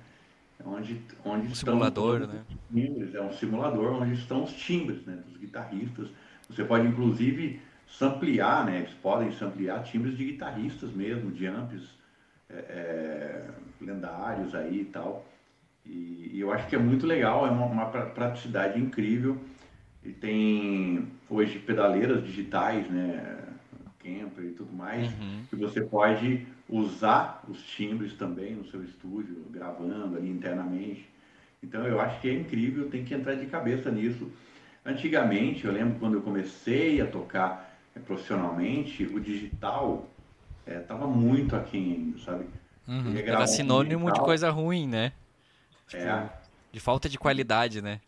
Onde, 0.64 1.00
onde 1.24 1.48
Um 1.48 1.52
estão 1.52 1.54
simulador, 1.54 2.20
todos 2.20 2.28
né? 2.28 2.44
os 2.48 2.56
timbres, 2.72 3.14
é 3.14 3.20
um 3.22 3.32
simulador 3.32 4.02
onde 4.02 4.14
estão 4.14 4.44
os 4.44 4.52
timbres, 4.52 5.04
né, 5.06 5.16
dos 5.26 5.36
guitarristas. 5.38 6.08
Você 6.48 6.64
pode 6.64 6.86
inclusive 6.86 7.60
samplear, 7.86 8.64
né? 8.64 8.78
Eles 8.78 8.92
podem 8.94 9.30
samplear 9.32 9.82
timbres 9.82 10.16
de 10.16 10.24
guitarristas 10.24 10.90
mesmo, 10.92 11.30
de 11.30 11.46
amps 11.46 11.90
é, 12.48 12.54
é, 12.56 13.44
lendários 13.80 14.54
aí 14.54 14.80
e 14.80 14.84
tal. 14.84 15.26
E, 15.84 16.30
e 16.34 16.40
eu 16.40 16.52
acho 16.52 16.66
que 16.68 16.74
é 16.76 16.78
muito 16.78 17.06
legal, 17.06 17.46
é 17.46 17.50
uma, 17.50 17.66
uma 17.66 17.86
pra- 17.86 18.06
praticidade 18.06 18.80
incrível. 18.80 19.36
E 20.04 20.10
tem 20.12 21.08
hoje 21.28 21.58
pedaleiras 21.58 22.24
digitais, 22.24 22.88
né? 22.88 23.38
Camper 23.98 24.44
e 24.44 24.50
tudo 24.50 24.72
mais, 24.72 25.10
Uhum. 25.12 25.42
que 25.50 25.56
você 25.56 25.80
pode 25.80 26.46
usar 26.68 27.42
os 27.48 27.60
timbres 27.64 28.14
também 28.14 28.54
no 28.54 28.64
seu 28.66 28.84
estúdio, 28.84 29.44
gravando 29.50 30.16
ali 30.16 30.30
internamente. 30.30 31.08
Então 31.60 31.84
eu 31.86 32.00
acho 32.00 32.20
que 32.20 32.28
é 32.28 32.32
incrível, 32.34 32.88
tem 32.88 33.04
que 33.04 33.14
entrar 33.14 33.34
de 33.34 33.46
cabeça 33.46 33.90
nisso. 33.90 34.30
Antigamente, 34.86 35.64
eu 35.66 35.72
lembro 35.72 35.98
quando 35.98 36.14
eu 36.14 36.22
comecei 36.22 37.00
a 37.00 37.06
tocar 37.06 37.76
eh, 37.94 38.00
profissionalmente, 38.00 39.04
o 39.04 39.20
digital 39.20 40.08
estava 40.66 41.06
muito 41.06 41.56
aquém 41.56 41.92
ainda, 41.94 42.18
sabe? 42.18 42.46
Uhum. 42.88 43.16
Era 43.18 43.40
um 43.40 43.46
sinônimo 43.46 44.12
de 44.12 44.20
coisa 44.20 44.50
ruim, 44.50 44.86
né? 44.86 45.12
É, 45.92 46.28
De 46.72 46.78
falta 46.80 47.08
de 47.08 47.18
qualidade, 47.18 47.82
né? 47.82 48.00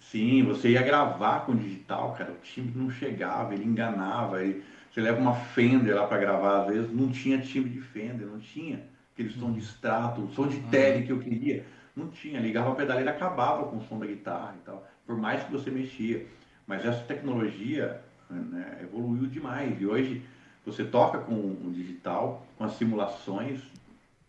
sim, 0.00 0.42
você 0.42 0.70
ia 0.70 0.82
gravar 0.82 1.40
com 1.46 1.54
digital, 1.56 2.14
cara, 2.14 2.32
o 2.32 2.36
timbre 2.38 2.78
não 2.78 2.90
chegava, 2.90 3.54
ele 3.54 3.64
enganava, 3.64 4.42
ele- 4.42 4.62
você 4.90 5.00
leva 5.00 5.20
uma 5.20 5.34
Fender 5.34 5.94
lá 5.94 6.06
para 6.06 6.18
gravar, 6.18 6.62
às 6.62 6.66
vezes 6.68 6.92
não 6.92 7.10
tinha 7.10 7.38
timbre 7.40 7.70
de 7.70 7.80
Fender, 7.80 8.26
não 8.26 8.38
tinha 8.40 8.82
aquele 9.14 9.30
som 9.30 9.52
de 9.52 9.60
extrato, 9.60 10.22
o 10.22 10.32
som 10.32 10.46
de 10.48 10.60
tele 10.70 11.06
que 11.06 11.12
eu 11.12 11.18
queria, 11.18 11.64
não 11.96 12.08
tinha, 12.08 12.40
ligava 12.40 12.72
a 12.72 12.74
pedaleira, 12.74 13.10
acabava 13.10 13.66
com 13.68 13.76
o 13.78 13.82
som 13.88 13.98
da 13.98 14.06
guitarra 14.06 14.54
e 14.60 14.64
tal, 14.64 14.86
por 15.06 15.16
mais 15.16 15.42
que 15.44 15.52
você 15.52 15.70
mexia. 15.70 16.26
Mas 16.66 16.84
essa 16.84 17.02
tecnologia 17.04 18.00
né, 18.30 18.78
evoluiu 18.82 19.26
demais 19.26 19.80
e 19.80 19.86
hoje 19.86 20.22
você 20.64 20.84
toca 20.84 21.18
com 21.18 21.34
o 21.34 21.72
digital, 21.74 22.46
com 22.56 22.64
as 22.64 22.74
simulações, 22.74 23.60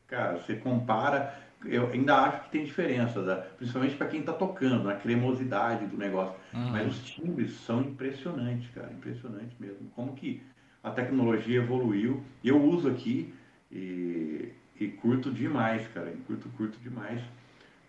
cara, 0.07 0.37
você 0.37 0.55
compara, 0.55 1.33
eu 1.63 1.91
ainda 1.91 2.17
acho 2.17 2.43
que 2.43 2.51
tem 2.51 2.65
diferença, 2.65 3.21
principalmente 3.57 3.95
para 3.95 4.07
quem 4.07 4.19
está 4.19 4.33
tocando, 4.33 4.83
na 4.83 4.95
cremosidade 4.95 5.85
do 5.85 5.97
negócio. 5.97 6.35
Uhum. 6.53 6.71
Mas 6.71 6.87
os 6.87 7.03
timbres 7.03 7.53
são 7.61 7.81
impressionantes, 7.81 8.69
cara, 8.71 8.91
impressionantes 8.91 9.57
mesmo. 9.59 9.89
Como 9.95 10.13
que 10.13 10.41
a 10.83 10.91
tecnologia 10.91 11.59
evoluiu. 11.59 12.21
Eu 12.43 12.61
uso 12.61 12.89
aqui 12.89 13.33
e, 13.71 14.49
e 14.79 14.87
curto 14.87 15.31
demais, 15.31 15.87
cara, 15.93 16.13
curto, 16.27 16.49
curto 16.49 16.77
demais. 16.79 17.21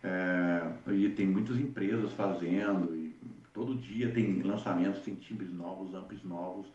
É, 0.04 0.92
e 0.92 1.08
tem 1.08 1.26
muitas 1.26 1.56
empresas 1.56 2.12
fazendo, 2.12 2.94
e 2.94 3.16
todo 3.54 3.74
dia 3.74 4.10
tem 4.10 4.42
lançamentos, 4.42 5.00
tem 5.00 5.14
timbres 5.14 5.50
novos, 5.50 5.94
amps 5.94 6.22
novos. 6.22 6.66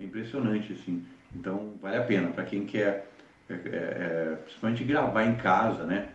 É 0.00 0.04
impressionante, 0.04 0.72
assim. 0.72 1.04
Então, 1.34 1.74
vale 1.82 1.98
a 1.98 2.04
pena 2.04 2.30
para 2.30 2.44
quem 2.44 2.64
quer, 2.64 3.10
é, 3.50 3.52
é, 3.52 3.58
é, 3.66 4.36
principalmente 4.42 4.84
gravar 4.84 5.24
em 5.24 5.36
casa, 5.36 5.84
né? 5.84 6.08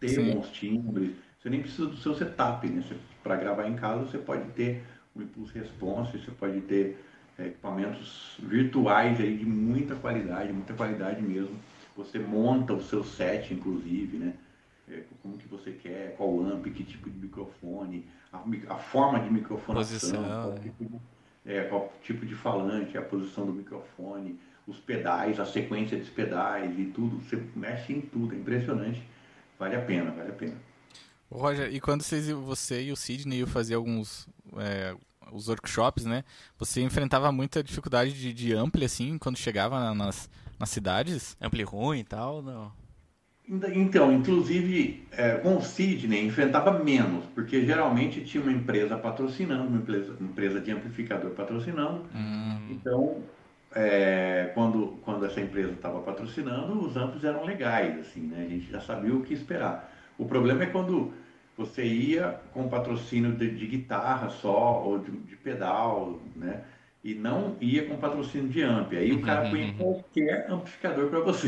Ter 0.00 0.08
Sim. 0.08 0.32
bons 0.32 0.48
timbres. 0.50 1.10
Você 1.38 1.50
nem 1.50 1.60
precisa 1.60 1.86
do 1.86 1.96
seu 1.98 2.14
setup, 2.14 2.66
né? 2.66 2.82
Para 3.22 3.36
gravar 3.36 3.68
em 3.68 3.74
casa, 3.74 4.06
você 4.06 4.18
pode 4.18 4.48
ter 4.52 4.82
o 5.14 5.20
Impulse 5.20 5.58
Response, 5.58 6.18
você 6.18 6.30
pode 6.30 6.60
ter 6.62 6.98
é, 7.38 7.48
equipamentos 7.48 8.38
virtuais 8.38 9.20
aí 9.20 9.36
de 9.36 9.44
muita 9.44 9.94
qualidade, 9.94 10.52
muita 10.52 10.72
qualidade 10.72 11.20
mesmo. 11.20 11.54
Você 11.96 12.18
monta 12.18 12.72
o 12.72 12.82
seu 12.82 13.04
set, 13.04 13.52
inclusive, 13.52 14.16
né? 14.16 14.34
É, 14.88 15.02
como 15.22 15.36
que 15.36 15.48
você 15.48 15.72
quer, 15.72 16.14
qual 16.16 16.40
amp, 16.40 16.64
que 16.66 16.84
tipo 16.84 17.10
de 17.10 17.18
microfone, 17.18 18.06
a, 18.32 18.38
a 18.74 18.78
forma 18.78 19.18
de 19.20 19.30
microfonação, 19.30 20.10
Posição, 20.10 20.22
qual, 20.22 20.52
né? 20.52 20.60
tipo 20.62 20.84
de, 20.84 21.52
é, 21.52 21.64
qual 21.64 21.92
tipo 22.02 22.24
de 22.24 22.34
falante, 22.34 22.96
a 22.96 23.02
posição 23.02 23.46
do 23.46 23.52
microfone, 23.52 24.38
os 24.66 24.78
pedais, 24.78 25.40
a 25.40 25.44
sequência 25.44 25.98
dos 25.98 26.08
pedais 26.08 26.78
e 26.78 26.84
tudo. 26.86 27.18
Você 27.20 27.36
mexe 27.56 27.92
em 27.92 28.00
tudo, 28.00 28.34
é 28.34 28.38
impressionante. 28.38 29.02
Vale 29.58 29.74
a 29.76 29.80
pena, 29.82 30.10
vale 30.12 30.30
a 30.30 30.34
pena. 30.34 30.56
Roger, 31.30 31.72
e 31.74 31.80
quando 31.80 32.02
vocês, 32.02 32.28
você 32.28 32.82
e 32.84 32.92
o 32.92 32.96
Sidney 32.96 33.38
iam 33.40 33.46
fazer 33.48 33.74
alguns 33.74 34.28
é, 34.56 34.94
os 35.32 35.48
workshops, 35.48 36.04
né? 36.04 36.22
Você 36.58 36.80
enfrentava 36.82 37.32
muita 37.32 37.62
dificuldade 37.62 38.12
de, 38.12 38.32
de 38.32 38.52
ampli, 38.54 38.84
assim, 38.84 39.18
quando 39.18 39.36
chegava 39.36 39.78
na- 39.80 39.94
nas, 39.94 40.30
nas 40.58 40.70
cidades? 40.70 41.36
Ampli 41.40 41.64
ruim 41.64 41.98
e 42.00 42.04
tal, 42.04 42.42
não. 42.42 42.72
Então, 43.48 44.12
inclusive, 44.12 45.06
é, 45.12 45.36
com 45.38 45.56
o 45.56 45.62
Sidney 45.62 46.26
enfrentava 46.26 46.82
menos, 46.82 47.24
porque 47.26 47.64
geralmente 47.64 48.24
tinha 48.24 48.42
uma 48.42 48.52
empresa 48.52 48.96
patrocinando, 48.98 49.68
uma 49.68 49.78
empresa, 49.78 50.16
uma 50.18 50.28
empresa 50.30 50.60
de 50.60 50.72
amplificador 50.72 51.30
patrocinando. 51.30 52.04
Hum, 52.12 52.58
Então, 52.68 53.22
é, 53.74 54.50
quando, 54.54 54.98
quando 55.02 55.24
essa 55.26 55.40
empresa 55.40 55.72
estava 55.72 56.00
patrocinando, 56.02 56.80
os 56.80 56.96
amplos 56.96 57.24
eram 57.24 57.44
legais, 57.44 57.98
assim, 58.00 58.22
né? 58.28 58.44
A 58.46 58.48
gente 58.48 58.70
já 58.70 58.80
sabia 58.80 59.14
o 59.14 59.22
que 59.22 59.34
esperar. 59.34 59.92
O 60.18 60.26
problema 60.26 60.64
é 60.64 60.66
quando 60.66 61.12
você 61.56 61.84
ia 61.84 62.40
com 62.52 62.68
patrocínio 62.68 63.32
de, 63.36 63.50
de 63.50 63.66
guitarra 63.66 64.28
só, 64.30 64.82
ou 64.82 64.98
de, 64.98 65.10
de 65.12 65.36
pedal, 65.36 66.20
né? 66.34 66.64
E 67.06 67.14
não 67.14 67.56
ia 67.60 67.86
com 67.86 67.96
patrocínio 67.98 68.48
de 68.48 68.62
amp. 68.62 68.92
Aí 68.94 69.12
o 69.12 69.22
cara 69.22 69.48
punha 69.48 69.72
qualquer 69.74 70.50
amplificador 70.50 71.08
para 71.08 71.20
você. 71.20 71.46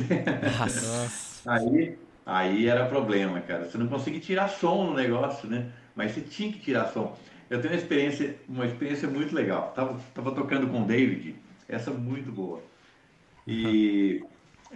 Nossa. 0.56 1.18
Aí, 1.50 1.98
aí 2.26 2.66
era 2.68 2.86
problema, 2.86 3.40
cara. 3.40 3.64
Você 3.64 3.78
não 3.78 3.88
conseguia 3.88 4.20
tirar 4.20 4.48
som 4.48 4.84
no 4.84 4.94
negócio, 4.94 5.48
né? 5.48 5.70
Mas 5.96 6.12
você 6.12 6.20
tinha 6.20 6.52
que 6.52 6.60
tirar 6.60 6.86
som. 6.92 7.16
Eu 7.50 7.60
tenho 7.60 7.72
uma 7.72 7.80
experiência, 7.80 8.36
uma 8.48 8.66
experiência 8.66 9.08
muito 9.08 9.34
legal. 9.34 9.72
Tava, 9.74 9.98
tava 10.14 10.32
tocando 10.32 10.68
com 10.68 10.82
o 10.82 10.86
David, 10.86 11.34
essa 11.68 11.90
muito 11.90 12.30
boa. 12.30 12.62
E 13.46 14.22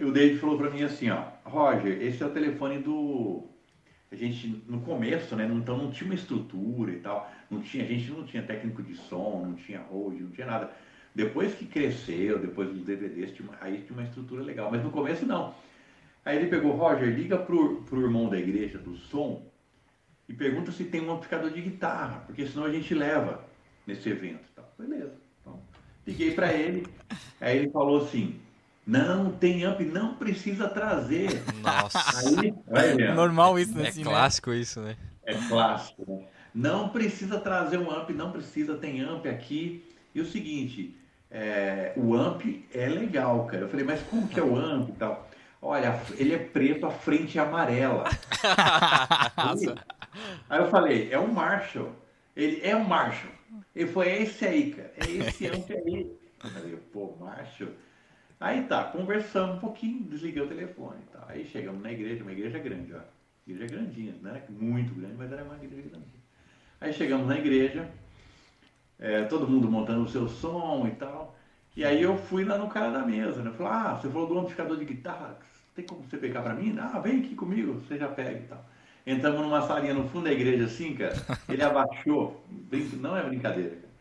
o 0.01 0.11
David 0.11 0.39
falou 0.39 0.57
para 0.57 0.69
mim 0.69 0.83
assim, 0.83 1.09
ó, 1.11 1.25
Roger, 1.45 2.01
esse 2.01 2.23
é 2.23 2.25
o 2.25 2.31
telefone 2.31 2.79
do 2.79 3.43
a 4.13 4.17
gente 4.17 4.63
no 4.67 4.81
começo, 4.81 5.35
né, 5.35 5.45
então 5.51 5.77
não 5.77 5.91
tinha 5.91 6.05
uma 6.05 6.15
estrutura 6.15 6.91
e 6.91 6.99
tal, 6.99 7.31
não 7.49 7.61
tinha, 7.61 7.83
a 7.83 7.87
gente 7.87 8.11
não 8.11 8.23
tinha 8.23 8.43
técnico 8.43 8.81
de 8.83 8.95
som, 8.95 9.45
não 9.45 9.55
tinha 9.55 9.81
hold, 9.81 10.19
não 10.21 10.29
tinha 10.29 10.47
nada. 10.47 10.71
Depois 11.15 11.53
que 11.53 11.65
cresceu, 11.65 12.39
depois 12.39 12.69
dos 12.69 12.83
DVDs, 12.83 13.31
tinha 13.33 13.47
uma- 13.47 13.57
aí 13.61 13.81
tinha 13.81 13.97
uma 13.97 14.03
estrutura 14.03 14.41
legal, 14.41 14.71
mas 14.71 14.83
no 14.83 14.89
começo 14.91 15.25
não. 15.25 15.53
Aí 16.25 16.37
ele 16.37 16.47
pegou, 16.47 16.71
Roger, 16.71 17.09
liga 17.13 17.37
pro, 17.37 17.81
pro 17.83 18.01
irmão 18.01 18.29
da 18.29 18.37
igreja 18.37 18.77
do 18.77 18.95
som 18.95 19.45
e 20.27 20.33
pergunta 20.33 20.71
se 20.71 20.85
tem 20.85 21.01
um 21.01 21.11
amplificador 21.11 21.51
de 21.51 21.61
guitarra, 21.61 22.23
porque 22.25 22.45
senão 22.47 22.65
a 22.65 22.71
gente 22.71 22.93
leva 22.93 23.43
nesse 23.85 24.09
evento. 24.09 24.43
Tá, 24.55 24.63
beleza. 24.79 25.13
Então, 25.41 25.59
liguei 26.07 26.31
para 26.31 26.53
ele, 26.53 26.85
aí 27.41 27.57
ele 27.57 27.69
falou 27.69 28.03
assim, 28.03 28.39
não, 28.85 29.31
tem 29.31 29.63
amp, 29.63 29.79
não 29.81 30.15
precisa 30.15 30.67
trazer. 30.67 31.41
Nossa. 31.61 31.99
Aí, 32.19 32.53
vai 32.67 32.95
vendo. 32.95 33.15
Normal 33.15 33.57
isso, 33.57 33.77
né? 33.77 33.85
É 33.85 33.87
assim, 33.89 34.03
né? 34.03 34.09
clássico 34.09 34.53
isso, 34.53 34.81
né? 34.81 34.97
É 35.25 35.33
clássico, 35.47 36.03
né? 36.05 36.25
Não 36.53 36.89
precisa 36.89 37.39
trazer 37.39 37.77
um 37.77 37.89
amp, 37.89 38.09
não 38.11 38.31
precisa, 38.31 38.75
tem 38.75 39.01
amp 39.01 39.25
aqui. 39.25 39.83
E 40.13 40.21
o 40.21 40.25
seguinte, 40.25 40.95
é, 41.31 41.93
o 41.95 42.13
amp 42.13 42.43
é 42.73 42.87
legal, 42.87 43.45
cara. 43.45 43.63
Eu 43.63 43.69
falei, 43.69 43.85
mas 43.85 44.01
como 44.03 44.27
que 44.27 44.39
é 44.39 44.43
o 44.43 44.55
amp 44.55 44.89
e 44.89 44.93
tal? 44.93 45.29
Olha, 45.61 45.99
ele 46.17 46.35
é 46.35 46.37
preto, 46.37 46.85
a 46.85 46.91
frente 46.91 47.39
é 47.39 47.41
amarela. 47.41 48.03
Aí, 49.37 49.75
aí 50.49 50.59
eu 50.59 50.69
falei, 50.69 51.11
é 51.11 51.17
um 51.17 51.31
Marshall. 51.31 51.89
Ele 52.35 52.59
é 52.63 52.75
um 52.75 52.83
Marshall. 52.83 53.31
Ele 53.75 53.89
foi, 53.89 54.09
é 54.09 54.21
esse 54.21 54.45
aí, 54.45 54.71
cara. 54.73 54.93
É 54.97 55.09
esse 55.09 55.47
amp 55.47 55.71
aí. 55.71 56.11
Eu 56.43 56.49
falei, 56.51 56.75
pô, 56.91 57.15
Marshall. 57.19 57.71
Aí 58.43 58.63
tá, 58.63 58.83
conversamos 58.83 59.55
um 59.55 59.59
pouquinho, 59.59 60.03
desliguei 60.03 60.43
o 60.43 60.47
telefone. 60.47 60.99
Tá. 61.13 61.27
Aí 61.29 61.45
chegamos 61.45 61.81
na 61.81 61.89
igreja, 61.93 62.23
uma 62.23 62.33
igreja 62.33 62.59
grande, 62.59 62.93
ó. 62.93 62.99
Igreja 63.47 63.73
grandinha, 63.73 64.15
não 64.21 64.31
era 64.31 64.43
muito 64.49 64.93
grande, 64.93 65.15
mas 65.17 65.31
era 65.31 65.45
uma 65.45 65.55
igreja 65.55 65.87
grande. 65.89 66.05
Aí 66.81 66.91
chegamos 66.91 67.25
na 67.25 67.37
igreja, 67.37 67.89
é, 68.99 69.23
todo 69.23 69.47
mundo 69.47 69.71
montando 69.71 70.03
o 70.03 70.09
seu 70.09 70.27
som 70.27 70.85
e 70.85 70.91
tal. 70.91 71.37
E 71.73 71.85
aí 71.85 72.01
eu 72.01 72.17
fui 72.17 72.43
lá 72.43 72.57
no 72.57 72.67
cara 72.67 72.91
da 72.91 73.05
mesa, 73.05 73.41
né? 73.41 73.49
Falei, 73.57 73.71
ah, 73.71 73.95
você 73.95 74.09
falou 74.09 74.27
do 74.27 74.37
amplificador 74.37 74.75
de 74.75 74.83
guitarra, 74.83 75.39
tem 75.73 75.85
como 75.85 76.03
você 76.03 76.17
pegar 76.17 76.41
pra 76.41 76.53
mim? 76.53 76.75
Ah, 76.77 76.99
vem 76.99 77.21
aqui 77.21 77.35
comigo, 77.35 77.75
você 77.75 77.97
já 77.97 78.09
pega 78.09 78.39
e 78.39 78.47
tal. 78.47 78.65
Entramos 79.07 79.39
numa 79.39 79.61
salinha 79.61 79.93
no 79.93 80.09
fundo 80.09 80.25
da 80.25 80.33
igreja 80.33 80.65
assim, 80.65 80.93
cara. 80.95 81.15
Ele 81.47 81.63
abaixou, 81.63 82.45
não 82.99 83.15
é 83.15 83.23
brincadeira, 83.23 83.77
cara. 83.77 83.93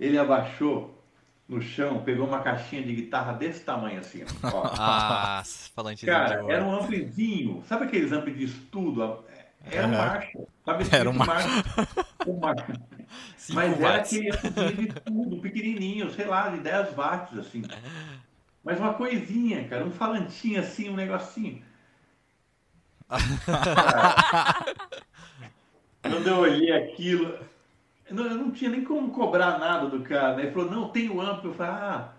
Ele 0.00 0.16
abaixou 0.16 1.03
no 1.48 1.60
chão, 1.60 2.02
pegou 2.02 2.26
uma 2.26 2.40
caixinha 2.42 2.82
de 2.82 2.94
guitarra 2.94 3.32
desse 3.34 3.60
tamanho 3.64 4.00
assim, 4.00 4.22
ó. 4.42 4.62
Ah, 4.78 5.42
falante 5.74 6.00
de 6.00 6.06
Cara, 6.06 6.40
ouro. 6.42 6.52
era 6.52 6.64
um 6.64 6.74
amplizinho. 6.74 7.62
Sabe 7.68 7.84
aqueles 7.84 8.12
ampli 8.12 8.34
de 8.34 8.44
estudo? 8.44 9.24
Era 9.64 9.86
um. 9.86 9.90
Marshall. 9.90 10.48
Sabe 10.64 10.84
Era 10.92 11.10
um 11.10 11.12
Marshall. 11.12 11.64
Um. 12.26 12.40
Cinco 13.36 13.54
Mas 13.54 13.80
era 13.80 13.98
watts. 13.98 14.12
aquele 14.12 14.30
amplizinho 14.30 14.76
de 14.88 15.00
tudo, 15.00 15.40
pequenininho, 15.40 16.10
sei 16.10 16.26
lá, 16.26 16.48
de 16.48 16.60
10 16.60 16.94
watts, 16.94 17.38
assim. 17.38 17.62
Mas 18.64 18.78
uma 18.80 18.94
coisinha, 18.94 19.68
cara, 19.68 19.84
um 19.84 19.90
falantinho 19.90 20.60
assim, 20.60 20.88
um 20.88 20.96
negocinho. 20.96 21.62
Quando 26.02 26.26
eu 26.28 26.36
olhei 26.38 26.72
aquilo, 26.72 27.38
não, 28.14 28.26
eu 28.26 28.36
não 28.36 28.50
tinha 28.50 28.70
nem 28.70 28.84
como 28.84 29.10
cobrar 29.10 29.58
nada 29.58 29.88
do 29.88 30.00
cara, 30.02 30.36
né? 30.36 30.44
Ele 30.44 30.52
falou, 30.52 30.70
não, 30.70 30.88
tem 30.88 31.08
o 31.08 31.20
amplo. 31.20 31.50
Eu 31.50 31.54
falei, 31.54 31.72
ah... 31.72 32.12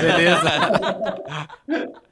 Beleza. 0.00 0.50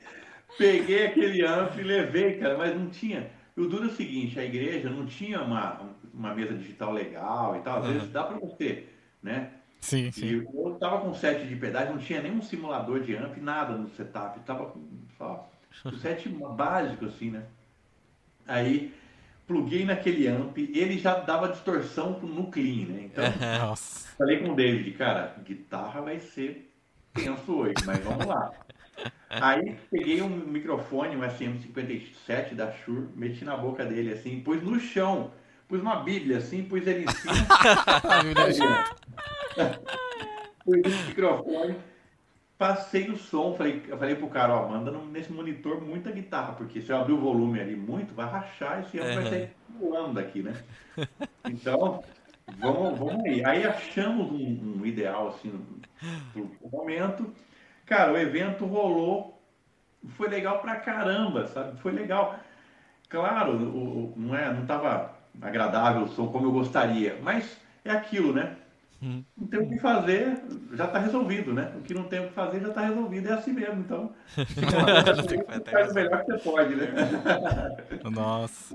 Peguei 0.59 1.07
aquele 1.07 1.45
amplo 1.45 1.81
e 1.81 1.85
levei, 1.85 2.39
cara, 2.39 2.57
mas 2.57 2.75
não 2.75 2.89
tinha. 2.89 3.31
E 3.57 3.61
o 3.61 3.69
duro 3.69 3.85
é 3.85 3.87
o 3.87 3.95
seguinte, 3.95 4.39
a 4.39 4.45
igreja 4.45 4.91
não 4.91 5.07
tinha 5.07 5.41
uma, 5.43 5.81
uma 6.13 6.35
mesa 6.35 6.55
digital 6.55 6.93
legal 6.93 7.57
e 7.57 7.61
tal. 7.61 7.83
Às 7.83 7.89
vezes 7.89 8.11
dá 8.11 8.25
pra 8.25 8.39
você, 8.39 8.87
né? 9.23 9.51
Sim, 9.81 10.09
E 10.09 10.13
sim. 10.13 10.47
eu 10.53 10.77
tava 10.81 11.01
com 11.01 11.15
set 11.15 11.47
de 11.47 11.57
pedais, 11.57 11.89
não 11.89 11.99
tinha 11.99 12.23
nenhum 12.23 12.43
simulador 12.43 13.01
de 13.01 13.15
amp, 13.15 13.37
nada 13.39 13.77
no 13.77 13.89
setup. 13.91 14.41
Tava 14.41 14.67
com 14.67 14.83
só 15.17 15.49
o 15.85 15.93
set 15.97 16.29
básico, 16.29 17.05
assim, 17.07 17.31
né? 17.31 17.45
Aí 18.47 18.93
pluguei 19.47 19.85
naquele 19.85 20.27
amp, 20.27 20.59
ele 20.59 20.99
já 20.99 21.15
dava 21.15 21.49
distorção 21.49 22.19
no 22.21 22.51
clean, 22.51 22.87
né? 22.87 23.03
Então, 23.05 23.25
Nossa. 23.61 24.09
Falei 24.17 24.39
com 24.39 24.53
o 24.53 24.57
David, 24.57 24.91
cara, 24.93 25.37
guitarra 25.45 26.01
vai 26.01 26.19
ser 26.19 26.73
tenso 27.15 27.55
hoje, 27.55 27.75
mas 27.85 27.99
vamos 28.01 28.27
lá. 28.27 28.51
Aí 29.29 29.77
peguei 29.91 30.23
um 30.23 30.29
microfone, 30.29 31.17
um 31.17 31.21
SM57 31.21 32.55
da 32.55 32.73
Shure, 32.73 33.09
meti 33.15 33.45
na 33.45 33.57
boca 33.57 33.85
dele 33.85 34.13
assim, 34.13 34.41
pus 34.41 34.63
no 34.63 34.81
chão, 34.81 35.33
pus 35.69 35.81
uma 35.81 35.97
bíblia 35.97 36.39
assim, 36.39 36.65
pus 36.65 36.87
ele 36.87 37.05
em 37.05 37.09
cima, 37.09 37.35
pus 40.65 40.77
o 40.77 41.07
microfone, 41.09 41.77
passei 42.59 43.11
o 43.11 43.17
som, 43.17 43.55
falei, 43.55 43.85
eu 43.89 43.99
falei 43.99 44.15
pro 44.17 44.29
cara, 44.31 44.55
ó, 44.55 44.69
manda 44.69 44.91
no- 44.91 45.07
nesse 45.07 45.33
monitor 45.33 45.81
muita 45.83 46.11
guitarra, 46.13 46.55
porque 46.55 46.81
se 46.83 46.91
eu 46.93 46.97
abrir 46.99 47.13
o 47.15 47.21
volume 47.21 47.61
ali 47.61 47.77
muito, 47.77 48.15
vai 48.15 48.27
rachar 48.29 48.81
esse 48.81 48.99
ano 48.99 49.13
vai 49.13 49.25
Uhum. 49.25 49.27
sair 49.27 49.57
pulando 49.79 50.15
daqui, 50.15 50.43
né? 50.43 50.65
Então, 51.47 52.05
vamos, 52.47 52.99
vamos 52.99 53.25
aí. 53.27 53.45
Aí 53.45 53.65
achamos 53.65 54.31
um, 54.33 54.81
um 54.81 54.87
ideal 54.87 55.29
assim 55.29 55.53
pro, 56.33 56.49
pro 56.51 56.71
momento. 56.71 57.35
Cara, 57.87 58.13
o 58.13 58.19
evento 58.19 58.67
rolou, 58.67 59.43
foi 60.11 60.29
legal 60.29 60.61
pra 60.61 60.77
caramba, 60.81 61.47
sabe? 61.49 61.81
Foi 61.81 61.93
legal. 61.93 62.39
Claro, 63.09 63.53
o, 63.57 64.15
o- 64.15 64.19
não 64.19 64.35
é, 64.37 64.53
não 64.53 64.67
tava 64.67 65.15
agradável 65.41 66.03
o 66.05 66.09
som 66.09 66.29
como 66.33 66.47
eu 66.47 66.53
gostaria, 66.53 67.19
mas 67.23 67.59
é 67.85 67.91
aquilo, 67.91 68.33
né? 68.33 68.57
Hum. 69.03 69.23
Não 69.37 69.47
tem 69.47 69.61
o 69.61 69.69
que 69.69 69.79
fazer, 69.79 70.43
já 70.73 70.87
tá 70.87 70.99
resolvido, 70.99 71.53
né? 71.53 71.73
O 71.77 71.83
que 71.83 71.93
não 71.93 72.05
tem 72.05 72.21
o 72.21 72.29
que 72.29 72.35
fazer 72.35 72.61
já 72.61 72.71
tá 72.71 72.87
resolvido, 72.87 73.29
é 73.29 73.33
assim 73.33 73.53
mesmo. 73.53 73.81
Então, 73.81 74.15
o 74.37 75.71
faz 75.71 75.91
o 75.91 75.95
melhor 75.95 76.25
que 76.25 76.33
você 76.33 76.39
pode, 76.39 76.75
né? 76.77 76.87
Nossa. 78.11 78.75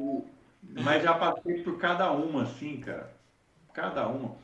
Mas 0.84 1.04
já 1.04 1.14
passei 1.16 1.64
por 1.64 1.78
cada 1.80 2.12
uma, 2.12 2.44
assim, 2.44 2.78
cara. 2.78 3.12
Cada 3.74 4.08
uma. 4.08 4.36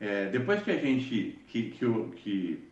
É, 0.00 0.26
depois 0.26 0.62
que 0.62 0.70
a 0.70 0.76
gente, 0.76 1.38
que, 1.46 1.70
que, 1.70 1.84
o, 1.84 2.10
que 2.10 2.68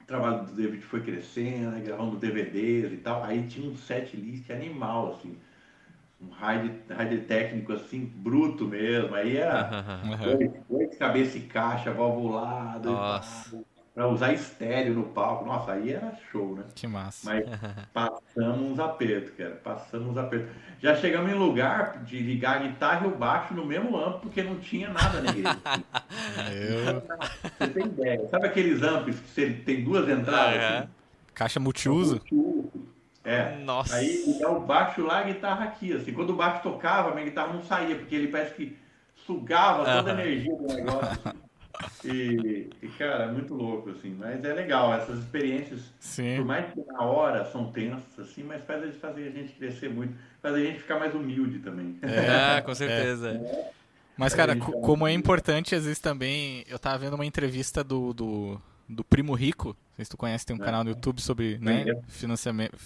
o 0.00 0.04
trabalho 0.04 0.44
do 0.44 0.52
David 0.52 0.82
foi 0.82 1.02
crescendo, 1.02 1.72
né, 1.72 1.80
gravando 1.84 2.16
DVDs 2.16 2.92
e 2.92 2.96
tal, 2.98 3.24
aí 3.24 3.44
tinha 3.48 3.68
um 3.68 3.76
set 3.76 4.16
list 4.16 4.48
animal, 4.50 5.14
assim. 5.14 5.36
Um 6.24 6.30
raid, 6.30 6.80
raid 6.88 7.18
técnico, 7.22 7.72
assim, 7.72 8.04
bruto 8.04 8.66
mesmo. 8.66 9.14
Aí 9.14 9.36
era 9.36 9.68
Aham. 10.04 10.38
oito, 10.70 10.96
cabeça 10.96 11.36
e 11.36 11.42
caixa, 11.42 11.92
valvulado, 11.92 12.90
pra 13.94 14.08
usar 14.08 14.32
estéreo 14.32 14.94
no 14.94 15.04
palco. 15.04 15.44
Nossa, 15.44 15.72
aí 15.72 15.92
era 15.92 16.16
show, 16.32 16.56
né? 16.56 16.64
Que 16.74 16.86
massa. 16.86 17.30
Mas 17.30 17.44
passamos 17.92 18.72
uns 18.72 18.78
apertos, 18.78 19.30
cara. 19.36 19.60
Passamos 19.62 20.08
uns 20.08 20.16
apertos. 20.16 20.50
Já 20.80 20.96
chegamos 20.96 21.30
em 21.30 21.34
lugar 21.34 22.02
de 22.02 22.18
ligar 22.18 22.56
a 22.56 22.66
guitarra 22.66 23.06
e 23.06 23.10
o 23.10 23.16
baixo 23.16 23.54
no 23.54 23.64
mesmo 23.64 23.96
amplo, 23.96 24.20
porque 24.20 24.42
não 24.42 24.58
tinha 24.58 24.88
nada 24.88 25.20
na 25.20 25.30
igreja. 25.30 25.58
Eu... 26.52 27.02
Você 27.58 27.68
tem 27.68 27.86
ideia. 27.86 28.28
Sabe 28.28 28.46
aqueles 28.46 28.82
amplos 28.82 29.20
que 29.20 29.28
você 29.28 29.50
tem 29.50 29.84
duas 29.84 30.08
entradas? 30.08 30.62
Aham. 30.62 30.78
assim? 30.78 30.88
Caixa 31.34 31.60
multiuso. 31.60 32.20
É. 32.32 32.93
Nossa. 33.64 33.96
Aí 33.96 34.22
o 34.46 34.60
baixo 34.60 35.02
lá, 35.02 35.20
a 35.20 35.22
guitarra 35.24 35.64
aqui. 35.64 35.92
Assim. 35.92 36.12
Quando 36.12 36.30
o 36.30 36.36
baixo 36.36 36.62
tocava, 36.62 37.10
a 37.10 37.14
minha 37.14 37.24
guitarra 37.26 37.52
não 37.54 37.62
saía, 37.62 37.96
porque 37.96 38.14
ele 38.14 38.28
parece 38.28 38.54
que 38.54 38.76
sugava 39.26 39.84
toda 39.84 40.10
a 40.10 40.14
energia 40.14 40.54
do 40.54 40.66
negócio. 40.66 41.18
E, 42.04 42.70
e, 42.82 42.88
cara, 42.96 43.24
é 43.24 43.32
muito 43.32 43.52
louco, 43.52 43.90
assim. 43.90 44.14
Mas 44.16 44.44
é 44.44 44.52
legal, 44.52 44.94
essas 44.94 45.18
experiências 45.18 45.80
Por 45.80 45.94
Sim. 45.98 46.44
mais 46.44 46.72
que 46.72 46.80
na 46.86 47.02
hora 47.02 47.44
são 47.46 47.72
tensas, 47.72 48.16
assim, 48.16 48.44
mas 48.44 48.62
faz 48.64 48.80
eles 48.82 48.96
fazer 49.00 49.26
a 49.26 49.30
gente 49.32 49.52
crescer 49.54 49.88
muito, 49.90 50.14
faz 50.40 50.54
a 50.54 50.60
gente 50.60 50.78
ficar 50.78 51.00
mais 51.00 51.12
humilde 51.16 51.58
também. 51.58 51.98
É, 52.02 52.60
com 52.62 52.72
certeza. 52.76 53.40
Mas, 54.16 54.32
cara, 54.34 54.52
Aí, 54.52 54.60
co- 54.60 54.68
então- 54.68 54.80
como 54.82 55.04
é 55.06 55.12
importante, 55.12 55.74
às 55.74 55.82
vezes 55.84 55.98
também. 55.98 56.64
Eu 56.68 56.78
tava 56.78 56.98
vendo 56.98 57.14
uma 57.14 57.26
entrevista 57.26 57.82
do, 57.82 58.12
do, 58.14 58.60
do 58.88 59.02
Primo 59.02 59.34
Rico. 59.34 59.68
Não 59.70 59.96
sei 59.96 60.04
se 60.04 60.10
tu 60.12 60.16
conhece, 60.16 60.46
tem 60.46 60.54
um 60.56 60.62
É. 60.62 60.64
canal 60.64 60.84
no 60.84 60.90
YouTube 60.90 61.20
sobre 61.20 61.58
né, 61.58 61.82
Conheço. 61.82 62.02
financiamento. 62.08 62.78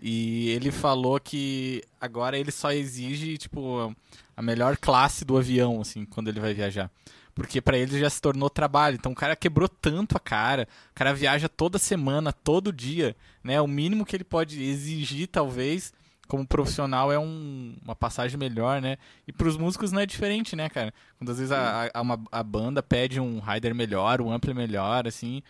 E 0.00 0.48
ele 0.50 0.70
falou 0.70 1.18
que 1.20 1.82
agora 2.00 2.38
ele 2.38 2.50
só 2.50 2.72
exige, 2.72 3.38
tipo, 3.38 3.94
a 4.36 4.42
melhor 4.42 4.76
classe 4.76 5.24
do 5.24 5.36
avião, 5.36 5.80
assim, 5.80 6.04
quando 6.04 6.28
ele 6.28 6.40
vai 6.40 6.52
viajar. 6.54 6.90
Porque 7.34 7.60
pra 7.62 7.78
ele 7.78 7.98
já 7.98 8.10
se 8.10 8.20
tornou 8.20 8.50
trabalho. 8.50 8.96
Então 8.96 9.12
o 9.12 9.14
cara 9.14 9.34
quebrou 9.34 9.68
tanto 9.68 10.16
a 10.16 10.20
cara. 10.20 10.68
O 10.90 10.94
cara 10.94 11.14
viaja 11.14 11.48
toda 11.48 11.78
semana, 11.78 12.30
todo 12.32 12.72
dia, 12.72 13.16
né? 13.42 13.58
O 13.60 13.66
mínimo 13.66 14.04
que 14.04 14.14
ele 14.14 14.24
pode 14.24 14.62
exigir, 14.62 15.28
talvez, 15.28 15.94
como 16.28 16.46
profissional, 16.46 17.10
é 17.10 17.18
um- 17.18 17.74
uma 17.82 17.96
passagem 17.96 18.38
melhor, 18.38 18.82
né? 18.82 18.98
E 19.26 19.32
pros 19.32 19.56
músicos 19.56 19.90
não 19.92 20.00
é 20.02 20.06
diferente, 20.06 20.54
né, 20.54 20.68
cara? 20.68 20.92
Quando 21.18 21.30
às 21.30 21.38
vezes 21.38 21.52
a, 21.52 21.90
a, 21.94 22.02
uma- 22.02 22.22
a 22.30 22.42
banda 22.42 22.82
pede 22.82 23.18
um 23.18 23.40
rider 23.40 23.74
melhor, 23.74 24.20
um 24.20 24.30
ampli 24.30 24.52
melhor, 24.52 25.08
assim. 25.08 25.42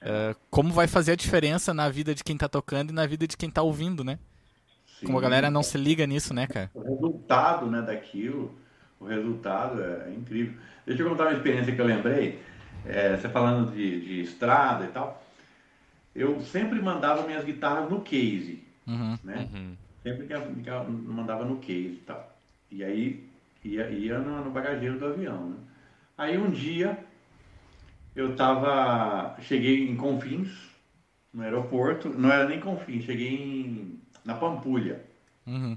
Eh, 0.00 0.34
como 0.50 0.72
vai 0.72 0.86
fazer 0.86 1.12
a 1.12 1.16
diferença 1.16 1.72
na 1.72 1.88
vida 1.88 2.14
de 2.14 2.22
quem 2.22 2.36
tá 2.36 2.48
tocando 2.48 2.90
e 2.90 2.94
na 2.94 3.06
vida 3.06 3.26
de 3.26 3.36
quem 3.36 3.50
tá 3.50 3.62
ouvindo, 3.62 4.04
né? 4.04 4.18
Sim. 4.98 5.06
Como 5.06 5.18
a 5.18 5.20
galera 5.20 5.50
não 5.50 5.62
se 5.62 5.76
liga 5.76 6.06
nisso, 6.06 6.32
né, 6.32 6.46
cara? 6.46 6.70
O 6.74 6.82
resultado 6.82 7.66
né, 7.70 7.82
daquilo, 7.82 8.54
o 9.00 9.06
resultado 9.06 9.82
é, 9.82 10.08
é 10.08 10.14
incrível. 10.14 10.54
Deixa 10.86 11.02
eu 11.02 11.08
contar 11.08 11.24
uma 11.24 11.32
experiência 11.32 11.74
que 11.74 11.80
eu 11.80 11.86
lembrei. 11.86 12.40
É, 12.84 13.16
você 13.16 13.28
falando 13.28 13.72
de, 13.72 14.00
de 14.00 14.20
estrada 14.20 14.84
e 14.84 14.88
tal. 14.88 15.22
Eu 16.14 16.40
sempre 16.40 16.80
mandava 16.80 17.26
minhas 17.26 17.44
guitarras 17.44 17.90
no 17.90 18.00
case. 18.00 18.64
Uhum. 18.86 19.18
né? 19.24 19.48
Uhum. 19.52 19.76
Sempre 20.02 20.26
que 20.26 20.70
ela 20.70 20.84
mandava 20.84 21.44
no 21.44 21.58
case 21.58 21.94
e 21.94 22.02
tal. 22.06 22.36
E 22.70 22.84
aí 22.84 23.28
ia, 23.64 23.90
ia 23.90 24.18
no, 24.18 24.44
no 24.44 24.50
bagageiro 24.50 24.98
do 24.98 25.06
avião, 25.06 25.50
né? 25.50 25.56
Aí 26.16 26.38
um 26.38 26.50
dia 26.50 26.98
eu 28.16 28.34
tava, 28.34 29.36
cheguei 29.42 29.88
em 29.88 29.94
Confins, 29.94 30.48
no 31.32 31.42
aeroporto, 31.42 32.08
não 32.08 32.32
era 32.32 32.48
nem 32.48 32.58
Confins, 32.58 33.04
cheguei 33.04 33.34
em, 33.34 34.00
na 34.24 34.34
Pampulha. 34.34 35.04
Uhum. 35.46 35.76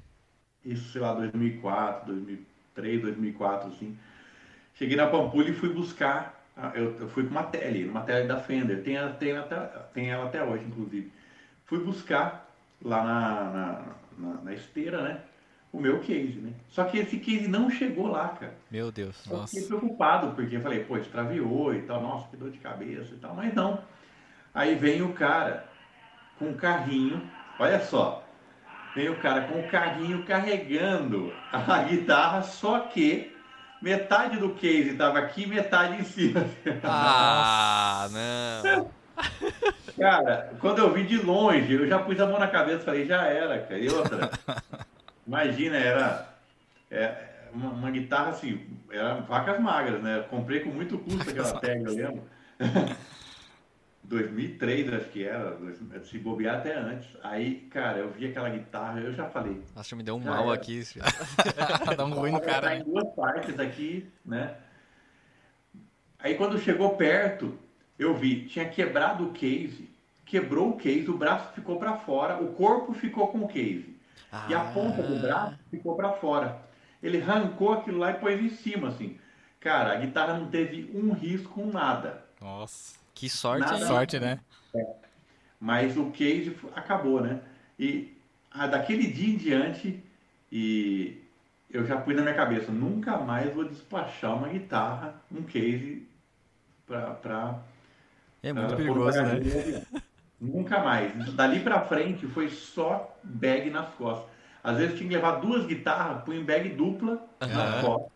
Isso, 0.63 0.93
sei 0.93 1.01
lá, 1.01 1.13
2004, 1.13 2.05
2003, 2.13 3.01
2004, 3.01 3.69
assim. 3.69 3.97
Cheguei 4.73 4.95
na 4.95 5.07
Pampulha 5.07 5.49
e 5.49 5.53
fui 5.53 5.73
buscar, 5.73 6.41
eu, 6.73 6.97
eu 7.01 7.09
fui 7.09 7.23
com 7.23 7.31
uma 7.31 7.43
tele, 7.43 7.89
uma 7.89 8.01
tele 8.01 8.25
da 8.25 8.39
Fender, 8.39 8.83
tem, 8.83 8.95
tem, 9.19 9.37
até, 9.37 9.59
tem 9.93 10.09
ela 10.09 10.25
até 10.25 10.41
hoje, 10.41 10.63
inclusive. 10.63 11.11
Fui 11.65 11.83
buscar 11.83 12.49
lá 12.81 13.03
na, 13.03 13.43
na, 13.43 13.85
na, 14.17 14.41
na 14.41 14.53
esteira, 14.53 15.03
né, 15.03 15.21
o 15.71 15.79
meu 15.79 15.99
case, 15.99 16.39
né. 16.39 16.53
Só 16.69 16.83
que 16.85 16.97
esse 16.97 17.17
case 17.17 17.47
não 17.47 17.69
chegou 17.69 18.07
lá, 18.07 18.29
cara. 18.29 18.53
Meu 18.71 18.91
Deus. 18.91 19.25
Eu 19.27 19.37
Nossa. 19.37 19.53
fiquei 19.53 19.67
preocupado, 19.67 20.31
porque 20.35 20.55
eu 20.55 20.61
falei, 20.61 20.83
pô, 20.83 20.97
extraviou 20.97 21.73
e 21.73 21.81
tal, 21.83 22.01
nossa, 22.01 22.27
que 22.29 22.37
dor 22.37 22.49
de 22.49 22.57
cabeça 22.57 23.13
e 23.13 23.17
tal, 23.17 23.35
mas 23.35 23.53
não. 23.53 23.79
Aí 24.53 24.75
vem 24.75 25.01
o 25.01 25.13
cara 25.13 25.65
com 26.37 26.45
um 26.45 26.53
carrinho, 26.53 27.21
olha 27.59 27.79
só, 27.81 28.23
vem 28.95 29.09
o 29.09 29.19
cara 29.19 29.41
com 29.41 29.59
o 29.59 29.69
carrinho 29.69 30.25
carregando 30.25 31.31
a 31.51 31.83
guitarra, 31.83 32.41
só 32.41 32.79
que 32.79 33.35
metade 33.81 34.37
do 34.37 34.55
case 34.55 34.89
estava 34.89 35.19
aqui, 35.19 35.45
metade 35.45 36.01
em 36.01 36.03
cima. 36.03 36.45
Ah, 36.83 38.07
não. 38.11 38.89
Cara, 39.97 40.53
quando 40.59 40.79
eu 40.79 40.93
vi 40.93 41.03
de 41.03 41.17
longe, 41.17 41.73
eu 41.73 41.87
já 41.87 41.99
pus 41.99 42.19
a 42.19 42.25
mão 42.25 42.39
na 42.39 42.47
cabeça 42.47 42.81
e 42.81 42.85
falei, 42.85 43.05
já 43.05 43.23
era, 43.25 43.59
cara. 43.59 43.79
E 43.79 43.89
outra, 43.89 44.31
imagina, 45.29 45.77
era 45.77 46.27
é, 46.89 47.13
uma, 47.53 47.69
uma 47.69 47.91
guitarra 47.91 48.31
assim, 48.31 48.65
era 48.91 49.21
vacas 49.21 49.59
magras, 49.59 50.01
né? 50.01 50.17
Eu 50.17 50.23
comprei 50.23 50.61
com 50.61 50.71
muito 50.71 50.97
custo 50.97 51.29
aquela 51.29 51.53
tag, 51.61 51.83
eu 51.83 51.93
lembro. 51.93 52.23
2003, 54.03 54.91
acho 54.91 55.05
que 55.09 55.23
era, 55.23 55.55
se 56.03 56.17
bobear 56.17 56.57
até 56.57 56.75
antes. 56.75 57.07
Aí, 57.21 57.67
cara, 57.69 57.99
eu 57.99 58.09
vi 58.09 58.25
aquela 58.25 58.49
guitarra, 58.49 58.99
eu 58.99 59.13
já 59.13 59.29
falei, 59.29 59.61
Nossa, 59.75 59.95
me 59.95 60.01
deu 60.01 60.15
um 60.15 60.19
mal 60.19 60.45
era. 60.45 60.53
aqui. 60.53 60.81
Dá 61.95 62.05
um 62.05 62.13
ruim 62.13 62.31
no 62.31 62.41
cara, 62.41 62.61
tá 62.61 62.69
né? 62.69 62.79
em 62.79 62.83
duas 62.83 63.07
partes 63.13 63.59
aqui, 63.59 64.09
né? 64.25 64.55
Aí 66.17 66.35
quando 66.35 66.59
chegou 66.59 66.97
perto, 66.97 67.57
eu 67.99 68.15
vi, 68.15 68.47
tinha 68.47 68.67
quebrado 68.67 69.27
o 69.27 69.31
case, 69.31 69.89
quebrou 70.25 70.71
o 70.71 70.77
case, 70.77 71.07
o 71.07 71.17
braço 71.17 71.53
ficou 71.53 71.77
para 71.77 71.97
fora, 71.97 72.41
o 72.41 72.53
corpo 72.53 72.93
ficou 72.93 73.27
com 73.27 73.43
o 73.43 73.47
case. 73.47 73.98
E 74.47 74.53
a 74.53 74.59
ponta 74.71 75.01
do 75.01 75.19
braço 75.19 75.57
ficou 75.69 75.95
para 75.95 76.13
fora. 76.13 76.61
Ele 77.01 77.21
arrancou 77.21 77.73
aquilo 77.73 77.97
lá 77.97 78.11
e 78.11 78.15
pôs 78.15 78.39
em 78.39 78.49
cima, 78.49 78.89
assim. 78.89 79.17
Cara, 79.59 79.93
a 79.93 79.95
guitarra 79.95 80.37
não 80.37 80.49
teve 80.49 80.91
um 80.93 81.11
risco, 81.13 81.65
nada. 81.65 82.23
Nossa. 82.39 82.97
Que 83.13 83.29
sorte, 83.29 83.69
Nada. 83.69 83.85
Sorte, 83.85 84.19
né? 84.19 84.39
Mas 85.59 85.97
o 85.97 86.11
case 86.11 86.55
acabou, 86.73 87.21
né? 87.21 87.41
E 87.77 88.15
ah, 88.51 88.67
daquele 88.67 89.07
dia 89.07 89.33
em 89.33 89.37
diante, 89.37 90.03
e 90.51 91.21
eu 91.69 91.85
já 91.85 91.97
pus 91.97 92.15
na 92.15 92.21
minha 92.21 92.33
cabeça, 92.33 92.71
nunca 92.71 93.17
mais 93.17 93.53
vou 93.53 93.67
despachar 93.67 94.35
uma 94.35 94.47
guitarra, 94.47 95.21
um 95.31 95.43
case 95.43 96.07
pra, 96.85 97.11
pra, 97.15 97.59
É 98.41 98.53
muito 98.53 98.75
perigoso, 98.75 99.21
né? 99.21 99.85
Nunca 100.39 100.79
mais. 100.79 101.33
Dali 101.33 101.59
pra 101.59 101.81
frente 101.81 102.25
foi 102.27 102.49
só 102.49 103.15
bag 103.23 103.69
nas 103.69 103.89
costas. 103.95 104.29
Às 104.63 104.77
vezes 104.77 104.97
tinha 104.97 105.09
que 105.09 105.15
levar 105.15 105.39
duas 105.39 105.65
guitarras, 105.65 106.23
punha 106.23 106.39
em 106.39 106.43
bag 106.43 106.69
dupla 106.69 107.21
nas 107.39 107.81
costas. 107.81 108.11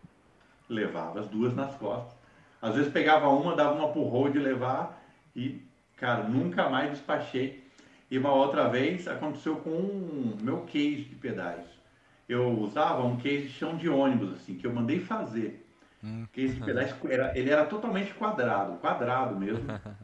Levava 0.69 1.19
as 1.19 1.28
duas 1.28 1.53
nas 1.53 1.74
costas. 1.76 2.13
Às 2.61 2.76
vezes 2.76 2.91
pegava 2.91 3.28
uma, 3.28 3.55
dava 3.55 3.74
uma 3.74 3.89
pro 3.89 4.03
road 4.03 4.39
levar 4.39 5.03
e, 5.36 5.61
cara, 5.97 6.24
nunca 6.24 6.69
mais 6.69 6.91
despachei. 6.91 7.63
E 8.09 8.17
uma 8.17 8.32
outra 8.32 8.69
vez 8.69 9.07
aconteceu 9.07 9.57
com 9.57 9.69
o 9.69 10.38
meu 10.41 10.61
case 10.61 11.03
de 11.03 11.15
pedais. 11.15 11.65
Eu 12.28 12.57
usava 12.59 13.03
um 13.03 13.17
case 13.17 13.47
de 13.47 13.49
chão 13.49 13.76
de 13.76 13.89
ônibus, 13.89 14.34
assim, 14.34 14.55
que 14.55 14.65
eu 14.65 14.74
mandei 14.74 14.99
fazer. 14.99 15.65
Hum. 16.03 16.26
Case 16.32 16.53
de 16.53 16.63
pedais, 16.63 16.95
era, 17.09 17.38
ele 17.38 17.49
era 17.49 17.65
totalmente 17.65 18.13
quadrado, 18.13 18.78
quadrado 18.78 19.36
mesmo. 19.36 19.65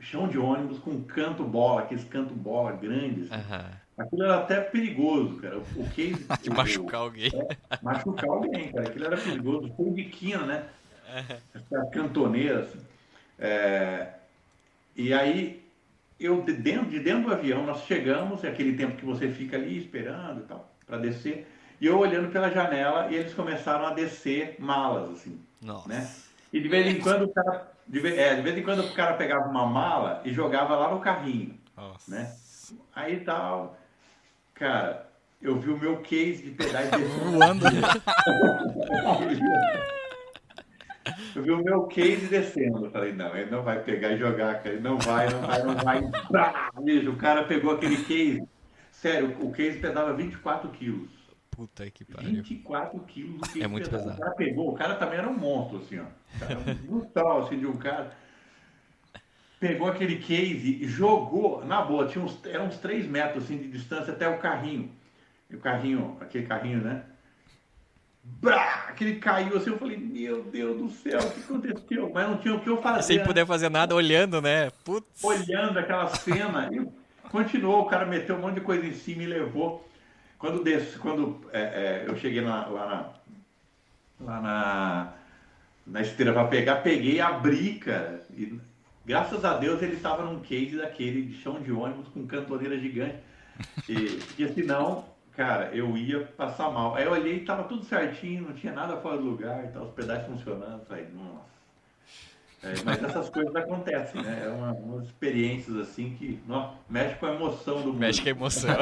chão 0.00 0.28
de 0.28 0.38
ônibus 0.38 0.78
com 0.78 1.02
canto 1.02 1.44
bola, 1.44 1.82
aqueles 1.82 2.04
canto 2.04 2.34
bola 2.34 2.72
grandes. 2.72 3.30
Aham. 3.30 3.70
Aquilo 3.98 4.22
era 4.24 4.38
até 4.38 4.60
perigoso, 4.60 5.36
cara. 5.36 5.58
O 5.58 5.88
case. 5.90 6.26
De 6.42 6.48
machucar 6.50 7.00
alguém. 7.02 7.30
machucar 7.82 8.30
alguém, 8.30 8.72
cara. 8.72 8.88
Aquilo 8.88 9.04
era 9.04 9.16
perigoso. 9.18 9.72
Foi 9.76 9.90
de 9.90 10.04
quina, 10.04 10.46
né? 10.46 10.64
Essa 11.54 11.84
cantoneira, 11.92 12.60
assim. 12.60 12.78
É, 13.38 14.08
E 14.96 15.12
aí, 15.12 15.62
eu 16.18 16.40
de 16.42 16.52
dentro, 16.54 16.88
de 16.90 17.00
dentro 17.00 17.28
do 17.28 17.34
avião, 17.34 17.64
nós 17.66 17.82
chegamos, 17.84 18.42
é 18.44 18.48
aquele 18.48 18.74
tempo 18.76 18.96
que 18.96 19.04
você 19.04 19.28
fica 19.28 19.56
ali 19.56 19.76
esperando 19.78 20.40
e 20.40 20.44
tal, 20.44 20.70
para 20.86 20.98
descer. 20.98 21.46
E 21.80 21.86
eu 21.86 21.98
olhando 21.98 22.30
pela 22.30 22.50
janela 22.50 23.08
e 23.10 23.16
eles 23.16 23.32
começaram 23.34 23.86
a 23.86 23.92
descer 23.94 24.56
malas, 24.58 25.10
assim, 25.10 25.38
Nossa. 25.62 25.88
né? 25.88 26.10
E 26.52 26.60
de 26.60 26.68
vez 26.68 26.86
em 26.86 27.00
quando 27.00 27.22
o 27.24 27.28
cara. 27.28 27.70
De 27.90 28.06
é, 28.06 28.36
de 28.36 28.42
vez 28.42 28.56
em 28.56 28.62
quando 28.62 28.84
o 28.84 28.94
cara 28.94 29.14
pegava 29.14 29.48
uma 29.48 29.66
mala 29.66 30.22
e 30.24 30.32
jogava 30.32 30.76
lá 30.76 30.92
no 30.92 31.00
carrinho 31.00 31.58
Nossa. 31.76 32.08
né? 32.08 32.32
Aí 32.94 33.18
tal, 33.18 33.76
cara, 34.54 35.08
eu 35.42 35.58
vi 35.58 35.70
o 35.70 35.78
meu 35.78 35.96
case 35.96 36.44
de 36.44 36.50
pedais 36.52 36.88
descendo. 36.94 37.32
Voando. 37.32 37.64
Eu 41.34 41.42
vi 41.42 41.50
o 41.50 41.64
meu 41.64 41.84
case 41.84 42.26
descendo. 42.26 42.84
Eu 42.84 42.90
falei, 42.90 43.12
não, 43.12 43.34
ele 43.36 43.50
não 43.50 43.62
vai 43.62 43.82
pegar 43.82 44.12
e 44.12 44.18
jogar, 44.18 44.62
cara. 44.62 44.74
Ele 44.74 44.80
não 44.80 44.98
vai, 44.98 45.28
não 45.28 45.40
vai, 45.40 45.62
não 45.62 45.74
vai. 45.74 46.02
Bicho, 46.82 47.10
o 47.10 47.16
cara 47.16 47.44
pegou 47.44 47.72
aquele 47.72 48.04
case. 48.04 48.46
Sério, 48.90 49.36
o 49.40 49.50
case 49.50 49.78
pesava 49.78 50.12
24 50.12 50.68
quilos. 50.70 51.08
Puta 51.60 51.90
que 51.90 52.06
pariu. 52.06 52.42
24 52.42 52.98
quilos 53.00 53.54
É 53.54 53.66
muito 53.66 53.90
pesava. 53.90 54.14
pesado. 54.14 54.18
O 54.18 54.24
cara 54.24 54.34
pegou, 54.34 54.70
o 54.70 54.74
cara 54.74 54.94
também 54.94 55.18
era 55.18 55.28
um 55.28 55.36
monstro, 55.36 55.76
assim, 55.76 55.98
ó. 55.98 56.06
Era 56.42 56.58
um 56.58 56.74
brutal, 56.88 57.42
assim, 57.42 57.58
de 57.58 57.66
um 57.66 57.76
cara. 57.76 58.16
Pegou 59.58 59.86
aquele 59.86 60.16
case 60.20 60.82
e 60.82 60.88
jogou, 60.88 61.62
na 61.62 61.82
boa, 61.82 62.06
tinha 62.06 62.24
uns, 62.24 62.42
eram 62.46 62.68
uns 62.68 62.78
3 62.78 63.06
metros 63.06 63.44
assim, 63.44 63.58
de 63.58 63.68
distância 63.68 64.10
até 64.10 64.26
o 64.26 64.38
carrinho. 64.38 64.90
E 65.50 65.56
o 65.56 65.60
carrinho, 65.60 66.16
aquele 66.18 66.46
carrinho, 66.46 66.82
né? 66.82 67.02
Brá, 68.24 68.86
aquele 68.88 69.16
caiu 69.16 69.58
assim, 69.58 69.68
eu 69.68 69.78
falei, 69.78 69.98
meu 69.98 70.42
Deus 70.44 70.78
do 70.78 70.88
céu, 70.88 71.20
o 71.20 71.30
que 71.30 71.40
aconteceu? 71.40 72.10
Mas 72.14 72.26
não 72.26 72.38
tinha 72.38 72.54
o 72.54 72.60
que 72.62 72.70
eu 72.70 72.80
fazer. 72.80 73.02
Sem 73.02 73.18
né? 73.18 73.24
poder 73.26 73.44
fazer 73.44 73.68
nada, 73.68 73.94
olhando, 73.94 74.40
né? 74.40 74.70
Putz. 74.82 75.22
olhando 75.22 75.78
aquela 75.78 76.06
cena. 76.06 76.70
E 76.72 76.88
continuou, 77.28 77.82
o 77.82 77.86
cara 77.86 78.06
meteu 78.06 78.36
um 78.36 78.40
monte 78.40 78.54
de 78.54 78.60
coisa 78.62 78.86
em 78.86 78.94
cima 78.94 79.24
e 79.24 79.26
levou. 79.26 79.89
Quando, 80.40 80.64
desse, 80.64 80.98
quando 80.98 81.48
é, 81.52 81.60
é, 81.60 82.04
eu 82.08 82.16
cheguei 82.16 82.40
na- 82.40 82.66
lá 82.66 83.14
na, 84.18 84.26
lá 84.26 84.40
na, 84.40 85.12
na 85.86 86.00
esteira 86.00 86.32
para 86.32 86.48
pegar, 86.48 86.76
peguei 86.76 87.20
abri, 87.20 87.74
cara. 87.74 88.26
E, 88.30 88.58
graças 89.04 89.44
a 89.44 89.58
Deus 89.58 89.82
ele 89.82 89.96
estava 89.96 90.24
num 90.24 90.40
case 90.40 90.78
daquele 90.78 91.22
de 91.22 91.34
chão 91.34 91.60
de 91.60 91.70
ônibus 91.70 92.08
com 92.08 92.26
cantoneira 92.26 92.78
gigante. 92.78 93.18
E, 93.86 94.16
porque 94.26 94.48
senão, 94.48 95.04
cara, 95.36 95.74
eu 95.74 95.94
ia 95.94 96.20
passar 96.24 96.70
mal. 96.70 96.94
Aí 96.94 97.04
eu 97.04 97.12
olhei 97.12 97.36
e 97.36 97.44
tava 97.44 97.64
tudo 97.64 97.84
certinho, 97.84 98.44
não 98.48 98.54
tinha 98.54 98.72
nada 98.72 98.96
fora 98.96 99.18
do 99.18 99.24
lugar, 99.24 99.70
tal, 99.72 99.84
os 99.84 99.94
pedais 99.94 100.24
funcionando. 100.26 100.86
Falei, 100.86 101.06
nossa. 101.14 101.59
É, 102.62 102.74
mas 102.84 103.02
essas 103.02 103.30
coisas 103.30 103.56
acontecem, 103.56 104.22
né? 104.22 104.42
É 104.44 104.48
uma, 104.48 104.72
umas 104.72 105.06
experiências 105.06 105.76
assim 105.76 106.14
que 106.18 106.38
nossa, 106.46 106.74
mexe 106.90 107.14
com 107.16 107.26
a 107.26 107.34
emoção 107.34 107.80
do 107.80 107.86
mundo. 107.88 107.98
Mexe 107.98 108.20
com 108.20 108.28
a 108.28 108.30
emoção. 108.30 108.70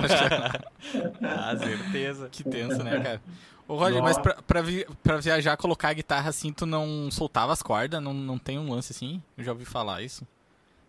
ah, 1.23 1.57
certeza. 1.57 2.29
Que 2.31 2.43
tenso, 2.43 2.83
né, 2.83 2.99
cara? 3.01 3.21
Ô, 3.69 3.77
Roger, 3.77 4.03
mas 4.03 4.17
Nossa. 4.17 4.21
pra, 4.23 4.35
pra, 4.43 4.63
vi- 4.63 4.87
pra 5.03 5.19
viajar, 5.19 5.57
colocar 5.57 5.91
a 5.91 5.93
guitarra 5.93 6.31
assim, 6.31 6.53
tu 6.53 6.65
não 6.67 7.09
soltava 7.11 7.53
as 7.53 7.63
cordas? 7.63 8.03
Não, 8.03 8.13
não 8.15 8.39
tem 8.39 8.59
um 8.59 8.73
lance 8.73 8.93
assim? 8.93 9.23
Eu 9.37 9.45
já 9.45 9.53
ouvi 9.53 9.65
falar 9.67 10.03
isso. 10.03 10.27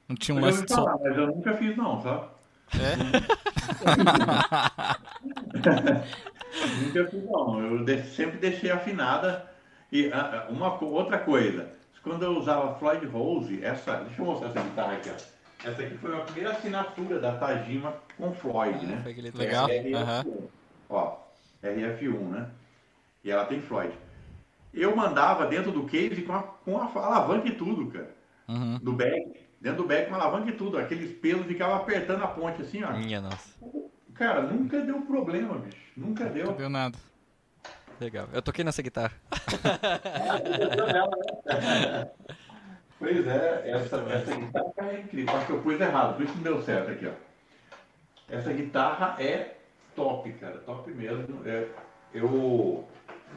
Não 0.07 0.15
tinha 0.15 0.33
um 0.33 0.39
Eu 0.39 0.45
lance 0.45 0.63
de 0.63 0.73
sol... 0.73 0.85
falar, 0.85 0.97
mas 1.03 1.15
eu 1.17 1.27
nunca 1.27 1.53
fiz 1.55 1.75
não, 1.77 2.01
sabe? 2.01 2.25
É? 2.73 2.95
Nunca 6.83 7.05
fiz 7.07 7.23
não. 7.23 7.59
Eu 7.59 8.03
sempre 8.05 8.37
deixei 8.37 8.71
afinada. 8.71 9.45
E 9.91 10.11
ah, 10.13 10.45
ah, 10.47 10.51
uma 10.51 10.81
outra 10.83 11.17
coisa, 11.17 11.67
quando 12.03 12.23
eu 12.23 12.37
usava 12.37 12.75
Floyd 12.75 13.05
Rose, 13.07 13.63
essa, 13.63 13.97
deixa 13.97 14.21
eu 14.21 14.25
mostrar 14.25 14.49
essa 14.49 14.61
guitarra 14.61 14.93
aqui, 14.93 15.09
ó. 15.09 15.39
Essa 15.67 15.81
aqui 15.81 15.97
foi 15.97 16.15
a 16.15 16.21
primeira 16.21 16.51
assinatura 16.51 17.19
da 17.19 17.37
Tajima 17.37 17.93
com 18.17 18.33
Floyd, 18.33 18.85
né? 18.85 18.99
Foi 19.03 19.11
aquele 19.11 19.31
Legal. 19.31 19.67
RF1. 19.67 19.95
aham. 19.95 20.25
Ó, 20.89 21.17
RF1, 21.61 22.29
né? 22.29 22.49
E 23.23 23.29
ela 23.31 23.45
tem 23.45 23.59
Floyd. 23.61 23.93
Eu 24.73 24.95
mandava 24.95 25.47
dentro 25.47 25.71
do 25.71 25.85
case 25.85 26.21
com 26.21 26.33
a, 26.33 26.43
com 26.43 26.77
a 26.77 26.85
alavanca 27.05 27.47
e 27.47 27.55
tudo, 27.55 27.91
cara. 27.91 28.15
Uhum. 28.47 28.79
Do 28.79 28.93
bag. 28.93 29.33
Dentro 29.59 29.83
do 29.83 29.87
bag 29.87 30.07
com 30.07 30.15
a 30.15 30.21
alavanca 30.21 30.49
e 30.49 30.53
tudo. 30.53 30.77
Aqueles 30.77 31.17
pelos 31.17 31.45
ficavam 31.45 31.75
apertando 31.75 32.23
a 32.23 32.27
ponte 32.27 32.61
assim, 32.61 32.81
ó. 32.83 32.93
Minha 32.93 33.19
nossa. 33.19 33.53
cara, 34.13 34.41
nunca 34.43 34.79
deu 34.79 35.01
problema, 35.01 35.55
bicho. 35.55 35.77
Nunca 35.97 36.25
deu. 36.25 36.45
Não 36.45 36.53
deu 36.53 36.69
nada. 36.69 36.97
Legal. 37.99 38.29
Eu 38.31 38.41
toquei 38.41 38.63
nessa 38.63 38.81
guitarra. 38.81 39.11
Pois 42.99 43.25
é, 43.25 43.71
essa, 43.71 43.95
essa 43.95 44.35
guitarra 44.35 44.91
é 44.91 44.99
incrível. 44.99 45.33
Acho 45.33 45.45
que 45.45 45.51
eu 45.53 45.61
pus 45.61 45.79
errado, 45.79 46.17
por 46.17 46.25
isso 46.25 46.35
não 46.35 46.43
deu 46.43 46.61
certo 46.61 46.91
aqui, 46.91 47.07
ó. 47.07 47.11
Essa 48.29 48.51
guitarra 48.51 49.15
é 49.23 49.55
top, 49.95 50.29
cara, 50.33 50.57
top 50.59 50.91
mesmo. 50.91 51.41
É, 51.45 51.69
eu, 52.13 52.85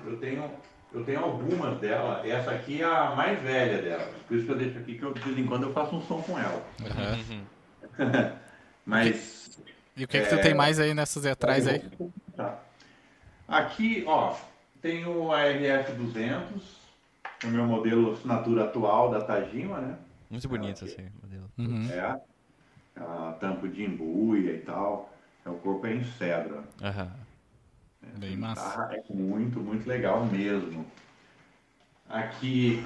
eu, 0.04 0.16
tenho, 0.18 0.50
eu 0.92 1.04
tenho 1.04 1.20
algumas 1.20 1.78
dela, 1.78 2.26
essa 2.26 2.50
aqui 2.50 2.82
é 2.82 2.84
a 2.84 3.14
mais 3.14 3.40
velha 3.40 3.80
dela. 3.80 4.12
Por 4.26 4.36
isso 4.36 4.46
que 4.46 4.52
eu 4.52 4.58
deixo 4.58 4.78
aqui, 4.80 4.98
que 4.98 5.04
eu, 5.04 5.14
de 5.14 5.20
vez 5.20 5.38
em 5.38 5.46
quando 5.46 5.62
eu 5.62 5.72
faço 5.72 5.94
um 5.94 6.02
som 6.02 6.20
com 6.20 6.36
ela. 6.36 6.60
Uhum. 6.80 7.46
Mas. 8.84 9.62
E 9.96 10.04
o 10.04 10.08
que, 10.08 10.16
é... 10.16 10.22
que 10.22 10.28
tu 10.28 10.42
tem 10.42 10.54
mais 10.54 10.80
aí 10.80 10.92
nessas 10.92 11.24
atrás 11.24 11.68
aí? 11.68 11.88
Aqui, 13.46 14.02
ó, 14.08 14.34
tem 14.82 15.06
o 15.06 15.28
ARF200, 15.28 16.60
o 17.44 17.46
meu 17.46 17.64
modelo 17.64 18.12
assinatura 18.12 18.64
atual 18.64 19.10
da 19.10 19.20
Tajima, 19.20 19.80
né? 19.80 19.96
Muito 20.28 20.48
bonito 20.48 20.84
esse 20.84 21.00
modelo. 21.22 21.50
Uhum. 21.56 21.88
É. 21.90 22.20
A 22.96 23.36
tampa 23.40 23.68
de 23.68 23.84
embuia 23.84 24.52
e 24.52 24.58
tal. 24.58 25.10
É, 25.46 25.48
o 25.48 25.54
corpo 25.54 25.86
é 25.86 25.94
em 25.94 26.04
cedro. 26.04 26.56
Uhum. 26.80 27.10
É, 28.02 28.18
Bem 28.18 28.36
massa. 28.36 28.90
É 28.92 29.02
muito, 29.12 29.60
muito 29.60 29.88
legal 29.88 30.26
mesmo. 30.26 30.84
Aqui 32.08 32.84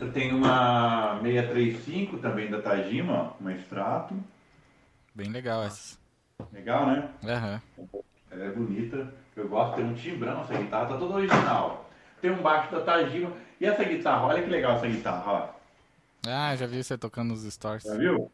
eu 0.00 0.12
tenho 0.12 0.36
uma 0.36 1.20
635 1.22 2.18
também 2.18 2.50
da 2.50 2.60
Tajima, 2.60 3.34
uma 3.40 3.52
extrato. 3.52 4.14
Bem 5.14 5.30
legal 5.30 5.62
essa. 5.62 5.96
Legal, 6.52 6.86
né? 6.86 7.08
Uhum. 7.22 8.02
Ela 8.30 8.44
é 8.44 8.50
bonita. 8.50 9.14
Eu 9.36 9.48
gosto, 9.48 9.76
tem 9.76 9.84
um 9.84 9.94
timbrão 9.94 10.42
essa 10.42 10.54
guitarra, 10.56 10.86
tá 10.86 10.96
toda 10.96 11.14
original. 11.14 11.88
Tem 12.20 12.30
um 12.30 12.40
baixo 12.42 12.70
da 12.72 12.80
Tajima. 12.80 13.32
E 13.60 13.66
essa 13.66 13.84
guitarra, 13.84 14.26
olha 14.26 14.42
que 14.42 14.48
legal 14.50 14.76
essa 14.76 14.86
guitarra, 14.86 15.32
ó. 15.32 15.48
Ah, 16.26 16.54
já 16.56 16.66
vi 16.66 16.82
você 16.82 16.96
tocando 16.96 17.30
nos 17.30 17.42
stories. 17.52 17.82
Já 17.84 17.94
viu? 17.96 18.30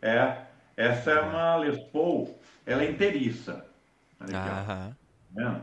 É. 0.00 0.36
Essa 0.76 1.10
é 1.12 1.20
uma 1.20 1.56
Les 1.56 1.78
Paul, 1.84 2.36
ela 2.66 2.82
é 2.82 2.90
inteiriça. 2.90 3.64
Olha 4.20 4.38
aqui, 4.40 4.48
ó. 4.48 4.52
Aham. 4.52 4.96
Tá 5.34 5.42
vendo? 5.42 5.62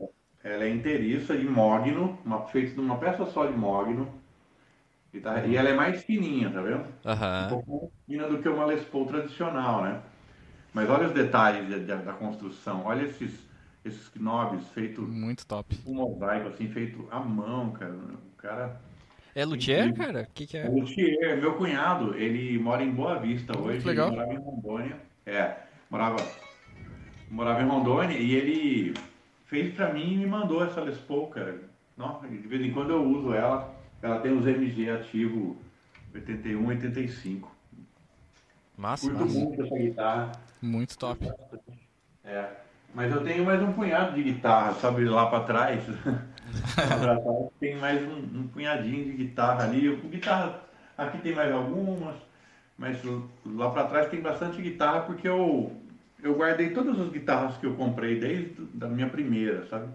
Uhum. 0.00 0.08
Ela 0.44 0.64
é 0.64 0.68
inteiriça 0.70 1.36
de 1.36 1.44
mogno, 1.48 2.18
uma, 2.24 2.46
feita 2.46 2.72
de 2.74 2.80
uma 2.80 2.96
peça 2.98 3.24
só 3.26 3.46
de 3.46 3.52
mogno. 3.56 4.08
E, 5.12 5.20
tá- 5.20 5.44
e 5.46 5.56
ela 5.56 5.68
é 5.70 5.74
mais 5.74 6.02
fininha, 6.04 6.50
tá 6.50 6.60
vendo? 6.60 6.84
Um 7.04 7.10
Aham. 7.10 7.48
pouco 7.48 7.80
mais 7.80 7.92
fina 8.06 8.28
do 8.28 8.42
que 8.42 8.48
uma 8.48 8.64
Les 8.66 8.84
Paul 8.84 9.06
tradicional, 9.06 9.82
né? 9.82 10.00
Mas 10.74 10.90
olha 10.90 11.06
os 11.06 11.12
detalhes 11.12 11.68
da, 11.86 11.94
da- 11.96 12.02
da 12.02 12.12
construção. 12.12 12.84
Olha 12.84 13.04
esses, 13.04 13.45
esses 13.86 14.08
knobs 14.10 14.66
feitos 14.70 15.08
Muito 15.08 15.46
top. 15.46 15.78
um 15.86 15.94
mosaico, 15.94 16.48
assim, 16.48 16.68
feito 16.68 17.06
à 17.10 17.20
mão, 17.20 17.70
cara. 17.72 17.92
O 17.92 18.36
cara 18.36 18.80
É 19.34 19.44
luthier, 19.44 19.94
cara? 19.94 20.22
O 20.28 20.32
que, 20.34 20.46
que 20.46 20.56
é 20.56 20.66
é? 20.66 20.68
luthier. 20.68 21.40
Meu 21.40 21.54
cunhado, 21.54 22.14
ele 22.16 22.58
mora 22.58 22.82
em 22.82 22.90
Boa 22.90 23.18
Vista 23.18 23.56
hoje. 23.58 23.80
que 23.80 23.86
legal. 23.88 24.08
Ele 24.08 24.16
morava 24.16 24.32
em 24.34 24.38
Rondônia. 24.38 24.96
É, 25.24 25.56
morava, 25.90 26.16
morava 27.30 27.62
em 27.62 27.66
Rondônia 27.68 28.16
e 28.18 28.34
ele 28.34 28.94
fez 29.46 29.74
pra 29.74 29.92
mim 29.92 30.14
e 30.14 30.16
me 30.18 30.26
mandou 30.26 30.64
essa 30.64 30.80
Les 30.80 30.98
Paul, 30.98 31.28
cara. 31.28 31.60
Nossa, 31.96 32.26
de 32.28 32.36
vez 32.36 32.62
em 32.62 32.72
quando 32.72 32.90
eu 32.90 33.02
uso 33.02 33.32
ela. 33.32 33.74
Ela 34.02 34.20
tem 34.20 34.36
os 34.36 34.46
MG 34.46 34.90
ativo 34.90 35.56
81, 36.14 36.66
85. 36.66 37.50
Massa, 38.76 39.08
Curto 39.08 39.24
massa. 39.24 39.38
muito 39.38 39.62
essa 39.62 39.74
guitarra. 39.78 40.32
Muito 40.60 40.98
top. 40.98 41.32
É. 42.24 42.50
Mas 42.94 43.12
eu 43.12 43.22
tenho 43.22 43.44
mais 43.44 43.60
um 43.62 43.72
punhado 43.72 44.14
de 44.14 44.22
guitarra, 44.22 44.74
sabe, 44.74 45.04
lá 45.04 45.26
pra 45.26 45.40
trás. 45.40 45.82
tem 47.60 47.76
mais 47.76 48.02
um, 48.02 48.40
um 48.40 48.48
punhadinho 48.48 49.04
de 49.04 49.12
guitarra 49.12 49.64
ali. 49.64 49.84
Eu, 49.84 49.96
guitarra, 49.98 50.62
aqui 50.96 51.18
tem 51.18 51.34
mais 51.34 51.52
algumas, 51.52 52.16
mas 52.78 52.98
lá 53.44 53.70
pra 53.70 53.84
trás 53.84 54.08
tem 54.08 54.20
bastante 54.20 54.60
guitarra 54.62 55.00
porque 55.00 55.28
eu, 55.28 55.76
eu 56.22 56.34
guardei 56.34 56.70
todas 56.70 56.98
as 56.98 57.10
guitarras 57.10 57.56
que 57.58 57.66
eu 57.66 57.74
comprei 57.74 58.18
desde 58.18 58.56
a 58.80 58.86
minha 58.86 59.08
primeira, 59.08 59.66
sabe? 59.68 59.88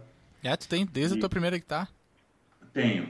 É, 0.44 0.56
tu 0.56 0.68
tem 0.68 0.86
desde 0.86 1.18
a 1.18 1.20
tua 1.20 1.30
primeira 1.30 1.58
guitarra. 1.58 1.90
Tenho. 2.74 3.10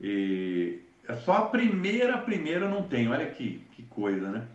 E 0.00 0.80
é 1.08 1.14
só 1.16 1.32
a 1.34 1.46
primeira, 1.46 2.14
a 2.14 2.18
primeira 2.18 2.66
eu 2.66 2.70
não 2.70 2.82
tenho. 2.82 3.12
Olha 3.12 3.26
que, 3.26 3.64
que 3.72 3.82
coisa, 3.84 4.30
né? 4.30 4.46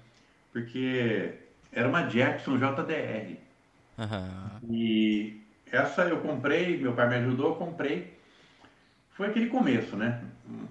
Porque 0.51 1.33
era 1.71 1.87
uma 1.87 2.03
Jackson 2.03 2.57
JDR. 2.57 3.37
Aham. 3.97 4.61
E 4.69 5.41
essa 5.71 6.03
eu 6.03 6.19
comprei, 6.19 6.77
meu 6.77 6.93
pai 6.93 7.09
me 7.09 7.15
ajudou, 7.15 7.49
eu 7.49 7.55
comprei. 7.55 8.15
Foi 9.11 9.27
aquele 9.27 9.47
começo, 9.47 9.95
né? 9.95 10.21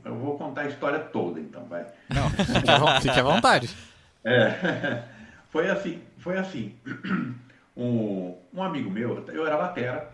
Eu 0.04 0.14
vou 0.16 0.38
contar 0.38 0.62
a 0.62 0.68
história 0.68 0.98
toda, 1.00 1.40
então, 1.40 1.64
vai. 1.64 1.84
Não, 2.08 2.30
fique 2.30 2.70
à, 2.70 2.78
vo- 2.78 3.00
fique 3.00 3.20
à 3.20 3.22
vontade. 3.22 3.76
É, 4.24 5.02
foi 5.50 5.68
assim, 5.68 6.00
foi 6.18 6.38
assim. 6.38 6.74
Um, 7.78 8.34
um 8.54 8.62
amigo 8.62 8.90
meu, 8.90 9.22
eu 9.28 9.46
era 9.46 9.58
batera, 9.58 10.10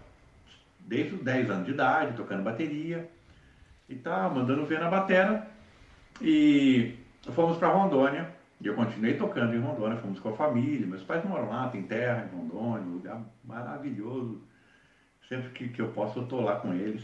desde 0.81 1.15
os 1.15 1.23
10 1.23 1.49
anos 1.49 1.65
de 1.65 1.71
idade, 1.71 2.17
tocando 2.17 2.43
bateria 2.43 3.09
e 3.89 3.95
tá, 3.95 4.29
mandando 4.29 4.67
ver 4.67 4.81
na 4.81 4.91
batera. 4.91 5.47
E 6.21 6.97
fomos 7.35 7.59
para 7.59 7.69
Rondônia, 7.69 8.29
e 8.63 8.67
eu 8.69 8.75
continuei 8.75 9.15
tocando 9.15 9.55
em 9.55 9.59
Rondônia, 9.59 9.99
fomos 9.99 10.21
com 10.21 10.29
a 10.29 10.37
família, 10.37 10.87
meus 10.87 11.03
pais 11.03 11.25
moram 11.25 11.49
lá, 11.49 11.69
tem 11.69 11.83
terra 11.83 12.29
em 12.33 12.37
Rondônia, 12.37 12.87
um 12.87 12.93
lugar 12.93 13.21
maravilhoso. 13.45 14.41
Sempre 15.29 15.51
que, 15.51 15.69
que 15.69 15.83
eu 15.83 15.89
posso, 15.89 16.21
eu 16.21 16.27
tô 16.27 16.41
lá 16.41 16.57
com 16.57 16.73
eles. 16.73 17.03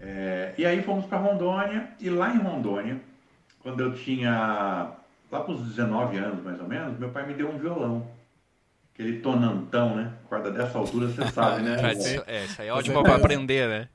É, 0.00 0.52
e 0.58 0.66
aí 0.66 0.82
fomos 0.82 1.06
para 1.06 1.18
Rondônia, 1.18 1.90
e 2.00 2.10
lá 2.10 2.34
em 2.34 2.38
Rondônia, 2.38 3.00
quando 3.60 3.80
eu 3.80 3.94
tinha 3.94 4.96
lá 5.30 5.40
para 5.40 5.52
os 5.52 5.68
19 5.68 6.16
anos 6.16 6.42
mais 6.42 6.60
ou 6.60 6.66
menos, 6.66 6.98
meu 6.98 7.10
pai 7.10 7.24
me 7.24 7.34
deu 7.34 7.48
um 7.48 7.58
violão. 7.58 8.08
Aquele 8.92 9.20
tonantão, 9.20 9.94
né? 9.94 10.12
Corda 10.28 10.50
dessa 10.50 10.76
altura, 10.76 11.06
você 11.06 11.24
sabe, 11.28 11.62
né? 11.62 11.76
É, 12.26 12.44
isso 12.44 12.60
aí 12.60 12.68
é 12.68 12.72
ótimo 12.72 13.00
mesmo. 13.00 13.14
aprender, 13.14 13.68
né? 13.68 13.88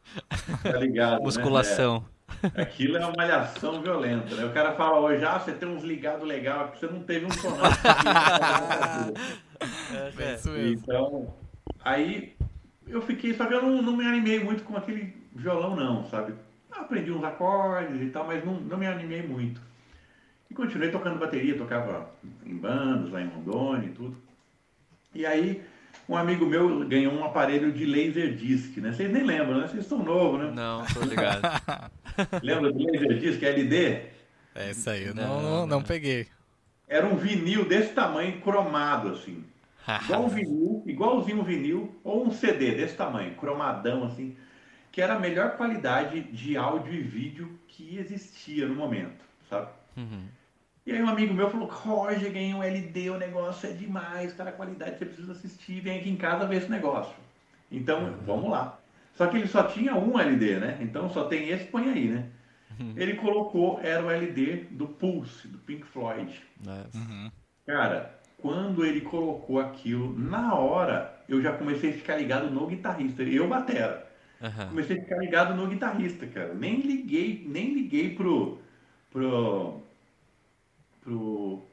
Tá 0.64 0.78
ligado, 0.78 1.20
né? 1.20 1.26
Musculação. 1.26 2.06
É, 2.10 2.15
aquilo 2.56 2.98
é 2.98 3.00
uma 3.00 3.14
malhação 3.16 3.82
violenta, 3.82 4.36
né? 4.36 4.46
O 4.46 4.54
cara 4.54 4.74
fala 4.74 5.00
hoje, 5.00 5.24
ah, 5.24 5.40
você 5.40 5.54
tem 5.54 5.68
uns 5.68 5.84
ligados 5.84 6.28
legais, 6.28 6.70
porque 6.70 6.86
você 6.86 6.92
não 6.92 7.02
teve 7.02 7.26
um 7.26 7.30
tonante. 7.30 7.80
É 10.18 10.34
isso 10.36 10.50
mesmo. 10.52 10.84
então, 10.84 11.34
aí 11.84 12.36
eu 12.88 13.02
fiquei, 13.02 13.34
só 13.34 13.46
que 13.46 13.54
eu 13.54 13.62
não, 13.62 13.82
não 13.82 13.96
me 13.96 14.06
animei 14.06 14.44
muito 14.44 14.64
com 14.64 14.76
aquele 14.76 15.16
violão 15.34 15.76
não, 15.76 16.06
sabe? 16.10 16.34
Aprendi 16.72 17.12
uns 17.12 17.24
acordes 17.24 18.02
e 18.02 18.10
tal, 18.10 18.28
mas 18.28 18.44
não, 18.44 18.60
não 18.60 18.78
me 18.78 18.86
animei 18.86 19.26
muito. 19.26 19.62
E 20.50 20.54
continuei 20.54 20.92
tocando 20.92 21.20
bateria, 21.20 21.58
tocava 21.58 22.12
em 22.46 22.56
bandas 22.56 23.10
lá 23.10 23.22
em 23.22 23.28
Rondônia 23.28 23.88
e 23.88 23.94
tudo. 23.94 24.18
E 25.14 25.26
aí, 25.26 25.64
um 26.08 26.16
amigo 26.16 26.46
meu 26.46 26.88
ganhou 26.88 27.14
um 27.14 27.24
aparelho 27.24 27.72
de 27.72 27.86
laser 27.86 28.36
disc, 28.36 28.78
né? 28.78 28.92
Vocês 28.92 29.12
nem 29.12 29.24
lembram, 29.24 29.60
né? 29.60 29.68
Vocês 29.68 29.84
estão 29.84 30.04
novos, 30.04 30.40
né? 30.40 30.52
Não, 30.54 30.86
tô 30.86 31.02
ligado. 31.02 31.42
Lembra 32.42 32.72
do 32.72 32.80
laser 32.84 33.18
disc 33.20 33.42
LD? 33.44 34.12
É 34.56 34.72
isso 34.72 34.90
aí, 34.90 35.04
eu 35.06 35.14
Não, 35.14 35.42
não, 35.42 35.68
não, 35.68 35.68
não. 35.68 35.84
peguei. 35.84 36.28
Era 36.88 37.08
um 37.08 37.16
vinil 37.16 37.68
desse 37.68 37.94
tamanho, 37.94 38.42
cromado, 38.42 39.10
assim. 39.10 39.46
Igual 40.00 40.26
um 40.26 40.30
vinil, 40.30 40.84
igualzinho 40.86 41.40
um 41.42 41.44
vinil, 41.44 41.96
ou 42.04 42.26
um 42.28 42.32
CD 42.32 42.74
desse 42.76 42.96
tamanho, 42.96 43.36
cromadão, 43.36 44.04
assim, 44.06 44.38
que 44.92 45.02
era 45.02 45.16
a 45.16 45.20
melhor 45.20 45.58
qualidade 45.58 46.22
de 46.32 46.58
áudio 46.58 46.94
e 46.94 47.02
vídeo 47.04 47.60
que 47.68 47.98
existia 47.98 48.68
no 48.68 48.76
momento, 48.76 49.26
sabe? 49.50 49.72
Uhum. 49.98 50.32
E 50.86 50.92
aí 50.92 51.02
um 51.02 51.10
amigo 51.10 51.34
meu 51.34 51.50
falou, 51.50 51.68
Roger, 51.68 52.32
ganhei 52.32 52.54
um 52.54 52.64
LD, 52.64 53.10
o 53.10 53.18
negócio 53.18 53.68
é 53.70 53.74
demais, 53.74 54.34
cara, 54.34 54.52
a 54.52 54.54
qualidade, 54.54 54.98
você 55.00 55.06
precisa 55.06 55.32
assistir, 55.32 55.82
vem 55.82 56.00
aqui 56.00 56.10
em 56.10 56.16
casa 56.18 56.48
ver 56.48 56.58
esse 56.58 56.70
negócio. 56.70 57.16
Então, 57.72 58.18
vamos 58.26 58.50
lá. 58.50 58.80
Só 59.16 59.28
que 59.28 59.38
ele 59.38 59.48
só 59.48 59.64
tinha 59.64 59.96
um 59.96 60.20
LD, 60.20 60.60
né? 60.60 60.78
Então 60.82 61.10
só 61.10 61.26
tem 61.26 61.50
esse, 61.50 61.66
põe 61.66 61.90
aí, 61.90 62.10
né? 62.10 62.30
Ele 62.98 63.16
colocou, 63.16 63.80
era 63.82 64.04
o 64.04 64.12
LD 64.12 64.68
do 64.72 64.88
Pulse, 64.88 65.48
do 65.48 65.58
Pink 65.60 65.86
Floyd. 65.86 66.44
Nossa. 66.64 66.98
Uhum. 66.98 67.32
Cara, 67.66 68.20
quando 68.38 68.86
ele 68.86 69.02
colocou 69.02 69.60
aquilo, 69.60 70.18
na 70.18 70.54
hora 70.54 71.24
eu 71.28 71.42
já 71.42 71.54
comecei 71.54 71.92
a 71.92 71.94
ficar 71.94 72.18
ligado 72.18 72.50
no 72.50 72.68
guitarrista. 72.68 73.24
Eu 73.24 73.48
batera. 73.48 74.06
Aham. 74.42 74.68
Comecei 74.68 74.98
a 74.98 75.02
ficar 75.02 75.18
ligado 75.18 75.56
no 75.56 75.68
guitarrista, 75.68 76.28
cara. 76.28 76.54
Nem 76.54 76.82
liguei, 76.82 77.46
nem 77.48 77.74
liguei 77.74 78.14
pro 78.14 78.60
pro 79.12 79.82
pro 81.02 81.66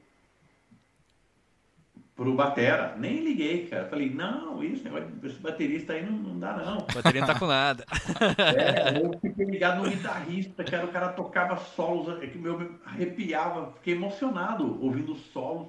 pro 2.14 2.34
batera, 2.34 2.94
nem 2.96 3.20
liguei, 3.20 3.66
cara. 3.66 3.88
Falei, 3.88 4.10
não, 4.10 4.62
isso, 4.62 4.84
negócio 4.84 5.08
esse 5.24 5.38
baterista 5.38 5.94
aí 5.94 6.04
não, 6.04 6.12
não 6.12 6.38
dá 6.38 6.56
não. 6.56 6.78
A 6.78 6.94
bateria 6.94 7.20
não 7.20 7.28
tá 7.28 7.38
com 7.38 7.46
nada. 7.46 7.84
É, 8.38 8.98
eu 8.98 9.18
fiquei 9.18 9.44
ligado 9.46 9.82
no 9.82 9.90
guitarrista, 9.90 10.64
cara. 10.64 10.84
O 10.84 10.92
cara 10.92 11.08
tocava 11.10 11.56
solos, 11.56 12.22
é 12.22 12.26
que 12.26 12.38
meu 12.38 12.78
arrepiava, 12.84 13.72
fiquei 13.72 13.94
emocionado 13.94 14.82
ouvindo 14.82 15.12
os 15.12 15.20
solos. 15.32 15.68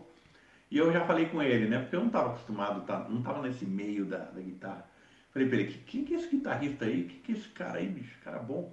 E 0.70 0.78
eu 0.78 0.92
já 0.92 1.06
falei 1.06 1.28
com 1.28 1.42
ele, 1.42 1.68
né? 1.68 1.80
Porque 1.80 1.96
eu 1.96 2.00
não 2.00 2.08
estava 2.08 2.30
acostumado, 2.30 2.82
tá, 2.82 3.08
não 3.10 3.20
estava 3.20 3.42
nesse 3.42 3.66
meio 3.66 4.06
da, 4.06 4.18
da 4.18 4.42
guitarra. 4.42 4.86
Falei 5.32 5.48
pra 5.48 5.58
ele, 5.58 5.74
quem 5.86 6.04
que 6.04 6.14
é 6.14 6.18
esse 6.18 6.30
guitarrista 6.30 6.86
aí? 6.86 7.04
Quem 7.04 7.20
que 7.20 7.32
é 7.32 7.36
esse 7.36 7.50
cara 7.50 7.80
aí, 7.80 7.88
bicho? 7.88 8.18
Cara 8.24 8.40
bom. 8.40 8.72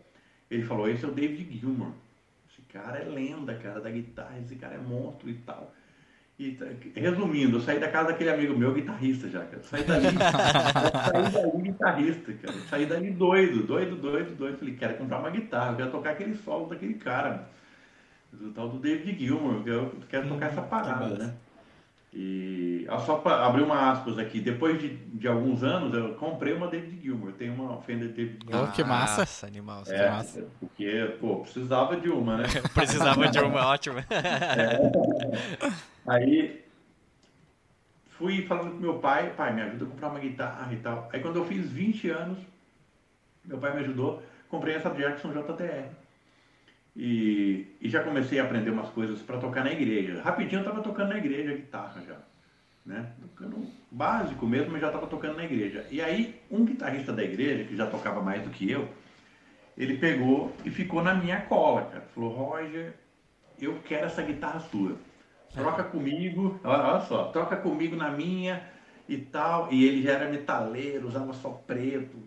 Ele 0.51 0.64
falou, 0.64 0.89
esse 0.89 1.05
é 1.05 1.09
o 1.09 1.12
David 1.12 1.59
Gilmour. 1.59 1.93
Esse 2.51 2.62
cara 2.62 2.99
é 2.99 3.05
lenda, 3.05 3.55
cara, 3.55 3.81
da 3.81 3.91
guitarra, 3.91 4.39
esse 4.39 4.57
cara 4.57 4.75
é 4.75 4.79
monstro 4.79 5.31
e 5.31 5.35
tal. 5.35 5.73
E, 6.41 6.57
resumindo, 6.99 7.59
eu 7.59 7.61
saí 7.61 7.78
da 7.78 7.91
casa 7.91 8.12
daquele 8.12 8.30
amigo 8.30 8.57
meu, 8.57 8.72
guitarrista 8.72 9.28
já, 9.28 9.45
cara. 9.45 9.62
Saí 9.62 9.84
dali, 9.84 10.07
saí 11.12 11.32
dali 11.32 11.62
guitarrista, 11.64 12.32
cara. 12.32 12.59
Saí 12.70 12.86
dali 12.86 13.11
doido, 13.11 13.62
doido, 13.62 13.97
doido, 13.97 14.34
doido. 14.36 14.57
Falei, 14.57 14.74
quero 14.74 14.95
comprar 14.95 15.18
uma 15.18 15.28
guitarra, 15.28 15.76
quero 15.76 15.91
tocar 15.91 16.12
aquele 16.12 16.34
solo 16.34 16.66
daquele 16.66 16.95
cara. 16.95 17.47
O 18.32 18.49
tal 18.53 18.70
do 18.70 18.78
David 18.78 19.18
Gilmour, 19.18 19.62
eu 19.66 19.93
quero 20.09 20.28
tocar 20.28 20.47
essa 20.47 20.62
parada, 20.62 21.18
né? 21.18 21.34
E 22.12 22.86
só 23.06 23.18
para 23.18 23.46
abrir 23.46 23.62
uma 23.62 23.92
aspas 23.92 24.18
aqui, 24.18 24.40
depois 24.40 24.80
de, 24.80 24.96
de 24.96 25.28
alguns 25.28 25.62
anos 25.62 25.94
eu 25.94 26.14
comprei 26.14 26.52
uma 26.52 26.66
David 26.66 27.00
Gilmour. 27.00 27.32
Tenho 27.32 27.54
uma 27.54 27.80
Fender 27.82 28.08
David 28.08 28.38
Gilmour. 28.44 28.68
Oh, 28.68 28.72
que 28.72 28.82
massa! 28.82 29.20
Nossa, 29.20 29.46
animal. 29.46 29.84
É, 29.86 29.96
que 29.96 30.11
massa. 30.11 30.48
porque, 30.58 31.16
pô, 31.20 31.36
precisava 31.38 31.96
de 31.96 32.08
uma, 32.08 32.38
né? 32.38 32.44
precisava 32.74 33.28
de 33.28 33.38
uma, 33.38 33.66
ótima. 33.68 34.00
É. 34.11 34.90
Aí 36.04 36.64
fui 38.11 38.44
falando 38.44 38.72
com 38.72 38.78
meu 38.78 38.98
pai, 38.98 39.32
pai, 39.36 39.54
me 39.54 39.62
ajuda 39.62 39.84
a 39.84 39.88
comprar 39.88 40.08
uma 40.08 40.20
guitarra 40.20 40.72
e 40.72 40.76
tal. 40.78 41.08
Aí 41.12 41.20
quando 41.20 41.36
eu 41.36 41.44
fiz 41.44 41.70
20 41.70 42.11
anos, 42.11 42.38
meu 43.44 43.58
pai 43.58 43.72
me 43.72 43.80
ajudou, 43.80 44.20
comprei 44.48 44.74
essa 44.74 44.90
Jackson 44.90 45.30
JTR. 45.30 45.99
E, 47.03 47.78
e 47.80 47.88
já 47.88 48.03
comecei 48.03 48.38
a 48.38 48.44
aprender 48.44 48.68
umas 48.68 48.90
coisas 48.90 49.22
para 49.22 49.38
tocar 49.38 49.64
na 49.64 49.72
igreja. 49.72 50.20
Rapidinho 50.20 50.59
eu 50.59 50.66
estava 50.66 50.82
tocando 50.82 51.09
na 51.09 51.16
igreja 51.16 51.57
guitarra 51.57 52.03
já. 52.07 52.16
Né? 52.84 53.11
Tocando 53.22 53.66
básico 53.90 54.46
mesmo, 54.46 54.72
mas 54.72 54.82
já 54.82 54.88
estava 54.88 55.07
tocando 55.07 55.38
na 55.38 55.44
igreja. 55.44 55.86
E 55.90 56.03
aí, 56.03 56.38
um 56.51 56.62
guitarrista 56.62 57.11
da 57.11 57.24
igreja, 57.24 57.64
que 57.64 57.74
já 57.74 57.86
tocava 57.86 58.20
mais 58.20 58.42
do 58.42 58.51
que 58.51 58.70
eu, 58.70 58.86
ele 59.78 59.96
pegou 59.96 60.55
e 60.62 60.68
ficou 60.68 61.03
na 61.03 61.14
minha 61.14 61.40
cola, 61.40 61.86
cara. 61.86 62.05
Falou, 62.14 62.34
Roger, 62.34 62.92
eu 63.59 63.78
quero 63.82 64.05
essa 64.05 64.20
guitarra 64.20 64.61
sua. 64.61 64.94
Troca 65.55 65.84
comigo, 65.84 66.61
olha 66.62 67.01
só, 67.01 67.24
troca 67.28 67.57
comigo 67.57 67.96
na 67.96 68.11
minha 68.11 68.62
e 69.09 69.16
tal. 69.16 69.72
E 69.72 69.86
ele 69.86 70.03
já 70.03 70.12
era 70.12 70.28
metaleiro, 70.28 71.09
usava 71.09 71.32
só 71.32 71.48
preto, 71.66 72.18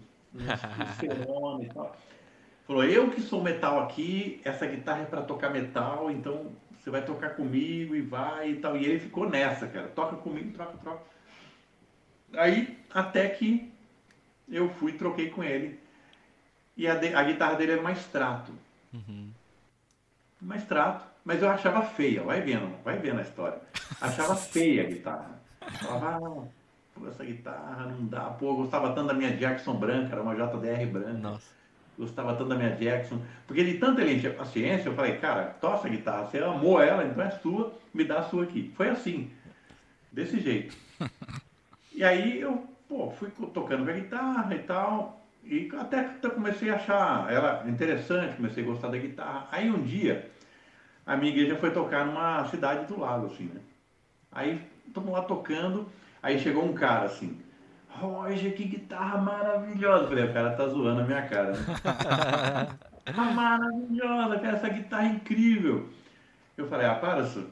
e 1.62 1.68
tal. 1.68 1.96
Falou, 2.66 2.86
eu 2.86 3.12
que 3.12 3.22
sou 3.22 3.44
metal 3.44 3.82
aqui, 3.82 4.40
essa 4.44 4.66
guitarra 4.66 5.02
é 5.02 5.06
para 5.06 5.22
tocar 5.22 5.50
metal, 5.50 6.10
então 6.10 6.52
você 6.80 6.90
vai 6.90 7.04
tocar 7.04 7.32
comigo 7.32 7.94
e 7.96 8.02
vai 8.02 8.52
e 8.52 8.56
tal. 8.56 8.78
E 8.78 8.86
ele 8.86 9.00
ficou 9.00 9.30
nessa, 9.30 9.68
cara. 9.68 9.88
Toca 9.90 10.16
comigo, 10.16 10.52
troca, 10.54 10.78
troca. 10.78 11.04
Aí, 12.38 12.78
até 12.94 13.28
que 13.28 13.72
eu 14.50 14.70
fui 14.76 14.94
troquei 14.94 15.30
com 15.30 15.44
ele. 15.44 15.80
E 16.76 16.88
a, 16.88 16.96
de, 16.96 17.14
a 17.14 17.24
guitarra 17.24 17.56
dele 17.56 17.74
era 17.74 17.82
uma 17.82 17.92
extrato. 17.92 18.54
Uhum. 18.94 19.30
Uma 20.42 20.56
extrato. 20.56 21.06
Mas 21.26 21.42
eu 21.42 21.50
achava 21.50 21.84
feia, 21.84 22.24
vai 22.24 22.42
vendo, 22.42 22.76
vai 22.84 22.98
vendo 22.98 23.20
a 23.20 23.24
história. 23.24 23.62
Achava 24.00 24.36
feia 24.38 24.84
a 24.84 24.88
guitarra. 24.88 25.42
Falava, 25.82 26.50
ah, 26.98 27.08
essa 27.08 27.26
guitarra 27.26 27.86
não 27.88 28.06
dá. 28.08 28.30
Pô, 28.30 28.52
eu 28.52 28.56
gostava 28.56 28.94
tanto 28.94 29.08
da 29.08 29.14
minha 29.14 29.36
Jackson 29.36 29.76
branca, 29.76 30.14
era 30.14 30.22
uma 30.22 30.34
JDR 30.34 30.86
branca. 30.86 31.14
Nossa 31.14 31.63
gostava 31.98 32.34
tanto 32.36 32.50
da 32.50 32.56
minha 32.56 32.76
Jackson, 32.76 33.22
porque 33.48 33.64
de 33.64 33.78
tanta 33.78 34.02
ele 34.02 34.16
encher 34.16 34.36
paciência, 34.36 34.90
eu 34.90 34.96
falei, 34.96 35.18
cara, 35.18 35.56
tossa 35.62 35.88
a 35.88 35.90
guitarra, 35.90 36.26
você 36.26 36.40
amou 36.40 36.82
ela, 36.82 37.06
então 37.06 37.24
é 37.24 37.30
sua, 37.32 37.74
me 37.94 38.04
dá 38.04 38.20
a 38.20 38.24
sua 38.24 38.44
aqui. 38.44 38.72
Foi 38.76 38.90
assim, 38.90 39.32
desse 40.12 40.40
jeito. 40.40 40.76
E 41.96 42.04
aí 42.04 42.42
eu, 42.42 42.68
pô, 42.90 43.12
fui 43.12 43.30
tocando 43.54 43.84
minha 43.84 44.00
guitarra 44.00 44.56
e 44.56 44.60
tal, 44.64 45.24
e 45.44 45.70
até 45.78 46.04
que 46.04 46.28
comecei 46.32 46.72
a 46.72 46.76
achar 46.76 47.32
ela 47.32 47.64
interessante, 47.70 48.36
comecei 48.36 48.64
a 48.64 48.66
gostar 48.66 48.88
da 48.88 48.98
guitarra. 48.98 49.48
Aí 49.52 49.70
um 49.70 49.80
dia, 49.80 50.32
a 51.06 51.16
minha 51.16 51.32
igreja 51.32 51.56
foi 51.58 51.70
tocar 51.70 52.04
numa 52.04 52.46
cidade 52.50 52.88
do 52.88 53.00
lado, 53.00 53.28
assim, 53.28 53.44
né? 53.44 53.62
Aí 54.32 54.60
estamos 54.88 55.14
lá 55.14 55.22
tocando, 55.22 55.88
aí 56.22 56.40
chegou 56.40 56.66
um 56.66 56.74
cara 56.74 57.06
assim, 57.06 57.38
Roger, 58.00 58.56
que 58.56 58.66
guitarra 58.66 59.18
maravilhosa. 59.20 60.04
Eu 60.04 60.10
falei, 60.10 60.26
o 60.26 60.34
cara 60.34 60.52
tá 60.52 60.68
zoando 60.68 61.02
a 61.02 61.06
minha 61.06 61.22
cara. 61.24 61.52
Né? 61.52 61.58
tá 63.14 63.24
maravilhosa, 63.34 64.40
cara, 64.40 64.58
essa 64.58 64.70
guitarra 64.70 65.06
é 65.06 65.12
incrível. 65.12 65.90
Eu 66.58 66.68
falei, 66.68 66.88
ah, 66.88 66.96
para, 66.96 67.26
senhor. 67.26 67.48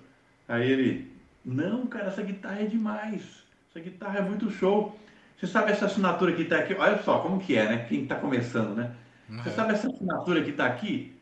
Aí 0.48 0.70
ele, 0.70 1.12
não, 1.46 1.88
cara, 1.88 2.08
essa 2.08 2.22
guitarra 2.22 2.62
é 2.62 2.66
demais. 2.66 3.44
Essa 3.70 3.80
guitarra 3.80 4.20
é 4.20 4.22
muito 4.22 4.52
show. 4.52 4.98
Você 5.38 5.48
sabe 5.48 5.72
essa 5.72 5.86
assinatura 5.86 6.34
que 6.34 6.46
tá 6.46 6.58
aqui? 6.58 6.76
Olha 6.76 7.02
só 7.02 7.20
como 7.20 7.40
que 7.40 7.56
é, 7.56 7.68
né? 7.68 7.86
Quem 7.90 8.06
tá 8.06 8.16
começando, 8.16 8.76
né? 8.76 8.92
Você 9.28 9.50
uhum. 9.50 9.56
sabe 9.56 9.74
essa 9.74 9.88
assinatura 9.88 10.44
que 10.44 10.52
tá 10.52 10.66
aqui? 10.66 11.18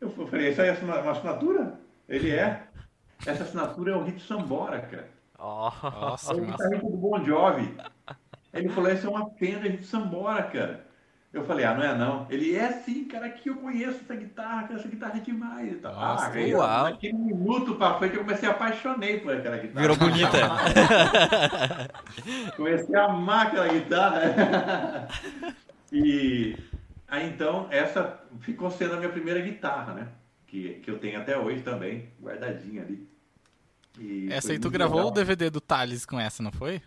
Eu 0.00 0.10
falei, 0.10 0.50
isso 0.50 0.60
aí 0.60 0.68
é 0.68 0.72
uma 0.82 1.10
assinatura? 1.10 1.80
Ele 2.08 2.30
é. 2.30 2.62
Essa 3.26 3.42
assinatura 3.42 3.92
é 3.92 3.96
o 3.96 4.04
Hit 4.04 4.20
Sambora, 4.20 4.80
cara. 4.80 5.08
Oh, 5.38 5.70
nossa, 5.82 6.32
é 6.32 6.36
o 6.36 6.40
guitarrista 6.44 6.86
do 6.86 6.96
Bon 6.96 7.24
Jovi. 7.24 7.74
Ele 8.54 8.68
falou, 8.68 8.90
essa 8.90 9.06
é 9.06 9.10
uma 9.10 9.30
pena 9.30 9.68
de 9.68 9.84
Sambora, 9.84 10.42
cara. 10.44 10.84
Eu 11.34 11.44
falei, 11.44 11.64
ah, 11.64 11.74
não 11.74 11.82
é 11.82 11.98
não. 11.98 12.26
Ele 12.30 12.54
é 12.54 12.70
sim, 12.70 13.06
cara, 13.06 13.28
que 13.28 13.50
eu 13.50 13.56
conheço 13.56 13.98
essa 14.04 14.14
guitarra, 14.14 14.72
essa 14.72 14.86
guitarra 14.86 15.16
é 15.16 15.20
demais 15.20 15.72
e 15.72 15.74
tal. 15.74 15.92
Nossa, 15.92 16.26
ah, 16.26 16.32
aí, 16.32 16.54
uau. 16.54 16.84
Naquele 16.84 17.18
minuto 17.18 17.74
pra 17.74 17.98
frente 17.98 18.14
eu 18.14 18.24
comecei 18.24 18.48
a 18.48 18.52
apaixonei 18.52 19.18
por 19.18 19.34
aquela 19.34 19.58
guitarra. 19.58 19.80
Virou 19.80 19.96
bonita. 19.96 20.38
comecei 22.56 22.94
a 22.94 23.06
amar 23.06 23.48
aquela 23.48 23.66
guitarra. 23.66 25.08
e 25.92 26.56
aí 27.08 27.28
então, 27.28 27.66
essa 27.68 28.20
ficou 28.38 28.70
sendo 28.70 28.94
a 28.94 28.98
minha 28.98 29.10
primeira 29.10 29.40
guitarra, 29.40 29.92
né? 29.92 30.08
Que, 30.46 30.74
que 30.84 30.88
eu 30.88 31.00
tenho 31.00 31.20
até 31.20 31.36
hoje 31.36 31.62
também, 31.62 32.10
guardadinha 32.22 32.82
ali. 32.82 33.08
E 33.98 34.28
essa 34.30 34.52
aí 34.52 34.60
tu 34.60 34.70
gravou 34.70 34.98
legal. 34.98 35.10
o 35.10 35.14
DVD 35.14 35.50
do 35.50 35.60
Thales 35.60 36.06
com 36.06 36.18
essa, 36.18 36.44
não 36.44 36.52
foi? 36.52 36.80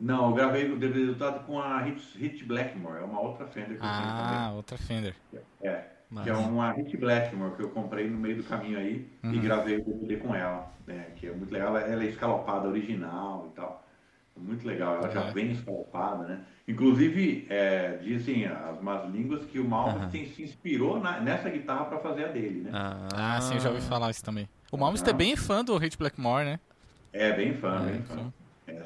Não, 0.00 0.28
eu 0.28 0.34
gravei 0.34 0.70
o 0.70 0.78
DVD 0.78 1.06
resultado 1.06 1.44
com 1.44 1.58
a 1.60 1.80
Hit, 1.80 2.16
Hit 2.16 2.44
Blackmore, 2.44 2.98
é 2.98 3.04
uma 3.04 3.20
outra 3.20 3.46
Fender 3.46 3.78
que 3.78 3.82
ah, 3.82 3.86
eu 3.86 4.02
tenho 4.02 4.16
também. 4.16 4.38
Ah, 4.38 4.52
outra 4.52 4.78
Fender. 4.78 5.14
É, 5.60 5.84
Mas... 6.08 6.24
que 6.24 6.30
é 6.30 6.34
uma 6.34 6.72
Hit 6.72 6.96
Blackmore 6.96 7.56
que 7.56 7.62
eu 7.62 7.70
comprei 7.70 8.08
no 8.08 8.16
meio 8.16 8.36
do 8.36 8.44
caminho 8.44 8.78
aí 8.78 9.10
uhum. 9.24 9.34
e 9.34 9.38
gravei 9.40 9.78
o 9.78 9.84
DVD 9.84 10.16
com 10.18 10.34
ela, 10.34 10.72
né, 10.86 11.08
que 11.16 11.26
é 11.26 11.32
muito 11.32 11.52
legal, 11.52 11.76
ela 11.76 12.04
é 12.04 12.06
escalopada 12.06 12.68
original 12.68 13.48
e 13.50 13.56
tal. 13.56 13.84
Muito 14.36 14.64
legal, 14.64 14.98
ela 14.98 15.06
uhum. 15.08 15.12
já 15.12 15.30
vem 15.32 15.50
escalopada, 15.50 16.24
né? 16.28 16.44
Inclusive, 16.68 17.44
é, 17.50 17.96
dizem 17.96 18.46
as 18.46 18.80
más 18.80 19.10
línguas 19.10 19.44
que 19.46 19.58
o 19.58 19.68
Malmsteen 19.68 20.26
uhum. 20.26 20.32
se 20.32 20.42
inspirou 20.44 21.00
na, 21.00 21.18
nessa 21.18 21.50
guitarra 21.50 21.86
para 21.86 21.98
fazer 21.98 22.26
a 22.26 22.28
dele, 22.28 22.60
né? 22.60 22.70
Ah, 22.72 23.08
ah, 23.14 23.40
sim, 23.40 23.54
eu 23.54 23.60
já 23.60 23.70
ouvi 23.70 23.80
falar 23.80 24.12
isso 24.12 24.24
também. 24.24 24.48
O 24.70 24.76
Malmsteen 24.76 25.12
é 25.12 25.16
bem 25.16 25.34
fã 25.34 25.64
do 25.64 25.76
Hit 25.76 25.98
Blackmore, 25.98 26.44
né? 26.44 26.60
É, 27.12 27.32
bem 27.32 27.54
fã, 27.54 27.82
é, 27.82 27.90
bem 27.90 28.02
fã. 28.02 28.14
fã. 28.14 28.32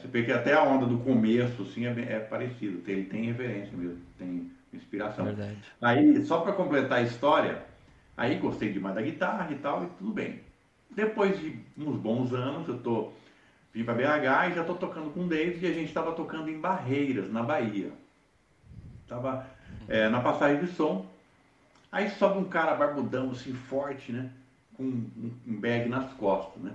Você 0.02 0.08
vê 0.08 0.24
que 0.24 0.32
até 0.32 0.52
a 0.52 0.64
onda 0.64 0.84
do 0.84 0.98
começo 0.98 1.62
assim, 1.62 1.86
é, 1.86 1.90
é 1.90 2.18
parecido, 2.18 2.82
ele 2.90 3.04
tem 3.04 3.26
referência 3.26 3.70
mesmo, 3.76 4.00
tem 4.18 4.50
inspiração. 4.72 5.24
Verdade. 5.24 5.56
Aí, 5.80 6.24
só 6.24 6.40
para 6.40 6.52
completar 6.52 6.98
a 6.98 7.02
história, 7.02 7.62
aí 8.16 8.34
gostei 8.36 8.72
demais 8.72 8.96
da 8.96 9.02
guitarra 9.02 9.52
e 9.52 9.54
tal, 9.54 9.84
e 9.84 9.86
tudo 9.98 10.10
bem. 10.10 10.40
Depois 10.90 11.38
de 11.38 11.56
uns 11.78 11.96
bons 11.96 12.32
anos, 12.32 12.66
eu 12.66 12.78
tô, 12.78 13.12
vim 13.72 13.84
para 13.84 13.94
BH 13.94 14.50
e 14.50 14.54
já 14.54 14.60
estou 14.62 14.76
tocando 14.76 15.10
com 15.10 15.20
o 15.20 15.28
David 15.28 15.64
e 15.64 15.70
a 15.70 15.72
gente 15.72 15.88
estava 15.88 16.12
tocando 16.12 16.50
em 16.50 16.60
Barreiras, 16.60 17.32
na 17.32 17.44
Bahia. 17.44 17.92
Tava 19.06 19.46
é, 19.88 20.08
na 20.08 20.20
passagem 20.20 20.64
de 20.64 20.72
som. 20.72 21.06
Aí 21.92 22.10
sobe 22.10 22.38
um 22.38 22.44
cara 22.44 22.74
barbudão, 22.74 23.30
assim, 23.30 23.52
forte, 23.52 24.10
né? 24.10 24.30
Com 24.76 24.82
um 24.82 25.32
bag 25.46 25.88
nas 25.88 26.12
costas, 26.14 26.60
né? 26.60 26.72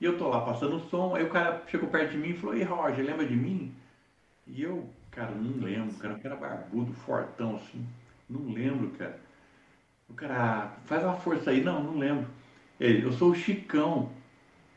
E 0.00 0.04
eu 0.04 0.16
tô 0.16 0.28
lá 0.28 0.40
passando 0.40 0.76
o 0.76 0.88
som, 0.88 1.14
aí 1.14 1.22
o 1.22 1.28
cara 1.28 1.62
chegou 1.66 1.88
perto 1.88 2.12
de 2.12 2.18
mim 2.18 2.30
e 2.30 2.36
falou, 2.36 2.56
ei 2.56 2.62
Roger, 2.62 3.04
lembra 3.04 3.26
de 3.26 3.36
mim? 3.36 3.74
E 4.46 4.62
eu, 4.62 4.88
cara, 5.10 5.30
não 5.32 5.62
lembro, 5.62 5.94
cara, 5.96 6.14
o 6.14 6.20
cara 6.20 6.36
barbudo, 6.36 6.92
fortão 6.92 7.56
assim, 7.56 7.86
não 8.28 8.52
lembro, 8.52 8.88
cara. 8.90 9.18
O 10.08 10.14
cara, 10.14 10.34
ah, 10.34 10.70
faz 10.86 11.04
uma 11.04 11.14
força 11.14 11.50
aí, 11.50 11.62
não, 11.62 11.82
não 11.82 11.98
lembro. 11.98 12.26
Ele, 12.80 13.04
eu 13.04 13.12
sou 13.12 13.30
o 13.30 13.34
Chicão. 13.34 14.10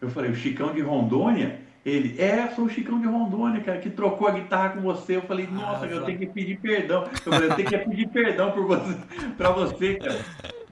Eu 0.02 0.10
falei, 0.10 0.30
o 0.30 0.36
Chicão 0.36 0.74
de 0.74 0.82
Rondônia? 0.82 1.62
Ele, 1.86 2.22
é, 2.22 2.50
sou 2.50 2.66
o 2.66 2.70
Chicão 2.70 3.00
de 3.00 3.08
Rondônia, 3.08 3.62
cara, 3.62 3.80
que 3.80 3.90
trocou 3.90 4.28
a 4.28 4.32
guitarra 4.32 4.70
com 4.70 4.82
você. 4.82 5.16
Eu 5.16 5.22
falei, 5.24 5.48
nossa, 5.48 5.86
ah, 5.86 5.90
eu 5.90 6.04
tenho 6.04 6.20
que 6.20 6.28
pedir 6.28 6.60
perdão. 6.60 7.04
Eu 7.04 7.32
falei, 7.32 7.50
eu 7.50 7.56
tenho 7.56 7.70
que 7.70 7.78
pedir 7.78 8.08
perdão 8.10 8.52
por 8.52 8.66
você, 8.66 8.98
pra 9.38 9.52
você, 9.52 9.96
cara. 9.96 10.20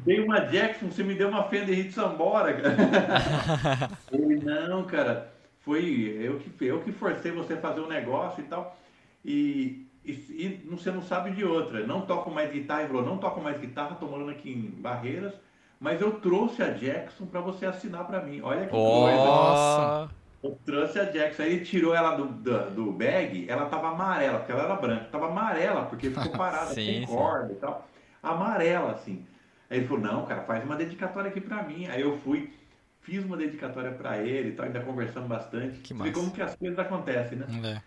Dei 0.04 0.20
uma 0.20 0.40
Jackson, 0.40 0.88
você 0.88 1.04
me 1.04 1.14
deu 1.14 1.30
uma 1.30 1.44
Fender 1.44 1.76
Hit 1.76 1.94
Sambora, 1.94 2.54
cara. 2.54 3.90
Ele, 4.12 4.38
não, 4.44 4.84
cara, 4.84 5.32
foi 5.60 6.18
eu 6.20 6.40
que, 6.40 6.66
eu 6.66 6.82
que 6.82 6.92
forcei 6.92 7.32
você 7.32 7.54
a 7.54 7.62
fazer 7.62 7.82
um 7.82 7.88
negócio 7.88 8.42
e 8.42 8.48
tal. 8.48 8.76
E, 9.24 9.88
e, 10.04 10.12
e 10.12 10.68
você 10.70 10.92
não 10.92 11.04
sabe 11.04 11.32
de 11.32 11.46
outra. 11.46 11.86
Não 11.86 12.02
toco 12.02 12.32
mais 12.32 12.52
guitarra, 12.52 12.82
ele 12.82 12.90
falou, 12.90 13.06
não 13.06 13.18
toco 13.18 13.40
mais 13.42 13.60
guitarra, 13.60 13.96
tô 13.96 14.08
morando 14.08 14.32
aqui 14.32 14.52
em 14.52 14.82
Barreiras, 14.82 15.34
mas 15.80 16.02
eu 16.02 16.14
trouxe 16.14 16.64
a 16.64 16.72
Jackson 16.72 17.28
para 17.28 17.42
você 17.42 17.68
assinar 17.68 18.06
para 18.08 18.22
mim. 18.22 18.42
Olha 18.42 18.66
que 18.66 18.76
oh, 18.76 19.02
coisa. 19.02 19.18
Nossa! 19.18 20.10
Eu 20.44 20.58
trouxe 20.66 21.00
a 21.00 21.06
Jackson, 21.06 21.44
aí 21.44 21.54
ele 21.54 21.66
tirou 21.66 21.94
ela 21.94 22.16
do, 22.16 22.26
do, 22.26 22.72
do 22.72 22.92
bag, 22.92 23.46
ela 23.48 23.68
tava 23.68 23.90
amarela, 23.90 24.40
porque 24.40 24.52
ela 24.52 24.64
era 24.64 24.76
branca, 24.76 25.06
tava 25.12 25.28
amarela, 25.28 25.86
porque 25.86 26.10
ficou 26.10 26.32
parada, 26.36 26.74
Sim, 26.74 26.86
sem 26.86 27.06
sim. 27.06 27.16
corda 27.16 27.54
e 27.54 27.56
tal. 27.58 27.88
Amarela, 28.24 28.94
assim. 28.94 29.24
Aí 29.72 29.78
ele 29.78 29.88
falou, 29.88 30.04
não, 30.04 30.26
cara, 30.26 30.42
faz 30.44 30.64
uma 30.66 30.76
dedicatória 30.76 31.32
aqui 31.32 31.40
pra 31.42 31.64
mim. 31.64 31.88
Aí 31.88 32.02
eu 32.02 32.18
fui, 32.20 32.52
fiz 33.00 33.24
uma 33.24 33.38
dedicatória 33.38 33.92
pra 33.92 34.18
ele 34.18 34.50
e 34.50 34.52
tal, 34.52 34.66
ainda 34.66 34.82
conversamos 34.82 35.30
bastante. 35.30 35.80
Que 35.80 35.88
Você 35.88 35.94
vê 35.94 36.00
massa. 36.10 36.14
como 36.14 36.32
que 36.32 36.42
as 36.42 36.56
coisas 36.56 36.78
acontecem, 36.78 37.38
né? 37.38 37.46
É. 37.78 37.82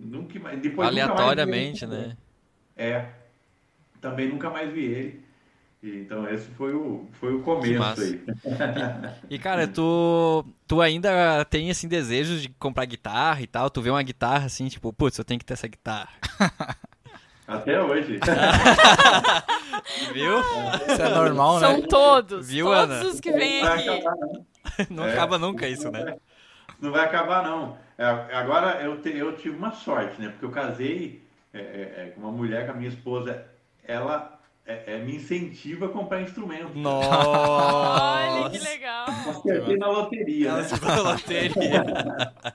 Nunca 0.00 0.40
mais, 0.40 0.58
depois 0.60 0.88
nunca 0.90 1.06
mais 1.06 1.10
Aleatoriamente, 1.10 1.84
ele. 1.84 1.96
né? 1.96 2.16
É. 2.76 3.08
Também 4.00 4.28
nunca 4.28 4.48
mais 4.48 4.72
vi 4.72 4.84
ele. 4.84 5.28
E, 5.82 5.98
Então 6.00 6.26
esse 6.28 6.48
foi 6.52 6.74
o, 6.74 7.06
foi 7.20 7.34
o 7.34 7.42
começo 7.42 7.78
massa. 7.78 8.02
aí. 8.02 8.20
E 9.30 9.38
cara, 9.38 9.68
tu, 9.68 10.44
tu 10.66 10.80
ainda 10.80 11.44
tem 11.44 11.70
assim 11.70 11.86
desejos 11.88 12.40
de 12.42 12.48
comprar 12.48 12.84
guitarra 12.86 13.42
e 13.42 13.46
tal? 13.46 13.68
Tu 13.70 13.82
vê 13.82 13.90
uma 13.90 14.02
guitarra 14.02 14.46
assim, 14.46 14.66
tipo, 14.68 14.92
putz, 14.94 15.18
eu 15.18 15.24
tenho 15.24 15.38
que 15.38 15.44
ter 15.44 15.52
essa 15.54 15.68
guitarra. 15.68 16.08
Até 17.48 17.80
hoje. 17.82 18.20
Viu? 20.12 20.38
Isso 20.40 21.02
é 21.02 21.08
normal, 21.08 21.58
São 21.60 21.78
né? 21.78 21.86
todos. 21.88 22.46
Viu, 22.48 22.66
todos 22.66 22.96
Ana? 22.96 23.04
os 23.08 23.20
que 23.20 23.32
vêm 23.32 23.66
aqui. 23.66 23.88
acabar, 23.88 24.16
não. 24.16 24.46
Não 24.90 25.04
É. 25.06 25.12
acaba 25.14 25.38
nunca 25.38 25.66
isso, 25.66 25.90
né? 25.90 26.16
Não 26.80 26.92
vai 26.92 27.04
acabar, 27.06 27.42
não. 27.42 27.76
É, 27.96 28.04
agora 28.36 28.80
eu, 28.82 29.00
te- 29.00 29.16
eu 29.16 29.34
tive 29.36 29.56
uma 29.56 29.72
sorte, 29.72 30.20
né? 30.20 30.28
Porque 30.28 30.44
eu 30.44 30.50
casei 30.50 31.26
é, 31.52 31.58
é, 31.58 31.62
é, 31.62 32.12
com 32.14 32.20
uma 32.20 32.30
mulher, 32.30 32.66
com 32.66 32.72
a 32.72 32.74
minha 32.74 32.90
esposa. 32.90 33.44
Ela 33.82 34.38
é, 34.66 34.94
é, 34.94 34.98
me 34.98 35.16
incentiva 35.16 35.86
a 35.86 35.88
comprar 35.88 36.20
instrumento. 36.20 36.64
Olha 36.66 38.50
que 38.50 38.58
Nossa! 38.58 38.68
legal. 38.70 39.06
Acertei 39.30 39.76
na 39.78 39.88
loteria, 39.88 40.48
Ela 40.50 40.58
né? 40.62 40.68
falou 40.68 41.04
loteria. 41.12 41.84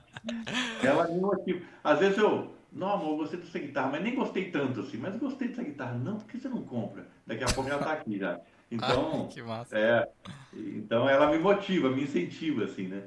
Ela 0.82 1.08
me 1.08 1.20
motiva. 1.20 1.60
Às 1.82 1.98
vezes 1.98 2.16
eu, 2.18 2.54
não, 2.74 2.92
amor, 2.92 3.16
gostei 3.18 3.38
dessa 3.38 3.58
guitarra, 3.58 3.90
mas 3.92 4.02
nem 4.02 4.14
gostei 4.16 4.50
tanto 4.50 4.80
assim. 4.80 4.96
Mas 4.96 5.16
gostei 5.16 5.48
dessa 5.48 5.62
guitarra. 5.62 5.94
Não, 5.96 6.16
por 6.18 6.26
que 6.26 6.38
você 6.38 6.48
não 6.48 6.62
compra? 6.62 7.06
Daqui 7.24 7.44
a 7.44 7.46
pouco 7.46 7.70
ela 7.70 7.82
tá 7.82 7.92
aqui 7.92 8.18
já. 8.18 8.40
Então, 8.70 9.28
que 9.28 9.40
massa. 9.40 9.78
É, 9.78 10.08
então 10.52 11.08
ela 11.08 11.30
me 11.30 11.38
motiva, 11.38 11.90
me 11.90 12.02
incentiva, 12.02 12.64
assim, 12.64 12.88
né? 12.88 13.04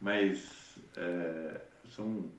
Mas 0.00 0.78
é, 0.96 1.60
são, 1.90 2.30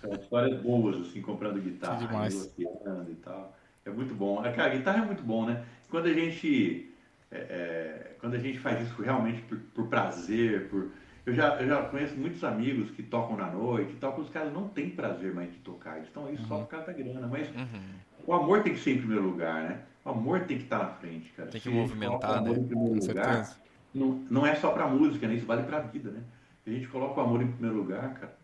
são 0.00 0.12
histórias 0.12 0.60
boas, 0.60 1.08
assim, 1.08 1.20
comprando 1.20 1.60
guitarra, 1.60 2.06
negociando 2.06 3.10
e 3.10 3.14
tal. 3.16 3.56
É 3.84 3.90
muito 3.90 4.14
bom. 4.14 4.44
É, 4.44 4.52
Cara, 4.52 4.76
guitarra 4.76 5.02
é 5.02 5.06
muito 5.06 5.22
bom, 5.24 5.46
né? 5.46 5.64
Quando 5.90 6.06
a 6.06 6.12
gente, 6.12 6.94
é, 7.30 7.38
é, 7.38 8.16
quando 8.20 8.34
a 8.34 8.38
gente 8.38 8.58
faz 8.60 8.86
isso 8.86 9.02
realmente 9.02 9.42
por, 9.42 9.58
por 9.74 9.88
prazer, 9.88 10.68
por... 10.68 10.90
Eu 11.24 11.34
já, 11.34 11.60
eu 11.60 11.68
já 11.68 11.82
conheço 11.84 12.16
muitos 12.16 12.42
amigos 12.42 12.90
que 12.90 13.02
tocam 13.02 13.36
na 13.36 13.46
noite 13.50 13.92
e 13.92 13.96
tal, 13.96 14.14
que 14.14 14.20
os 14.22 14.28
caras 14.30 14.52
não 14.52 14.68
têm 14.68 14.90
prazer 14.90 15.32
mais 15.32 15.52
de 15.52 15.58
tocar, 15.58 15.96
eles 15.96 16.08
estão 16.08 16.26
aí 16.26 16.36
só 16.48 16.58
por 16.58 16.68
causa 16.68 16.86
da 16.86 16.92
grana, 16.92 17.26
mas 17.28 17.48
Uhum. 17.48 18.26
o 18.26 18.34
amor 18.34 18.62
tem 18.62 18.72
que 18.74 18.80
ser 18.80 18.92
em 18.96 18.98
primeiro 18.98 19.24
lugar, 19.24 19.68
né? 19.68 19.80
O 20.04 20.10
amor 20.10 20.40
tem 20.46 20.58
que 20.58 20.64
estar 20.64 20.78
na 20.78 20.88
frente, 20.88 21.30
cara. 21.32 21.48
Tem 21.50 21.60
que 21.60 21.68
Se 21.68 21.74
movimentar, 21.74 22.30
o 22.30 22.38
amor 22.38 22.56
né? 22.56 22.62
Em 22.62 22.66
primeiro 22.66 22.94
Com 23.00 23.06
lugar, 23.06 23.34
certeza. 23.36 23.56
não, 23.94 24.08
não 24.30 24.46
é 24.46 24.54
só 24.56 24.70
pra 24.72 24.88
música, 24.88 25.28
né? 25.28 25.34
Isso 25.34 25.46
vale 25.46 25.62
pra 25.62 25.80
vida, 25.80 26.10
né? 26.10 26.22
Se 26.64 26.70
a 26.70 26.72
gente 26.72 26.88
coloca 26.88 27.20
o 27.20 27.24
amor 27.24 27.42
em 27.42 27.52
primeiro 27.52 27.76
lugar, 27.76 28.14
cara, 28.14 28.36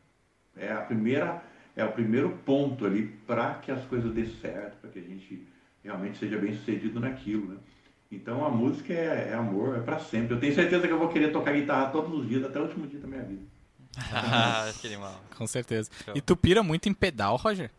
é 0.56 0.72
a 0.72 0.80
primeira, 0.80 1.42
é 1.76 1.84
o 1.84 1.92
primeiro 1.92 2.30
ponto 2.44 2.84
ali 2.86 3.06
para 3.26 3.54
que 3.54 3.70
as 3.70 3.84
coisas 3.86 4.12
dê 4.12 4.26
certo, 4.26 4.80
para 4.80 4.90
que 4.90 4.98
a 4.98 5.02
gente 5.02 5.46
realmente 5.82 6.18
seja 6.18 6.38
bem 6.38 6.54
sucedido 6.54 7.00
naquilo, 7.00 7.54
né? 7.54 7.56
Então 8.10 8.44
a 8.44 8.48
música 8.50 8.92
é, 8.92 9.30
é 9.30 9.34
amor, 9.34 9.76
é 9.76 9.80
pra 9.80 9.98
sempre. 9.98 10.34
Eu 10.34 10.40
tenho 10.40 10.54
certeza 10.54 10.86
que 10.86 10.92
eu 10.92 10.98
vou 10.98 11.08
querer 11.08 11.30
tocar 11.30 11.52
guitarra 11.52 11.90
todos 11.90 12.18
os 12.20 12.26
dias, 12.28 12.42
até 12.44 12.58
o 12.58 12.62
último 12.62 12.86
dia 12.86 13.00
da 13.00 13.06
minha 13.06 13.22
vida. 13.22 13.42
que 14.80 14.86
animal. 14.86 15.20
Com 15.36 15.46
certeza. 15.46 15.90
E 16.14 16.20
tu 16.20 16.36
pira 16.36 16.62
muito 16.62 16.88
em 16.88 16.94
pedal, 16.94 17.36
Roger? 17.36 17.70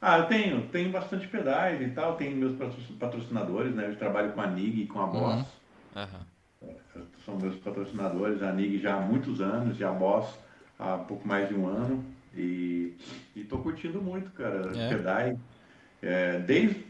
Ah, 0.00 0.18
eu 0.18 0.26
tenho, 0.26 0.68
tenho 0.68 0.90
bastante 0.92 1.26
pedais 1.26 1.80
e 1.82 1.90
tal, 1.90 2.14
tenho 2.16 2.36
meus 2.36 2.56
patro- 2.56 2.80
patrocinadores, 3.00 3.74
né? 3.74 3.88
Eu 3.88 3.96
trabalho 3.96 4.32
com 4.32 4.40
a 4.40 4.46
NIG 4.46 4.82
e 4.82 4.86
com 4.86 5.00
a 5.00 5.06
Boss. 5.06 5.44
Aham. 5.96 6.20
são 7.26 7.36
meus 7.36 7.56
patrocinadores, 7.56 8.42
a 8.42 8.52
NIG 8.52 8.78
já 8.80 8.94
há 8.96 9.00
muitos 9.00 9.40
anos 9.40 9.78
e 9.80 9.84
a 9.84 9.90
Boss 9.90 10.38
há 10.78 10.98
pouco 10.98 11.26
mais 11.26 11.48
de 11.48 11.54
um 11.54 11.66
ano. 11.66 12.04
E 12.34 12.96
estou 13.34 13.58
curtindo 13.60 14.00
muito, 14.00 14.30
cara, 14.30 14.70
É. 14.76 14.88
pedais. 14.88 15.36
É, 16.02 16.38
desde, 16.40 16.84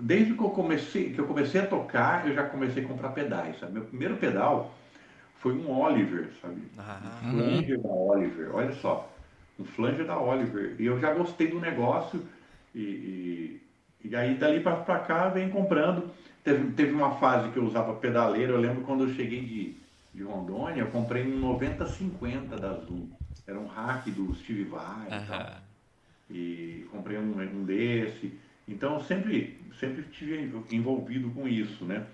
desde 0.00 0.34
que 0.34 0.40
eu, 0.42 0.50
comecei, 0.50 1.12
que 1.12 1.18
eu 1.18 1.26
comecei 1.26 1.60
a 1.60 1.66
tocar, 1.66 2.26
eu 2.26 2.34
já 2.34 2.44
comecei 2.44 2.84
a 2.84 2.88
comprar 2.88 3.10
pedais, 3.10 3.58
sabe? 3.58 3.72
Meu 3.72 3.84
primeiro 3.84 4.16
pedal 4.16 4.74
foi 5.40 5.52
um 5.54 5.70
Oliver, 5.70 6.30
sabe? 6.40 6.62
Ah, 6.78 7.00
Um 7.26 7.30
flanger 7.30 7.80
da 7.80 7.88
Oliver, 7.88 8.54
olha 8.54 8.72
só. 8.74 9.12
Um 9.58 9.64
flanger 9.64 10.06
da 10.06 10.18
Oliver. 10.18 10.76
E 10.78 10.86
eu 10.86 10.98
já 11.00 11.12
gostei 11.12 11.48
do 11.48 11.60
negócio 11.60 12.22
e, 12.74 13.60
e, 14.02 14.08
e 14.08 14.16
aí 14.16 14.34
dali 14.34 14.60
pra, 14.60 14.76
pra 14.76 14.98
cá 15.00 15.28
vem 15.28 15.48
comprando. 15.50 16.10
Teve, 16.42 16.72
teve 16.72 16.92
uma 16.92 17.16
fase 17.16 17.50
que 17.50 17.56
eu 17.56 17.64
usava 17.64 17.94
pedaleira, 17.94 18.52
eu 18.52 18.60
lembro 18.60 18.82
quando 18.82 19.04
eu 19.04 19.14
cheguei 19.14 19.40
de, 19.40 19.74
de 20.14 20.22
Rondônia, 20.22 20.80
eu 20.82 20.88
comprei 20.88 21.24
um 21.26 21.38
9050 21.38 22.56
da 22.56 22.72
Zoom. 22.74 23.08
Era 23.46 23.58
um 23.58 23.66
hack 23.66 24.06
do 24.10 24.34
Steve 24.34 24.64
Vai 24.64 25.06
e 25.06 25.10
tal. 25.26 25.38
E 26.30 26.86
comprei 26.90 27.18
um, 27.18 27.32
um 27.40 27.64
desse. 27.64 28.32
Então 28.66 29.00
sempre, 29.00 29.58
sempre 29.78 30.02
estive 30.02 30.50
envolvido 30.70 31.30
com 31.30 31.46
isso, 31.46 31.84
né? 31.84 32.06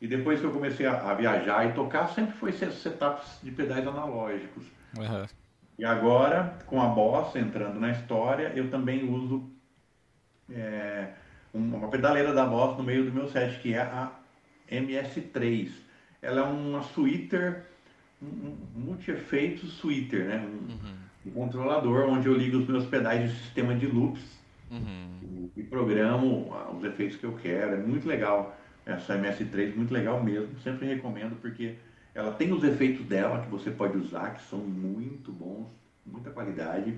E 0.00 0.06
depois 0.06 0.38
que 0.38 0.46
eu 0.46 0.52
comecei 0.52 0.86
a, 0.86 1.10
a 1.10 1.14
viajar 1.14 1.68
e 1.68 1.72
tocar, 1.72 2.08
sempre 2.08 2.34
foi 2.34 2.52
se- 2.52 2.70
setups 2.70 3.40
de 3.42 3.50
pedais 3.50 3.86
analógicos. 3.86 4.64
Aham. 4.96 5.26
E 5.76 5.84
agora, 5.84 6.58
com 6.66 6.80
a 6.80 6.86
Boss 6.86 7.34
entrando 7.36 7.78
na 7.80 7.90
história, 7.90 8.52
eu 8.54 8.70
também 8.70 9.08
uso 9.08 9.48
é, 10.50 11.08
um- 11.54 11.74
uma 11.76 11.88
pedaleira 11.88 12.32
da 12.32 12.44
Boss 12.46 12.76
no 12.78 12.84
meio 12.84 13.04
do 13.04 13.12
meu 13.12 13.28
set, 13.28 13.58
que 13.60 13.74
é 13.74 13.80
a 13.80 14.12
MS3. 14.70 15.70
Ela 16.22 16.40
é 16.40 16.44
uma 16.44 16.80
tweeter, 16.80 17.64
um, 18.22 18.56
multi-efeitos 18.74 19.78
tweeter, 19.78 20.24
né? 20.26 20.36
Um, 20.46 20.68
um 21.26 21.30
controlador 21.32 22.08
onde 22.08 22.26
eu 22.26 22.34
ligo 22.34 22.58
os 22.58 22.68
meus 22.68 22.86
pedais 22.86 23.30
de 23.30 23.36
sistema 23.38 23.74
de 23.74 23.86
loops 23.86 24.37
Uhum. 24.70 25.50
e 25.56 25.62
programo 25.62 26.50
ah, 26.52 26.70
os 26.70 26.84
efeitos 26.84 27.16
que 27.16 27.24
eu 27.24 27.32
quero. 27.32 27.74
É 27.74 27.76
muito 27.76 28.06
legal 28.06 28.56
essa 28.84 29.16
MS3, 29.16 29.74
muito 29.74 29.92
legal 29.92 30.22
mesmo. 30.22 30.58
Sempre 30.60 30.86
recomendo 30.86 31.40
porque 31.40 31.76
ela 32.14 32.32
tem 32.32 32.52
os 32.52 32.64
efeitos 32.64 33.04
dela 33.06 33.40
que 33.40 33.50
você 33.50 33.70
pode 33.70 33.96
usar, 33.96 34.34
que 34.34 34.42
são 34.42 34.58
muito 34.58 35.32
bons, 35.32 35.68
muita 36.04 36.30
qualidade. 36.30 36.94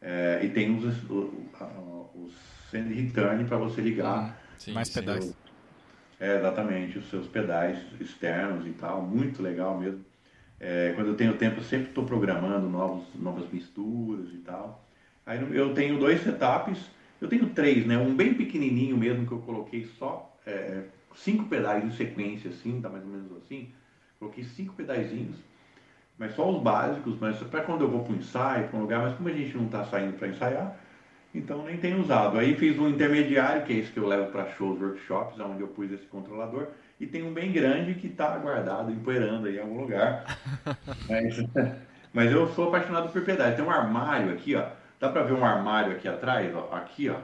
É, 0.00 0.40
e 0.44 0.50
tem 0.50 0.76
os, 0.76 0.84
os 0.84 2.34
send 2.70 2.92
return 2.92 3.44
para 3.44 3.56
você 3.56 3.80
ligar. 3.80 4.38
Sim, 4.58 4.72
Mais 4.72 4.90
pedais. 4.90 5.34
é, 6.20 6.38
exatamente, 6.38 6.98
os 6.98 7.08
seus 7.10 7.26
pedais 7.26 7.78
externos 8.00 8.66
e 8.66 8.70
tal, 8.72 9.02
muito 9.02 9.42
legal 9.42 9.78
mesmo. 9.78 10.04
É, 10.60 10.92
quando 10.94 11.08
eu 11.08 11.16
tenho 11.16 11.36
tempo, 11.36 11.58
eu 11.60 11.64
sempre 11.64 11.88
estou 11.88 12.04
programando 12.04 12.68
novos, 12.68 13.06
novas 13.14 13.50
misturas 13.50 14.32
e 14.32 14.38
tal. 14.38 14.83
Aí 15.26 15.40
eu 15.52 15.72
tenho 15.74 15.98
dois 15.98 16.22
setups, 16.22 16.90
eu 17.20 17.28
tenho 17.28 17.48
três, 17.50 17.86
né? 17.86 17.96
Um 17.96 18.14
bem 18.14 18.34
pequenininho 18.34 18.96
mesmo 18.96 19.26
que 19.26 19.32
eu 19.32 19.38
coloquei 19.38 19.86
só 19.98 20.34
é, 20.46 20.82
cinco 21.14 21.44
pedais 21.44 21.84
em 21.84 21.90
sequência, 21.90 22.50
assim, 22.50 22.80
tá 22.80 22.88
mais 22.88 23.04
ou 23.04 23.10
menos 23.10 23.32
assim. 23.38 23.72
Coloquei 24.18 24.44
cinco 24.44 24.74
pedaizinhos, 24.74 25.36
mas 26.18 26.34
só 26.34 26.50
os 26.50 26.62
básicos, 26.62 27.16
mas 27.20 27.36
para 27.38 27.62
quando 27.62 27.82
eu 27.82 27.90
vou 27.90 28.04
para 28.04 28.12
um 28.12 28.16
ensaio, 28.16 28.68
para 28.68 28.78
um 28.78 28.82
lugar, 28.82 29.02
mas 29.02 29.14
como 29.16 29.28
a 29.28 29.32
gente 29.32 29.56
não 29.56 29.66
está 29.66 29.84
saindo 29.84 30.16
para 30.16 30.28
ensaiar, 30.28 30.76
então 31.34 31.64
nem 31.64 31.76
tenho 31.76 32.00
usado. 32.00 32.38
Aí 32.38 32.54
fiz 32.54 32.78
um 32.78 32.88
intermediário, 32.88 33.64
que 33.64 33.72
é 33.72 33.76
esse 33.76 33.90
que 33.90 33.98
eu 33.98 34.06
levo 34.06 34.30
para 34.30 34.50
shows, 34.50 34.80
workshops, 34.80 35.38
onde 35.40 35.62
eu 35.62 35.68
pus 35.68 35.90
esse 35.90 36.06
controlador. 36.06 36.68
E 37.00 37.06
tem 37.06 37.24
um 37.24 37.34
bem 37.34 37.50
grande 37.50 37.94
que 37.94 38.06
está 38.06 38.38
guardado, 38.38 38.92
empoeirando 38.92 39.48
aí 39.48 39.56
em 39.56 39.60
algum 39.60 39.80
lugar. 39.80 40.24
mas, 41.08 41.44
mas 42.14 42.30
eu 42.30 42.48
sou 42.50 42.68
apaixonado 42.68 43.10
por 43.12 43.22
pedais. 43.24 43.56
Tem 43.56 43.64
um 43.64 43.70
armário 43.70 44.32
aqui, 44.32 44.54
ó. 44.54 44.64
Dá 45.04 45.10
para 45.12 45.22
ver 45.24 45.34
um 45.34 45.44
armário 45.44 45.92
aqui 45.92 46.08
atrás, 46.08 46.50
ó. 46.54 46.70
Aqui, 46.72 47.10
ó. 47.10 47.18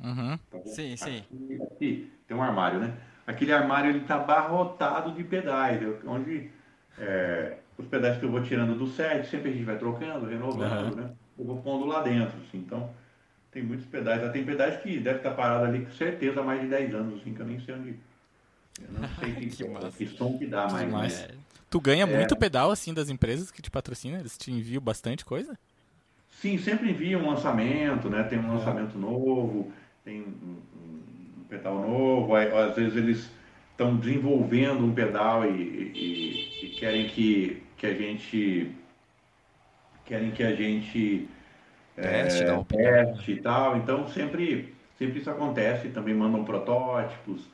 Uhum. 0.00 0.36
Tá? 0.50 0.58
Sim, 0.66 0.96
sim. 0.96 1.18
Aqui, 1.18 1.62
aqui 1.62 2.12
tem 2.26 2.36
um 2.36 2.42
armário, 2.42 2.80
né? 2.80 2.94
Aquele 3.24 3.52
armário 3.52 3.90
ele 3.90 4.00
tá 4.00 4.18
barrotado 4.18 5.12
de 5.12 5.22
pedais, 5.22 5.80
onde 6.04 6.50
é, 6.98 7.58
os 7.78 7.86
pedais 7.86 8.18
que 8.18 8.24
eu 8.24 8.30
vou 8.30 8.42
tirando 8.42 8.76
do 8.76 8.88
set, 8.88 9.24
sempre 9.28 9.50
a 9.50 9.52
gente 9.52 9.64
vai 9.64 9.78
trocando, 9.78 10.26
renovando, 10.26 10.96
né? 10.96 11.10
Eu 11.38 11.44
vou 11.44 11.62
pondo 11.62 11.86
lá 11.86 12.02
dentro, 12.02 12.36
assim. 12.40 12.58
Então, 12.58 12.90
tem 13.52 13.62
muitos 13.62 13.86
pedais. 13.86 14.20
Já 14.20 14.30
tem 14.30 14.44
pedais 14.44 14.82
que 14.82 14.98
deve 14.98 15.18
estar 15.18 15.30
parado 15.30 15.64
ali 15.66 15.84
com 15.84 15.92
certeza 15.92 16.40
há 16.40 16.42
mais 16.42 16.60
de 16.60 16.66
10 16.66 16.92
anos, 16.92 17.20
assim, 17.20 17.32
que 17.32 17.40
eu 17.40 17.46
nem 17.46 17.60
sei 17.60 17.74
onde. 17.76 17.90
Eu 18.80 19.00
não 19.00 19.08
sei 19.20 19.30
que, 19.36 19.46
Que 19.46 19.90
que 20.06 20.06
som 20.16 20.36
que 20.36 20.46
dá 20.46 20.66
mais. 20.68 20.84
demais. 20.86 21.20
né? 21.20 21.28
Tu 21.70 21.80
ganha 21.80 22.02
É. 22.02 22.16
muito 22.16 22.34
pedal, 22.34 22.72
assim, 22.72 22.92
das 22.92 23.08
empresas 23.08 23.52
que 23.52 23.62
te 23.62 23.70
patrocinam? 23.70 24.18
Eles 24.18 24.36
te 24.36 24.50
enviam 24.50 24.82
bastante 24.82 25.24
coisa? 25.24 25.56
Sim, 26.40 26.58
sempre 26.58 26.90
envia 26.90 27.18
um 27.18 27.26
lançamento, 27.30 28.10
né? 28.10 28.22
Tem 28.24 28.38
um 28.38 28.52
É. 28.52 28.52
lançamento 28.52 28.98
novo, 28.98 29.72
tem 30.04 30.22
um, 30.22 30.62
um- 30.74 31.44
pedal 31.48 31.80
novo, 31.80 32.34
aí, 32.34 32.50
às 32.52 32.74
vezes 32.76 32.96
eles 32.96 33.30
estão 33.70 33.96
desenvolvendo 33.96 34.84
um 34.84 34.94
pedal 34.94 35.44
e, 35.46 35.50
e- 35.52 36.66
e 36.66 36.70
querem 36.70 37.06
que, 37.08 37.62
que 37.76 37.86
a 37.86 37.94
gente 37.94 38.76
querem 40.04 40.32
que 40.32 40.42
a 40.42 40.54
gente 40.54 41.28
Teste, 42.00 42.44
é, 42.44 42.52
uma 42.52 42.60
opinião. 42.60 43.02
teste 43.02 43.32
e 43.32 43.42
tal. 43.42 43.76
Então 43.78 44.08
sempre, 44.08 44.74
sempre 44.96 45.20
isso 45.20 45.30
acontece. 45.30 45.90
Também 45.90 46.14
mandam 46.14 46.44
protótipos. 46.44 47.50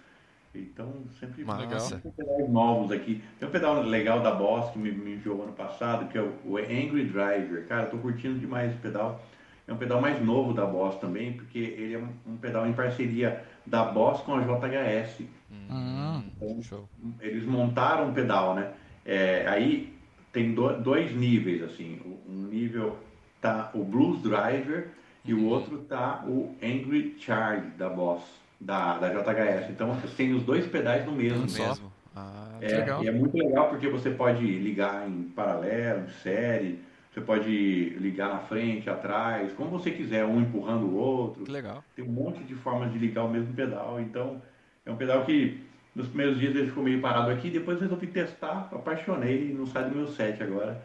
Então 0.55 0.93
sempre 1.19 1.45
Massa. 1.45 1.99
pedais 2.17 2.49
novos 2.51 2.93
aqui. 2.93 3.23
Tem 3.39 3.49
um 3.49 3.53
pedal 3.53 3.83
legal 3.83 4.21
da 4.21 4.31
Boss 4.33 4.71
que 4.71 4.79
me, 4.79 4.91
me 4.93 5.15
enviou 5.15 5.43
ano 5.43 5.53
passado, 5.53 6.09
que 6.11 6.19
é 6.19 6.23
o, 6.23 6.33
o 6.45 6.57
Angry 6.59 7.05
Driver. 7.07 7.67
Cara, 7.67 7.85
eu 7.85 7.91
tô 7.91 7.99
curtindo 7.99 8.39
demais 8.39 8.71
esse 8.71 8.81
pedal. 8.81 9.25
É 9.67 9.73
um 9.73 9.77
pedal 9.77 10.01
mais 10.01 10.23
novo 10.23 10.53
da 10.53 10.67
Boss 10.67 10.97
também, 10.97 11.33
porque 11.35 11.59
ele 11.59 11.95
é 11.95 11.99
um, 11.99 12.09
um 12.33 12.37
pedal 12.37 12.67
em 12.67 12.73
parceria 12.73 13.43
da 13.65 13.85
Boss 13.85 14.21
com 14.23 14.35
a 14.35 14.41
JHS. 14.41 15.23
Hum. 15.51 16.23
Show. 16.63 16.89
Eles 17.21 17.45
montaram 17.47 18.09
um 18.09 18.13
pedal, 18.13 18.55
né? 18.55 18.73
É, 19.07 19.47
aí 19.49 19.93
tem 20.33 20.53
do- 20.55 20.81
dois 20.81 21.15
níveis, 21.15 21.63
assim. 21.63 22.01
Um 22.29 22.49
nível 22.49 22.99
tá 23.41 23.71
o 23.75 23.85
Blues 23.85 24.23
Driver 24.23 24.89
e 25.25 25.33
o 25.33 25.47
outro 25.47 25.79
tá 25.79 26.25
o 26.27 26.55
Angry 26.63 27.17
Charlie 27.19 27.71
da 27.79 27.89
Boss, 27.89 28.23
da, 28.65 28.99
da 28.99 29.09
JHS. 29.09 29.71
Então 29.71 29.97
tem 30.17 30.33
os 30.35 30.43
dois 30.43 30.67
pedais 30.67 31.05
no 31.05 31.13
mesmo. 31.13 31.49
só. 31.49 31.69
Mesmo. 31.69 31.93
Ah, 32.15 32.59
É, 32.61 32.69
legal. 32.79 33.03
E 33.05 33.09
é 33.09 33.13
muito 33.13 33.37
legal 33.37 33.69
porque 33.69 33.89
você 33.89 34.11
pode 34.11 34.45
ligar 34.45 35.09
em 35.09 35.25
paralelo, 35.25 36.05
em 36.05 36.11
série, 36.23 36.79
você 37.13 37.21
pode 37.21 37.91
ligar 37.99 38.29
na 38.29 38.39
frente, 38.41 38.89
atrás, 38.89 39.53
como 39.55 39.71
você 39.71 39.91
quiser, 39.91 40.25
um 40.25 40.41
empurrando 40.41 40.87
o 40.87 40.95
outro. 40.95 41.45
que 41.45 41.51
legal. 41.51 41.83
Tem 41.97 42.05
um 42.05 42.13
monte 42.13 42.43
de 42.45 42.55
formas 42.55 42.93
de 42.93 42.99
ligar 42.99 43.25
o 43.25 43.29
mesmo 43.31 43.53
pedal. 43.53 44.01
Então, 44.01 44.41
é 44.85 44.91
um 44.91 44.97
pedal 44.97 45.25
que 45.25 45.61
nos 45.95 46.07
primeiros 46.09 46.39
dias 46.39 46.55
ele 46.55 46.69
ficou 46.69 46.83
meio 46.85 47.01
parado 47.01 47.31
aqui, 47.31 47.51
depois 47.51 47.77
eu 47.79 47.83
resolvi 47.83 48.07
testar, 48.07 48.69
apaixonei 48.73 49.51
e 49.51 49.53
não 49.53 49.67
sai 49.67 49.89
do 49.89 49.97
meu 49.97 50.07
set 50.09 50.43
agora. 50.43 50.81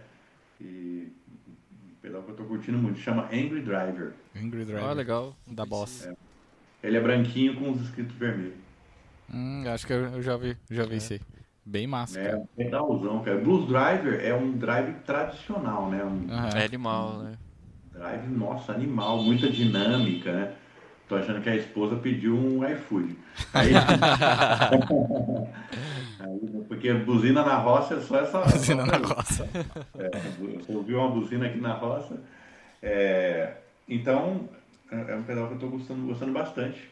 E 0.59 1.07
um 1.81 1.95
pedal 2.01 2.23
que 2.23 2.31
eu 2.31 2.35
tô 2.35 2.43
curtindo 2.43 2.77
muito, 2.77 2.99
chama 2.99 3.25
Angry 3.31 3.61
Driver. 3.61 4.13
Angry 4.35 4.65
Driver. 4.65 4.83
Ah, 4.83 4.93
legal. 4.93 5.35
Da 5.45 5.65
Boss. 5.65 6.09
Ele 6.83 6.97
é 6.97 7.01
branquinho 7.01 7.55
com 7.55 7.71
os 7.71 7.81
escritos 7.81 8.15
vermelhos. 8.15 8.53
Hum, 9.33 9.63
acho 9.67 9.85
que 9.85 9.93
eu, 9.93 10.21
já 10.21 10.37
vi, 10.37 10.55
já 10.69 10.85
vi 10.85 10.95
esse 10.97 11.13
aí. 11.15 11.21
Bem 11.65 11.85
massa, 11.85 12.19
É 12.19 12.25
cara. 12.25 12.37
um 12.37 12.45
pedalzão, 12.55 13.21
cara. 13.23 13.37
Blues 13.39 13.67
Driver 13.67 14.23
é 14.23 14.33
um 14.33 14.53
drive 14.53 14.93
tradicional, 15.05 15.89
né? 15.89 16.01
Um. 16.03 16.27
É 16.57 16.63
animal, 16.65 17.17
né? 17.23 17.33
drive, 17.91 18.27
nossa, 18.27 18.71
animal, 18.71 19.21
muita 19.23 19.49
dinâmica, 19.49 20.31
né? 20.31 20.53
Tô 21.09 21.15
achando 21.15 21.41
que 21.41 21.49
a 21.49 21.55
esposa 21.55 21.95
pediu 21.95 22.37
um 22.37 22.63
iFood. 22.69 23.17
Aí... 23.53 23.71
Aí, 26.19 26.39
porque 26.67 26.93
buzina 26.93 27.43
na 27.43 27.57
roça 27.57 27.95
é 27.95 27.99
só 28.01 28.19
essa. 28.19 28.41
Fazendo 28.49 28.85
na 28.85 28.97
roça. 28.97 29.47
É, 29.97 30.11
ouviu 30.73 30.99
uma 30.99 31.09
buzina 31.09 31.45
aqui 31.45 31.59
na 31.59 31.73
roça. 31.73 32.19
É, 32.81 33.53
então, 33.87 34.49
é 34.91 35.11
é 35.11 35.15
um 35.15 35.23
pedal 35.23 35.47
que 35.47 35.53
eu 35.53 35.55
estou 35.55 35.69
gostando, 35.69 36.07
gostando 36.07 36.31
bastante. 36.33 36.89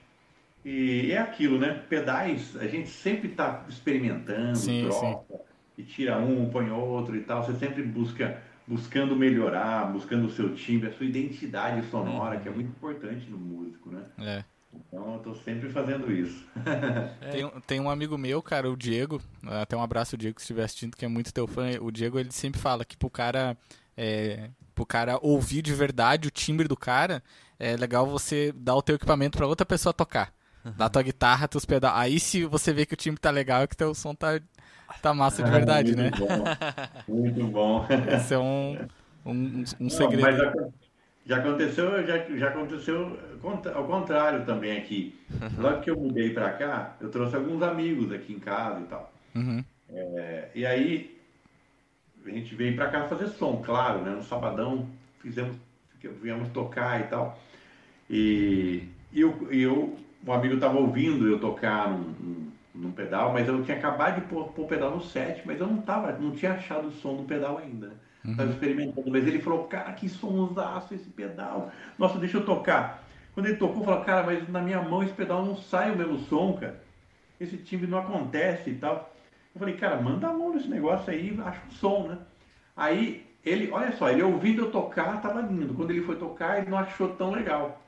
E 0.63 1.11
é 1.11 1.19
aquilo, 1.19 1.59
né? 1.59 1.83
Pedais, 1.87 2.55
a 2.57 2.67
gente 2.67 2.89
sempre 2.89 3.29
está 3.29 3.63
experimentando, 3.69 4.57
Sim, 4.57 4.87
troca, 4.89 5.41
e 5.77 5.83
tira 5.83 6.17
um, 6.17 6.49
põe 6.49 6.71
outro 6.71 7.15
e 7.15 7.21
tal. 7.21 7.43
Você 7.43 7.53
sempre 7.53 7.83
busca 7.83 8.41
buscando 8.67 9.15
melhorar, 9.15 9.91
buscando 9.91 10.25
o 10.25 10.31
seu 10.31 10.55
timbre, 10.55 10.89
a 10.89 10.93
sua 10.93 11.05
identidade 11.05 11.87
sonora, 11.89 12.39
que 12.39 12.47
é 12.47 12.51
muito 12.51 12.69
importante 12.69 13.29
no 13.29 13.37
músico, 13.37 13.91
né? 13.91 14.03
É. 14.19 14.43
Então 14.73 15.11
eu 15.13 15.17
estou 15.17 15.35
sempre 15.35 15.69
fazendo 15.69 16.11
isso. 16.11 16.45
Tem, 17.31 17.49
tem 17.65 17.79
um 17.79 17.89
amigo 17.89 18.17
meu, 18.17 18.41
cara, 18.41 18.69
o 18.69 18.75
Diego, 18.75 19.21
até 19.45 19.77
um 19.77 19.81
abraço, 19.81 20.17
Diego, 20.17 20.39
se 20.39 20.45
estiver 20.45 20.63
assistindo, 20.63 20.97
que 20.97 21.05
é 21.05 21.07
muito 21.07 21.33
teu 21.33 21.47
fã. 21.47 21.69
O 21.79 21.91
Diego, 21.91 22.19
ele 22.19 22.31
sempre 22.31 22.59
fala 22.59 22.83
que 22.83 22.97
pro 22.97 23.09
cara, 23.09 23.57
é, 23.95 24.49
pro 24.73 24.85
cara 24.85 25.17
ouvir 25.21 25.61
de 25.61 25.73
verdade 25.73 26.27
o 26.27 26.31
timbre 26.31 26.67
do 26.67 26.75
cara, 26.75 27.23
é 27.59 27.75
legal 27.75 28.05
você 28.05 28.51
dar 28.55 28.75
o 28.75 28.81
teu 28.81 28.95
equipamento 28.95 29.37
pra 29.37 29.47
outra 29.47 29.65
pessoa 29.65 29.93
tocar. 29.93 30.33
Dar 30.77 30.89
tua 30.89 31.03
guitarra, 31.03 31.47
teus 31.47 31.63
pedais. 31.63 31.93
Aí 31.95 32.19
se 32.19 32.43
você 32.45 32.73
vê 32.73 32.85
que 32.87 32.95
o 32.95 32.97
timbre 32.97 33.21
tá 33.21 33.29
legal, 33.29 33.61
é 33.61 33.67
que 33.67 33.77
teu 33.77 33.93
som 33.93 34.15
tá, 34.15 34.39
tá 34.99 35.13
massa 35.13 35.43
de 35.43 35.51
verdade, 35.51 35.95
né? 35.95 36.09
Muito 36.09 36.25
bom. 36.25 36.43
Muito 37.07 37.47
bom. 37.47 37.87
Esse 38.15 38.33
é 38.33 38.39
um, 38.39 38.77
um, 39.23 39.31
um 39.31 39.63
Não, 39.79 39.89
segredo. 39.89 40.23
mas 40.23 40.35
já, 40.37 40.53
já 41.23 41.37
aconteceu, 41.37 42.07
já, 42.07 42.17
já 42.35 42.47
aconteceu 42.47 43.19
ao 43.75 43.83
contrário 43.85 44.43
também 44.43 44.77
aqui. 44.77 45.19
Logo 45.55 45.81
que 45.81 45.89
eu 45.91 45.97
mudei 45.97 46.31
pra 46.31 46.53
cá, 46.53 46.95
eu 46.99 47.11
trouxe 47.11 47.35
alguns 47.35 47.61
amigos 47.61 48.11
aqui 48.11 48.33
em 48.33 48.39
casa 48.39 48.79
e 48.79 48.85
tal. 48.85 49.13
Uhum. 49.35 49.63
É, 49.89 50.49
e 50.55 50.65
aí 50.65 51.15
a 52.25 52.29
gente 52.31 52.55
veio 52.55 52.75
pra 52.75 52.87
cá 52.89 53.07
fazer 53.07 53.27
som, 53.27 53.61
claro, 53.63 54.01
né? 54.01 54.11
No 54.11 54.23
sabadão 54.23 54.87
fizemos, 55.19 55.55
viemos 56.09 56.49
tocar 56.49 56.99
e 57.01 57.03
tal. 57.03 57.39
E, 58.09 58.87
eu, 59.13 59.47
eu, 59.51 59.97
um 60.25 60.33
amigo 60.33 60.57
tava 60.57 60.77
ouvindo 60.77 61.27
eu 61.27 61.39
tocar 61.39 61.89
num, 61.89 62.13
num, 62.19 62.51
num 62.73 62.91
pedal, 62.91 63.31
mas 63.33 63.47
eu 63.47 63.63
tinha 63.63 63.77
acabado 63.77 64.21
de 64.21 64.27
pôr, 64.27 64.49
pôr 64.49 64.65
o 64.65 64.67
pedal 64.67 64.91
no 64.91 65.01
set, 65.01 65.41
mas 65.45 65.59
eu 65.59 65.67
não 65.67 65.77
tava, 65.81 66.11
não 66.13 66.31
tinha 66.31 66.53
achado 66.53 66.87
o 66.87 66.91
som 66.91 67.15
do 67.15 67.23
pedal 67.23 67.57
ainda. 67.57 67.87
né? 67.87 68.35
Tava 68.35 68.51
experimentando, 68.51 69.09
mas 69.11 69.25
ele 69.27 69.39
falou, 69.39 69.65
cara, 69.65 69.93
que 69.93 70.09
somzaço 70.09 70.93
esse 70.93 71.09
pedal. 71.09 71.71
Nossa, 71.97 72.17
deixa 72.17 72.37
eu 72.37 72.45
tocar. 72.45 73.05
Quando 73.33 73.47
ele 73.47 73.57
tocou, 73.57 73.81
eu 73.81 73.85
falei, 73.85 74.03
cara, 74.03 74.23
mas 74.25 74.49
na 74.49 74.61
minha 74.61 74.81
mão 74.81 75.03
esse 75.03 75.13
pedal 75.13 75.45
não 75.45 75.55
sai 75.55 75.91
o 75.91 75.97
mesmo 75.97 76.17
som, 76.19 76.53
cara. 76.53 76.81
Esse 77.39 77.57
timbre 77.57 77.85
não 77.87 77.99
acontece 77.99 78.69
e 78.69 78.75
tal. 78.75 79.13
Eu 79.53 79.59
falei, 79.59 79.75
cara, 79.75 80.01
manda 80.01 80.27
a 80.27 80.33
mão 80.33 80.53
nesse 80.53 80.67
negócio 80.67 81.11
aí, 81.11 81.37
acha 81.45 81.61
um 81.67 81.71
som, 81.71 82.07
né? 82.07 82.17
Aí 82.75 83.25
ele, 83.45 83.71
olha 83.71 83.95
só, 83.95 84.09
ele 84.09 84.23
ouvindo 84.23 84.63
eu 84.63 84.71
tocar, 84.71 85.21
tava 85.21 85.41
lindo. 85.41 85.73
Quando 85.73 85.91
ele 85.91 86.01
foi 86.01 86.15
tocar, 86.15 86.59
ele 86.59 86.69
não 86.69 86.77
achou 86.77 87.09
tão 87.09 87.31
legal. 87.31 87.81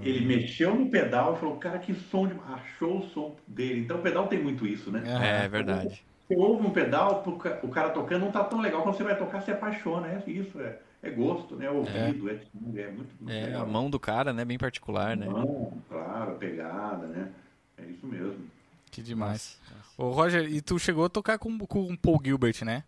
Ele 0.00 0.24
mexeu 0.24 0.74
no 0.74 0.88
pedal 0.88 1.34
e 1.34 1.38
falou, 1.38 1.56
cara, 1.56 1.78
que 1.78 1.92
som 1.94 2.26
de. 2.26 2.34
Achou 2.48 3.00
o 3.00 3.08
som 3.10 3.36
dele. 3.46 3.80
Então 3.80 3.98
o 3.98 4.02
pedal 4.02 4.26
tem 4.28 4.42
muito 4.42 4.66
isso, 4.66 4.90
né? 4.90 5.02
Aham. 5.06 5.24
É 5.24 5.48
verdade. 5.48 6.04
Você 6.26 6.36
ouve 6.36 6.66
um 6.66 6.70
pedal, 6.70 7.22
o 7.62 7.68
cara 7.68 7.90
tocando 7.90 8.24
não 8.24 8.32
tá 8.32 8.42
tão 8.44 8.60
legal. 8.60 8.82
Quando 8.82 8.96
você 8.96 9.02
vai 9.04 9.16
tocar, 9.16 9.42
você 9.42 9.50
apaixona. 9.50 10.08
É 10.08 10.30
isso, 10.30 10.58
é, 10.58 10.78
é 11.02 11.10
gosto, 11.10 11.54
né? 11.56 11.66
É 11.66 11.70
ouvido, 11.70 12.30
é, 12.30 12.36
timbre, 12.36 12.82
é 12.82 12.90
muito, 12.90 13.14
muito 13.20 13.30
É, 13.30 13.46
legal. 13.46 13.62
a 13.62 13.66
mão 13.66 13.90
do 13.90 14.00
cara, 14.00 14.32
né? 14.32 14.42
Bem 14.42 14.56
particular, 14.56 15.16
né? 15.18 15.26
Mão, 15.26 15.76
claro, 15.88 16.30
a 16.32 16.34
pegada, 16.34 17.06
né? 17.06 17.28
É 17.76 17.84
isso 17.84 18.06
mesmo. 18.06 18.46
Que 18.90 19.02
demais. 19.02 19.60
Nossa. 19.68 19.84
Ô, 19.98 20.10
Roger, 20.14 20.50
e 20.50 20.62
tu 20.62 20.78
chegou 20.78 21.04
a 21.04 21.10
tocar 21.10 21.38
com, 21.38 21.58
com 21.58 21.92
o 21.92 21.98
Paul 21.98 22.20
Gilbert, 22.24 22.64
né? 22.64 22.84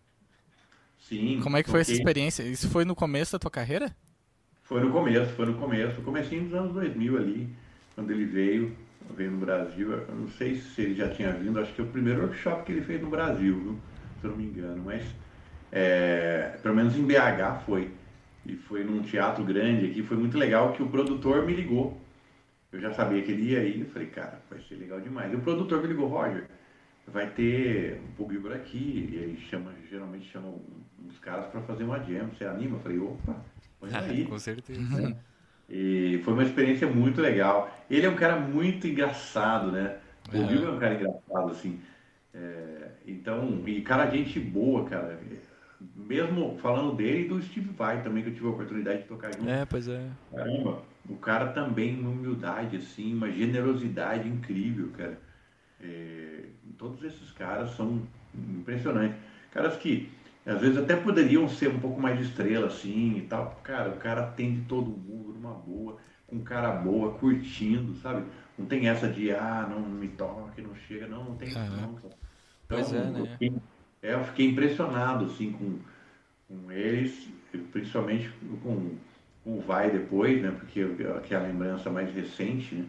Sim. 1.07 1.39
Como 1.41 1.55
é 1.55 1.63
que 1.63 1.69
foi 1.69 1.79
essa 1.79 1.93
experiência? 1.93 2.43
Isso 2.43 2.69
foi 2.69 2.83
no 2.83 2.93
começo 2.93 3.31
da 3.31 3.39
tua 3.39 3.49
carreira? 3.49 3.95
Foi 4.63 4.81
no 4.81 4.91
começo, 4.91 5.31
foi 5.33 5.45
no 5.45 5.53
começo. 5.53 6.01
Comecinho 6.01 6.43
dos 6.43 6.53
anos 6.53 6.73
2000 6.73 7.17
ali, 7.17 7.49
quando 7.95 8.11
ele 8.11 8.25
veio, 8.25 8.75
veio 9.15 9.31
no 9.31 9.37
Brasil. 9.37 9.93
Eu 9.93 10.15
não 10.15 10.27
sei 10.27 10.55
se 10.55 10.81
ele 10.81 10.95
já 10.95 11.07
tinha 11.07 11.31
vindo, 11.31 11.59
acho 11.61 11.73
que 11.73 11.79
é 11.79 11.83
o 11.85 11.87
primeiro 11.87 12.23
workshop 12.23 12.65
que 12.65 12.73
ele 12.73 12.81
fez 12.81 13.01
no 13.01 13.09
Brasil, 13.09 13.57
viu? 13.57 13.79
se 14.19 14.25
eu 14.25 14.31
não 14.31 14.37
me 14.37 14.43
engano. 14.43 14.83
Mas, 14.83 15.03
é, 15.71 16.57
pelo 16.61 16.75
menos 16.75 16.97
em 16.97 17.03
BH 17.03 17.63
foi. 17.65 17.89
E 18.45 18.57
foi 18.57 18.83
num 18.83 19.01
teatro 19.01 19.45
grande 19.45 19.85
aqui, 19.85 20.03
foi 20.03 20.17
muito 20.17 20.37
legal 20.37 20.73
que 20.73 20.83
o 20.83 20.89
produtor 20.89 21.45
me 21.45 21.53
ligou. 21.53 21.97
Eu 22.69 22.81
já 22.81 22.93
sabia 22.93 23.21
que 23.21 23.31
ele 23.31 23.51
ia 23.51 23.63
ir, 23.63 23.79
eu 23.79 23.85
falei, 23.87 24.09
cara, 24.09 24.41
vai 24.49 24.59
ser 24.59 24.75
legal 24.75 24.99
demais. 24.99 25.31
E 25.31 25.37
o 25.37 25.39
produtor 25.39 25.81
me 25.81 25.87
ligou, 25.87 26.07
Roger, 26.07 26.49
vai 27.07 27.29
ter 27.29 28.01
um 28.01 28.11
Pugilber 28.17 28.51
aqui, 28.51 29.09
e 29.13 29.19
aí 29.23 29.37
chama, 29.49 29.73
geralmente 29.89 30.29
chamam 30.29 30.61
uns 31.17 31.19
caras 31.19 31.47
para 31.47 31.61
fazer 31.61 31.83
uma 31.83 31.99
jam, 31.99 32.27
você 32.27 32.45
anima? 32.45 32.77
Eu 32.77 32.81
falei, 32.81 32.99
opa, 32.99 33.35
põe 33.79 33.89
aí. 33.93 34.25
Com 34.25 34.39
certeza. 34.39 34.79
né? 35.01 35.15
E 35.69 36.21
foi 36.23 36.33
uma 36.33 36.43
experiência 36.43 36.87
muito 36.87 37.19
legal. 37.19 37.75
Ele 37.89 38.05
é 38.05 38.09
um 38.09 38.15
cara 38.15 38.39
muito 38.39 38.87
engraçado, 38.87 39.71
né? 39.71 39.97
O 40.31 40.37
É. 40.37 40.47
Gil 40.47 40.67
é 40.67 40.71
um 40.71 40.79
cara 40.79 40.93
engraçado, 40.95 41.51
assim. 41.51 41.79
É, 42.33 42.89
então, 43.05 43.63
e 43.65 43.81
cara, 43.81 44.09
gente 44.09 44.39
boa, 44.39 44.85
cara. 44.85 45.19
Mesmo 45.95 46.57
falando 46.59 46.95
dele 46.95 47.25
e 47.25 47.27
do 47.27 47.41
Steve 47.41 47.69
Vai 47.73 48.01
também, 48.01 48.23
que 48.23 48.29
eu 48.29 48.33
tive 48.33 48.47
a 48.47 48.51
oportunidade 48.51 49.01
de 49.01 49.07
tocar 49.07 49.31
junto. 49.35 49.49
É, 49.49 49.65
pois 49.65 49.87
é. 49.87 50.07
Caramba, 50.33 50.81
o 51.09 51.15
cara 51.17 51.47
também, 51.47 51.99
uma 51.99 52.09
humildade, 52.09 52.77
assim, 52.77 53.13
uma 53.13 53.29
generosidade 53.31 54.27
incrível, 54.27 54.89
cara. 54.97 55.19
É, 55.81 56.45
todos 56.77 57.03
esses 57.03 57.31
caras 57.31 57.71
são 57.71 58.01
impressionantes. 58.33 59.17
Caras 59.51 59.75
que 59.77 60.09
às 60.51 60.61
vezes 60.61 60.77
até 60.77 60.95
poderiam 60.95 61.47
ser 61.49 61.69
um 61.69 61.79
pouco 61.79 61.99
mais 61.99 62.17
de 62.17 62.25
estrela, 62.25 62.67
assim 62.67 63.17
e 63.17 63.21
tal. 63.21 63.59
Cara, 63.63 63.89
o 63.89 63.97
cara 63.97 64.21
atende 64.23 64.61
todo 64.67 64.89
mundo 64.89 65.33
numa 65.33 65.53
boa, 65.53 65.97
com 66.27 66.39
cara 66.43 66.71
boa, 66.71 67.13
curtindo, 67.15 67.95
sabe? 67.95 68.23
Não 68.57 68.65
tem 68.65 68.87
essa 68.89 69.07
de, 69.07 69.31
ah, 69.31 69.67
não 69.69 69.81
me 69.81 70.07
toque, 70.09 70.61
não 70.61 70.75
chega, 70.75 71.07
não, 71.07 71.23
não 71.25 71.35
tem 71.35 71.49
isso 71.49 71.59
Aham. 71.59 71.81
não. 71.81 71.95
cara. 71.95 72.15
Pois 72.67 72.91
é, 72.93 72.97
eu 72.97 73.11
né? 73.11 73.25
fiquei- 73.31 73.53
é, 74.01 74.13
eu 74.13 74.23
fiquei 74.25 74.47
impressionado, 74.49 75.25
assim, 75.25 75.51
com, 75.53 75.79
com 76.47 76.71
eles, 76.71 77.27
principalmente 77.71 78.29
com, 78.63 78.95
com 79.43 79.57
o 79.57 79.61
Vai 79.61 79.89
depois, 79.91 80.41
né? 80.41 80.51
Porque 80.51 80.79
eu- 80.79 81.21
que 81.21 81.33
é 81.33 81.37
a 81.37 81.41
lembrança 81.41 81.89
mais 81.89 82.13
recente, 82.13 82.75
né? 82.75 82.85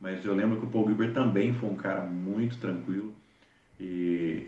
Mas 0.00 0.24
eu 0.24 0.34
lembro 0.34 0.58
que 0.58 0.66
o 0.66 0.68
Paul 0.70 0.86
Gilbert 0.88 1.12
também 1.14 1.52
foi 1.54 1.68
um 1.70 1.76
cara 1.76 2.02
muito 2.02 2.58
tranquilo. 2.58 3.14
E, 3.80 4.46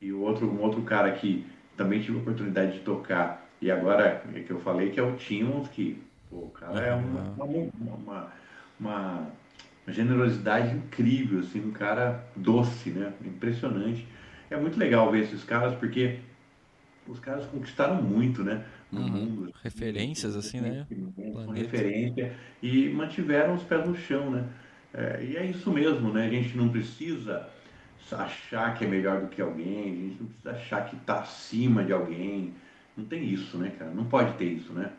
e 0.00 0.12
o 0.12 0.20
outro, 0.20 0.46
um 0.50 0.60
outro 0.62 0.82
cara 0.82 1.12
que 1.12 1.44
também 1.76 2.00
tive 2.00 2.18
a 2.18 2.20
oportunidade 2.20 2.74
de 2.74 2.80
tocar 2.80 3.46
E 3.60 3.70
agora, 3.70 4.22
é 4.34 4.40
que 4.40 4.50
eu 4.50 4.60
falei 4.60 4.90
que 4.90 5.00
é 5.00 5.02
o 5.02 5.16
Timons, 5.16 5.68
que 5.68 6.02
pô, 6.30 6.36
o 6.46 6.50
cara 6.50 6.80
é 6.80 6.94
uma, 6.94 7.22
uma, 7.78 7.94
uma, 7.96 8.32
uma 8.80 9.32
generosidade 9.88 10.74
incrível, 10.76 11.40
assim, 11.40 11.60
um 11.60 11.72
cara 11.72 12.24
doce, 12.36 12.90
né? 12.90 13.12
Impressionante. 13.24 14.06
É 14.50 14.56
muito 14.56 14.78
legal 14.78 15.10
ver 15.10 15.22
esses 15.22 15.44
caras, 15.44 15.74
porque 15.76 16.18
os 17.06 17.20
caras 17.20 17.46
conquistaram 17.46 18.02
muito, 18.02 18.42
né? 18.44 18.64
No 18.90 19.00
Uhum. 19.00 19.08
mundo. 19.08 19.52
Referências, 19.62 20.36
assim, 20.36 20.60
né? 20.60 20.86
Referência 21.54 22.32
e 22.62 22.88
mantiveram 22.90 23.54
os 23.54 23.62
pés 23.62 23.86
no 23.86 23.96
chão, 23.96 24.30
né? 24.30 24.48
É, 24.94 25.22
e 25.24 25.36
é 25.36 25.44
isso 25.44 25.70
mesmo, 25.72 26.12
né? 26.12 26.26
A 26.26 26.30
gente 26.30 26.56
não 26.56 26.68
precisa 26.68 27.48
achar 28.14 28.74
que 28.74 28.84
é 28.84 28.88
melhor 28.88 29.20
do 29.20 29.28
que 29.28 29.42
alguém, 29.42 29.82
a 29.82 29.86
gente 29.86 30.16
não 30.20 30.26
precisa 30.28 30.50
achar 30.52 30.88
que 30.88 30.96
está 30.96 31.20
acima 31.20 31.84
de 31.84 31.92
alguém. 31.92 32.54
Não 32.96 33.04
tem 33.04 33.24
isso, 33.24 33.58
né, 33.58 33.72
cara? 33.78 33.90
Não 33.90 34.04
pode 34.04 34.34
ter 34.34 34.44
isso, 34.44 34.72
né? 34.72 34.92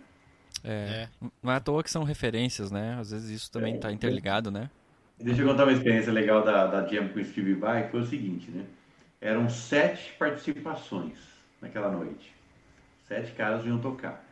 É, 0.63 1.07
Não 1.41 1.51
é 1.51 1.55
à 1.55 1.59
toa 1.59 1.83
que 1.83 1.89
são 1.89 2.03
referências, 2.03 2.71
né? 2.71 2.97
Às 2.99 3.11
vezes 3.11 3.29
isso 3.29 3.51
também 3.51 3.79
tá 3.79 3.91
interligado, 3.91 4.51
né? 4.51 4.69
Deixa 5.19 5.41
eu 5.41 5.47
contar 5.47 5.63
uma 5.63 5.71
experiência 5.71 6.11
legal 6.11 6.43
da, 6.43 6.67
da 6.67 6.87
Jam 6.87 7.07
com 7.07 7.19
o 7.19 7.25
Steve 7.25 7.53
Vai, 7.53 7.85
que 7.85 7.91
foi 7.91 8.01
o 8.01 8.05
seguinte, 8.05 8.51
né? 8.51 8.65
Eram 9.19 9.49
sete 9.49 10.13
participações 10.13 11.17
naquela 11.61 11.89
noite. 11.89 12.35
Sete 13.07 13.31
caras 13.31 13.65
iam 13.65 13.79
tocar. 13.79 14.23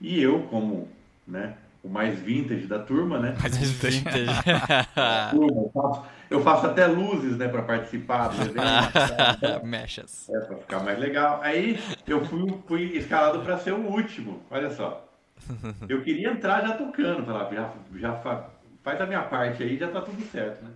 E 0.00 0.20
eu, 0.20 0.42
como 0.44 0.88
né, 1.26 1.56
o 1.82 1.88
mais 1.88 2.18
vintage 2.18 2.66
da 2.66 2.78
turma, 2.78 3.18
né? 3.20 3.36
Mas 3.40 3.56
vintage. 3.56 4.26
Turma, 5.30 6.08
eu, 6.30 6.40
faço, 6.42 6.66
até 6.66 6.86
luzes, 6.86 7.36
né, 7.36 7.48
para 7.48 7.62
participar 7.62 8.28
do 8.28 8.42
evento. 8.42 9.64
Mechas. 9.64 10.28
É, 10.28 10.40
pra 10.40 10.56
ficar 10.56 10.80
mais 10.80 10.98
legal. 10.98 11.40
Aí 11.42 11.78
eu 12.06 12.24
fui, 12.24 12.58
fui 12.66 12.82
escalado 12.96 13.40
para 13.40 13.58
ser 13.58 13.72
o 13.72 13.86
último. 13.86 14.42
Olha 14.50 14.70
só. 14.70 15.04
Eu 15.88 16.02
queria 16.02 16.30
entrar 16.30 16.62
já 16.66 16.74
tocando. 16.76 17.24
Falar, 17.24 17.52
já, 17.52 17.70
já 17.96 18.12
fa- 18.14 18.48
faz 18.82 19.00
a 19.00 19.06
minha 19.06 19.22
parte 19.22 19.62
aí, 19.62 19.76
já 19.76 19.88
tá 19.88 20.00
tudo 20.00 20.20
certo, 20.30 20.64
né? 20.64 20.70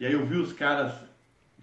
E 0.00 0.04
aí 0.06 0.12
eu 0.12 0.26
vi 0.26 0.36
os 0.36 0.52
caras 0.52 0.92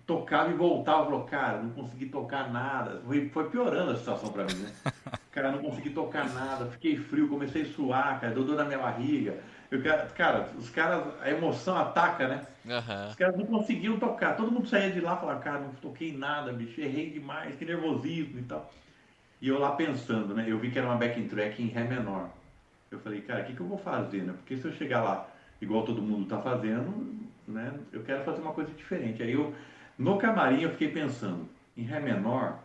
tocavam 0.08 0.52
e 0.54 0.56
voltavam. 0.56 1.06
Falou, 1.06 1.24
cara, 1.26 1.58
não 1.62 1.70
consegui 1.72 2.06
tocar 2.06 2.50
nada. 2.52 3.02
Foi, 3.06 3.28
foi 3.30 3.50
piorando 3.50 3.92
a 3.92 3.96
situação 3.98 4.30
para 4.32 4.46
mim, 4.46 4.56
né? 4.56 4.72
Cara, 5.32 5.52
não 5.52 5.60
consegui 5.60 5.92
tocar 5.92 6.28
nada. 6.34 6.66
Fiquei 6.72 6.98
frio, 6.98 7.28
comecei 7.28 7.62
a 7.62 7.66
suar, 7.66 8.20
cara. 8.20 8.34
Deu 8.34 8.44
dor 8.44 8.56
na 8.56 8.66
minha 8.66 8.80
barriga. 8.80 9.36
Eu, 9.72 9.84
cara, 10.16 10.50
os 10.58 10.70
caras, 10.70 11.06
a 11.22 11.30
emoção 11.30 11.78
ataca, 11.78 12.28
né? 12.28 12.46
Aham. 12.68 13.10
Os 13.10 13.16
caras 13.16 13.38
não 13.38 13.46
conseguiam 13.46 14.00
tocar. 14.00 14.36
Todo 14.36 14.52
mundo 14.52 14.68
saía 14.68 14.92
de 14.92 15.00
lá 15.00 15.16
e 15.16 15.20
falava, 15.20 15.40
cara, 15.40 15.60
não 15.60 15.74
toquei 15.76 16.16
nada, 16.16 16.52
bicho, 16.52 16.82
errei 16.82 17.12
demais, 17.12 17.56
que 17.56 17.66
nervosismo 17.66 18.40
e 18.40 18.44
tal. 18.44 18.72
E 19.42 19.48
eu 19.48 19.60
lá 19.60 19.72
pensando, 19.72 20.34
né? 20.34 20.46
Eu 20.48 20.58
vi 20.60 20.72
que 20.72 20.80
era 20.80 20.88
uma 20.88 20.98
backing 20.98 21.28
track 21.28 21.62
em 21.62 21.68
Ré 21.68 21.84
menor. 21.84 22.30
Eu 22.92 23.00
falei, 23.00 23.22
cara, 23.22 23.44
o 23.44 23.46
que, 23.46 23.54
que 23.54 23.62
eu 23.62 23.68
vou 23.68 23.78
fazer, 23.78 24.24
né? 24.24 24.34
Porque 24.34 24.58
se 24.58 24.66
eu 24.66 24.74
chegar 24.74 25.04
lá, 25.04 25.28
igual 25.62 25.84
todo 25.84 26.02
mundo 26.02 26.28
tá 26.28 26.42
fazendo, 26.42 27.16
né? 27.48 27.72
Eu 27.94 28.04
quero 28.04 28.24
fazer 28.24 28.42
uma 28.42 28.54
coisa 28.54 28.72
diferente. 28.72 29.22
Aí 29.22 29.34
eu, 29.34 29.54
no 29.98 30.18
camarim, 30.18 30.62
eu 30.62 30.72
fiquei 30.72 30.90
pensando, 30.90 31.48
em 31.78 31.84
Ré 31.84 32.00
menor, 32.00 32.58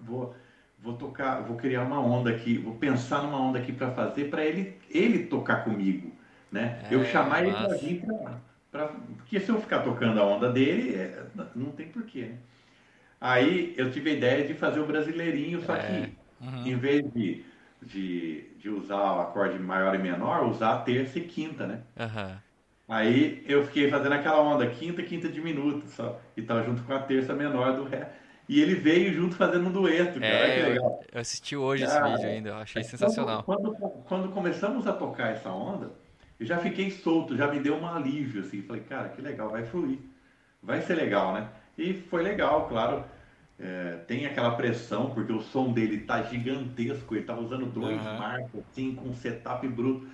vou, 0.00 0.34
vou 0.82 0.96
tocar, 0.96 1.42
vou 1.42 1.56
criar 1.56 1.82
uma 1.84 2.00
onda 2.00 2.30
aqui, 2.30 2.58
vou 2.58 2.76
pensar 2.76 3.22
numa 3.22 3.40
onda 3.40 3.58
aqui 3.58 3.72
para 3.72 3.90
fazer, 3.92 4.30
para 4.30 4.44
ele, 4.44 4.78
ele 4.90 5.26
tocar 5.26 5.64
comigo, 5.64 6.12
né? 6.50 6.84
eu 6.90 7.04
É, 7.04 7.04
chamar 7.04 7.44
ele 7.44 7.56
para 7.56 7.76
vir 7.78 8.00
pra, 8.04 8.40
pra- 8.70 8.88
Porque 9.16 9.40
se 9.40 9.50
eu 9.50 9.60
ficar 9.60 9.82
tocando 9.82 10.20
a 10.20 10.24
onda 10.26 10.50
dele, 10.52 10.94
é, 10.94 11.26
não 11.54 11.72
tem 11.72 11.88
porquê, 11.88 12.26
né? 12.26 12.38
Aí 13.20 13.74
eu 13.76 13.90
tive 13.92 14.10
a 14.10 14.14
ideia 14.14 14.46
de 14.46 14.54
fazer 14.54 14.80
o 14.80 14.86
brasileirinho, 14.86 15.60
só 15.62 15.76
É. 15.76 15.78
que 15.78 16.18
Uhum. 16.40 16.64
em 16.64 16.76
vez 16.76 17.02
de, 17.12 17.44
de, 17.82 18.54
de 18.58 18.68
usar 18.70 18.96
o 19.16 19.20
acorde 19.22 19.58
maior 19.58 19.94
e 19.94 19.98
menor, 19.98 20.44
usar 20.46 20.74
a 20.76 20.82
terça 20.82 21.18
e 21.18 21.26
quinta, 21.26 21.66
né? 21.66 21.82
Aham. 21.96 22.42
Aí 22.88 23.44
eu 23.46 23.64
fiquei 23.66 23.90
fazendo 23.90 24.14
aquela 24.14 24.40
onda, 24.40 24.68
quinta, 24.70 25.02
quinta 25.02 25.28
diminuta 25.28 25.86
só. 25.88 26.20
E 26.36 26.42
tava 26.42 26.62
junto 26.64 26.82
com 26.84 26.92
a 26.94 27.02
terça 27.02 27.34
menor 27.34 27.76
do 27.76 27.84
Ré. 27.84 28.10
E 28.48 28.60
ele 28.60 28.74
veio 28.74 29.12
junto 29.12 29.36
fazendo 29.36 29.68
um 29.68 29.72
dueto, 29.72 30.18
cara. 30.20 30.44
Olha 30.44 30.52
que 30.54 30.60
É, 30.60 30.68
legal. 30.70 31.00
eu, 31.12 31.20
assisti 31.20 31.56
hoje 31.56 31.84
esse 31.84 31.92
Cara, 31.94 32.16
vídeo 32.16 32.28
ainda, 32.30 32.48
eu 32.50 32.54
achei 32.56 32.82
sensacional. 32.82 33.42
Quando, 33.42 33.74
quando, 34.06 34.30
começamos 34.30 34.86
a 34.86 34.92
tocar 34.92 35.32
essa 35.32 35.50
onda, 35.50 35.92
eu 36.40 36.46
já 36.46 36.58
fiquei 36.58 36.90
solto, 36.90 37.36
já 37.36 37.46
me 37.48 37.60
deu 37.60 37.74
um 37.76 37.86
alívio, 37.86 38.40
assim. 38.42 38.62
Falei, 38.62 38.82
cara, 38.82 39.10
que 39.10 39.20
legal, 39.20 39.50
vai 39.50 39.64
fluir. 39.64 39.98
Vai 40.62 40.80
ser 40.82 40.94
legal, 40.94 41.34
né? 41.34 41.48
E 41.76 41.92
foi 41.94 42.22
legal, 42.22 42.68
claro. 42.68 43.04
É, 43.58 43.96
tem 44.06 44.24
aquela 44.24 44.52
pressão, 44.54 45.10
porque 45.10 45.32
o 45.32 45.40
som 45.42 45.72
dele 45.72 46.00
tá 46.00 46.22
gigantesco, 46.22 47.14
ele 47.16 47.24
tava 47.24 47.40
usando 47.40 47.66
dois 47.66 48.00
Aham. 48.00 48.18
marcos, 48.18 48.60
assim, 48.70 48.94
com 48.94 49.12
setup 49.12 49.66
bruto. 49.68 50.06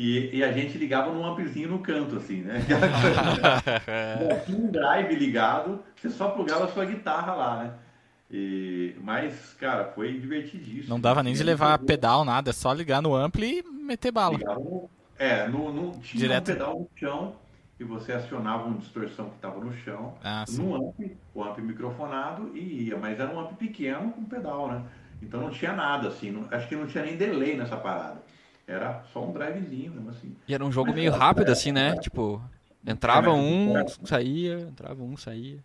E, 0.00 0.36
e 0.36 0.44
a 0.44 0.52
gente 0.52 0.78
ligava 0.78 1.12
num 1.12 1.26
ampzinho 1.26 1.70
no 1.70 1.80
canto, 1.80 2.16
assim, 2.18 2.42
né? 2.42 2.60
Um 4.48 4.70
drive 4.70 5.12
ligado, 5.16 5.82
você 5.96 6.08
só 6.08 6.28
plugava 6.30 6.66
a 6.66 6.68
sua 6.68 6.84
guitarra 6.84 7.34
lá, 7.34 7.64
né? 7.64 7.72
E, 8.30 8.94
mas, 9.02 9.54
cara, 9.58 9.86
foi 9.96 10.12
divertidíssimo. 10.18 10.88
Não 10.88 11.00
dava 11.00 11.20
nem 11.22 11.34
de 11.34 11.42
levar 11.42 11.76
pedal, 11.80 12.24
nada, 12.24 12.50
é 12.50 12.52
só 12.52 12.72
ligar 12.72 13.02
no 13.02 13.12
ampli 13.14 13.58
e 13.58 13.62
meter 13.64 14.12
bala. 14.12 14.36
ligava 14.36 14.60
no- 14.60 14.88
É, 15.18 15.48
no, 15.48 15.72
no, 15.72 15.98
tinha 15.98 16.20
Direto. 16.20 16.50
um 16.50 16.54
pedal 16.54 16.78
no 16.78 16.88
chão 16.94 17.34
e 17.80 17.82
você 17.82 18.12
acionava 18.12 18.68
uma 18.68 18.78
distorção 18.78 19.30
que 19.30 19.34
estava 19.36 19.58
no 19.58 19.72
chão, 19.78 20.14
Ah, 20.22 20.44
no 20.50 20.76
amp, 20.76 21.00
o 21.34 21.42
amp 21.42 21.58
microfonado 21.58 22.52
e 22.54 22.84
ia, 22.88 22.96
mas 22.96 23.18
era 23.18 23.32
um 23.34 23.40
amp 23.40 23.52
pequeno 23.58 24.12
com 24.12 24.22
pedal, 24.24 24.68
né? 24.70 24.82
Então 25.20 25.40
não 25.40 25.50
tinha 25.50 25.72
nada 25.72 26.06
assim, 26.06 26.30
não- 26.30 26.46
acho 26.52 26.68
que 26.68 26.76
não 26.76 26.86
tinha 26.86 27.02
nem 27.04 27.16
delay 27.16 27.56
nessa 27.56 27.76
parada. 27.76 28.22
Era 28.68 29.02
só 29.12 29.24
um 29.24 29.32
drivezinho 29.32 29.92
mesmo 29.94 30.10
assim. 30.10 30.36
E 30.48 30.54
era 30.54 30.64
um 30.64 30.72
jogo 30.72 30.92
Mas, 30.92 30.94
meio 30.94 31.10
cara, 31.10 31.12
rápido, 31.12 31.50
é, 31.50 31.52
assim, 31.52 31.70
né? 31.72 31.94
é. 31.94 31.96
Tipo, 31.96 32.42
entrava 32.86 33.32
É, 33.32 33.34
um, 33.34 33.84
é. 33.84 33.84
saía, 34.04 34.60
entrava 34.60 35.02
um, 35.02 35.16
saía. 35.16 35.62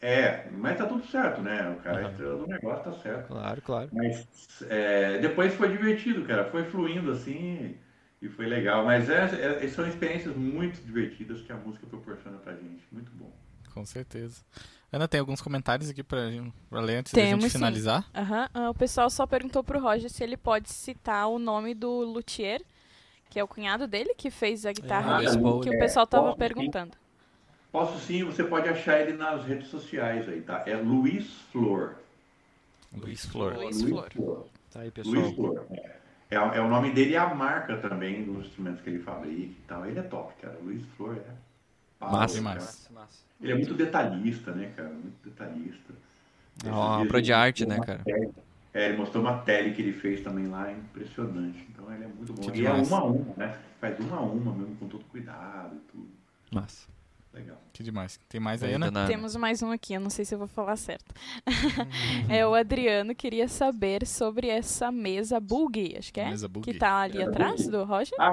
É, 0.00 0.50
mas 0.50 0.78
tá 0.78 0.86
tudo 0.86 1.04
certo, 1.06 1.42
né? 1.42 1.70
O 1.70 1.80
cara 1.82 2.04
entrou 2.04 2.38
no 2.38 2.46
negócio, 2.46 2.84
tá 2.84 2.92
certo. 2.92 3.28
Claro, 3.28 3.62
claro. 3.62 3.92
Mas 3.92 4.26
é, 4.70 5.18
depois 5.18 5.54
foi 5.54 5.70
divertido, 5.70 6.24
cara. 6.26 6.50
Foi 6.50 6.64
fluindo 6.64 7.12
assim 7.12 7.78
e 8.22 8.28
foi 8.28 8.46
legal. 8.46 8.84
Mas 8.84 9.10
é, 9.10 9.64
é- 9.64 9.68
são 9.68 9.86
experiências 9.88 10.36
muito 10.36 10.80
divertidas 10.84 11.42
que 11.42 11.52
a 11.52 11.56
música 11.56 11.86
proporciona 11.86 12.38
pra 12.38 12.54
gente. 12.56 12.84
Muito 12.92 13.12
bom. 13.12 13.32
Com 13.72 13.86
certeza. 13.86 14.42
Ana, 14.92 15.06
tem 15.06 15.20
alguns 15.20 15.40
comentários 15.40 15.88
aqui 15.88 16.02
pra, 16.02 16.18
pra 16.68 16.80
ler 16.80 16.96
antes 16.96 17.12
da 17.14 17.22
Temos, 17.22 17.44
gente 17.44 17.52
sim. 17.52 17.58
finalizar? 17.58 18.08
Aham, 18.14 18.48
ah, 18.52 18.70
o 18.70 18.74
pessoal 18.74 19.08
só 19.08 19.26
perguntou 19.26 19.62
pro 19.62 19.80
Roger 19.80 20.10
se 20.10 20.22
ele 20.24 20.36
pode 20.36 20.68
citar 20.70 21.28
o 21.28 21.38
nome 21.38 21.74
do 21.74 22.02
luthier, 22.02 22.60
que 23.28 23.38
é 23.38 23.44
o 23.44 23.48
cunhado 23.48 23.86
dele, 23.86 24.14
que 24.16 24.30
fez 24.30 24.66
a 24.66 24.72
guitarra 24.72 25.12
Ah, 25.12 25.16
ali, 25.18 25.26
Les 25.26 25.36
Paul, 25.36 25.60
que 25.60 25.70
o 25.70 25.74
é, 25.74 25.78
pessoal 25.78 26.06
tava 26.06 26.24
posso 26.24 26.34
sim. 26.34 26.38
perguntando. 26.38 26.92
Posso 27.70 28.00
sim, 28.00 28.24
você 28.24 28.42
pode 28.42 28.68
achar 28.68 29.00
ele 29.00 29.12
nas 29.16 29.44
redes 29.44 29.68
sociais 29.68 30.28
aí, 30.28 30.40
tá? 30.42 30.64
É 30.66 30.74
Luiz 30.76 31.30
Flor. 31.52 31.94
Luiz 32.92 33.24
Flor. 33.26 33.54
Luiz 33.54 33.80
Flor. 33.82 34.08
Tá 34.72 34.80
aí, 34.80 34.90
pessoal. 34.90 35.14
Luiz 35.14 35.34
Flor. 35.36 35.66
É, 35.70 36.00
É, 36.30 36.36
é 36.36 36.60
o 36.60 36.68
nome 36.68 36.92
dele 36.92 37.10
e 37.12 37.16
a 37.16 37.32
marca 37.32 37.76
também 37.78 38.24
dos 38.24 38.46
instrumentos 38.46 38.80
que 38.82 38.90
ele 38.90 39.02
fabrica 39.04 39.36
e 39.52 39.64
tal. 39.68 39.86
Ele 39.86 39.98
é 40.00 40.02
top, 40.02 40.32
cara. 40.42 40.58
Luiz 40.62 40.84
Flor 40.96 41.16
é. 41.16 41.49
Massa. 42.00 42.34
Demais. 42.36 42.88
Massa. 42.92 43.20
Ele 43.40 43.52
é 43.52 43.54
muito 43.54 43.74
detalhista, 43.74 44.52
né, 44.52 44.72
cara? 44.76 44.88
Muito 44.90 45.16
detalhista. 45.24 45.92
É 46.64 46.68
uma 46.68 47.00
obra 47.00 47.20
de 47.22 47.30
ele 47.30 47.40
arte, 47.40 47.64
mostrou 47.66 47.68
né, 47.70 47.76
uma 47.76 47.86
cara? 47.86 47.98
tele- 48.04 48.30
É, 48.72 48.88
ele 48.88 48.96
mostrou 48.98 49.22
uma 49.22 49.38
tele 49.38 49.72
que 49.72 49.82
ele 49.82 49.92
fez 49.92 50.20
também 50.22 50.46
lá, 50.46 50.70
impressionante. 50.70 51.66
Então 51.70 51.92
ele 51.92 52.04
é 52.04 52.06
muito 52.08 52.32
bom. 52.32 52.42
Que 52.42 52.48
e 52.60 52.66
é 52.66 52.70
demais. 52.70 52.88
uma 52.88 52.98
a 52.98 53.04
uma, 53.04 53.34
né? 53.36 53.58
Faz 53.80 53.98
uma 53.98 54.16
a 54.16 54.20
uma 54.20 54.52
mesmo, 54.52 54.76
com 54.76 54.88
todo 54.88 55.04
cuidado 55.06 55.74
e 55.76 55.78
tudo. 55.90 56.08
Massa. 56.52 56.88
Legal. 57.32 57.56
Que 57.72 57.82
demais. 57.84 58.18
Tem 58.28 58.40
mais 58.40 58.62
aí, 58.62 58.74
Ana? 58.74 58.88
Ana. 58.88 59.06
Temos 59.06 59.36
mais 59.36 59.62
um 59.62 59.70
aqui, 59.70 59.94
eu 59.94 60.00
não 60.00 60.10
sei 60.10 60.24
se 60.24 60.34
eu 60.34 60.38
vou 60.38 60.48
falar 60.48 60.76
certo. 60.76 61.14
é 62.28 62.44
o 62.46 62.54
Adriano 62.54 63.14
queria 63.14 63.46
saber 63.48 64.04
sobre 64.06 64.48
essa 64.48 64.90
mesa 64.90 65.38
bug, 65.40 65.94
acho 65.96 66.12
que 66.12 66.20
é, 66.20 66.28
Mesa 66.28 66.48
bug. 66.48 66.64
que 66.70 66.76
tá 66.78 66.98
ali 67.02 67.18
Mesa 67.18 67.30
atrás 67.30 67.60
bug. 67.62 67.70
do 67.70 67.84
Roger. 67.84 68.14
Ah, 68.20 68.32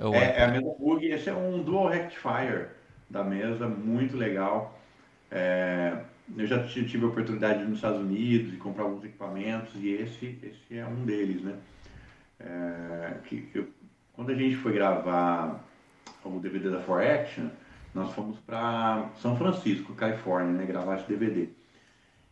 Eu- 0.00 0.14
É, 0.14 0.38
é 0.40 0.44
a 0.44 0.48
mesa 0.48 0.74
Bug, 0.78 1.04
esse 1.06 1.28
é 1.28 1.34
um 1.34 1.62
dual 1.62 1.88
rectifier 1.88 2.70
da 3.08 3.24
mesa, 3.24 3.66
muito 3.68 4.16
legal. 4.16 4.78
É, 5.30 6.02
eu 6.36 6.46
já 6.46 6.66
ti- 6.66 6.86
tive 6.86 7.04
a 7.04 7.08
oportunidade 7.08 7.58
de 7.58 7.64
ir 7.64 7.68
nos 7.68 7.78
Estados 7.78 8.00
Unidos 8.00 8.52
e 8.52 8.56
comprar 8.56 8.84
alguns 8.84 9.04
equipamentos 9.04 9.74
e 9.76 9.88
esse, 9.90 10.38
esse 10.42 10.76
é 10.78 10.86
um 10.86 11.04
deles, 11.04 11.42
né? 11.42 11.56
É, 12.40 13.14
que 13.24 13.48
eu- 13.54 13.68
quando 14.12 14.30
a 14.30 14.34
gente 14.34 14.56
foi 14.56 14.72
gravar 14.72 15.64
o 16.24 16.38
DVD 16.40 16.70
da 16.70 16.80
For 16.80 17.00
Action, 17.02 17.48
nós 17.94 18.12
fomos 18.12 18.38
para 18.40 19.08
São 19.20 19.36
Francisco, 19.36 19.94
Califórnia, 19.94 20.52
né, 20.52 20.66
gravar 20.66 20.96
esse 20.98 21.08
DVD. 21.08 21.48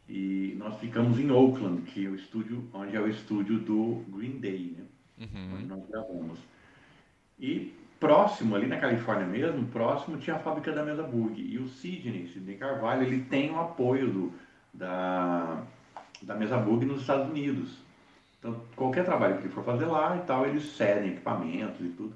E 0.09 0.55
nós 0.59 0.79
ficamos 0.79 1.19
em 1.19 1.31
Oakland, 1.31 1.83
que 1.83 2.07
é 2.07 2.09
o 2.09 2.15
estúdio, 2.15 2.65
onde 2.73 2.95
é 2.95 3.01
o 3.01 3.09
estúdio 3.09 3.59
do 3.59 4.05
Green 4.09 4.39
Day, 4.39 4.77
né? 4.79 4.85
onde 5.19 5.63
Uhum. 5.65 5.67
nós 5.69 5.89
gravamos. 5.89 6.39
E 7.41 7.73
próximo, 7.99 8.55
ali 8.55 8.67
na 8.67 8.79
Califórnia 8.79 9.27
mesmo, 9.27 9.67
próximo 9.67 10.19
tinha 10.19 10.37
a 10.37 10.39
fábrica 10.39 10.73
da 10.73 10.85
Mesa 10.85 11.03
Bug. 11.03 11.41
E 11.41 11.59
o 11.59 11.69
Sidney, 11.69 12.29
Sidney 12.29 12.57
Carvalho, 12.57 13.03
ele 13.03 13.23
tem 13.23 13.51
o 13.51 13.61
apoio 13.61 14.11
do, 14.11 14.33
da, 14.73 15.63
da 16.23 16.35
Mesa 16.35 16.57
Bug 16.59 16.85
nos 16.85 17.01
Estados 17.01 17.29
Unidos. 17.29 17.79
Então, 18.39 18.61
qualquer 18.75 19.05
trabalho 19.05 19.39
que 19.39 19.45
ele 19.45 19.53
for 19.53 19.65
fazer 19.65 19.87
lá 19.87 20.17
e 20.17 20.21
tal, 20.27 20.47
eles 20.47 20.65
cedem 20.77 21.13
equipamentos 21.13 21.81
e 21.81 21.89
tudo. 21.91 22.15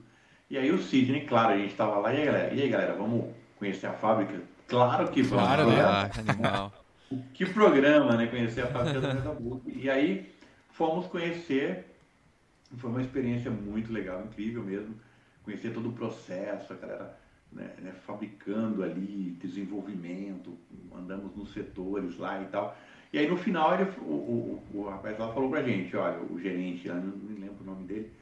E 0.51 0.59
aí 0.59 0.71
o 0.71 0.83
Sidney, 0.83 1.27
claro, 1.27 1.55
a 1.55 1.57
gente 1.57 1.71
estava 1.71 1.99
lá, 1.99 2.13
e 2.13 2.19
aí 2.19 2.25
galera, 2.25 2.55
e 2.55 2.63
aí, 2.63 2.69
galera, 2.69 2.95
vamos 2.95 3.33
conhecer 3.59 3.87
a 3.87 3.93
fábrica? 3.93 4.41
Claro 4.67 5.09
que 5.09 5.23
vamos. 5.23 5.45
Claro, 5.45 5.71
né? 5.71 5.81
Ah, 5.81 6.11
animal. 6.19 6.73
Que 7.35 7.45
programa, 7.45 8.17
né? 8.17 8.29
Conhecer 8.29 8.63
a 8.63 8.67
fábrica 8.69 9.01
da 9.01 9.13
Metabook. 9.13 9.69
E 9.69 9.91
aí 9.91 10.33
fomos 10.71 11.09
conhecer, 11.09 11.85
foi 12.77 12.89
uma 12.89 13.01
experiência 13.01 13.51
muito 13.51 13.93
legal, 13.93 14.23
incrível 14.23 14.63
mesmo. 14.63 14.95
Conhecer 15.51 15.73
todo 15.75 15.89
o 15.89 15.93
processo, 15.93 16.73
a 16.73 16.77
galera 16.77 17.19
né, 17.53 17.71
né, 17.83 17.93
fabricando 18.07 18.85
ali, 18.85 19.37
desenvolvimento, 19.43 20.57
andamos 20.97 21.35
nos 21.37 21.53
setores 21.53 22.17
lá 22.19 22.41
e 22.41 22.45
tal. 22.45 22.77
E 23.13 23.19
aí 23.19 23.29
no 23.29 23.37
final 23.37 23.75
ele, 23.75 23.91
o, 23.99 24.13
o, 24.13 24.63
o 24.75 24.89
rapaz 24.89 25.19
lá 25.19 25.33
falou 25.33 25.51
pra 25.51 25.61
gente, 25.61 25.97
olha, 25.97 26.21
o 26.21 26.39
gerente, 26.39 26.87
lá, 26.87 26.95
não 26.95 27.17
me 27.17 27.41
lembro 27.41 27.57
o 27.63 27.65
nome 27.67 27.85
dele, 27.85 28.13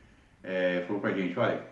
é, 0.43 0.85
falou 0.87 1.03
pra 1.03 1.13
gente, 1.13 1.39
olha, 1.39 1.63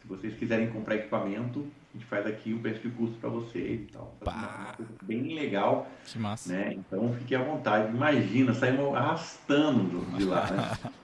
se 0.00 0.08
vocês 0.08 0.34
quiserem 0.36 0.68
comprar 0.70 0.96
equipamento, 0.96 1.64
a 1.94 1.96
gente 1.96 2.06
faz 2.06 2.26
aqui 2.26 2.52
o 2.52 2.58
preço 2.58 2.80
de 2.80 2.90
custo 2.90 3.16
para 3.20 3.30
vocês 3.30 3.82
e 3.82 3.92
tal. 3.92 4.16
Uma, 4.20 4.32
uma 4.32 4.72
coisa 4.72 4.92
bem 5.02 5.34
legal, 5.36 5.88
Que 6.04 6.18
massa. 6.18 6.52
né? 6.52 6.72
Então 6.74 7.14
fique 7.14 7.36
à 7.36 7.42
vontade. 7.44 7.94
Imagina, 7.94 8.52
saímos 8.52 8.96
arrastando 8.96 10.00
de 10.16 10.24
lá, 10.24 10.50
né? 10.50 10.90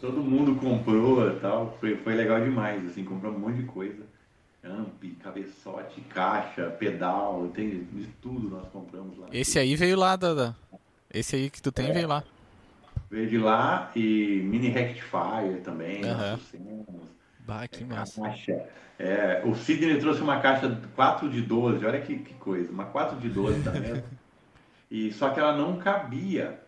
Todo 0.00 0.22
mundo 0.22 0.54
comprou 0.60 1.28
e 1.30 1.40
tal. 1.40 1.76
Foi, 1.80 1.96
foi 1.96 2.14
legal 2.14 2.40
demais, 2.40 2.84
assim, 2.86 3.04
compramos 3.04 3.38
um 3.38 3.42
monte 3.48 3.56
de 3.58 3.64
coisa. 3.64 4.02
Amp, 4.64 5.02
cabeçote, 5.22 6.00
caixa, 6.02 6.70
pedal, 6.70 7.48
tem 7.52 7.68
de 7.92 8.06
tudo 8.20 8.48
nós 8.48 8.68
compramos 8.68 9.18
lá. 9.18 9.26
Esse 9.32 9.58
aí 9.58 9.74
veio 9.74 9.98
lá 9.98 10.14
da. 10.14 10.34
da- 10.34 10.54
Esse 11.12 11.34
aí 11.36 11.50
que 11.50 11.60
tu 11.60 11.72
tem 11.72 11.92
veio 11.92 12.06
lá. 12.06 12.22
Veio 13.10 13.28
de 13.28 13.38
lá 13.38 13.90
e 13.96 14.40
mini 14.44 14.68
rectifier 14.68 15.60
também, 15.64 16.00
trouxemos. 16.36 16.86
Bah, 17.40 17.66
que 17.66 17.84
massa. 17.84 18.22
Caixa. 18.22 18.64
É, 18.98 19.42
o 19.44 19.54
Sidney 19.56 19.98
trouxe 19.98 20.20
uma 20.22 20.40
caixa 20.40 20.80
4 20.94 21.28
de 21.28 21.42
12, 21.42 21.84
olha 21.84 22.00
que, 22.00 22.18
que 22.18 22.34
coisa, 22.34 22.70
uma 22.70 22.84
4 22.84 23.18
de 23.18 23.28
12 23.28 23.58
da 23.62 23.72
mesa. 23.72 24.04
E, 24.88 25.12
só 25.12 25.30
que 25.30 25.40
ela 25.40 25.56
não 25.56 25.76
cabia, 25.78 26.60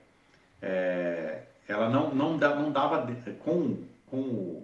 é, 0.61 1.43
ela 1.66 1.89
não, 1.89 2.15
não, 2.15 2.36
dá, 2.36 2.55
não 2.55 2.70
dava, 2.70 3.07
com, 3.41 3.78
com 4.07 4.62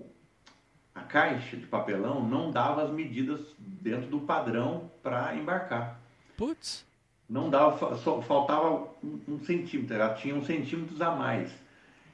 a 0.95 1.01
caixa 1.01 1.57
de 1.57 1.67
papelão, 1.67 2.23
não 2.27 2.51
dava 2.51 2.83
as 2.83 2.91
medidas 2.91 3.41
dentro 3.59 4.09
do 4.09 4.21
padrão 4.21 4.91
para 5.03 5.35
embarcar. 5.35 5.99
Putz. 6.37 6.85
Não 7.29 7.49
dava, 7.49 7.97
só 7.97 8.21
faltava 8.23 8.89
um, 9.03 9.21
um 9.29 9.45
centímetro, 9.45 9.95
ela 9.95 10.15
tinha 10.15 10.35
uns 10.35 10.47
centímetros 10.47 11.01
a 11.01 11.13
mais. 11.13 11.51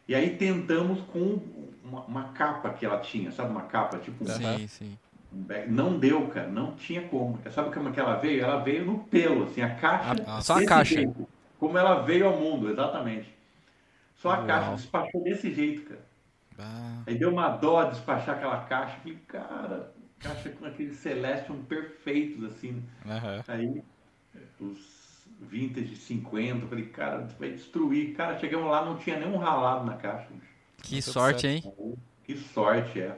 E 0.06 0.14
aí 0.14 0.36
tentamos 0.36 1.00
com 1.12 1.40
uma, 1.82 2.00
uma 2.02 2.24
capa 2.28 2.70
que 2.70 2.84
ela 2.84 2.98
tinha, 2.98 3.32
sabe 3.32 3.50
uma 3.50 3.62
capa, 3.62 3.98
tipo 3.98 4.22
um 4.22 4.26
Sim, 4.26 4.68
sim. 4.68 4.98
Não 5.68 5.98
deu, 5.98 6.28
cara, 6.28 6.48
não 6.48 6.72
tinha 6.72 7.02
como. 7.08 7.38
Sabe 7.52 7.72
como 7.72 7.88
é 7.88 7.92
que 7.92 8.00
ela 8.00 8.16
veio? 8.16 8.42
Ela 8.42 8.58
veio 8.58 8.84
no 8.84 9.00
pelo, 9.00 9.44
assim, 9.44 9.60
a 9.60 9.74
caixa. 9.74 10.24
Ah, 10.26 10.40
só 10.40 10.58
a 10.58 10.64
caixa. 10.64 10.94
jeito, 10.94 11.28
como 11.58 11.76
ela 11.76 12.02
veio 12.02 12.26
ao 12.26 12.36
mundo, 12.36 12.70
exatamente. 12.70 13.35
Só 14.26 14.32
a 14.32 14.38
Uau. 14.38 14.46
caixa 14.46 14.74
despachou 14.74 15.22
desse 15.22 15.54
jeito, 15.54 15.82
cara. 15.88 16.00
Ah, 16.58 17.02
Aí 17.06 17.16
deu 17.16 17.30
uma 17.30 17.48
dó 17.48 17.84
despachar 17.84 18.36
aquela 18.36 18.60
caixa. 18.64 18.96
Falei, 18.98 19.18
cara, 19.28 19.92
caixa 20.18 20.50
com 20.50 20.64
aqueles 20.66 20.96
Celestion 20.96 21.56
perfeitos, 21.62 22.42
assim. 22.44 22.82
aham. 23.06 23.44
Aí, 23.46 23.82
os 24.60 24.96
vintage 25.40 25.94
50, 25.96 26.66
falei, 26.66 26.86
cara, 26.86 27.28
vai 27.38 27.50
destruir. 27.50 28.14
Cara, 28.16 28.38
chegamos 28.40 28.68
lá, 28.70 28.84
não 28.84 28.96
tinha 28.96 29.16
nenhum 29.18 29.36
ralado 29.36 29.84
na 29.86 29.94
caixa. 29.96 30.26
Que 30.78 31.00
Tudo 31.00 31.12
sorte, 31.12 31.42
certo. 31.42 31.66
hein? 31.80 31.96
Que 32.24 32.36
sorte, 32.36 33.00
é. 33.00 33.16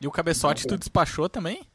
E 0.00 0.06
o 0.06 0.10
cabeçote 0.10 0.66
tu 0.66 0.78
despachou 0.78 1.28
também? 1.28 1.66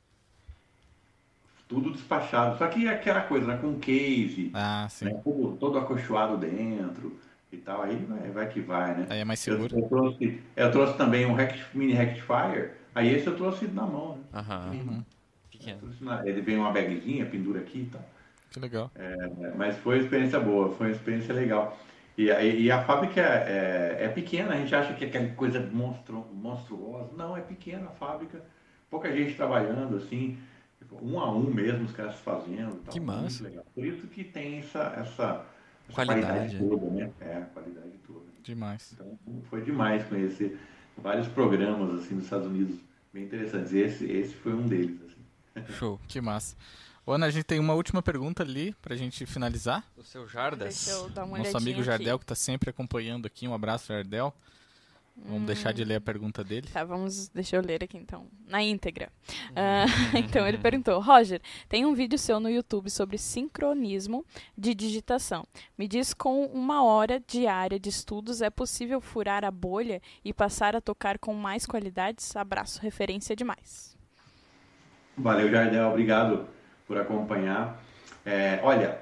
Tudo 1.67 1.91
despachado. 1.91 2.57
Só 2.57 2.67
que 2.67 2.87
aquela 2.87 3.21
coisa, 3.21 3.45
né? 3.47 3.57
Com 3.57 3.77
case, 3.79 4.51
Ah, 4.53 4.87
sim. 4.89 5.05
né, 5.05 5.21
todo, 5.23 5.57
todo 5.57 5.77
acolchoado 5.77 6.37
dentro 6.37 7.17
e 7.55 7.59
tal, 7.59 7.81
aí 7.83 7.95
vai, 7.95 8.29
vai 8.31 8.49
que 8.49 8.59
vai, 8.59 8.95
né? 8.97 9.07
Aí 9.09 9.19
é 9.19 9.25
mais 9.25 9.45
Eu, 9.47 9.55
seguro. 9.55 9.79
eu 9.79 9.87
trouxe, 9.87 10.41
eu 10.55 10.71
trouxe 10.71 10.97
também 10.97 11.25
um 11.25 11.33
rect- 11.33 11.65
mini 11.73 11.93
rectifier, 11.93 12.73
aí 12.95 13.13
esse 13.13 13.27
eu 13.27 13.35
trouxe 13.35 13.67
na 13.67 13.83
mão, 13.85 14.17
né? 14.17 14.23
Aham. 14.33 14.71
Uhum. 14.73 15.03
Eu 15.65 15.77
na- 16.01 16.27
ele 16.27 16.41
vem 16.41 16.57
uma 16.57 16.71
bagzinha, 16.71 17.25
pendura 17.25 17.59
aqui 17.61 17.79
e 17.79 17.85
tal. 17.85 18.01
Que 18.51 18.59
legal. 18.59 18.91
É, 18.95 19.51
mas 19.55 19.77
foi 19.77 19.97
uma 19.97 20.03
experiência 20.03 20.39
boa, 20.39 20.69
foi 20.75 20.87
uma 20.87 20.93
experiência 20.95 21.33
legal. 21.33 21.77
E, 22.17 22.29
a- 22.29 22.43
e 22.43 22.69
a 22.69 22.83
fábrica 22.83 23.21
é, 23.21 23.97
é 24.01 24.07
pequena, 24.09 24.53
a 24.53 24.57
gente 24.57 24.75
acha 24.75 24.93
que 24.93 25.05
é 25.05 25.07
aquela 25.07 25.27
coisa 25.29 25.59
monstru, 25.59 26.27
monstruosa. 26.33 27.09
Não, 27.15 27.35
é 27.35 27.41
pequena 27.41 27.87
a 27.87 27.91
fábrica, 27.91 28.41
pouca 28.89 29.11
gente 29.11 29.35
trabalhando, 29.35 29.95
assim, 29.97 30.37
um 31.01 31.19
a 31.19 31.31
um 31.31 31.43
mesmo, 31.51 31.85
os 31.85 31.91
caras 31.91 32.15
fazendo. 32.19 32.73
e 32.75 32.79
tal. 32.83 32.93
Que 32.93 32.99
massa. 32.99 33.21
Muito 33.21 33.43
legal. 33.45 33.65
Por 33.73 33.85
isso 33.85 34.05
que 34.07 34.23
tem 34.23 34.59
essa, 34.59 34.93
essa 34.97 35.45
Qualidade. 35.91 36.57
qualidade 36.57 36.57
toda, 36.57 36.89
né? 36.89 37.11
É, 37.19 37.37
a 37.37 37.41
qualidade 37.41 37.91
toda. 38.07 38.25
Demais. 38.43 38.91
Então 38.93 39.17
foi 39.49 39.61
demais 39.61 40.03
conhecer 40.05 40.59
vários 40.97 41.27
programas 41.27 41.93
assim 42.01 42.15
nos 42.15 42.25
Estados 42.25 42.47
Unidos 42.47 42.79
bem 43.13 43.23
interessantes. 43.25 43.73
Esse, 43.73 44.05
esse 44.05 44.33
foi 44.33 44.53
um 44.53 44.67
deles. 44.67 44.99
Assim. 45.05 45.65
Show. 45.77 45.99
Que 46.07 46.19
massa. 46.19 46.55
Ana, 47.05 47.25
a 47.25 47.29
gente 47.29 47.43
tem 47.43 47.59
uma 47.59 47.73
última 47.73 48.01
pergunta 48.01 48.43
ali 48.43 48.73
pra 48.81 48.95
gente 48.95 49.25
finalizar. 49.25 49.83
O 49.97 50.03
seu 50.03 50.27
Jardas. 50.27 50.85
Deixa 50.85 50.91
eu 50.91 51.09
dar 51.09 51.25
uma 51.25 51.37
Nosso 51.37 51.57
amigo 51.57 51.83
Jardel, 51.83 52.15
aqui. 52.15 52.19
que 52.21 52.25
tá 52.25 52.35
sempre 52.35 52.69
acompanhando 52.69 53.25
aqui. 53.25 53.45
Um 53.45 53.53
abraço, 53.53 53.87
Jardel. 53.87 54.33
Vamos 55.15 55.45
deixar 55.45 55.71
de 55.71 55.83
ler 55.83 55.95
a 55.95 56.01
pergunta 56.01 56.43
dele. 56.43 56.67
Tá, 56.73 56.83
vamos, 56.83 57.29
deixa 57.29 57.55
eu 57.55 57.61
ler 57.61 57.83
aqui 57.83 57.97
então, 57.97 58.27
na 58.47 58.63
íntegra. 58.63 59.09
Ah, 59.55 59.85
então 60.17 60.47
ele 60.47 60.57
perguntou: 60.57 60.99
Roger, 60.99 61.39
tem 61.69 61.85
um 61.85 61.93
vídeo 61.93 62.17
seu 62.17 62.39
no 62.39 62.49
YouTube 62.49 62.89
sobre 62.89 63.17
sincronismo 63.17 64.25
de 64.57 64.73
digitação. 64.73 65.45
Me 65.77 65.87
diz 65.87 66.13
com 66.13 66.45
uma 66.47 66.83
hora 66.83 67.23
diária 67.25 67.79
de 67.79 67.89
estudos 67.89 68.41
é 68.41 68.49
possível 68.49 68.99
furar 68.99 69.45
a 69.45 69.51
bolha 69.51 70.01
e 70.25 70.33
passar 70.33 70.75
a 70.75 70.81
tocar 70.81 71.19
com 71.19 71.33
mais 71.33 71.65
qualidades? 71.65 72.35
Abraço, 72.35 72.81
referência 72.81 73.35
demais. 73.35 73.95
Valeu, 75.15 75.49
Jardel. 75.49 75.89
Obrigado 75.89 76.47
por 76.87 76.97
acompanhar. 76.97 77.81
É, 78.25 78.59
olha, 78.63 78.99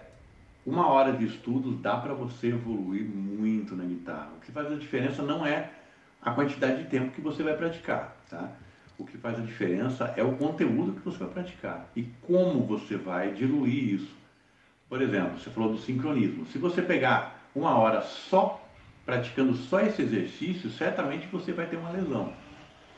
uma 0.65 0.87
hora 0.89 1.13
de 1.13 1.25
estudos 1.25 1.79
dá 1.81 1.97
para 1.97 2.13
você 2.13 2.47
evoluir 2.47 3.05
muito 3.05 3.75
na 3.75 3.85
guitarra. 3.85 4.33
O 4.37 4.41
que 4.41 4.51
faz 4.51 4.71
a 4.71 4.75
diferença 4.75 5.23
não 5.23 5.45
é 5.45 5.71
a 6.21 6.31
quantidade 6.31 6.83
de 6.83 6.89
tempo 6.89 7.11
que 7.11 7.21
você 7.21 7.41
vai 7.41 7.55
praticar, 7.55 8.15
tá? 8.29 8.51
O 8.97 9.05
que 9.05 9.17
faz 9.17 9.39
a 9.39 9.41
diferença 9.41 10.13
é 10.15 10.23
o 10.23 10.35
conteúdo 10.37 10.93
que 10.93 11.03
você 11.03 11.17
vai 11.17 11.29
praticar 11.29 11.89
e 11.95 12.03
como 12.21 12.63
você 12.63 12.95
vai 12.95 13.33
diluir 13.33 13.95
isso. 13.95 14.15
Por 14.87 15.01
exemplo, 15.01 15.39
você 15.39 15.49
falou 15.49 15.71
do 15.71 15.79
sincronismo. 15.79 16.45
Se 16.47 16.59
você 16.59 16.81
pegar 16.81 17.49
uma 17.55 17.75
hora 17.75 18.01
só 18.01 18.63
praticando 19.05 19.55
só 19.55 19.79
esse 19.79 20.01
exercício, 20.01 20.69
certamente 20.69 21.27
você 21.27 21.51
vai 21.51 21.65
ter 21.65 21.77
uma 21.77 21.89
lesão. 21.89 22.33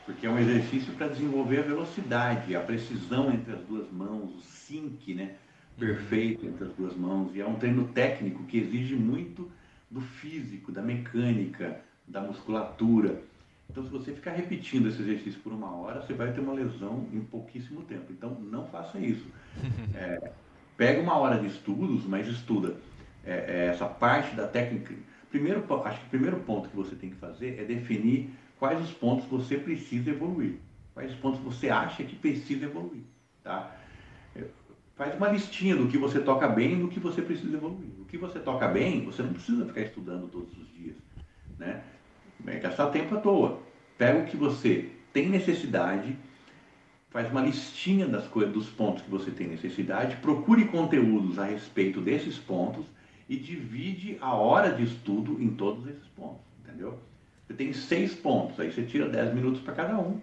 Porque 0.04 0.26
é 0.26 0.30
um 0.30 0.38
exercício 0.38 0.92
para 0.92 1.08
desenvolver 1.08 1.60
a 1.60 1.62
velocidade, 1.62 2.54
a 2.54 2.60
precisão 2.60 3.32
entre 3.32 3.54
as 3.54 3.60
duas 3.60 3.90
mãos, 3.90 4.34
o 4.34 4.40
sync, 4.42 5.14
né? 5.14 5.36
Perfeito 5.78 6.44
entre 6.44 6.64
as 6.64 6.72
duas 6.74 6.94
mãos. 6.94 7.34
E 7.34 7.40
é 7.40 7.46
um 7.46 7.54
treino 7.54 7.88
técnico 7.88 8.44
que 8.44 8.58
exige 8.58 8.94
muito 8.94 9.50
do 9.90 10.02
físico, 10.02 10.70
da 10.70 10.82
mecânica, 10.82 11.80
da 12.06 12.20
musculatura. 12.20 13.22
Então, 13.70 13.82
se 13.82 13.90
você 13.90 14.12
ficar 14.12 14.32
repetindo 14.32 14.88
esse 14.88 15.00
exercício 15.00 15.40
por 15.40 15.52
uma 15.52 15.74
hora, 15.74 16.02
você 16.02 16.12
vai 16.12 16.32
ter 16.32 16.40
uma 16.40 16.52
lesão 16.52 17.08
em 17.12 17.20
pouquíssimo 17.20 17.82
tempo. 17.82 18.12
Então, 18.12 18.38
não 18.40 18.66
faça 18.66 18.98
isso. 18.98 19.26
É, 19.94 20.32
pega 20.76 21.00
uma 21.00 21.16
hora 21.16 21.38
de 21.38 21.46
estudos, 21.46 22.04
mas 22.04 22.26
estuda 22.26 22.76
é, 23.24 23.32
é, 23.32 23.66
essa 23.66 23.86
parte 23.86 24.34
da 24.34 24.48
técnica. 24.48 24.92
Primeiro, 25.30 25.64
acho 25.84 26.00
que 26.00 26.06
o 26.06 26.10
primeiro 26.10 26.38
ponto 26.40 26.68
que 26.68 26.76
você 26.76 26.96
tem 26.96 27.10
que 27.10 27.16
fazer 27.16 27.60
é 27.60 27.64
definir 27.64 28.30
quais 28.58 28.80
os 28.80 28.92
pontos 28.92 29.24
você 29.26 29.56
precisa 29.56 30.10
evoluir. 30.10 30.58
Quais 30.92 31.12
os 31.12 31.16
pontos 31.18 31.40
você 31.40 31.70
acha 31.70 32.02
que 32.02 32.16
precisa 32.16 32.64
evoluir. 32.64 33.02
Tá? 33.42 33.76
É, 34.34 34.44
Faz 34.96 35.16
uma 35.16 35.28
listinha 35.28 35.74
do 35.74 35.88
que 35.88 35.98
você 35.98 36.20
toca 36.20 36.46
bem 36.46 36.74
e 36.74 36.76
do 36.76 36.88
que 36.88 37.00
você 37.00 37.20
precisa 37.20 37.56
evoluir. 37.56 37.90
O 38.00 38.04
que 38.04 38.16
você 38.16 38.38
toca 38.38 38.68
bem, 38.68 39.04
você 39.04 39.22
não 39.22 39.32
precisa 39.32 39.66
ficar 39.66 39.80
estudando 39.80 40.28
todos 40.28 40.56
os 40.56 40.72
dias. 40.72 40.96
Né? 41.58 41.82
É 42.46 42.58
gastar 42.58 42.88
tempo 42.88 43.14
à 43.14 43.20
toa. 43.20 43.60
Pega 43.96 44.18
o 44.18 44.26
que 44.26 44.36
você 44.36 44.90
tem 45.12 45.28
necessidade, 45.28 46.16
faz 47.10 47.30
uma 47.30 47.40
listinha 47.40 48.06
das 48.06 48.26
coisas, 48.26 48.52
dos 48.52 48.68
pontos 48.68 49.02
que 49.02 49.10
você 49.10 49.30
tem 49.30 49.46
necessidade, 49.46 50.16
procure 50.16 50.64
conteúdos 50.64 51.38
a 51.38 51.44
respeito 51.44 52.00
desses 52.00 52.36
pontos 52.36 52.84
e 53.28 53.36
divide 53.36 54.18
a 54.20 54.34
hora 54.34 54.70
de 54.70 54.82
estudo 54.82 55.40
em 55.40 55.50
todos 55.50 55.86
esses 55.86 56.06
pontos, 56.08 56.42
entendeu? 56.62 56.98
Você 57.46 57.54
tem 57.54 57.72
seis 57.72 58.14
pontos, 58.14 58.58
aí 58.58 58.72
você 58.72 58.82
tira 58.82 59.08
10 59.08 59.34
minutos 59.34 59.60
para 59.60 59.74
cada 59.74 59.98
um, 59.98 60.20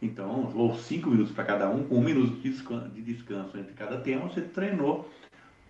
então, 0.00 0.50
ou 0.54 0.74
5 0.74 1.10
minutos 1.10 1.32
para 1.32 1.44
cada 1.44 1.68
um, 1.68 1.84
com 1.84 1.96
um 1.96 2.02
minuto 2.02 2.40
de 2.40 2.50
descanso, 2.50 2.88
de 2.88 3.02
descanso 3.02 3.58
entre 3.58 3.74
cada 3.74 3.98
tema, 3.98 4.22
você 4.22 4.40
treinou 4.40 5.10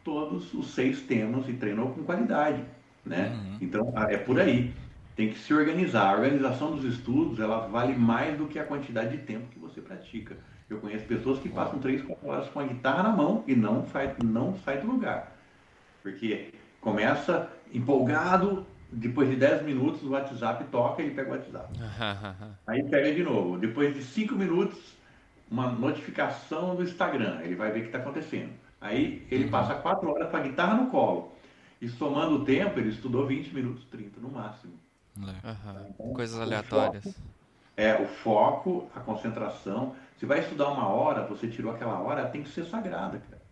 todos 0.05 0.55
os 0.55 0.73
seis 0.73 1.01
temas 1.03 1.49
e 1.49 1.55
treinou 1.55 1.91
com 1.91 2.05
qualidade, 2.05 2.63
né? 3.05 3.29
Uhum. 3.29 3.59
Então, 3.61 3.93
é 4.09 4.17
por 4.17 4.41
aí. 4.41 4.73
Tem 5.17 5.31
que 5.31 5.39
se 5.39 5.53
organizar. 5.53 6.09
A 6.09 6.17
organização 6.17 6.75
dos 6.75 6.85
estudos, 6.85 7.39
ela 7.39 7.67
vale 7.67 7.95
mais 7.95 8.37
do 8.39 8.47
que 8.47 8.59
a 8.59 8.65
quantidade 8.65 9.17
de 9.17 9.25
tempo 9.25 9.49
que 9.49 9.59
você 9.59 9.81
pratica. 9.81 10.37
Eu 10.69 10.79
conheço 10.79 11.05
pessoas 11.07 11.41
que 11.41 11.49
passam 11.49 11.79
três, 11.81 12.01
quatro 12.03 12.29
horas 12.29 12.49
com 12.49 12.61
a 12.61 12.65
guitarra 12.65 13.03
na 13.03 13.11
mão 13.11 13.43
e 13.47 13.57
não, 13.57 13.85
faz, 13.85 14.17
não 14.23 14.57
sai 14.59 14.81
do 14.81 14.87
lugar. 14.87 15.37
Porque 16.03 16.55
começa 16.81 17.51
empolgado, 17.73 18.65
depois 18.91 19.29
de 19.29 19.37
10 19.37 19.63
minutos 19.63 20.03
o 20.03 20.11
WhatsApp 20.11 20.65
toca, 20.71 21.03
ele 21.03 21.15
pega 21.15 21.31
o 21.31 21.33
WhatsApp. 21.33 21.69
Aí 22.67 22.83
pega 22.85 23.13
de 23.13 23.23
novo. 23.23 23.59
Depois 23.59 23.95
de 23.95 24.03
5 24.03 24.35
minutos, 24.35 24.97
uma 25.51 25.71
notificação 25.71 26.77
do 26.77 26.85
Instagram, 26.85 27.41
ele 27.43 27.57
vai 27.57 27.73
ver 27.73 27.81
o 27.81 27.83
que 27.83 27.89
está 27.89 27.99
acontecendo. 27.99 28.53
Aí 28.81 29.27
ele 29.31 29.45
uhum. 29.45 29.51
passa 29.51 29.75
4 29.75 30.09
horas 30.09 30.31
com 30.31 30.37
a 30.37 30.41
guitarra 30.41 30.75
no 30.75 30.91
colo. 30.91 31.35
E 31.81 31.89
somando 31.89 32.37
o 32.37 32.45
tempo, 32.45 32.79
ele 32.79 32.91
estudou 32.91 33.27
20 33.27 33.55
minutos, 33.55 33.85
30 33.87 34.21
no 34.21 34.31
máximo. 34.31 34.75
Uhum. 35.29 35.87
Então, 35.91 36.13
Coisas 36.13 36.41
aleatórias. 36.41 37.05
Foco, 37.05 37.21
é, 37.77 37.95
o 38.01 38.07
foco, 38.07 38.91
a 38.95 39.01
concentração. 39.01 39.95
Se 40.19 40.27
vai 40.27 40.41
estudar 40.41 40.69
uma 40.69 40.87
hora, 40.89 41.27
você 41.27 41.49
tirou 41.49 41.73
aquela 41.73 41.99
hora, 41.99 42.29
tem 42.29 42.43
que 42.43 42.51
ser 42.51 42.65
sagrada, 42.65 43.19
cara. 43.19 43.43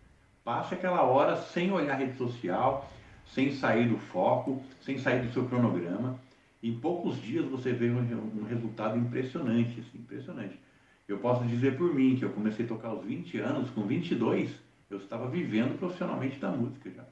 Passe 0.44 0.74
aquela 0.74 1.02
hora 1.02 1.36
sem 1.36 1.70
olhar 1.72 1.96
rede 1.96 2.16
social, 2.16 2.90
sem 3.26 3.52
sair 3.52 3.88
do 3.88 3.98
foco, 3.98 4.62
sem 4.82 4.98
sair 4.98 5.26
do 5.26 5.32
seu 5.32 5.46
cronograma. 5.46 6.18
Em 6.62 6.78
poucos 6.78 7.20
dias 7.20 7.44
você 7.46 7.72
vê 7.72 7.90
um, 7.90 7.98
um 8.40 8.44
resultado 8.44 8.98
impressionante, 8.98 9.80
assim, 9.80 9.98
impressionante. 9.98 10.58
Eu 11.06 11.18
posso 11.18 11.44
dizer 11.44 11.76
por 11.76 11.94
mim 11.94 12.16
que 12.16 12.24
eu 12.24 12.30
comecei 12.30 12.64
a 12.64 12.68
tocar 12.68 12.88
aos 12.88 13.04
20 13.04 13.38
anos, 13.38 13.70
com 13.70 13.86
22, 13.86 14.50
eu 14.90 14.98
estava 14.98 15.28
vivendo 15.28 15.78
profissionalmente 15.78 16.38
da 16.38 16.50
música 16.50 16.90
já. 16.90 17.04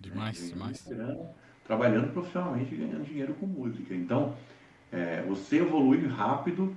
Demais, 0.00 0.42
é, 0.42 0.52
demais. 0.52 0.88
Trabalhando 1.64 2.12
profissionalmente 2.12 2.74
e 2.74 2.78
ganhando 2.78 3.04
dinheiro 3.04 3.34
com 3.34 3.46
música. 3.46 3.94
Então, 3.94 4.34
é, 4.90 5.22
você 5.26 5.58
evolui 5.58 6.06
rápido 6.06 6.76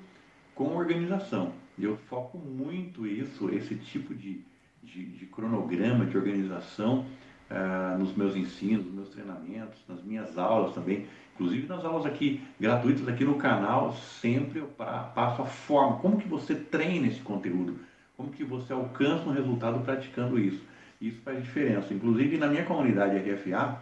com 0.53 0.76
organização. 0.76 1.52
Eu 1.78 1.98
foco 2.10 2.38
muito 2.38 3.06
isso, 3.06 3.49
esse 3.49 3.76
tipo 3.76 4.16
de, 4.16 4.41
de, 4.82 5.06
de 5.06 5.26
cronograma, 5.26 6.06
de 6.06 6.18
organização 6.18 7.06
uh, 7.49 7.98
nos 7.98 8.16
meus 8.16 8.36
ensinos, 8.36 8.86
nos 8.86 8.95
meus 8.95 9.10
treinamentos, 9.10 9.78
nas 9.88 10.02
minhas 10.02 10.38
aulas 10.38 10.74
também. 10.74 11.06
Inclusive 11.34 11.68
nas 11.68 11.84
aulas 11.84 12.06
aqui 12.06 12.41
gratuitas 12.57 13.07
aqui 13.10 13.26
no 13.26 13.36
canal, 13.36 13.94
sempre 14.22 14.60
eu 14.60 14.68
passo 14.68 15.41
a 15.41 15.45
forma, 15.45 15.98
como 15.98 16.18
que 16.18 16.28
você 16.30 16.56
treina 16.56 17.07
esse 17.07 17.20
conteúdo, 17.20 17.78
como 18.16 18.32
que 18.32 18.45
você 18.45 18.72
alcança 18.72 19.28
um 19.28 19.34
resultado 19.34 19.80
praticando 19.82 20.40
isso. 20.40 20.64
Isso 21.02 21.20
faz 21.24 21.44
diferença. 21.44 21.94
Inclusive 21.94 22.38
na 22.38 22.48
minha 22.48 22.64
comunidade 22.64 23.18
RFA, 23.18 23.82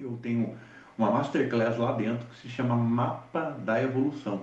eu 0.00 0.18
tenho 0.22 0.56
uma 0.96 1.10
masterclass 1.10 1.76
lá 1.76 1.92
dentro 1.92 2.26
que 2.26 2.40
se 2.40 2.48
chama 2.48 2.74
Mapa 2.76 3.50
da 3.64 3.82
Evolução, 3.82 4.42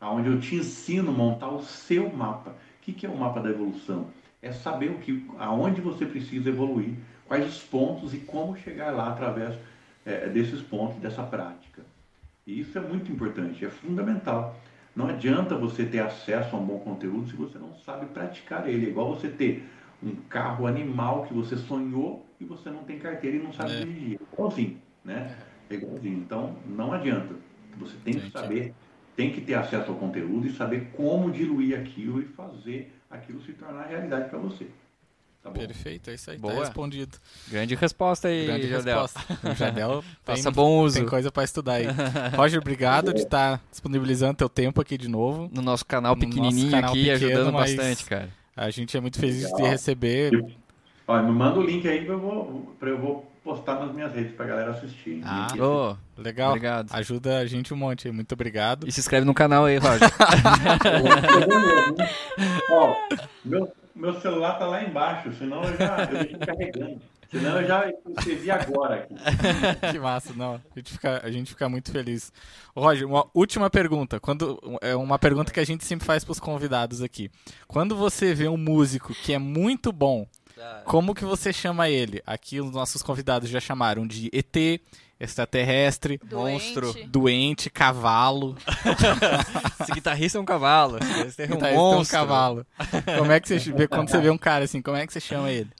onde 0.00 0.28
eu 0.28 0.40
te 0.40 0.56
ensino 0.56 1.10
a 1.10 1.14
montar 1.14 1.48
o 1.48 1.62
seu 1.62 2.10
mapa. 2.10 2.50
O 2.50 2.84
que 2.84 3.06
é 3.06 3.08
o 3.08 3.16
mapa 3.16 3.40
da 3.40 3.50
evolução? 3.50 4.08
É 4.40 4.50
saber 4.50 4.90
o 4.90 4.98
que, 4.98 5.24
aonde 5.38 5.80
você 5.80 6.04
precisa 6.04 6.48
evoluir, 6.48 6.94
quais 7.28 7.46
os 7.46 7.62
pontos 7.62 8.12
e 8.12 8.18
como 8.18 8.56
chegar 8.56 8.90
lá 8.90 9.08
através 9.08 9.56
é, 10.04 10.28
desses 10.28 10.60
pontos, 10.60 10.96
dessa 10.96 11.22
prática. 11.22 11.82
E 12.44 12.58
isso 12.58 12.76
é 12.76 12.80
muito 12.80 13.12
importante, 13.12 13.64
é 13.64 13.70
fundamental. 13.70 14.56
Não 14.96 15.06
adianta 15.06 15.56
você 15.56 15.84
ter 15.84 16.00
acesso 16.00 16.56
a 16.56 16.58
um 16.58 16.64
bom 16.64 16.80
conteúdo 16.80 17.30
se 17.30 17.36
você 17.36 17.56
não 17.56 17.74
sabe 17.76 18.06
praticar 18.06 18.68
ele. 18.68 18.86
É 18.86 18.88
igual 18.88 19.14
você 19.14 19.28
ter 19.28 19.64
um 20.02 20.16
carro 20.28 20.66
animal 20.66 21.24
que 21.24 21.34
você 21.34 21.56
sonhou 21.56 22.26
e 22.40 22.44
você 22.44 22.70
não 22.70 22.84
tem 22.84 22.98
carteira 22.98 23.36
e 23.36 23.42
não 23.42 23.52
sabe 23.52 23.72
é. 23.72 23.78
dirigir. 23.84 24.20
Igualzinho, 24.32 24.76
né? 25.04 25.36
É 25.70 25.74
igualzinho. 25.74 26.18
Então, 26.18 26.56
não 26.66 26.92
adianta. 26.92 27.34
Você 27.78 27.96
tem 28.04 28.14
que 28.14 28.30
saber, 28.30 28.74
tem 29.16 29.32
que 29.32 29.40
ter 29.40 29.54
acesso 29.54 29.90
ao 29.90 29.96
conteúdo 29.96 30.46
e 30.46 30.52
saber 30.52 30.90
como 30.96 31.30
diluir 31.30 31.78
aquilo 31.78 32.20
e 32.20 32.24
fazer 32.24 32.92
aquilo 33.10 33.42
se 33.42 33.52
tornar 33.52 33.84
realidade 33.84 34.28
para 34.28 34.38
você. 34.38 34.66
Tá 35.42 35.50
Perfeito, 35.50 36.08
é 36.08 36.14
isso 36.14 36.30
aí. 36.30 36.36
Tá 36.36 36.42
Boa. 36.42 36.54
Tá 36.54 36.60
respondido. 36.60 37.18
Grande 37.48 37.74
resposta 37.74 38.28
aí, 38.28 38.46
Grande 38.46 38.68
Jardel. 38.68 39.02
Resposta. 39.02 39.38
O 39.50 39.54
Jardel 39.54 40.04
tem, 40.24 40.52
bom 40.52 40.80
uso. 40.82 40.98
tem 40.98 41.06
coisa 41.06 41.32
para 41.32 41.42
estudar 41.42 41.74
aí. 41.74 41.86
Roger, 42.36 42.60
obrigado 42.60 43.12
de 43.12 43.22
estar 43.22 43.58
tá 43.58 43.64
disponibilizando 43.68 44.34
teu 44.34 44.48
tempo 44.48 44.80
aqui 44.80 44.96
de 44.96 45.08
novo. 45.08 45.50
No 45.52 45.60
nosso 45.60 45.84
canal 45.84 46.16
pequenininho 46.16 46.70
nosso 46.70 46.70
canal 46.70 46.90
aqui, 46.90 47.04
pequeno, 47.04 47.16
ajudando 47.16 47.52
bastante, 47.52 48.04
cara. 48.04 48.41
A 48.56 48.70
gente 48.70 48.96
é 48.96 49.00
muito 49.00 49.18
feliz 49.18 49.44
Legal. 49.44 49.56
de 49.56 49.62
receber. 49.68 50.56
Olha, 51.06 51.22
me 51.22 51.32
manda 51.32 51.58
o 51.58 51.62
link 51.62 51.88
aí 51.88 52.04
para 52.04 52.14
eu, 52.14 52.20
vou, 52.20 52.76
eu 52.80 52.98
vou 52.98 53.32
postar 53.42 53.80
nas 53.80 53.92
minhas 53.92 54.12
redes 54.12 54.34
pra 54.34 54.46
galera 54.46 54.70
assistir. 54.70 55.20
Ah, 55.24 55.48
oh, 55.58 55.96
legal. 56.20 56.50
Obrigado. 56.50 56.92
Ajuda 56.92 57.38
a 57.38 57.46
gente 57.46 57.74
um 57.74 57.76
monte. 57.76 58.10
Muito 58.10 58.32
obrigado. 58.32 58.86
E 58.86 58.92
se 58.92 59.00
inscreve 59.00 59.26
no 59.26 59.34
canal 59.34 59.64
aí, 59.64 59.78
Roger. 59.78 60.08
Ó, 62.70 62.94
meu, 63.44 63.72
meu 63.94 64.20
celular 64.20 64.58
tá 64.58 64.66
lá 64.66 64.84
embaixo, 64.84 65.32
senão 65.34 65.62
eu 65.64 65.76
já 65.76 66.04
eu 66.04 66.46
carregando. 66.46 67.00
Senão 67.32 67.62
eu 67.62 67.66
já 67.66 67.90
escrevi 68.18 68.50
agora 68.50 68.96
aqui. 68.96 69.14
que 69.90 69.98
massa, 69.98 70.34
não. 70.36 70.56
A 70.56 70.78
gente, 70.78 70.92
fica, 70.92 71.20
a 71.24 71.30
gente 71.30 71.48
fica 71.48 71.66
muito 71.66 71.90
feliz. 71.90 72.30
Roger, 72.76 73.08
uma 73.08 73.26
última 73.32 73.70
pergunta. 73.70 74.20
Quando, 74.20 74.60
é 74.82 74.94
uma 74.94 75.18
pergunta 75.18 75.50
que 75.50 75.58
a 75.58 75.64
gente 75.64 75.82
sempre 75.82 76.04
faz 76.06 76.24
para 76.24 76.32
os 76.32 76.38
convidados 76.38 77.00
aqui. 77.00 77.30
Quando 77.66 77.96
você 77.96 78.34
vê 78.34 78.48
um 78.48 78.58
músico 78.58 79.14
que 79.14 79.32
é 79.32 79.38
muito 79.38 79.90
bom, 79.90 80.26
como 80.84 81.14
que 81.14 81.24
você 81.24 81.54
chama 81.54 81.88
ele? 81.88 82.22
Aqui 82.26 82.60
os 82.60 82.70
nossos 82.70 83.02
convidados 83.02 83.48
já 83.48 83.60
chamaram 83.60 84.06
de 84.06 84.30
ET, 84.30 84.80
extraterrestre, 85.18 86.20
doente. 86.22 86.52
monstro, 86.52 86.94
doente, 87.08 87.70
cavalo. 87.70 88.56
Esse 89.80 89.92
guitarrista 89.92 90.36
é 90.36 90.40
um 90.40 90.44
cavalo. 90.44 90.98
Esse 91.26 91.44
é 91.44 91.46
um 91.46 91.58
monstro. 91.74 92.18
É 92.18 92.20
um 92.20 92.26
cavalo. 92.26 92.66
Como 93.16 93.32
é 93.32 93.40
que 93.40 93.48
você 93.48 93.58
vê 93.72 93.88
quando 93.88 94.10
você 94.10 94.20
vê 94.20 94.28
um 94.28 94.38
cara 94.38 94.66
assim? 94.66 94.82
Como 94.82 94.98
é 94.98 95.06
que 95.06 95.14
você 95.14 95.20
chama 95.20 95.50
ele? 95.50 95.70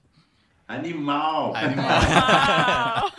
Animal. 0.73 1.55
Animal. 1.55 3.11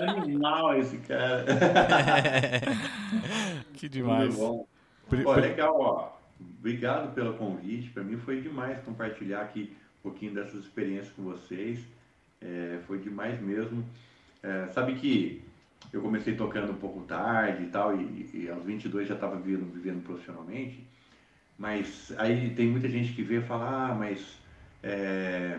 Animal 0.22 0.78
esse 0.78 0.96
cara. 0.98 1.44
que 3.74 3.88
demais. 3.88 4.34
Bom. 4.34 4.66
Pô, 5.08 5.32
legal, 5.34 5.80
ó. 5.80 6.16
Obrigado 6.58 7.14
pelo 7.14 7.34
convite. 7.34 7.90
Para 7.90 8.02
mim 8.02 8.16
foi 8.16 8.40
demais 8.40 8.80
compartilhar 8.80 9.42
aqui 9.42 9.72
pouquinho 10.06 10.34
dessas 10.34 10.64
experiências 10.64 11.12
com 11.14 11.24
vocês. 11.24 11.80
É, 12.40 12.78
foi 12.86 12.98
demais 12.98 13.40
mesmo. 13.40 13.84
É, 14.42 14.68
sabe 14.68 14.94
que 14.94 15.42
eu 15.92 16.00
comecei 16.00 16.34
tocando 16.34 16.72
um 16.72 16.76
pouco 16.76 17.00
tarde 17.02 17.64
e 17.64 17.66
tal, 17.66 17.98
e, 17.98 18.30
e 18.32 18.48
aos 18.48 18.64
22 18.64 19.08
já 19.08 19.14
estava 19.14 19.36
vivendo, 19.36 19.72
vivendo 19.72 20.02
profissionalmente. 20.04 20.86
Mas 21.58 22.12
aí 22.18 22.54
tem 22.54 22.68
muita 22.68 22.88
gente 22.88 23.12
que 23.12 23.22
vê 23.22 23.38
e 23.38 23.42
fala: 23.42 23.90
ah, 23.90 23.94
mas 23.94 24.38
é, 24.82 25.58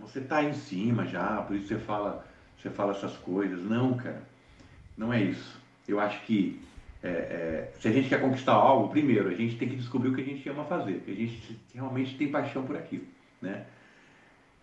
você 0.00 0.20
está 0.20 0.42
em 0.42 0.54
cima 0.54 1.06
já, 1.06 1.42
por 1.42 1.56
isso 1.56 1.68
você 1.68 1.78
fala, 1.78 2.26
você 2.56 2.70
fala 2.70 2.92
essas 2.92 3.16
coisas. 3.16 3.62
Não, 3.62 3.94
cara, 3.94 4.22
não 4.96 5.12
é 5.12 5.22
isso. 5.22 5.60
Eu 5.86 6.00
acho 6.00 6.20
que 6.24 6.60
é, 7.02 7.08
é, 7.08 7.72
se 7.78 7.88
a 7.88 7.92
gente 7.92 8.08
quer 8.08 8.20
conquistar 8.20 8.54
algo, 8.54 8.88
primeiro, 8.88 9.28
a 9.28 9.34
gente 9.34 9.56
tem 9.56 9.68
que 9.68 9.76
descobrir 9.76 10.10
o 10.10 10.14
que 10.14 10.20
a 10.20 10.24
gente 10.24 10.48
ama 10.48 10.64
fazer, 10.64 11.00
que 11.00 11.10
a 11.10 11.14
gente 11.14 11.58
realmente 11.74 12.16
tem 12.16 12.30
paixão 12.30 12.64
por 12.64 12.76
aquilo, 12.76 13.04
né? 13.40 13.66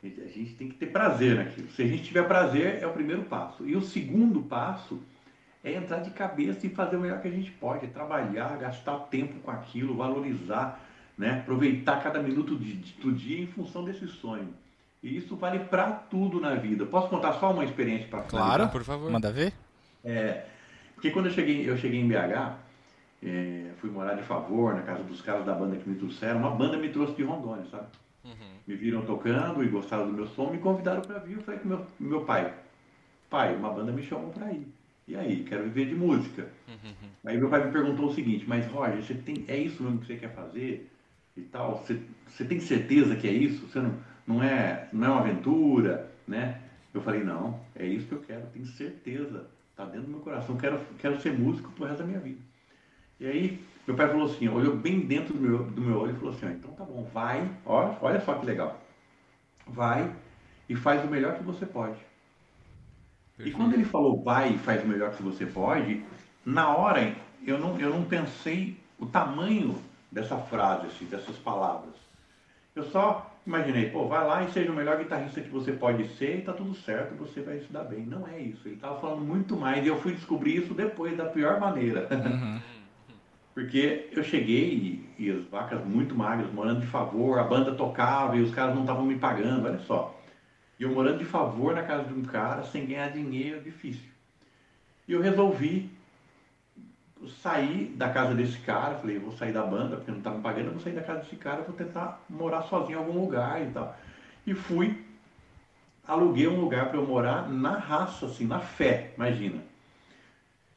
A 0.03 0.27
gente 0.27 0.53
tem 0.53 0.69
que 0.69 0.75
ter 0.75 0.87
prazer 0.87 1.35
naquilo. 1.35 1.67
Se 1.71 1.81
a 1.81 1.87
gente 1.87 2.03
tiver 2.03 2.27
prazer, 2.27 2.77
é 2.79 2.85
o 2.85 2.93
primeiro 2.93 3.23
passo. 3.23 3.67
E 3.67 3.75
o 3.75 3.81
segundo 3.81 4.43
passo 4.43 5.01
é 5.63 5.73
entrar 5.73 5.99
de 5.99 6.11
cabeça 6.11 6.67
e 6.67 6.69
fazer 6.69 6.95
o 6.95 6.99
melhor 6.99 7.21
que 7.21 7.27
a 7.27 7.31
gente 7.31 7.49
pode, 7.51 7.85
é 7.85 7.89
trabalhar, 7.89 8.55
gastar 8.57 8.99
tempo 9.07 9.39
com 9.39 9.49
aquilo, 9.49 9.95
valorizar, 9.95 10.79
né? 11.17 11.39
aproveitar 11.39 12.03
cada 12.03 12.21
minuto 12.21 12.55
do 12.55 13.11
dia 13.13 13.41
em 13.41 13.47
função 13.47 13.83
desse 13.83 14.07
sonho. 14.07 14.53
E 15.05 15.17
isso 15.17 15.35
vale 15.35 15.59
para 15.59 15.91
tudo 15.91 16.41
na 16.41 16.55
vida. 16.55 16.83
Posso 16.83 17.09
contar 17.09 17.33
só 17.33 17.51
uma 17.51 17.63
experiência 17.63 18.07
para 18.07 18.23
Claro, 18.23 18.67
por 18.69 18.83
favor. 18.83 19.11
Manda 19.11 19.31
ver. 19.31 19.53
É, 20.03 20.45
porque 20.95 21.11
quando 21.11 21.27
eu 21.27 21.31
cheguei, 21.31 21.69
eu 21.69 21.77
cheguei 21.77 21.99
em 21.99 22.07
BH, 22.07 22.57
é, 23.23 23.69
fui 23.77 23.91
morar 23.91 24.15
de 24.15 24.23
favor 24.23 24.73
na 24.73 24.81
casa 24.81 25.03
dos 25.03 25.21
caras 25.21 25.45
da 25.45 25.53
banda 25.53 25.75
que 25.75 25.87
me 25.87 25.95
trouxeram. 25.95 26.39
Uma 26.39 26.49
banda 26.49 26.75
me 26.75 26.89
trouxe 26.89 27.13
de 27.13 27.21
Rondônia, 27.21 27.67
sabe? 27.69 27.85
Uhum. 28.23 28.33
Me 28.65 28.75
viram 28.75 29.05
tocando 29.05 29.63
e 29.63 29.67
gostaram 29.67 30.07
do 30.07 30.13
meu 30.13 30.25
som, 30.29 30.49
me 30.49 30.57
convidaram 30.57 31.03
para 31.03 31.19
vir. 31.19 31.37
Eu 31.37 31.43
falei 31.43 31.59
com 31.59 31.67
meu, 31.67 31.85
meu 31.99 32.21
pai: 32.21 32.51
Pai, 33.29 33.55
uma 33.55 33.69
banda 33.69 33.91
me 33.91 34.01
chamou 34.01 34.31
para 34.31 34.51
ir. 34.51 34.67
E 35.07 35.15
aí, 35.15 35.43
quero 35.43 35.65
viver 35.65 35.85
de 35.85 35.93
música. 35.93 36.49
Uhum. 36.67 37.09
Aí 37.25 37.37
meu 37.37 37.49
pai 37.51 37.63
me 37.63 37.71
perguntou 37.71 38.07
o 38.07 38.13
seguinte: 38.15 38.45
Mas 38.47 38.65
Roger, 38.65 39.03
você 39.03 39.13
tem, 39.13 39.45
é 39.47 39.55
isso 39.55 39.83
mesmo 39.83 39.99
que 39.99 40.07
você 40.07 40.15
quer 40.15 40.33
fazer? 40.33 40.89
E 41.37 41.41
tal? 41.41 41.77
Você, 41.77 42.01
você 42.27 42.43
tem 42.43 42.59
certeza 42.59 43.15
que 43.15 43.27
é 43.27 43.31
isso? 43.31 43.67
Você 43.67 43.79
não, 43.79 43.93
não, 44.27 44.41
é, 44.41 44.87
não 44.91 45.07
é 45.07 45.09
uma 45.11 45.19
aventura, 45.21 46.11
né? 46.27 46.61
Eu 46.93 47.01
falei: 47.01 47.23
Não, 47.23 47.59
é 47.75 47.85
isso 47.85 48.07
que 48.07 48.13
eu 48.13 48.21
quero, 48.21 48.47
tenho 48.47 48.65
certeza. 48.65 49.47
Está 49.71 49.85
dentro 49.85 50.03
do 50.03 50.11
meu 50.11 50.21
coração. 50.21 50.55
Quero, 50.55 50.79
quero 50.97 51.19
ser 51.19 51.37
músico 51.37 51.69
pro 51.71 51.85
resto 51.85 51.99
da 51.99 52.05
minha 52.05 52.19
vida. 52.19 52.39
E 53.19 53.25
aí, 53.25 53.65
meu 53.87 53.95
pai 53.95 54.07
falou 54.07 54.25
assim, 54.25 54.47
olhou 54.47 54.75
bem 54.75 55.01
dentro 55.01 55.33
do 55.33 55.39
meu, 55.39 55.63
do 55.63 55.81
meu 55.81 55.99
olho 55.99 56.11
e 56.11 56.15
falou 56.15 56.33
assim, 56.33 56.47
então 56.47 56.71
tá 56.71 56.83
bom, 56.83 57.03
vai, 57.13 57.49
olha, 57.65 57.97
olha 58.01 58.21
só 58.21 58.33
que 58.35 58.45
legal. 58.45 58.81
Vai 59.67 60.13
e 60.67 60.75
faz 60.75 61.03
o 61.03 61.07
melhor 61.07 61.37
que 61.37 61.43
você 61.43 61.65
pode. 61.65 61.97
E 63.39 63.51
quando 63.51 63.73
ele 63.73 63.85
falou 63.85 64.23
vai 64.23 64.53
e 64.53 64.57
faz 64.57 64.83
o 64.83 64.87
melhor 64.87 65.11
que 65.15 65.21
você 65.21 65.45
pode, 65.45 66.03
na 66.45 66.75
hora 66.75 67.15
eu 67.45 67.59
não, 67.59 67.79
eu 67.79 67.89
não 67.89 68.03
pensei 68.03 68.77
o 68.97 69.05
tamanho 69.05 69.81
dessa 70.11 70.37
frase, 70.37 70.87
assim, 70.87 71.05
dessas 71.05 71.37
palavras. 71.37 71.93
Eu 72.75 72.83
só 72.83 73.33
imaginei, 73.47 73.89
pô, 73.89 74.07
vai 74.07 74.25
lá 74.25 74.43
e 74.43 74.51
seja 74.51 74.71
o 74.71 74.75
melhor 74.75 74.97
guitarrista 74.97 75.39
que 75.39 75.49
você 75.49 75.71
pode 75.71 76.07
ser 76.15 76.39
e 76.39 76.41
tá 76.41 76.51
tudo 76.51 76.75
certo, 76.75 77.15
você 77.15 77.41
vai 77.41 77.59
se 77.59 77.71
dar 77.71 77.83
bem. 77.83 78.05
Não 78.05 78.27
é 78.27 78.39
isso. 78.39 78.67
Ele 78.67 78.75
estava 78.75 78.99
falando 78.99 79.23
muito 79.23 79.55
mais 79.55 79.85
e 79.85 79.87
eu 79.87 79.99
fui 80.01 80.13
descobrir 80.13 80.57
isso 80.57 80.73
depois 80.73 81.15
da 81.15 81.25
pior 81.25 81.59
maneira. 81.59 82.07
Uhum. 82.11 82.59
Porque 83.55 84.09
eu 84.11 84.21
cheguei 84.21 85.07
e, 85.17 85.23
e, 85.23 85.31
as 85.31 85.45
vacas 85.45 85.81
muito 85.85 86.13
magras, 86.13 86.51
morando 86.51 86.81
de 86.81 86.87
favor, 86.87 87.39
a 87.39 87.43
banda 87.45 87.73
tocava 87.73 88.35
e 88.35 88.41
os 88.41 88.53
caras 88.53 88.75
não 88.75 88.81
estavam 88.81 89.05
me 89.05 89.15
pagando, 89.15 89.65
olha 89.65 89.79
só. 89.79 90.13
E 90.77 90.83
eu 90.83 90.91
morando 90.91 91.19
de 91.19 91.25
favor 91.25 91.73
na 91.73 91.83
casa 91.83 92.03
de 92.03 92.13
um 92.13 92.23
cara, 92.23 92.63
sem 92.63 92.85
ganhar 92.85 93.07
dinheiro, 93.13 93.63
difícil. 93.63 94.09
E 95.07 95.13
eu 95.13 95.21
resolvi 95.21 95.89
sair 97.27 97.93
da 97.95 98.09
casa 98.09 98.33
desse 98.33 98.57
cara, 98.59 98.95
falei, 98.95 99.19
vou 99.19 99.31
sair 99.31 99.51
da 99.51 99.63
banda, 99.63 99.97
porque 99.97 100.11
não 100.11 100.19
estava 100.19 100.37
me 100.37 100.43
pagando, 100.43 100.67
eu 100.67 100.71
vou 100.71 100.81
sair 100.81 100.93
da 100.93 101.01
casa 101.01 101.19
desse 101.19 101.35
cara, 101.35 101.63
vou 101.63 101.75
tentar 101.75 102.23
morar 102.29 102.63
sozinho 102.63 102.99
em 102.99 103.03
algum 103.03 103.19
lugar 103.19 103.61
e 103.61 103.71
tal. 103.71 103.95
E 104.45 104.53
fui, 104.53 105.03
aluguei 106.07 106.47
um 106.47 106.59
lugar 106.59 106.89
para 106.89 106.97
eu 106.97 107.05
morar 107.05 107.49
na 107.49 107.77
raça, 107.77 108.25
assim, 108.25 108.45
na 108.45 108.59
fé, 108.59 109.13
imagina. 109.15 109.61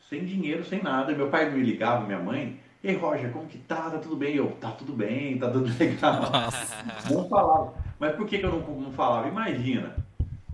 Sem 0.08 0.24
dinheiro, 0.24 0.64
sem 0.64 0.82
nada. 0.82 1.14
Meu 1.14 1.28
pai 1.28 1.50
me 1.50 1.62
ligava, 1.62 2.06
minha 2.06 2.18
mãe, 2.18 2.58
Ei, 2.82 2.94
Roger, 2.94 3.32
como 3.32 3.46
que 3.46 3.58
tá? 3.58 3.90
Tá 3.90 3.98
tudo 3.98 4.14
bem? 4.14 4.36
Eu, 4.36 4.52
tá 4.52 4.70
tudo 4.70 4.92
bem, 4.92 5.36
tá 5.36 5.50
tudo 5.50 5.68
legal. 5.78 6.30
Nossa. 6.30 6.84
Não 7.10 7.28
falava. 7.28 7.74
Mas 7.98 8.14
por 8.14 8.26
que, 8.26 8.38
que 8.38 8.46
eu 8.46 8.52
não, 8.52 8.60
não 8.80 8.92
falava? 8.92 9.28
Imagina, 9.28 9.96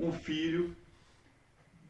um 0.00 0.10
filho, 0.10 0.74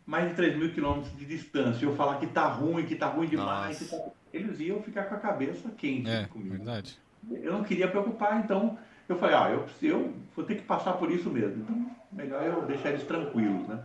mais 0.07 0.29
de 0.29 0.35
3 0.35 0.57
mil 0.57 0.73
quilômetros 0.73 1.17
de 1.17 1.25
distância, 1.25 1.85
eu 1.85 1.97
falar 1.97 2.19
que 2.19 2.27
tá 2.27 2.47
ruim, 2.47 2.85
que 2.85 2.95
tá 2.95 3.07
ruim 3.07 3.27
demais. 3.27 3.91
Tá... 3.91 3.99
Eles 4.33 4.61
iam 4.61 4.83
ficar 4.83 5.05
com 5.05 5.15
a 5.15 5.19
cabeça 5.19 5.71
quente 5.71 6.11
é, 6.11 6.27
comigo. 6.27 6.57
Verdade. 6.57 6.99
Eu 7.31 7.53
não 7.53 7.65
queria 7.65 7.89
preocupar, 7.89 8.41
então 8.41 8.79
eu 9.09 9.17
falei, 9.17 9.37
ah, 9.37 9.51
eu, 9.51 9.67
eu 9.83 10.15
vou 10.35 10.45
ter 10.45 10.57
que 10.57 10.63
passar 10.63 10.95
por 10.95 11.11
isso 11.11 11.31
mesmo. 11.31 11.63
Então, 11.63 11.91
melhor 12.13 12.43
eu 12.43 12.63
deixar 12.67 12.91
eles 12.91 13.05
tranquilos, 13.05 13.67
né? 13.67 13.83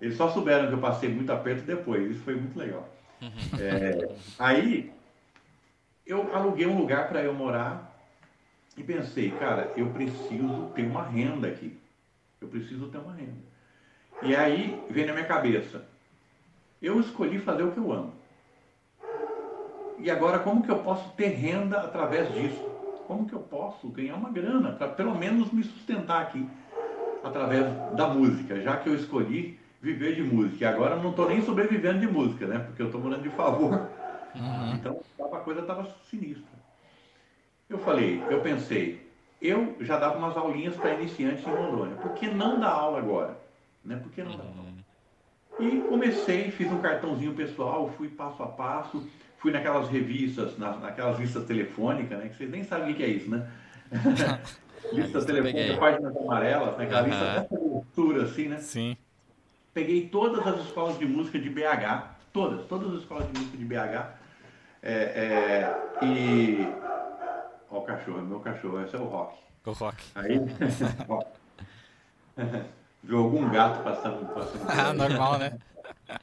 Eles 0.00 0.16
só 0.16 0.28
souberam 0.30 0.66
que 0.66 0.74
eu 0.74 0.80
passei 0.80 1.08
muito 1.08 1.30
aperto 1.30 1.62
depois, 1.62 2.10
isso 2.10 2.24
foi 2.24 2.34
muito 2.34 2.58
legal. 2.58 2.88
Uhum. 3.20 3.60
É, 3.60 4.14
aí 4.38 4.92
eu 6.04 6.34
aluguei 6.34 6.66
um 6.66 6.76
lugar 6.76 7.08
para 7.08 7.22
eu 7.22 7.32
morar 7.32 7.92
e 8.76 8.82
pensei, 8.82 9.30
cara, 9.30 9.72
eu 9.76 9.90
preciso 9.90 10.70
ter 10.74 10.82
uma 10.82 11.06
renda 11.06 11.48
aqui. 11.48 11.78
Eu 12.40 12.48
preciso 12.48 12.88
ter 12.88 12.98
uma 12.98 13.14
renda. 13.14 13.52
E 14.22 14.34
aí 14.36 14.86
vem 14.88 15.06
na 15.06 15.12
minha 15.12 15.26
cabeça, 15.26 15.90
eu 16.80 17.00
escolhi 17.00 17.38
fazer 17.40 17.64
o 17.64 17.72
que 17.72 17.78
eu 17.78 17.92
amo. 17.92 18.22
E 19.96 20.10
agora 20.10 20.40
como 20.40 20.62
que 20.62 20.70
eu 20.70 20.82
posso 20.82 21.10
ter 21.14 21.28
renda 21.28 21.80
através 21.82 22.32
disso? 22.32 22.76
Como 23.04 23.26
que 23.26 23.34
eu 23.34 23.40
posso 23.40 23.90
ganhar 23.90 24.16
uma 24.16 24.30
grana 24.30 24.72
para 24.72 24.88
pelo 24.88 25.14
menos 25.14 25.52
me 25.52 25.62
sustentar 25.64 26.22
aqui 26.22 26.48
através 27.22 27.66
da 27.90 28.08
música, 28.08 28.60
já 28.60 28.78
que 28.78 28.88
eu 28.88 28.94
escolhi 28.94 29.60
viver 29.80 30.14
de 30.14 30.22
música. 30.22 30.64
E 30.64 30.66
agora 30.66 30.96
eu 30.96 31.02
não 31.02 31.10
estou 31.10 31.28
nem 31.28 31.42
sobrevivendo 31.42 32.00
de 32.00 32.06
música, 32.08 32.46
né? 32.46 32.58
Porque 32.60 32.82
eu 32.82 32.86
estou 32.86 33.00
morando 33.00 33.22
de 33.22 33.30
favor 33.30 33.90
Uhum. 34.34 34.74
Então 34.74 35.00
a 35.32 35.40
coisa 35.40 35.60
estava 35.60 35.84
sinistra. 35.84 36.64
Eu 37.68 37.78
falei, 37.78 38.26
eu 38.28 38.42
pensei, 38.42 39.12
eu 39.40 39.76
já 39.80 39.98
dava 39.98 40.18
umas 40.18 40.36
aulinhas 40.36 40.76
para 40.76 40.94
iniciantes 40.94 41.46
em 41.46 41.54
Rondônia. 41.54 41.96
Por 41.96 42.14
que 42.14 42.28
não 42.28 42.60
dar 42.60 42.70
aula 42.70 42.98
agora? 42.98 43.41
Né? 43.84 43.96
Por 43.96 44.10
que 44.12 44.22
não 44.22 44.36
dar 44.36 44.44
aula? 44.44 44.72
E 45.58 45.80
comecei, 45.82 46.50
fiz 46.50 46.70
um 46.72 46.80
cartãozinho 46.80 47.34
pessoal, 47.34 47.92
fui 47.96 48.08
passo 48.08 48.42
a 48.42 48.46
passo, 48.46 49.06
fui 49.38 49.52
naquelas 49.52 49.88
revistas, 49.88 50.56
na, 50.58 50.76
naquelas 50.76 51.18
listas 51.18 51.44
telefônicas, 51.44 52.18
né? 52.18 52.28
Que 52.28 52.36
vocês 52.36 52.50
nem 52.50 52.64
sabem 52.64 52.92
o 52.92 52.96
que 52.96 53.02
é 53.02 53.08
isso, 53.08 53.30
né? 53.30 53.50
lista 54.92 55.24
telefônica, 55.24 55.78
páginas 55.78 56.16
amarelas, 56.16 56.78
né? 56.78 56.84
Aquela 56.84 57.02
uhum. 57.02 57.08
lista 57.08 57.24
dessa 57.24 57.54
altura, 57.54 58.22
assim, 58.24 58.48
né? 58.48 58.58
Sim. 58.58 58.96
Peguei 59.74 60.08
todas 60.08 60.46
as 60.46 60.64
escolas 60.66 60.98
de 60.98 61.06
música 61.06 61.38
de 61.38 61.50
BH, 61.50 62.16
todas, 62.32 62.66
todas 62.66 62.94
as 62.94 63.00
escolas 63.00 63.26
de 63.30 63.38
música 63.38 63.56
de 63.56 63.64
BH, 63.64 64.22
é, 64.82 64.92
é, 64.92 66.04
e. 66.04 66.66
Ó, 67.70 67.78
o 67.78 67.82
cachorro, 67.82 68.22
meu 68.22 68.40
cachorro, 68.40 68.82
esse 68.82 68.96
é 68.96 68.98
o 68.98 69.04
Rock. 69.04 69.38
O 69.64 69.72
Rock. 69.72 70.02
Aí. 70.14 70.40
Viu 73.02 73.18
algum 73.18 73.50
gato 73.50 73.82
passando. 73.82 74.26
passando 74.32 74.64
ah, 74.68 74.92
normal, 74.92 75.38
né? 75.38 75.58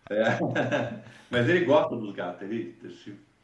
É. 0.10 0.38
Mas 1.32 1.48
ele 1.50 1.66
gosta 1.66 1.96
dos 1.96 2.14
gatos, 2.14 2.42
ele 2.44 2.78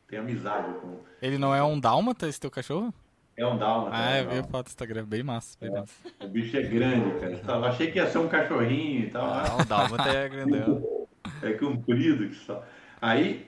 tem 0.07 0.20
amizade 0.20 0.74
com. 0.80 0.99
Ele 1.22 1.38
não 1.38 1.56
é 1.56 1.64
um 1.64 1.80
dálmata, 1.80 2.28
esse 2.28 2.40
teu 2.40 2.52
cachorro? 2.52 2.94
É 3.38 3.45
um 3.45 3.57
dálmata. 3.57 3.95
Ah, 3.95 4.18
é 4.18 4.22
eu 4.22 4.30
vi 4.30 4.38
a 4.40 4.44
foto 4.44 4.68
do 4.68 4.70
Instagram, 4.70 5.06
bem 5.06 5.24
massa, 5.24 5.57
bem 5.60 5.70
é. 5.70 5.80
massa. 5.80 5.94
O 6.22 6.28
bicho 6.28 6.56
é 6.56 6.62
grande, 6.62 7.20
cara. 7.20 7.57
Eu 7.57 7.66
achei 7.66 7.91
que 7.91 7.98
ia 7.98 8.10
ser 8.10 8.18
um 8.20 8.28
cachorrinho 8.28 9.06
e 9.06 9.10
tal. 9.10 9.26
Ah, 9.26 9.57
o 9.60 9.66
dálmata 9.66 10.10
é 10.10 10.30
grandão. 10.30 11.06
É 11.41 11.53
comprido 11.53 12.30
que 12.30 12.36
só. 12.36 12.64
Aí 13.02 13.48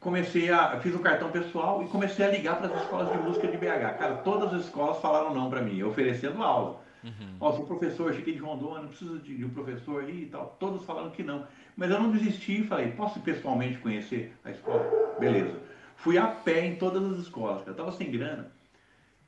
comecei 0.00 0.50
a. 0.50 0.80
Fiz 0.80 0.92
um 0.96 0.98
cartão 0.98 1.30
pessoal 1.30 1.80
e 1.80 1.86
comecei 1.86 2.26
a 2.26 2.30
ligar 2.30 2.56
para 2.56 2.74
as 2.74 2.82
escolas 2.82 3.12
de 3.12 3.18
música 3.18 3.46
de 3.46 3.56
BH. 3.56 3.98
Cara, 3.98 4.14
todas 4.16 4.52
as 4.52 4.64
escolas 4.64 5.00
falaram 5.00 5.32
não 5.32 5.48
para 5.48 5.62
mim, 5.62 5.80
oferecendo 5.84 6.42
aula. 6.42 6.80
Uhum. 7.08 7.36
Ó, 7.40 7.52
sou 7.52 7.66
professor, 7.66 8.12
cheguei 8.14 8.34
de 8.34 8.40
Rondônia, 8.40 8.88
preciso 8.88 9.18
de, 9.18 9.36
de 9.36 9.44
um 9.44 9.50
professor 9.50 10.04
aí 10.04 10.22
e 10.22 10.26
tal. 10.26 10.56
Todos 10.58 10.84
falaram 10.84 11.10
que 11.10 11.22
não. 11.22 11.46
Mas 11.76 11.90
eu 11.90 12.00
não 12.00 12.10
desisti 12.10 12.60
e 12.60 12.66
falei, 12.66 12.92
posso 12.92 13.20
pessoalmente 13.20 13.78
conhecer 13.78 14.34
a 14.44 14.50
escola? 14.50 15.16
Beleza. 15.18 15.58
Fui 15.96 16.16
a 16.18 16.26
pé 16.26 16.66
em 16.66 16.76
todas 16.76 17.12
as 17.12 17.18
escolas, 17.18 17.58
cara. 17.58 17.70
Eu 17.70 17.76
tava 17.76 17.92
sem 17.92 18.10
grana. 18.10 18.50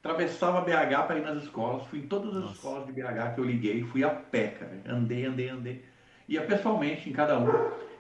Atravessava 0.03 0.63
BH 0.63 1.07
para 1.07 1.19
ir 1.19 1.23
nas 1.23 1.43
escolas, 1.43 1.87
fui 1.87 1.99
em 1.99 2.07
todas 2.07 2.35
as 2.35 2.43
Nossa. 2.43 2.55
escolas 2.55 2.87
de 2.87 2.93
BH 2.93 3.35
que 3.35 3.41
eu 3.41 3.45
liguei, 3.45 3.83
fui 3.85 4.03
a 4.03 4.11
pé, 4.11 4.49
cara. 4.49 4.81
Andei, 4.87 5.27
andei, 5.27 5.49
andei. 5.49 5.85
Ia 6.27 6.43
pessoalmente 6.43 7.11
em 7.11 7.13
cada 7.13 7.39
um. 7.39 7.49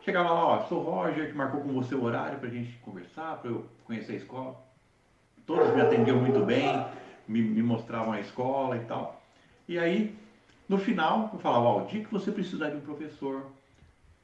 Chegava 0.03 0.31
lá, 0.31 0.47
ó, 0.47 0.63
sou 0.67 0.83
Roger, 0.83 1.31
que 1.31 1.37
marcou 1.37 1.61
com 1.61 1.73
você 1.75 1.95
o 1.95 2.03
horário 2.03 2.39
para 2.39 2.49
a 2.49 2.53
gente 2.53 2.73
conversar, 2.79 3.37
para 3.37 3.51
eu 3.51 3.67
conhecer 3.85 4.13
a 4.13 4.17
escola. 4.17 4.57
Todos 5.47 5.75
me 5.75 5.81
atendiam 5.81 6.19
muito 6.19 6.41
bem, 6.45 6.87
me, 7.29 7.43
me, 7.43 7.63
mostravam 7.63 8.13
a 8.13 8.21
escola 8.21 8.77
e 8.77 8.85
tal. 8.87 9.20
E 9.71 9.79
aí, 9.79 10.13
no 10.69 10.79
final, 10.79 11.31
eu 11.33 11.39
falava, 11.39 11.65
ó, 11.65 11.83
o 11.85 11.87
dia 11.87 12.03
que 12.03 12.11
você 12.11 12.33
precisar 12.33 12.71
de 12.71 12.77
um 12.77 12.81
professor 12.81 13.47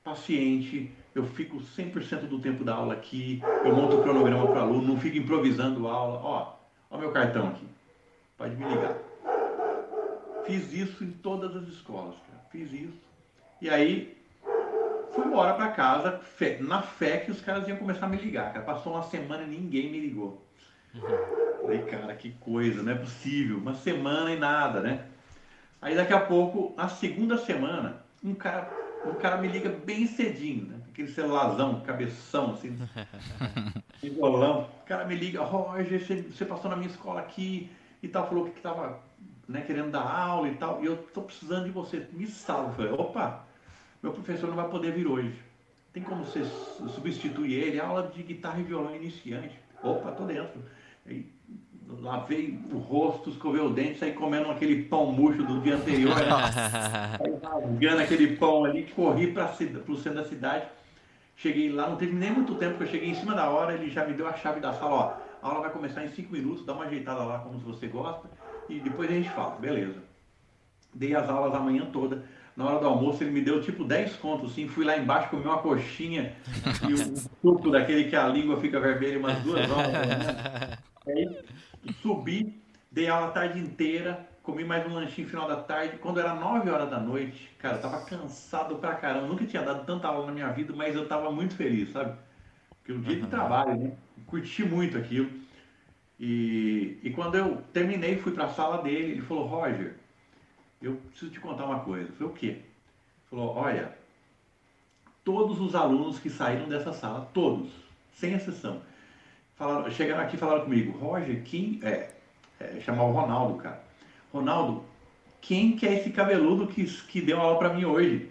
paciente, 0.03 0.93
eu 1.15 1.25
fico 1.25 1.59
100% 1.59 2.23
do 2.23 2.41
tempo 2.41 2.65
da 2.65 2.75
aula 2.75 2.95
aqui, 2.95 3.41
eu 3.65 3.73
monto 3.73 3.97
o 3.97 4.03
cronograma 4.03 4.45
para 4.49 4.59
o 4.59 4.63
aluno, 4.63 4.89
não 4.89 5.01
fico 5.01 5.17
improvisando 5.17 5.87
aula. 5.87 6.21
Ó, 6.21 6.53
ó 6.91 6.99
meu 6.99 7.13
cartão 7.13 7.47
aqui, 7.47 7.65
pode 8.37 8.57
me 8.57 8.65
ligar. 8.65 8.97
Fiz 10.45 10.73
isso 10.73 11.05
em 11.05 11.13
todas 11.13 11.55
as 11.55 11.69
escolas, 11.69 12.17
cara. 12.29 12.43
fiz 12.51 12.73
isso. 12.73 12.99
E 13.63 13.71
aí, 13.71 14.17
Fui 15.13 15.25
embora 15.25 15.55
para 15.55 15.69
casa, 15.69 16.19
fé, 16.19 16.59
na 16.61 16.83
fé 16.83 17.19
que 17.19 17.31
os 17.31 17.41
caras 17.41 17.67
iam 17.69 17.79
começar 17.79 18.05
a 18.05 18.09
me 18.09 18.17
ligar. 18.17 18.53
Cara. 18.53 18.65
Passou 18.65 18.95
uma 18.95 19.05
semana 19.05 19.45
e 19.45 19.47
ninguém 19.47 19.91
me 19.91 20.01
ligou. 20.01 20.45
Uhum. 20.93 21.03
Falei, 21.63 21.83
cara, 21.85 22.15
que 22.17 22.33
coisa, 22.33 22.83
não 22.83 22.93
é 22.93 22.97
possível. 22.97 23.57
Uma 23.57 23.75
semana 23.75 24.33
e 24.33 24.39
nada, 24.39 24.81
né? 24.81 25.07
Aí 25.81 25.95
daqui 25.95 26.13
a 26.13 26.21
pouco, 26.21 26.75
na 26.77 26.89
segunda 26.89 27.37
semana, 27.39 28.03
um 28.25 28.35
cara, 28.35 28.71
um 29.05 29.15
cara 29.15 29.37
me 29.37 29.49
liga 29.49 29.69
bem 29.69 30.07
cedinho, 30.07 30.67
né? 30.67 30.81
Aquele 30.89 31.09
celularzão, 31.09 31.81
cabeção, 31.81 32.53
assim, 32.53 32.77
violão. 34.03 34.69
O 34.83 34.87
cara 34.87 35.05
me 35.05 35.15
liga, 35.15 35.43
Roger, 35.43 36.01
você, 36.01 36.23
você 36.23 36.45
passou 36.45 36.71
na 36.71 36.77
minha 36.77 36.89
escola 36.89 37.21
aqui 37.21 37.71
e 38.03 38.09
tal, 38.09 38.29
falou 38.29 38.47
que 38.47 38.57
estava 38.57 39.01
né, 39.47 39.61
querendo 39.61 39.91
dar 39.91 40.03
aula 40.03 40.49
e 40.49 40.55
tal, 40.57 40.83
e 40.83 40.87
eu 40.87 40.97
tô 40.97 41.23
precisando 41.23 41.65
de 41.67 41.71
você, 41.71 42.07
me 42.13 42.27
salva. 42.27 42.69
Eu 42.69 42.75
falei, 42.75 42.93
opa, 42.93 43.45
meu 44.03 44.13
professor 44.13 44.49
não 44.49 44.57
vai 44.57 44.69
poder 44.69 44.93
vir 44.93 45.07
hoje. 45.07 45.35
Tem 45.93 46.03
como 46.03 46.25
você 46.25 46.45
substituir 46.95 47.55
ele? 47.55 47.81
Aula 47.81 48.11
de 48.15 48.23
guitarra 48.23 48.61
e 48.61 48.65
violão 48.65 48.95
iniciante. 48.95 49.59
Opa, 49.83 50.13
tô 50.13 50.25
dentro. 50.25 50.63
Lavei 52.01 52.59
o 52.73 52.79
rosto, 52.79 53.31
escovei 53.31 53.61
o 53.61 53.71
dente, 53.71 53.99
saí 53.99 54.13
comendo 54.13 54.51
aquele 54.51 54.85
pão 54.85 55.13
murcho 55.13 55.43
do 55.43 55.61
dia 55.61 55.77
anterior. 55.77 56.15
Né? 56.27 57.19
aí, 57.21 57.39
rasgando 57.43 58.03
aquele 58.03 58.37
pão 58.37 58.65
ali, 58.65 58.85
corri 58.95 59.33
para 59.33 59.53
o 59.53 59.97
centro 59.97 60.15
da 60.15 60.25
cidade. 60.25 60.67
Cheguei 61.37 61.71
lá, 61.71 61.89
não 61.89 61.97
teve 61.97 62.15
nem 62.15 62.33
muito 62.33 62.55
tempo 62.55 62.79
que 62.79 62.85
eu 62.85 62.89
cheguei 62.89 63.11
em 63.11 63.15
cima 63.15 63.35
da 63.35 63.51
hora, 63.51 63.75
ele 63.75 63.91
já 63.91 64.07
me 64.07 64.15
deu 64.15 64.27
a 64.27 64.33
chave 64.35 64.61
da 64.61 64.73
sala, 64.73 64.95
ó. 64.95 65.15
A 65.43 65.49
aula 65.49 65.61
vai 65.61 65.71
começar 65.71 66.05
em 66.05 66.09
5 66.09 66.33
minutos, 66.33 66.65
dá 66.65 66.73
uma 66.73 66.85
ajeitada 66.85 67.23
lá 67.25 67.39
como 67.41 67.59
se 67.59 67.65
você 67.65 67.87
gosta, 67.87 68.29
e 68.69 68.81
depois 68.81 69.11
a 69.11 69.15
gente 69.15 69.29
fala, 69.31 69.57
beleza. 69.57 70.03
Dei 70.95 71.15
as 71.15 71.29
aulas 71.29 71.55
a 71.55 71.61
manhã 71.61 71.87
toda 71.93 72.25
na 72.57 72.65
hora 72.65 72.81
do 72.81 72.87
almoço 72.87 73.23
ele 73.23 73.31
me 73.31 73.43
deu 73.43 73.61
tipo 73.61 73.85
10 73.85 74.17
contos, 74.17 74.53
assim, 74.53 74.67
fui 74.67 74.85
lá 74.85 74.97
embaixo, 74.97 75.29
comi 75.29 75.45
uma 75.45 75.59
coxinha 75.59 76.35
e 76.89 76.95
um 76.95 77.17
suco 77.43 77.71
daquele 77.71 78.05
que 78.05 78.17
a 78.17 78.27
língua 78.27 78.59
fica 78.59 78.81
vermelha 78.81 79.19
umas 79.19 79.39
duas 79.43 79.71
horas. 79.71 79.93
Né? 79.93 80.79
Aí 81.07 81.39
subi, 81.95 82.61
dei 82.91 83.09
aula 83.09 83.29
a 83.29 83.31
tarde 83.31 83.59
inteira, 83.59 84.29
comi 84.43 84.65
mais 84.65 84.87
um 84.87 84.95
lanchinho 84.95 85.29
final 85.29 85.49
da 85.49 85.57
tarde. 85.57 85.99
Quando 85.99 86.21
era 86.21 86.35
9 86.35 86.71
horas 86.71 86.89
da 86.89 87.01
noite, 87.01 87.51
cara, 87.59 87.77
eu 87.77 87.83
tava 87.83 88.05
cansado 88.05 88.77
pra 88.77 88.95
caramba. 88.95 89.27
Nunca 89.27 89.45
tinha 89.45 89.63
dado 89.63 89.85
tanta 89.85 90.07
aula 90.07 90.27
na 90.27 90.33
minha 90.33 90.49
vida, 90.53 90.73
mas 90.75 90.95
eu 90.95 91.09
tava 91.09 91.31
muito 91.33 91.57
feliz, 91.57 91.91
sabe? 91.91 92.17
Porque 92.71 92.93
o 92.93 93.01
dia 93.01 93.21
de 93.21 93.27
trabalho, 93.27 93.77
né? 93.77 93.93
Curti 94.27 94.65
muito 94.65 94.97
aquilo. 94.97 95.31
E, 96.19 96.99
e 97.03 97.11
quando 97.11 97.35
eu 97.35 97.63
terminei, 97.73 98.17
fui 98.17 98.33
pra 98.33 98.49
sala 98.49 98.83
dele, 98.83 99.13
ele 99.13 99.23
falou, 99.23 99.47
Roger, 99.47 99.97
eu 100.81 100.95
preciso 101.11 101.31
te 101.31 101.41
contar 101.41 101.65
uma 101.65 101.81
coisa. 101.81 102.09
Eu 102.09 102.15
falei, 102.15 102.33
o 102.33 102.37
quê? 102.37 102.47
Ele 102.47 102.65
falou, 103.29 103.55
olha, 103.57 103.97
todos 105.25 105.61
os 105.61 105.75
alunos 105.75 106.19
que 106.19 106.31
saíram 106.31 106.69
dessa 106.69 106.93
sala, 106.93 107.29
todos, 107.35 107.69
sem 108.15 108.33
exceção, 108.33 108.81
falaram, 109.57 109.91
chegaram 109.91 110.23
aqui 110.23 110.37
e 110.37 110.39
falaram 110.39 110.65
comigo, 110.65 110.97
Roger, 110.99 111.43
quem 111.43 111.81
é, 111.83 112.11
é 112.61 112.81
chamar 112.81 113.05
o 113.05 113.13
Ronaldo, 113.13 113.59
cara. 113.59 113.83
Ronaldo, 114.33 114.85
quem 115.41 115.77
que 115.77 115.87
é 115.87 115.95
esse 115.95 116.11
cabeludo 116.11 116.67
que, 116.67 116.85
que 116.85 117.21
deu 117.21 117.41
aula 117.41 117.59
para 117.59 117.73
mim 117.73 117.85
hoje? 117.85 118.31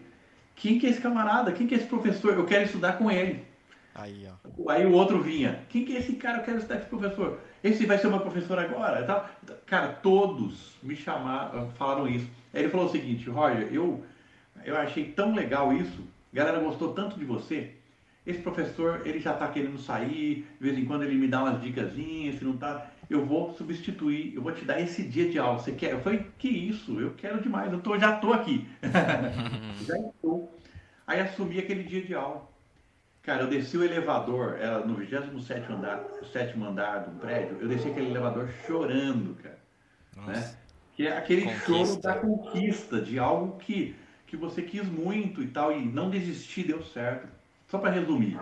Quem 0.56 0.80
que 0.80 0.88
é 0.88 0.90
esse 0.90 1.02
camarada? 1.02 1.52
Quem 1.52 1.68
que 1.68 1.76
é 1.76 1.78
esse 1.78 1.88
professor? 1.88 2.34
Eu 2.34 2.46
quero 2.46 2.64
estudar 2.64 2.94
com 2.98 3.12
ele. 3.12 3.44
Aí, 3.94 4.28
ó. 4.30 4.72
Aí 4.72 4.86
o 4.86 4.92
outro 4.92 5.22
vinha. 5.22 5.64
Quem 5.70 5.86
que 5.86 5.96
é 5.96 6.00
esse 6.00 6.14
cara? 6.14 6.40
Eu 6.40 6.44
quero 6.44 6.58
estudar 6.58 6.76
com 6.76 6.82
esse 6.82 6.90
professor. 6.90 7.40
Esse 7.64 7.86
vai 7.86 7.98
ser 7.98 8.10
meu 8.10 8.20
professor 8.20 8.60
agora? 8.60 9.02
Então, 9.02 9.24
cara, 9.66 9.88
todos 9.88 10.76
me 10.84 10.96
chamaram, 10.96 11.72
falaram 11.72 12.08
isso. 12.08 12.28
Aí 12.54 12.62
ele 12.62 12.70
falou 12.70 12.88
o 12.88 12.92
seguinte, 12.92 13.30
Roger, 13.30 13.70
eu, 13.72 14.04
eu 14.64 14.78
achei 14.78 15.06
tão 15.06 15.34
legal 15.34 15.74
isso. 15.74 16.04
A 16.34 16.36
galera 16.36 16.60
gostou 16.60 16.94
tanto 16.94 17.18
de 17.18 17.26
você. 17.26 17.72
Esse 18.26 18.40
professor, 18.40 19.02
ele 19.06 19.20
já 19.20 19.34
está 19.34 19.48
querendo 19.48 19.78
sair. 19.78 20.48
De 20.60 20.64
vez 20.68 20.78
em 20.78 20.86
quando 20.86 21.04
ele 21.04 21.16
me 21.16 21.28
dá 21.28 21.44
umas 21.44 21.62
dicasinhas. 21.62 22.40
Se 22.40 22.44
não 22.44 22.58
tá, 22.58 22.90
eu 23.10 23.26
vou 23.26 23.54
substituir, 23.54 24.34
eu 24.34 24.42
vou 24.42 24.52
te 24.52 24.66
dar 24.66 24.80
esse 24.82 25.04
dia 25.04 25.30
de 25.30 25.38
aula. 25.38 25.60
Você 25.60 25.72
quer? 25.72 25.92
Eu 25.92 26.02
falei, 26.02 26.26
que 26.38 26.48
isso? 26.48 27.00
Eu 27.00 27.14
quero 27.14 27.42
demais, 27.42 27.72
eu 27.72 27.80
tô, 27.80 27.98
já 28.00 28.16
estou 28.16 28.34
aqui. 28.34 28.68
já 29.86 29.98
estou. 29.98 30.52
Aí 31.06 31.20
assumi 31.20 31.60
aquele 31.60 31.84
dia 31.84 32.02
de 32.02 32.16
aula. 32.16 32.50
Cara, 33.22 33.42
eu 33.42 33.48
desci 33.48 33.76
o 33.76 33.84
elevador, 33.84 34.58
era 34.60 34.86
no 34.86 34.96
27 34.96 35.72
andar, 35.72 36.04
sétimo 36.32 36.64
andar 36.64 37.00
do 37.00 37.20
prédio, 37.20 37.58
eu 37.60 37.68
desci 37.68 37.88
aquele 37.90 38.12
elevador 38.12 38.48
chorando, 38.68 39.36
cara. 39.42 39.58
Né? 40.28 40.56
Que 40.94 41.08
é 41.08 41.18
aquele 41.18 41.42
conquista. 41.42 41.66
choro 41.66 42.02
da 42.02 42.14
conquista, 42.16 43.02
de 43.02 43.18
algo 43.18 43.58
que, 43.58 43.96
que 44.28 44.38
você 44.38 44.62
quis 44.62 44.88
muito 44.88 45.42
e 45.42 45.48
tal, 45.48 45.72
e 45.72 45.84
não 45.84 46.12
desistir 46.12 46.68
deu 46.68 46.84
certo. 46.84 47.28
Só 47.76 47.80
para 47.80 47.92
resumir, 47.92 48.40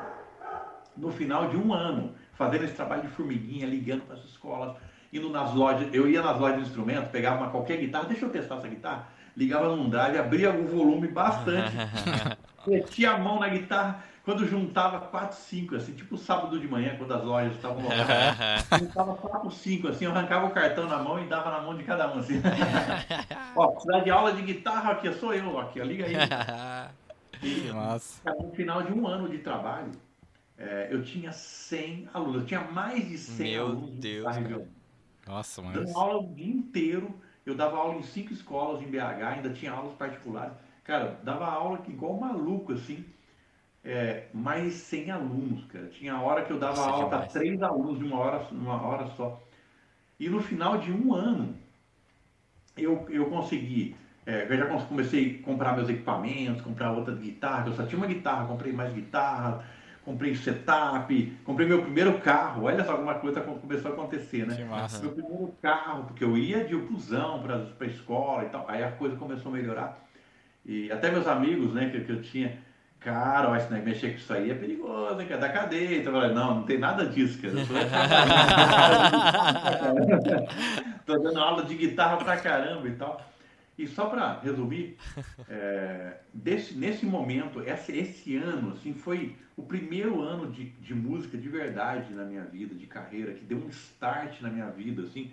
no 0.96 1.12
final 1.12 1.50
de 1.50 1.58
um 1.58 1.74
ano, 1.74 2.14
fazendo 2.34 2.66
esse 2.66 2.76
trabalho 2.76 3.02
de 3.02 3.08
formiguinha, 3.08 3.66
ligando 3.66 4.02
para 4.02 4.14
as 4.14 4.24
escolas, 4.26 4.76
indo 5.12 5.28
nas 5.28 5.56
lojas. 5.56 5.92
Eu 5.92 6.08
ia 6.08 6.22
nas 6.22 6.40
lojas 6.40 6.58
de 6.58 6.68
instrumentos, 6.68 7.10
pegava 7.10 7.38
uma 7.38 7.50
qualquer 7.50 7.78
guitarra, 7.78 8.06
deixa 8.06 8.26
eu 8.26 8.30
testar 8.30 8.58
essa 8.58 8.68
guitarra, 8.68 9.08
ligava 9.36 9.76
num 9.76 9.90
drive, 9.90 10.20
abria 10.20 10.52
o 10.52 10.68
volume 10.68 11.08
bastante, 11.08 11.76
metia 12.68 13.14
a 13.14 13.18
mão 13.18 13.40
na 13.40 13.48
guitarra. 13.48 14.04
Quando 14.24 14.48
juntava 14.48 15.00
4, 15.00 15.36
5, 15.36 15.76
assim, 15.78 15.94
tipo 15.94 16.16
sábado 16.16 16.60
de 16.60 16.68
manhã, 16.68 16.96
quando 16.96 17.12
as 17.16 17.24
lojas 17.24 17.56
estavam 17.56 17.82
lotadas, 17.82 18.68
juntava 18.80 19.16
4, 19.16 19.50
5, 19.50 19.88
assim, 19.88 20.06
eu 20.06 20.12
arrancava 20.12 20.46
o 20.46 20.52
cartão 20.52 20.88
na 20.88 21.00
mão 21.00 21.20
e 21.20 21.28
dava 21.28 21.50
na 21.50 21.60
mão 21.60 21.76
de 21.76 21.84
cada 21.84 22.08
um, 22.14 22.20
assim. 22.20 22.40
ó, 23.58 23.68
precisar 23.70 24.00
de 24.02 24.12
aula 24.12 24.32
de 24.32 24.44
guitarra, 24.44 24.92
aqui 24.92 25.12
sou 25.14 25.34
eu, 25.34 25.60
aqui, 25.60 25.82
ó, 25.82 25.84
liga 25.84 26.06
aí. 26.06 26.14
E, 27.44 27.72
Nossa. 27.72 28.22
no 28.34 28.52
final 28.52 28.84
de 28.84 28.94
um 28.94 29.06
ano 29.06 29.28
de 29.28 29.40
trabalho, 29.40 29.92
é, 30.58 30.88
eu 30.90 31.04
tinha 31.04 31.32
100 31.32 32.10
alunos, 32.14 32.42
eu 32.42 32.46
tinha 32.48 32.62
mais 32.62 33.08
de 33.08 33.18
100 33.18 33.52
Meu 33.52 33.66
alunos. 33.68 34.00
Deus, 34.00 34.68
Nossa, 35.28 35.62
mas... 35.62 35.74
Dando 35.74 35.98
aula 35.98 36.24
o 36.24 36.34
dia 36.34 36.54
inteiro, 36.54 37.14
eu 37.46 37.54
dava 37.54 37.78
aula 37.78 37.96
em 37.96 38.04
cinco 38.04 38.32
escolas 38.32 38.82
em 38.82 38.90
BH, 38.90 39.24
ainda 39.26 39.50
tinha 39.50 39.74
aulas 39.74 39.94
particulares. 39.96 40.54
Cara, 40.84 41.20
dava 41.24 41.46
aula 41.46 41.82
igual 41.88 42.18
maluco, 42.18 42.74
assim, 42.74 43.06
é, 43.84 44.28
mais 44.34 44.74
100 44.76 45.12
alunos, 45.12 45.66
cara. 45.66 45.88
Tinha 45.88 46.20
hora 46.22 46.46
que 46.46 46.52
eu 46.52 46.60
dava 46.60 46.78
Nossa, 46.78 46.90
aula 46.90 47.10
para 47.10 47.26
três 47.26 47.62
alunos 47.62 48.00
de 48.00 48.06
uma 48.06 48.18
hora, 48.20 48.48
uma 48.52 48.82
hora 48.82 49.08
só. 49.18 49.42
E 50.18 50.30
no 50.30 50.42
final 50.42 50.78
de 50.78 50.92
um 50.92 51.14
ano, 51.14 51.58
eu, 52.78 53.06
eu 53.10 53.26
consegui 53.30 53.96
é, 54.26 54.48
eu 54.50 54.58
já 54.58 54.66
comecei 54.66 55.40
a 55.42 55.46
comprar 55.46 55.76
meus 55.76 55.90
equipamentos, 55.90 56.62
comprar 56.62 56.92
outra 56.92 57.14
guitarra, 57.14 57.68
eu 57.68 57.74
só 57.74 57.84
tinha 57.84 57.98
uma 57.98 58.08
guitarra, 58.08 58.48
comprei 58.48 58.72
mais 58.72 58.94
guitarra, 58.94 59.64
comprei 60.06 60.34
setup, 60.36 61.38
comprei 61.44 61.68
meu 61.68 61.82
primeiro 61.82 62.20
carro. 62.20 62.64
Olha 62.64 62.84
só 62.86 62.94
alguma 62.94 63.16
coisa 63.16 63.42
começou 63.42 63.92
a 63.92 63.94
acontecer, 63.94 64.46
né? 64.46 64.56
Que 64.56 64.64
massa. 64.64 65.02
Meu 65.02 65.12
primeiro 65.12 65.54
carro, 65.62 66.06
porque 66.06 66.24
eu 66.24 66.38
ia 66.38 66.64
de 66.64 66.76
opusão 66.76 67.42
para 67.42 67.68
a 67.80 67.86
escola 67.86 68.44
e 68.44 68.50
tal. 68.50 68.66
Aí 68.68 68.84
a 68.84 68.92
coisa 68.92 69.16
começou 69.18 69.52
a 69.52 69.56
melhorar. 69.56 70.02
E 70.66 70.90
até 70.92 71.12
meus 71.12 71.28
amigos, 71.28 71.74
né, 71.74 71.90
que, 71.90 72.00
que 72.00 72.12
eu 72.12 72.22
tinha, 72.22 72.58
cara, 73.00 73.50
ó, 73.50 73.54
negócio 73.54 73.84
mexer 73.84 74.12
com 74.12 74.16
isso 74.16 74.32
aí 74.34 74.50
é 74.50 74.56
perigoso, 74.56 75.20
hein, 75.20 75.28
cara, 75.28 75.42
da 75.42 75.50
cadeia. 75.50 75.98
Então 75.98 76.14
eu 76.14 76.22
falei, 76.22 76.34
não, 76.34 76.56
não 76.56 76.64
tem 76.64 76.78
nada 76.78 77.06
disso, 77.06 77.42
cara. 77.42 77.54
Eu 77.54 77.66
tô 81.06 81.18
dando 81.20 81.40
aula 81.40 81.66
de 81.66 81.76
guitarra 81.76 82.16
pra 82.16 82.38
caramba 82.38 82.88
e 82.88 82.94
tal. 82.94 83.33
E 83.78 83.88
só 83.88 84.06
para 84.06 84.40
resumir, 84.40 84.98
é, 85.50 86.18
desse, 86.34 86.76
nesse 86.76 87.06
momento, 87.06 87.62
esse, 87.62 87.92
esse 87.92 88.36
ano, 88.36 88.74
assim, 88.74 88.94
foi 88.94 89.36
o 89.58 89.64
primeiro 89.64 90.22
ano 90.22 90.52
de, 90.52 90.70
de 90.70 90.94
música 90.94 91.38
de 91.38 91.50
verdade 91.50 92.14
na 92.14 92.24
minha 92.24 92.44
vida, 92.44 92.76
de 92.76 92.86
carreira, 92.86 93.34
que 93.34 93.44
deu 93.44 93.58
um 93.58 93.70
start 93.70 94.42
na 94.42 94.50
minha 94.50 94.70
vida, 94.70 95.04
assim, 95.04 95.32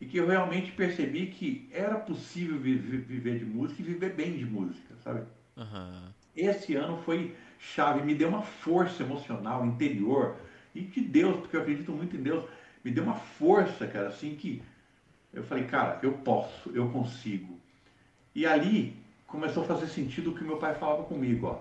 e 0.00 0.06
que 0.06 0.16
eu 0.16 0.26
realmente 0.26 0.72
percebi 0.72 1.26
que 1.26 1.68
era 1.72 1.96
possível 1.96 2.58
viver, 2.58 2.98
viver 2.98 3.38
de 3.38 3.44
música 3.44 3.80
e 3.80 3.84
viver 3.84 4.14
bem 4.14 4.36
de 4.36 4.44
música, 4.44 4.94
sabe? 5.02 5.22
Uhum. 5.56 6.12
Esse 6.36 6.74
ano 6.76 7.00
foi 7.02 7.34
chave, 7.58 8.02
me 8.02 8.14
deu 8.14 8.28
uma 8.28 8.42
força 8.42 9.02
emocional, 9.02 9.66
interior, 9.66 10.36
e 10.74 10.82
de 10.82 11.00
Deus, 11.00 11.40
porque 11.40 11.56
eu 11.56 11.62
acredito 11.62 11.92
muito 11.92 12.16
em 12.16 12.22
Deus, 12.22 12.44
me 12.84 12.90
deu 12.90 13.02
uma 13.02 13.16
força, 13.16 13.86
cara, 13.86 14.08
assim, 14.08 14.36
que 14.36 14.62
eu 15.32 15.42
falei, 15.42 15.64
cara, 15.64 15.98
eu 16.02 16.12
posso, 16.12 16.70
eu 16.70 16.88
consigo. 16.90 17.57
E 18.38 18.46
ali 18.46 18.94
começou 19.26 19.64
a 19.64 19.66
fazer 19.66 19.88
sentido 19.88 20.30
o 20.30 20.32
que 20.32 20.44
meu 20.44 20.58
pai 20.58 20.72
falava 20.72 21.02
comigo, 21.02 21.48
ó. 21.48 21.58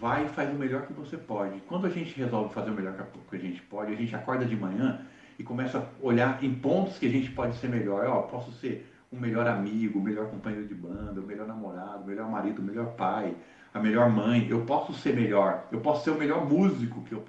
Vai 0.00 0.24
e 0.24 0.28
faz 0.30 0.50
o 0.50 0.58
melhor 0.58 0.84
que 0.84 0.92
você 0.92 1.16
pode. 1.16 1.60
Quando 1.68 1.86
a 1.86 1.90
gente 1.90 2.12
resolve 2.18 2.52
fazer 2.52 2.70
o 2.70 2.74
melhor 2.74 2.96
que 3.30 3.36
a 3.36 3.38
gente 3.38 3.62
pode, 3.62 3.92
a 3.92 3.94
gente 3.94 4.16
acorda 4.16 4.44
de 4.44 4.56
manhã 4.56 5.06
e 5.38 5.44
começa 5.44 5.78
a 5.78 6.04
olhar 6.04 6.42
em 6.42 6.52
pontos 6.52 6.98
que 6.98 7.06
a 7.06 7.08
gente 7.08 7.30
pode 7.30 7.56
ser 7.58 7.68
melhor. 7.68 8.04
Ó, 8.04 8.22
posso 8.22 8.50
ser 8.50 8.92
um 9.12 9.20
melhor 9.20 9.46
amigo, 9.46 10.00
o 10.00 10.02
melhor 10.02 10.26
companheiro 10.26 10.66
de 10.66 10.74
banda, 10.74 11.20
o 11.20 11.24
melhor 11.24 11.46
namorado, 11.46 12.02
o 12.02 12.06
melhor 12.08 12.28
marido, 12.28 12.58
o 12.58 12.64
melhor 12.64 12.88
pai, 12.96 13.32
a 13.72 13.78
melhor 13.78 14.10
mãe. 14.10 14.48
Eu 14.50 14.62
posso 14.62 14.92
ser 14.94 15.14
melhor. 15.14 15.68
Eu 15.70 15.78
posso 15.78 16.02
ser 16.02 16.10
o 16.10 16.18
melhor 16.18 16.44
músico 16.44 17.00
que 17.04 17.12
eu, 17.12 17.20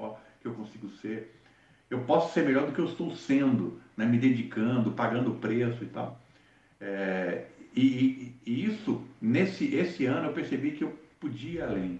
que 0.41 0.47
eu 0.47 0.53
consigo 0.55 0.89
ser. 0.89 1.39
Eu 1.91 1.99
posso 1.99 2.33
ser 2.33 2.43
melhor 2.43 2.65
do 2.65 2.71
que 2.71 2.79
eu 2.79 2.85
estou 2.85 3.15
sendo, 3.15 3.79
né? 3.95 4.03
me 4.03 4.17
dedicando, 4.17 4.93
pagando 4.93 5.35
preço 5.35 5.83
e 5.83 5.87
tal. 5.87 6.19
É, 6.81 7.45
e, 7.75 8.33
e, 8.45 8.65
isso, 8.65 9.01
nesse 9.21 9.73
esse 9.75 10.05
ano, 10.05 10.27
eu 10.27 10.33
percebi 10.33 10.71
que 10.71 10.83
eu 10.83 10.97
podia 11.19 11.51
ir 11.51 11.61
além. 11.61 11.99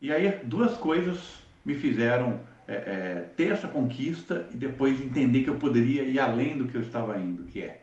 E 0.00 0.12
aí, 0.12 0.40
duas 0.44 0.76
coisas 0.76 1.38
me 1.64 1.74
fizeram 1.74 2.40
é, 2.68 2.74
é, 2.74 3.30
ter 3.36 3.52
essa 3.52 3.68
conquista 3.68 4.48
e 4.52 4.56
depois 4.56 5.00
entender 5.00 5.44
que 5.44 5.50
eu 5.50 5.56
poderia 5.56 6.02
ir 6.02 6.18
além 6.18 6.56
do 6.56 6.66
que 6.66 6.76
eu 6.76 6.82
estava 6.82 7.18
indo, 7.18 7.44
que 7.44 7.62
é 7.62 7.82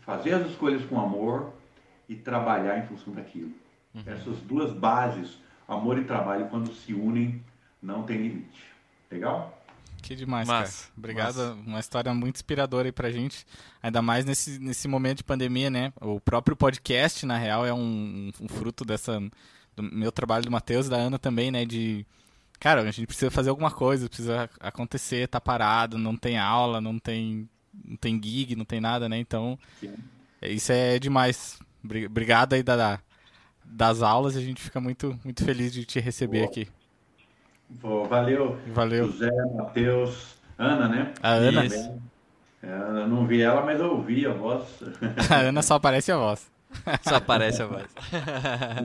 fazer 0.00 0.34
as 0.34 0.46
escolhas 0.48 0.84
com 0.86 0.98
amor 0.98 1.52
e 2.08 2.14
trabalhar 2.14 2.78
em 2.78 2.86
função 2.86 3.12
daquilo. 3.12 3.52
Uhum. 3.94 4.02
Essas 4.06 4.38
duas 4.40 4.72
bases, 4.72 5.38
amor 5.66 5.98
e 5.98 6.04
trabalho, 6.04 6.48
quando 6.48 6.72
se 6.72 6.94
unem, 6.94 7.42
não 7.82 8.04
tem 8.04 8.18
limite. 8.18 8.64
Legal? 9.10 9.57
Que 10.08 10.16
demais, 10.16 10.48
Mas, 10.48 10.80
cara. 10.80 10.92
Obrigado. 10.96 11.36
Mas... 11.36 11.66
Uma 11.66 11.80
história 11.80 12.14
muito 12.14 12.36
inspiradora 12.36 12.88
aí 12.88 12.92
pra 12.92 13.10
gente. 13.10 13.44
Ainda 13.82 14.00
mais 14.00 14.24
nesse, 14.24 14.58
nesse 14.58 14.88
momento 14.88 15.18
de 15.18 15.24
pandemia, 15.24 15.68
né? 15.68 15.92
O 16.00 16.18
próprio 16.18 16.56
podcast, 16.56 17.26
na 17.26 17.36
real, 17.36 17.66
é 17.66 17.74
um, 17.74 18.32
um 18.40 18.48
fruto 18.48 18.86
dessa. 18.86 19.20
do 19.76 19.82
meu 19.82 20.10
trabalho 20.10 20.46
do 20.46 20.50
Matheus 20.50 20.86
e 20.86 20.90
da 20.90 20.96
Ana 20.96 21.18
também, 21.18 21.50
né? 21.50 21.66
De. 21.66 22.06
Cara, 22.58 22.80
a 22.80 22.90
gente 22.90 23.06
precisa 23.06 23.30
fazer 23.30 23.50
alguma 23.50 23.70
coisa, 23.70 24.08
precisa 24.08 24.48
acontecer, 24.60 25.28
tá 25.28 25.38
parado, 25.42 25.98
não 25.98 26.16
tem 26.16 26.38
aula, 26.38 26.80
não 26.80 26.98
tem, 26.98 27.46
não 27.84 27.96
tem 27.96 28.18
gig, 28.20 28.56
não 28.56 28.64
tem 28.64 28.80
nada, 28.80 29.10
né? 29.10 29.18
Então, 29.18 29.58
Sim. 29.78 29.92
isso 30.40 30.72
é 30.72 30.98
demais. 30.98 31.58
Obrigado 31.84 32.54
aí 32.54 32.62
da, 32.62 32.98
das 33.62 34.00
aulas, 34.00 34.38
a 34.38 34.40
gente 34.40 34.62
fica 34.62 34.80
muito, 34.80 35.20
muito 35.22 35.44
feliz 35.44 35.70
de 35.70 35.84
te 35.84 36.00
receber 36.00 36.38
Boa. 36.38 36.50
aqui. 36.50 36.68
Pô, 37.80 38.04
valeu. 38.04 38.58
Valeu. 38.68 39.06
José, 39.06 39.30
Matheus, 39.54 40.36
Ana, 40.56 40.88
né? 40.88 41.12
A 41.22 41.32
Ana. 41.32 41.64
É, 42.62 42.72
eu 43.02 43.08
não 43.08 43.26
vi 43.26 43.40
ela, 43.40 43.64
mas 43.64 43.80
eu 43.80 43.92
ouvi 43.92 44.26
a 44.26 44.32
voz. 44.32 44.64
a 45.30 45.36
Ana 45.36 45.62
só 45.62 45.74
aparece 45.74 46.10
a 46.10 46.16
voz. 46.16 46.50
Só 47.02 47.16
aparece 47.16 47.62
a 47.62 47.66
voz. 47.66 47.86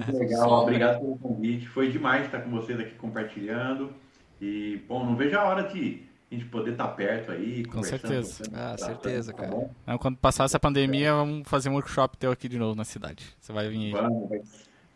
Muito 0.06 0.20
legal, 0.20 0.50
obrigado 0.52 1.00
pelo 1.00 1.18
convite. 1.18 1.68
Foi 1.68 1.92
demais 1.92 2.26
estar 2.26 2.42
com 2.42 2.52
vocês 2.52 2.80
aqui 2.80 2.96
compartilhando. 2.96 3.92
E, 4.40 4.82
bom, 4.88 5.06
não 5.06 5.16
vejo 5.16 5.38
a 5.38 5.44
hora 5.44 5.64
de 5.64 6.04
a 6.32 6.36
gente 6.36 6.46
poder 6.46 6.72
estar 6.72 6.88
perto 6.90 7.32
aí, 7.32 7.64
Com 7.66 7.76
conversando. 7.76 8.00
certeza. 8.02 8.44
Ah, 8.54 8.76
certeza, 8.78 9.34
tá 9.34 9.44
cara. 9.44 9.70
Então, 9.84 9.98
quando 9.98 10.18
passar 10.18 10.46
essa 10.46 10.60
pandemia, 10.60 11.14
vamos 11.14 11.48
fazer 11.48 11.70
um 11.70 11.74
workshop 11.74 12.18
teu 12.18 12.32
aqui 12.32 12.48
de 12.48 12.58
novo 12.58 12.76
na 12.76 12.84
cidade. 12.84 13.24
Você 13.40 13.54
vai 13.54 13.70
vir 13.70 13.86
aí. 13.86 13.92
Vamos, 13.92 14.30
vai, 14.30 14.42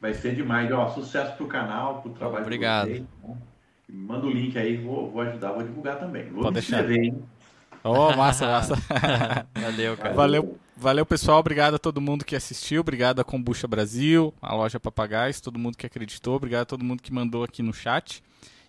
vai 0.02 0.14
ser 0.14 0.36
demais. 0.36 0.72
Ó, 0.72 0.90
sucesso 0.90 1.36
pro 1.36 1.48
canal, 1.48 2.02
pro 2.02 2.12
trabalho 2.12 2.44
Obrigado. 2.44 3.08
Manda 3.90 4.26
o 4.26 4.30
link 4.30 4.58
aí, 4.58 4.78
vou, 4.78 5.10
vou 5.10 5.22
ajudar, 5.22 5.54
vou 5.54 5.64
divulgar 5.64 6.00
também. 6.00 6.30
Vou 6.30 6.44
Pode 6.44 6.56
deixar. 6.56 6.82
inscrever, 6.82 7.06
hein? 7.06 7.24
Ô, 7.84 8.14
massa, 8.16 8.46
massa. 8.46 8.76
Valeu, 9.56 9.96
cara. 9.96 10.14
Valeu, 10.14 10.60
valeu, 10.76 11.06
pessoal. 11.06 11.40
Obrigado 11.40 11.76
a 11.76 11.80
todo 11.80 12.02
mundo 12.02 12.26
que 12.26 12.36
assistiu. 12.36 12.82
Obrigado 12.82 13.22
a 13.22 13.24
Kombucha 13.24 13.68
Brasil, 13.68 14.34
a 14.42 14.54
loja 14.54 14.80
Papagais, 14.80 15.40
todo 15.40 15.58
mundo 15.58 15.78
que 15.78 15.86
acreditou. 15.86 16.36
Obrigado 16.36 16.64
a 16.64 16.66
todo 16.66 16.84
mundo 16.84 17.02
que 17.02 17.14
mandou 17.14 17.44
aqui 17.44 17.64
no 17.64 17.74
chat. 17.74 18.22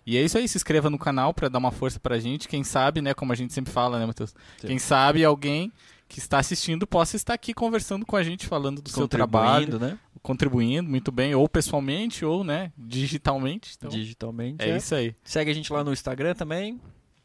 E 0.05 0.17
é 0.17 0.21
isso 0.23 0.37
aí, 0.37 0.47
se 0.47 0.57
inscreva 0.57 0.89
no 0.89 0.97
canal 0.97 1.33
para 1.33 1.49
dar 1.49 1.59
uma 1.59 1.71
força 1.71 1.99
pra 1.99 2.17
gente. 2.17 2.47
Quem 2.47 2.63
sabe, 2.63 3.01
né, 3.01 3.13
como 3.13 3.33
a 3.33 3.35
gente 3.35 3.53
sempre 3.53 3.71
fala, 3.71 3.99
né, 3.99 4.05
Matheus? 4.05 4.33
Sim. 4.57 4.67
Quem 4.67 4.79
sabe 4.79 5.23
alguém 5.23 5.71
que 6.07 6.17
está 6.17 6.39
assistindo 6.39 6.87
possa 6.87 7.15
estar 7.15 7.35
aqui 7.35 7.53
conversando 7.53 8.05
com 8.05 8.15
a 8.15 8.23
gente, 8.23 8.47
falando 8.47 8.81
do 8.81 8.89
seu 8.89 9.07
trabalho, 9.07 9.77
né? 9.77 9.99
Contribuindo 10.21 10.89
muito 10.89 11.11
bem, 11.11 11.33
ou 11.35 11.47
pessoalmente, 11.47 12.23
ou, 12.25 12.43
né, 12.43 12.71
digitalmente. 12.77 13.75
Então, 13.77 13.89
Digitalmente. 13.89 14.63
é 14.63 14.69
é. 14.69 14.77
isso 14.77 14.95
aí. 14.95 15.15
Segue 15.23 15.51
a 15.51 15.53
gente 15.53 15.71
lá 15.71 15.83
no 15.83 15.93
Instagram 15.93 16.33
também. 16.33 16.79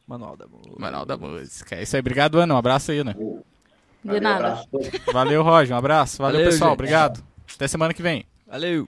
Manual 0.07 0.37
da 0.37 0.47
Música. 0.47 0.77
Manual 0.79 1.07
da 1.07 1.17
Música. 1.17 1.77
É 1.77 1.83
isso 1.83 1.97
aí. 1.97 2.01
Obrigado, 2.01 2.39
Ana. 2.39 2.55
Um 2.55 2.59
abraço 2.59 2.91
aí, 2.91 2.99
Ana. 2.99 3.17
De 4.05 4.21
nada. 4.21 4.65
Valeu, 5.13 5.43
Roger. 5.43 5.75
Um 5.75 5.79
abraço. 5.79 6.19
Valeu, 6.19 6.41
Valeu, 6.41 6.51
pessoal. 6.51 6.71
gente. 6.71 6.75
Obrigado. 6.75 7.25
Até 7.55 7.67
semana 7.67 7.95
que 7.95 8.03
vem. 8.03 8.25
Valeu! 8.47 8.87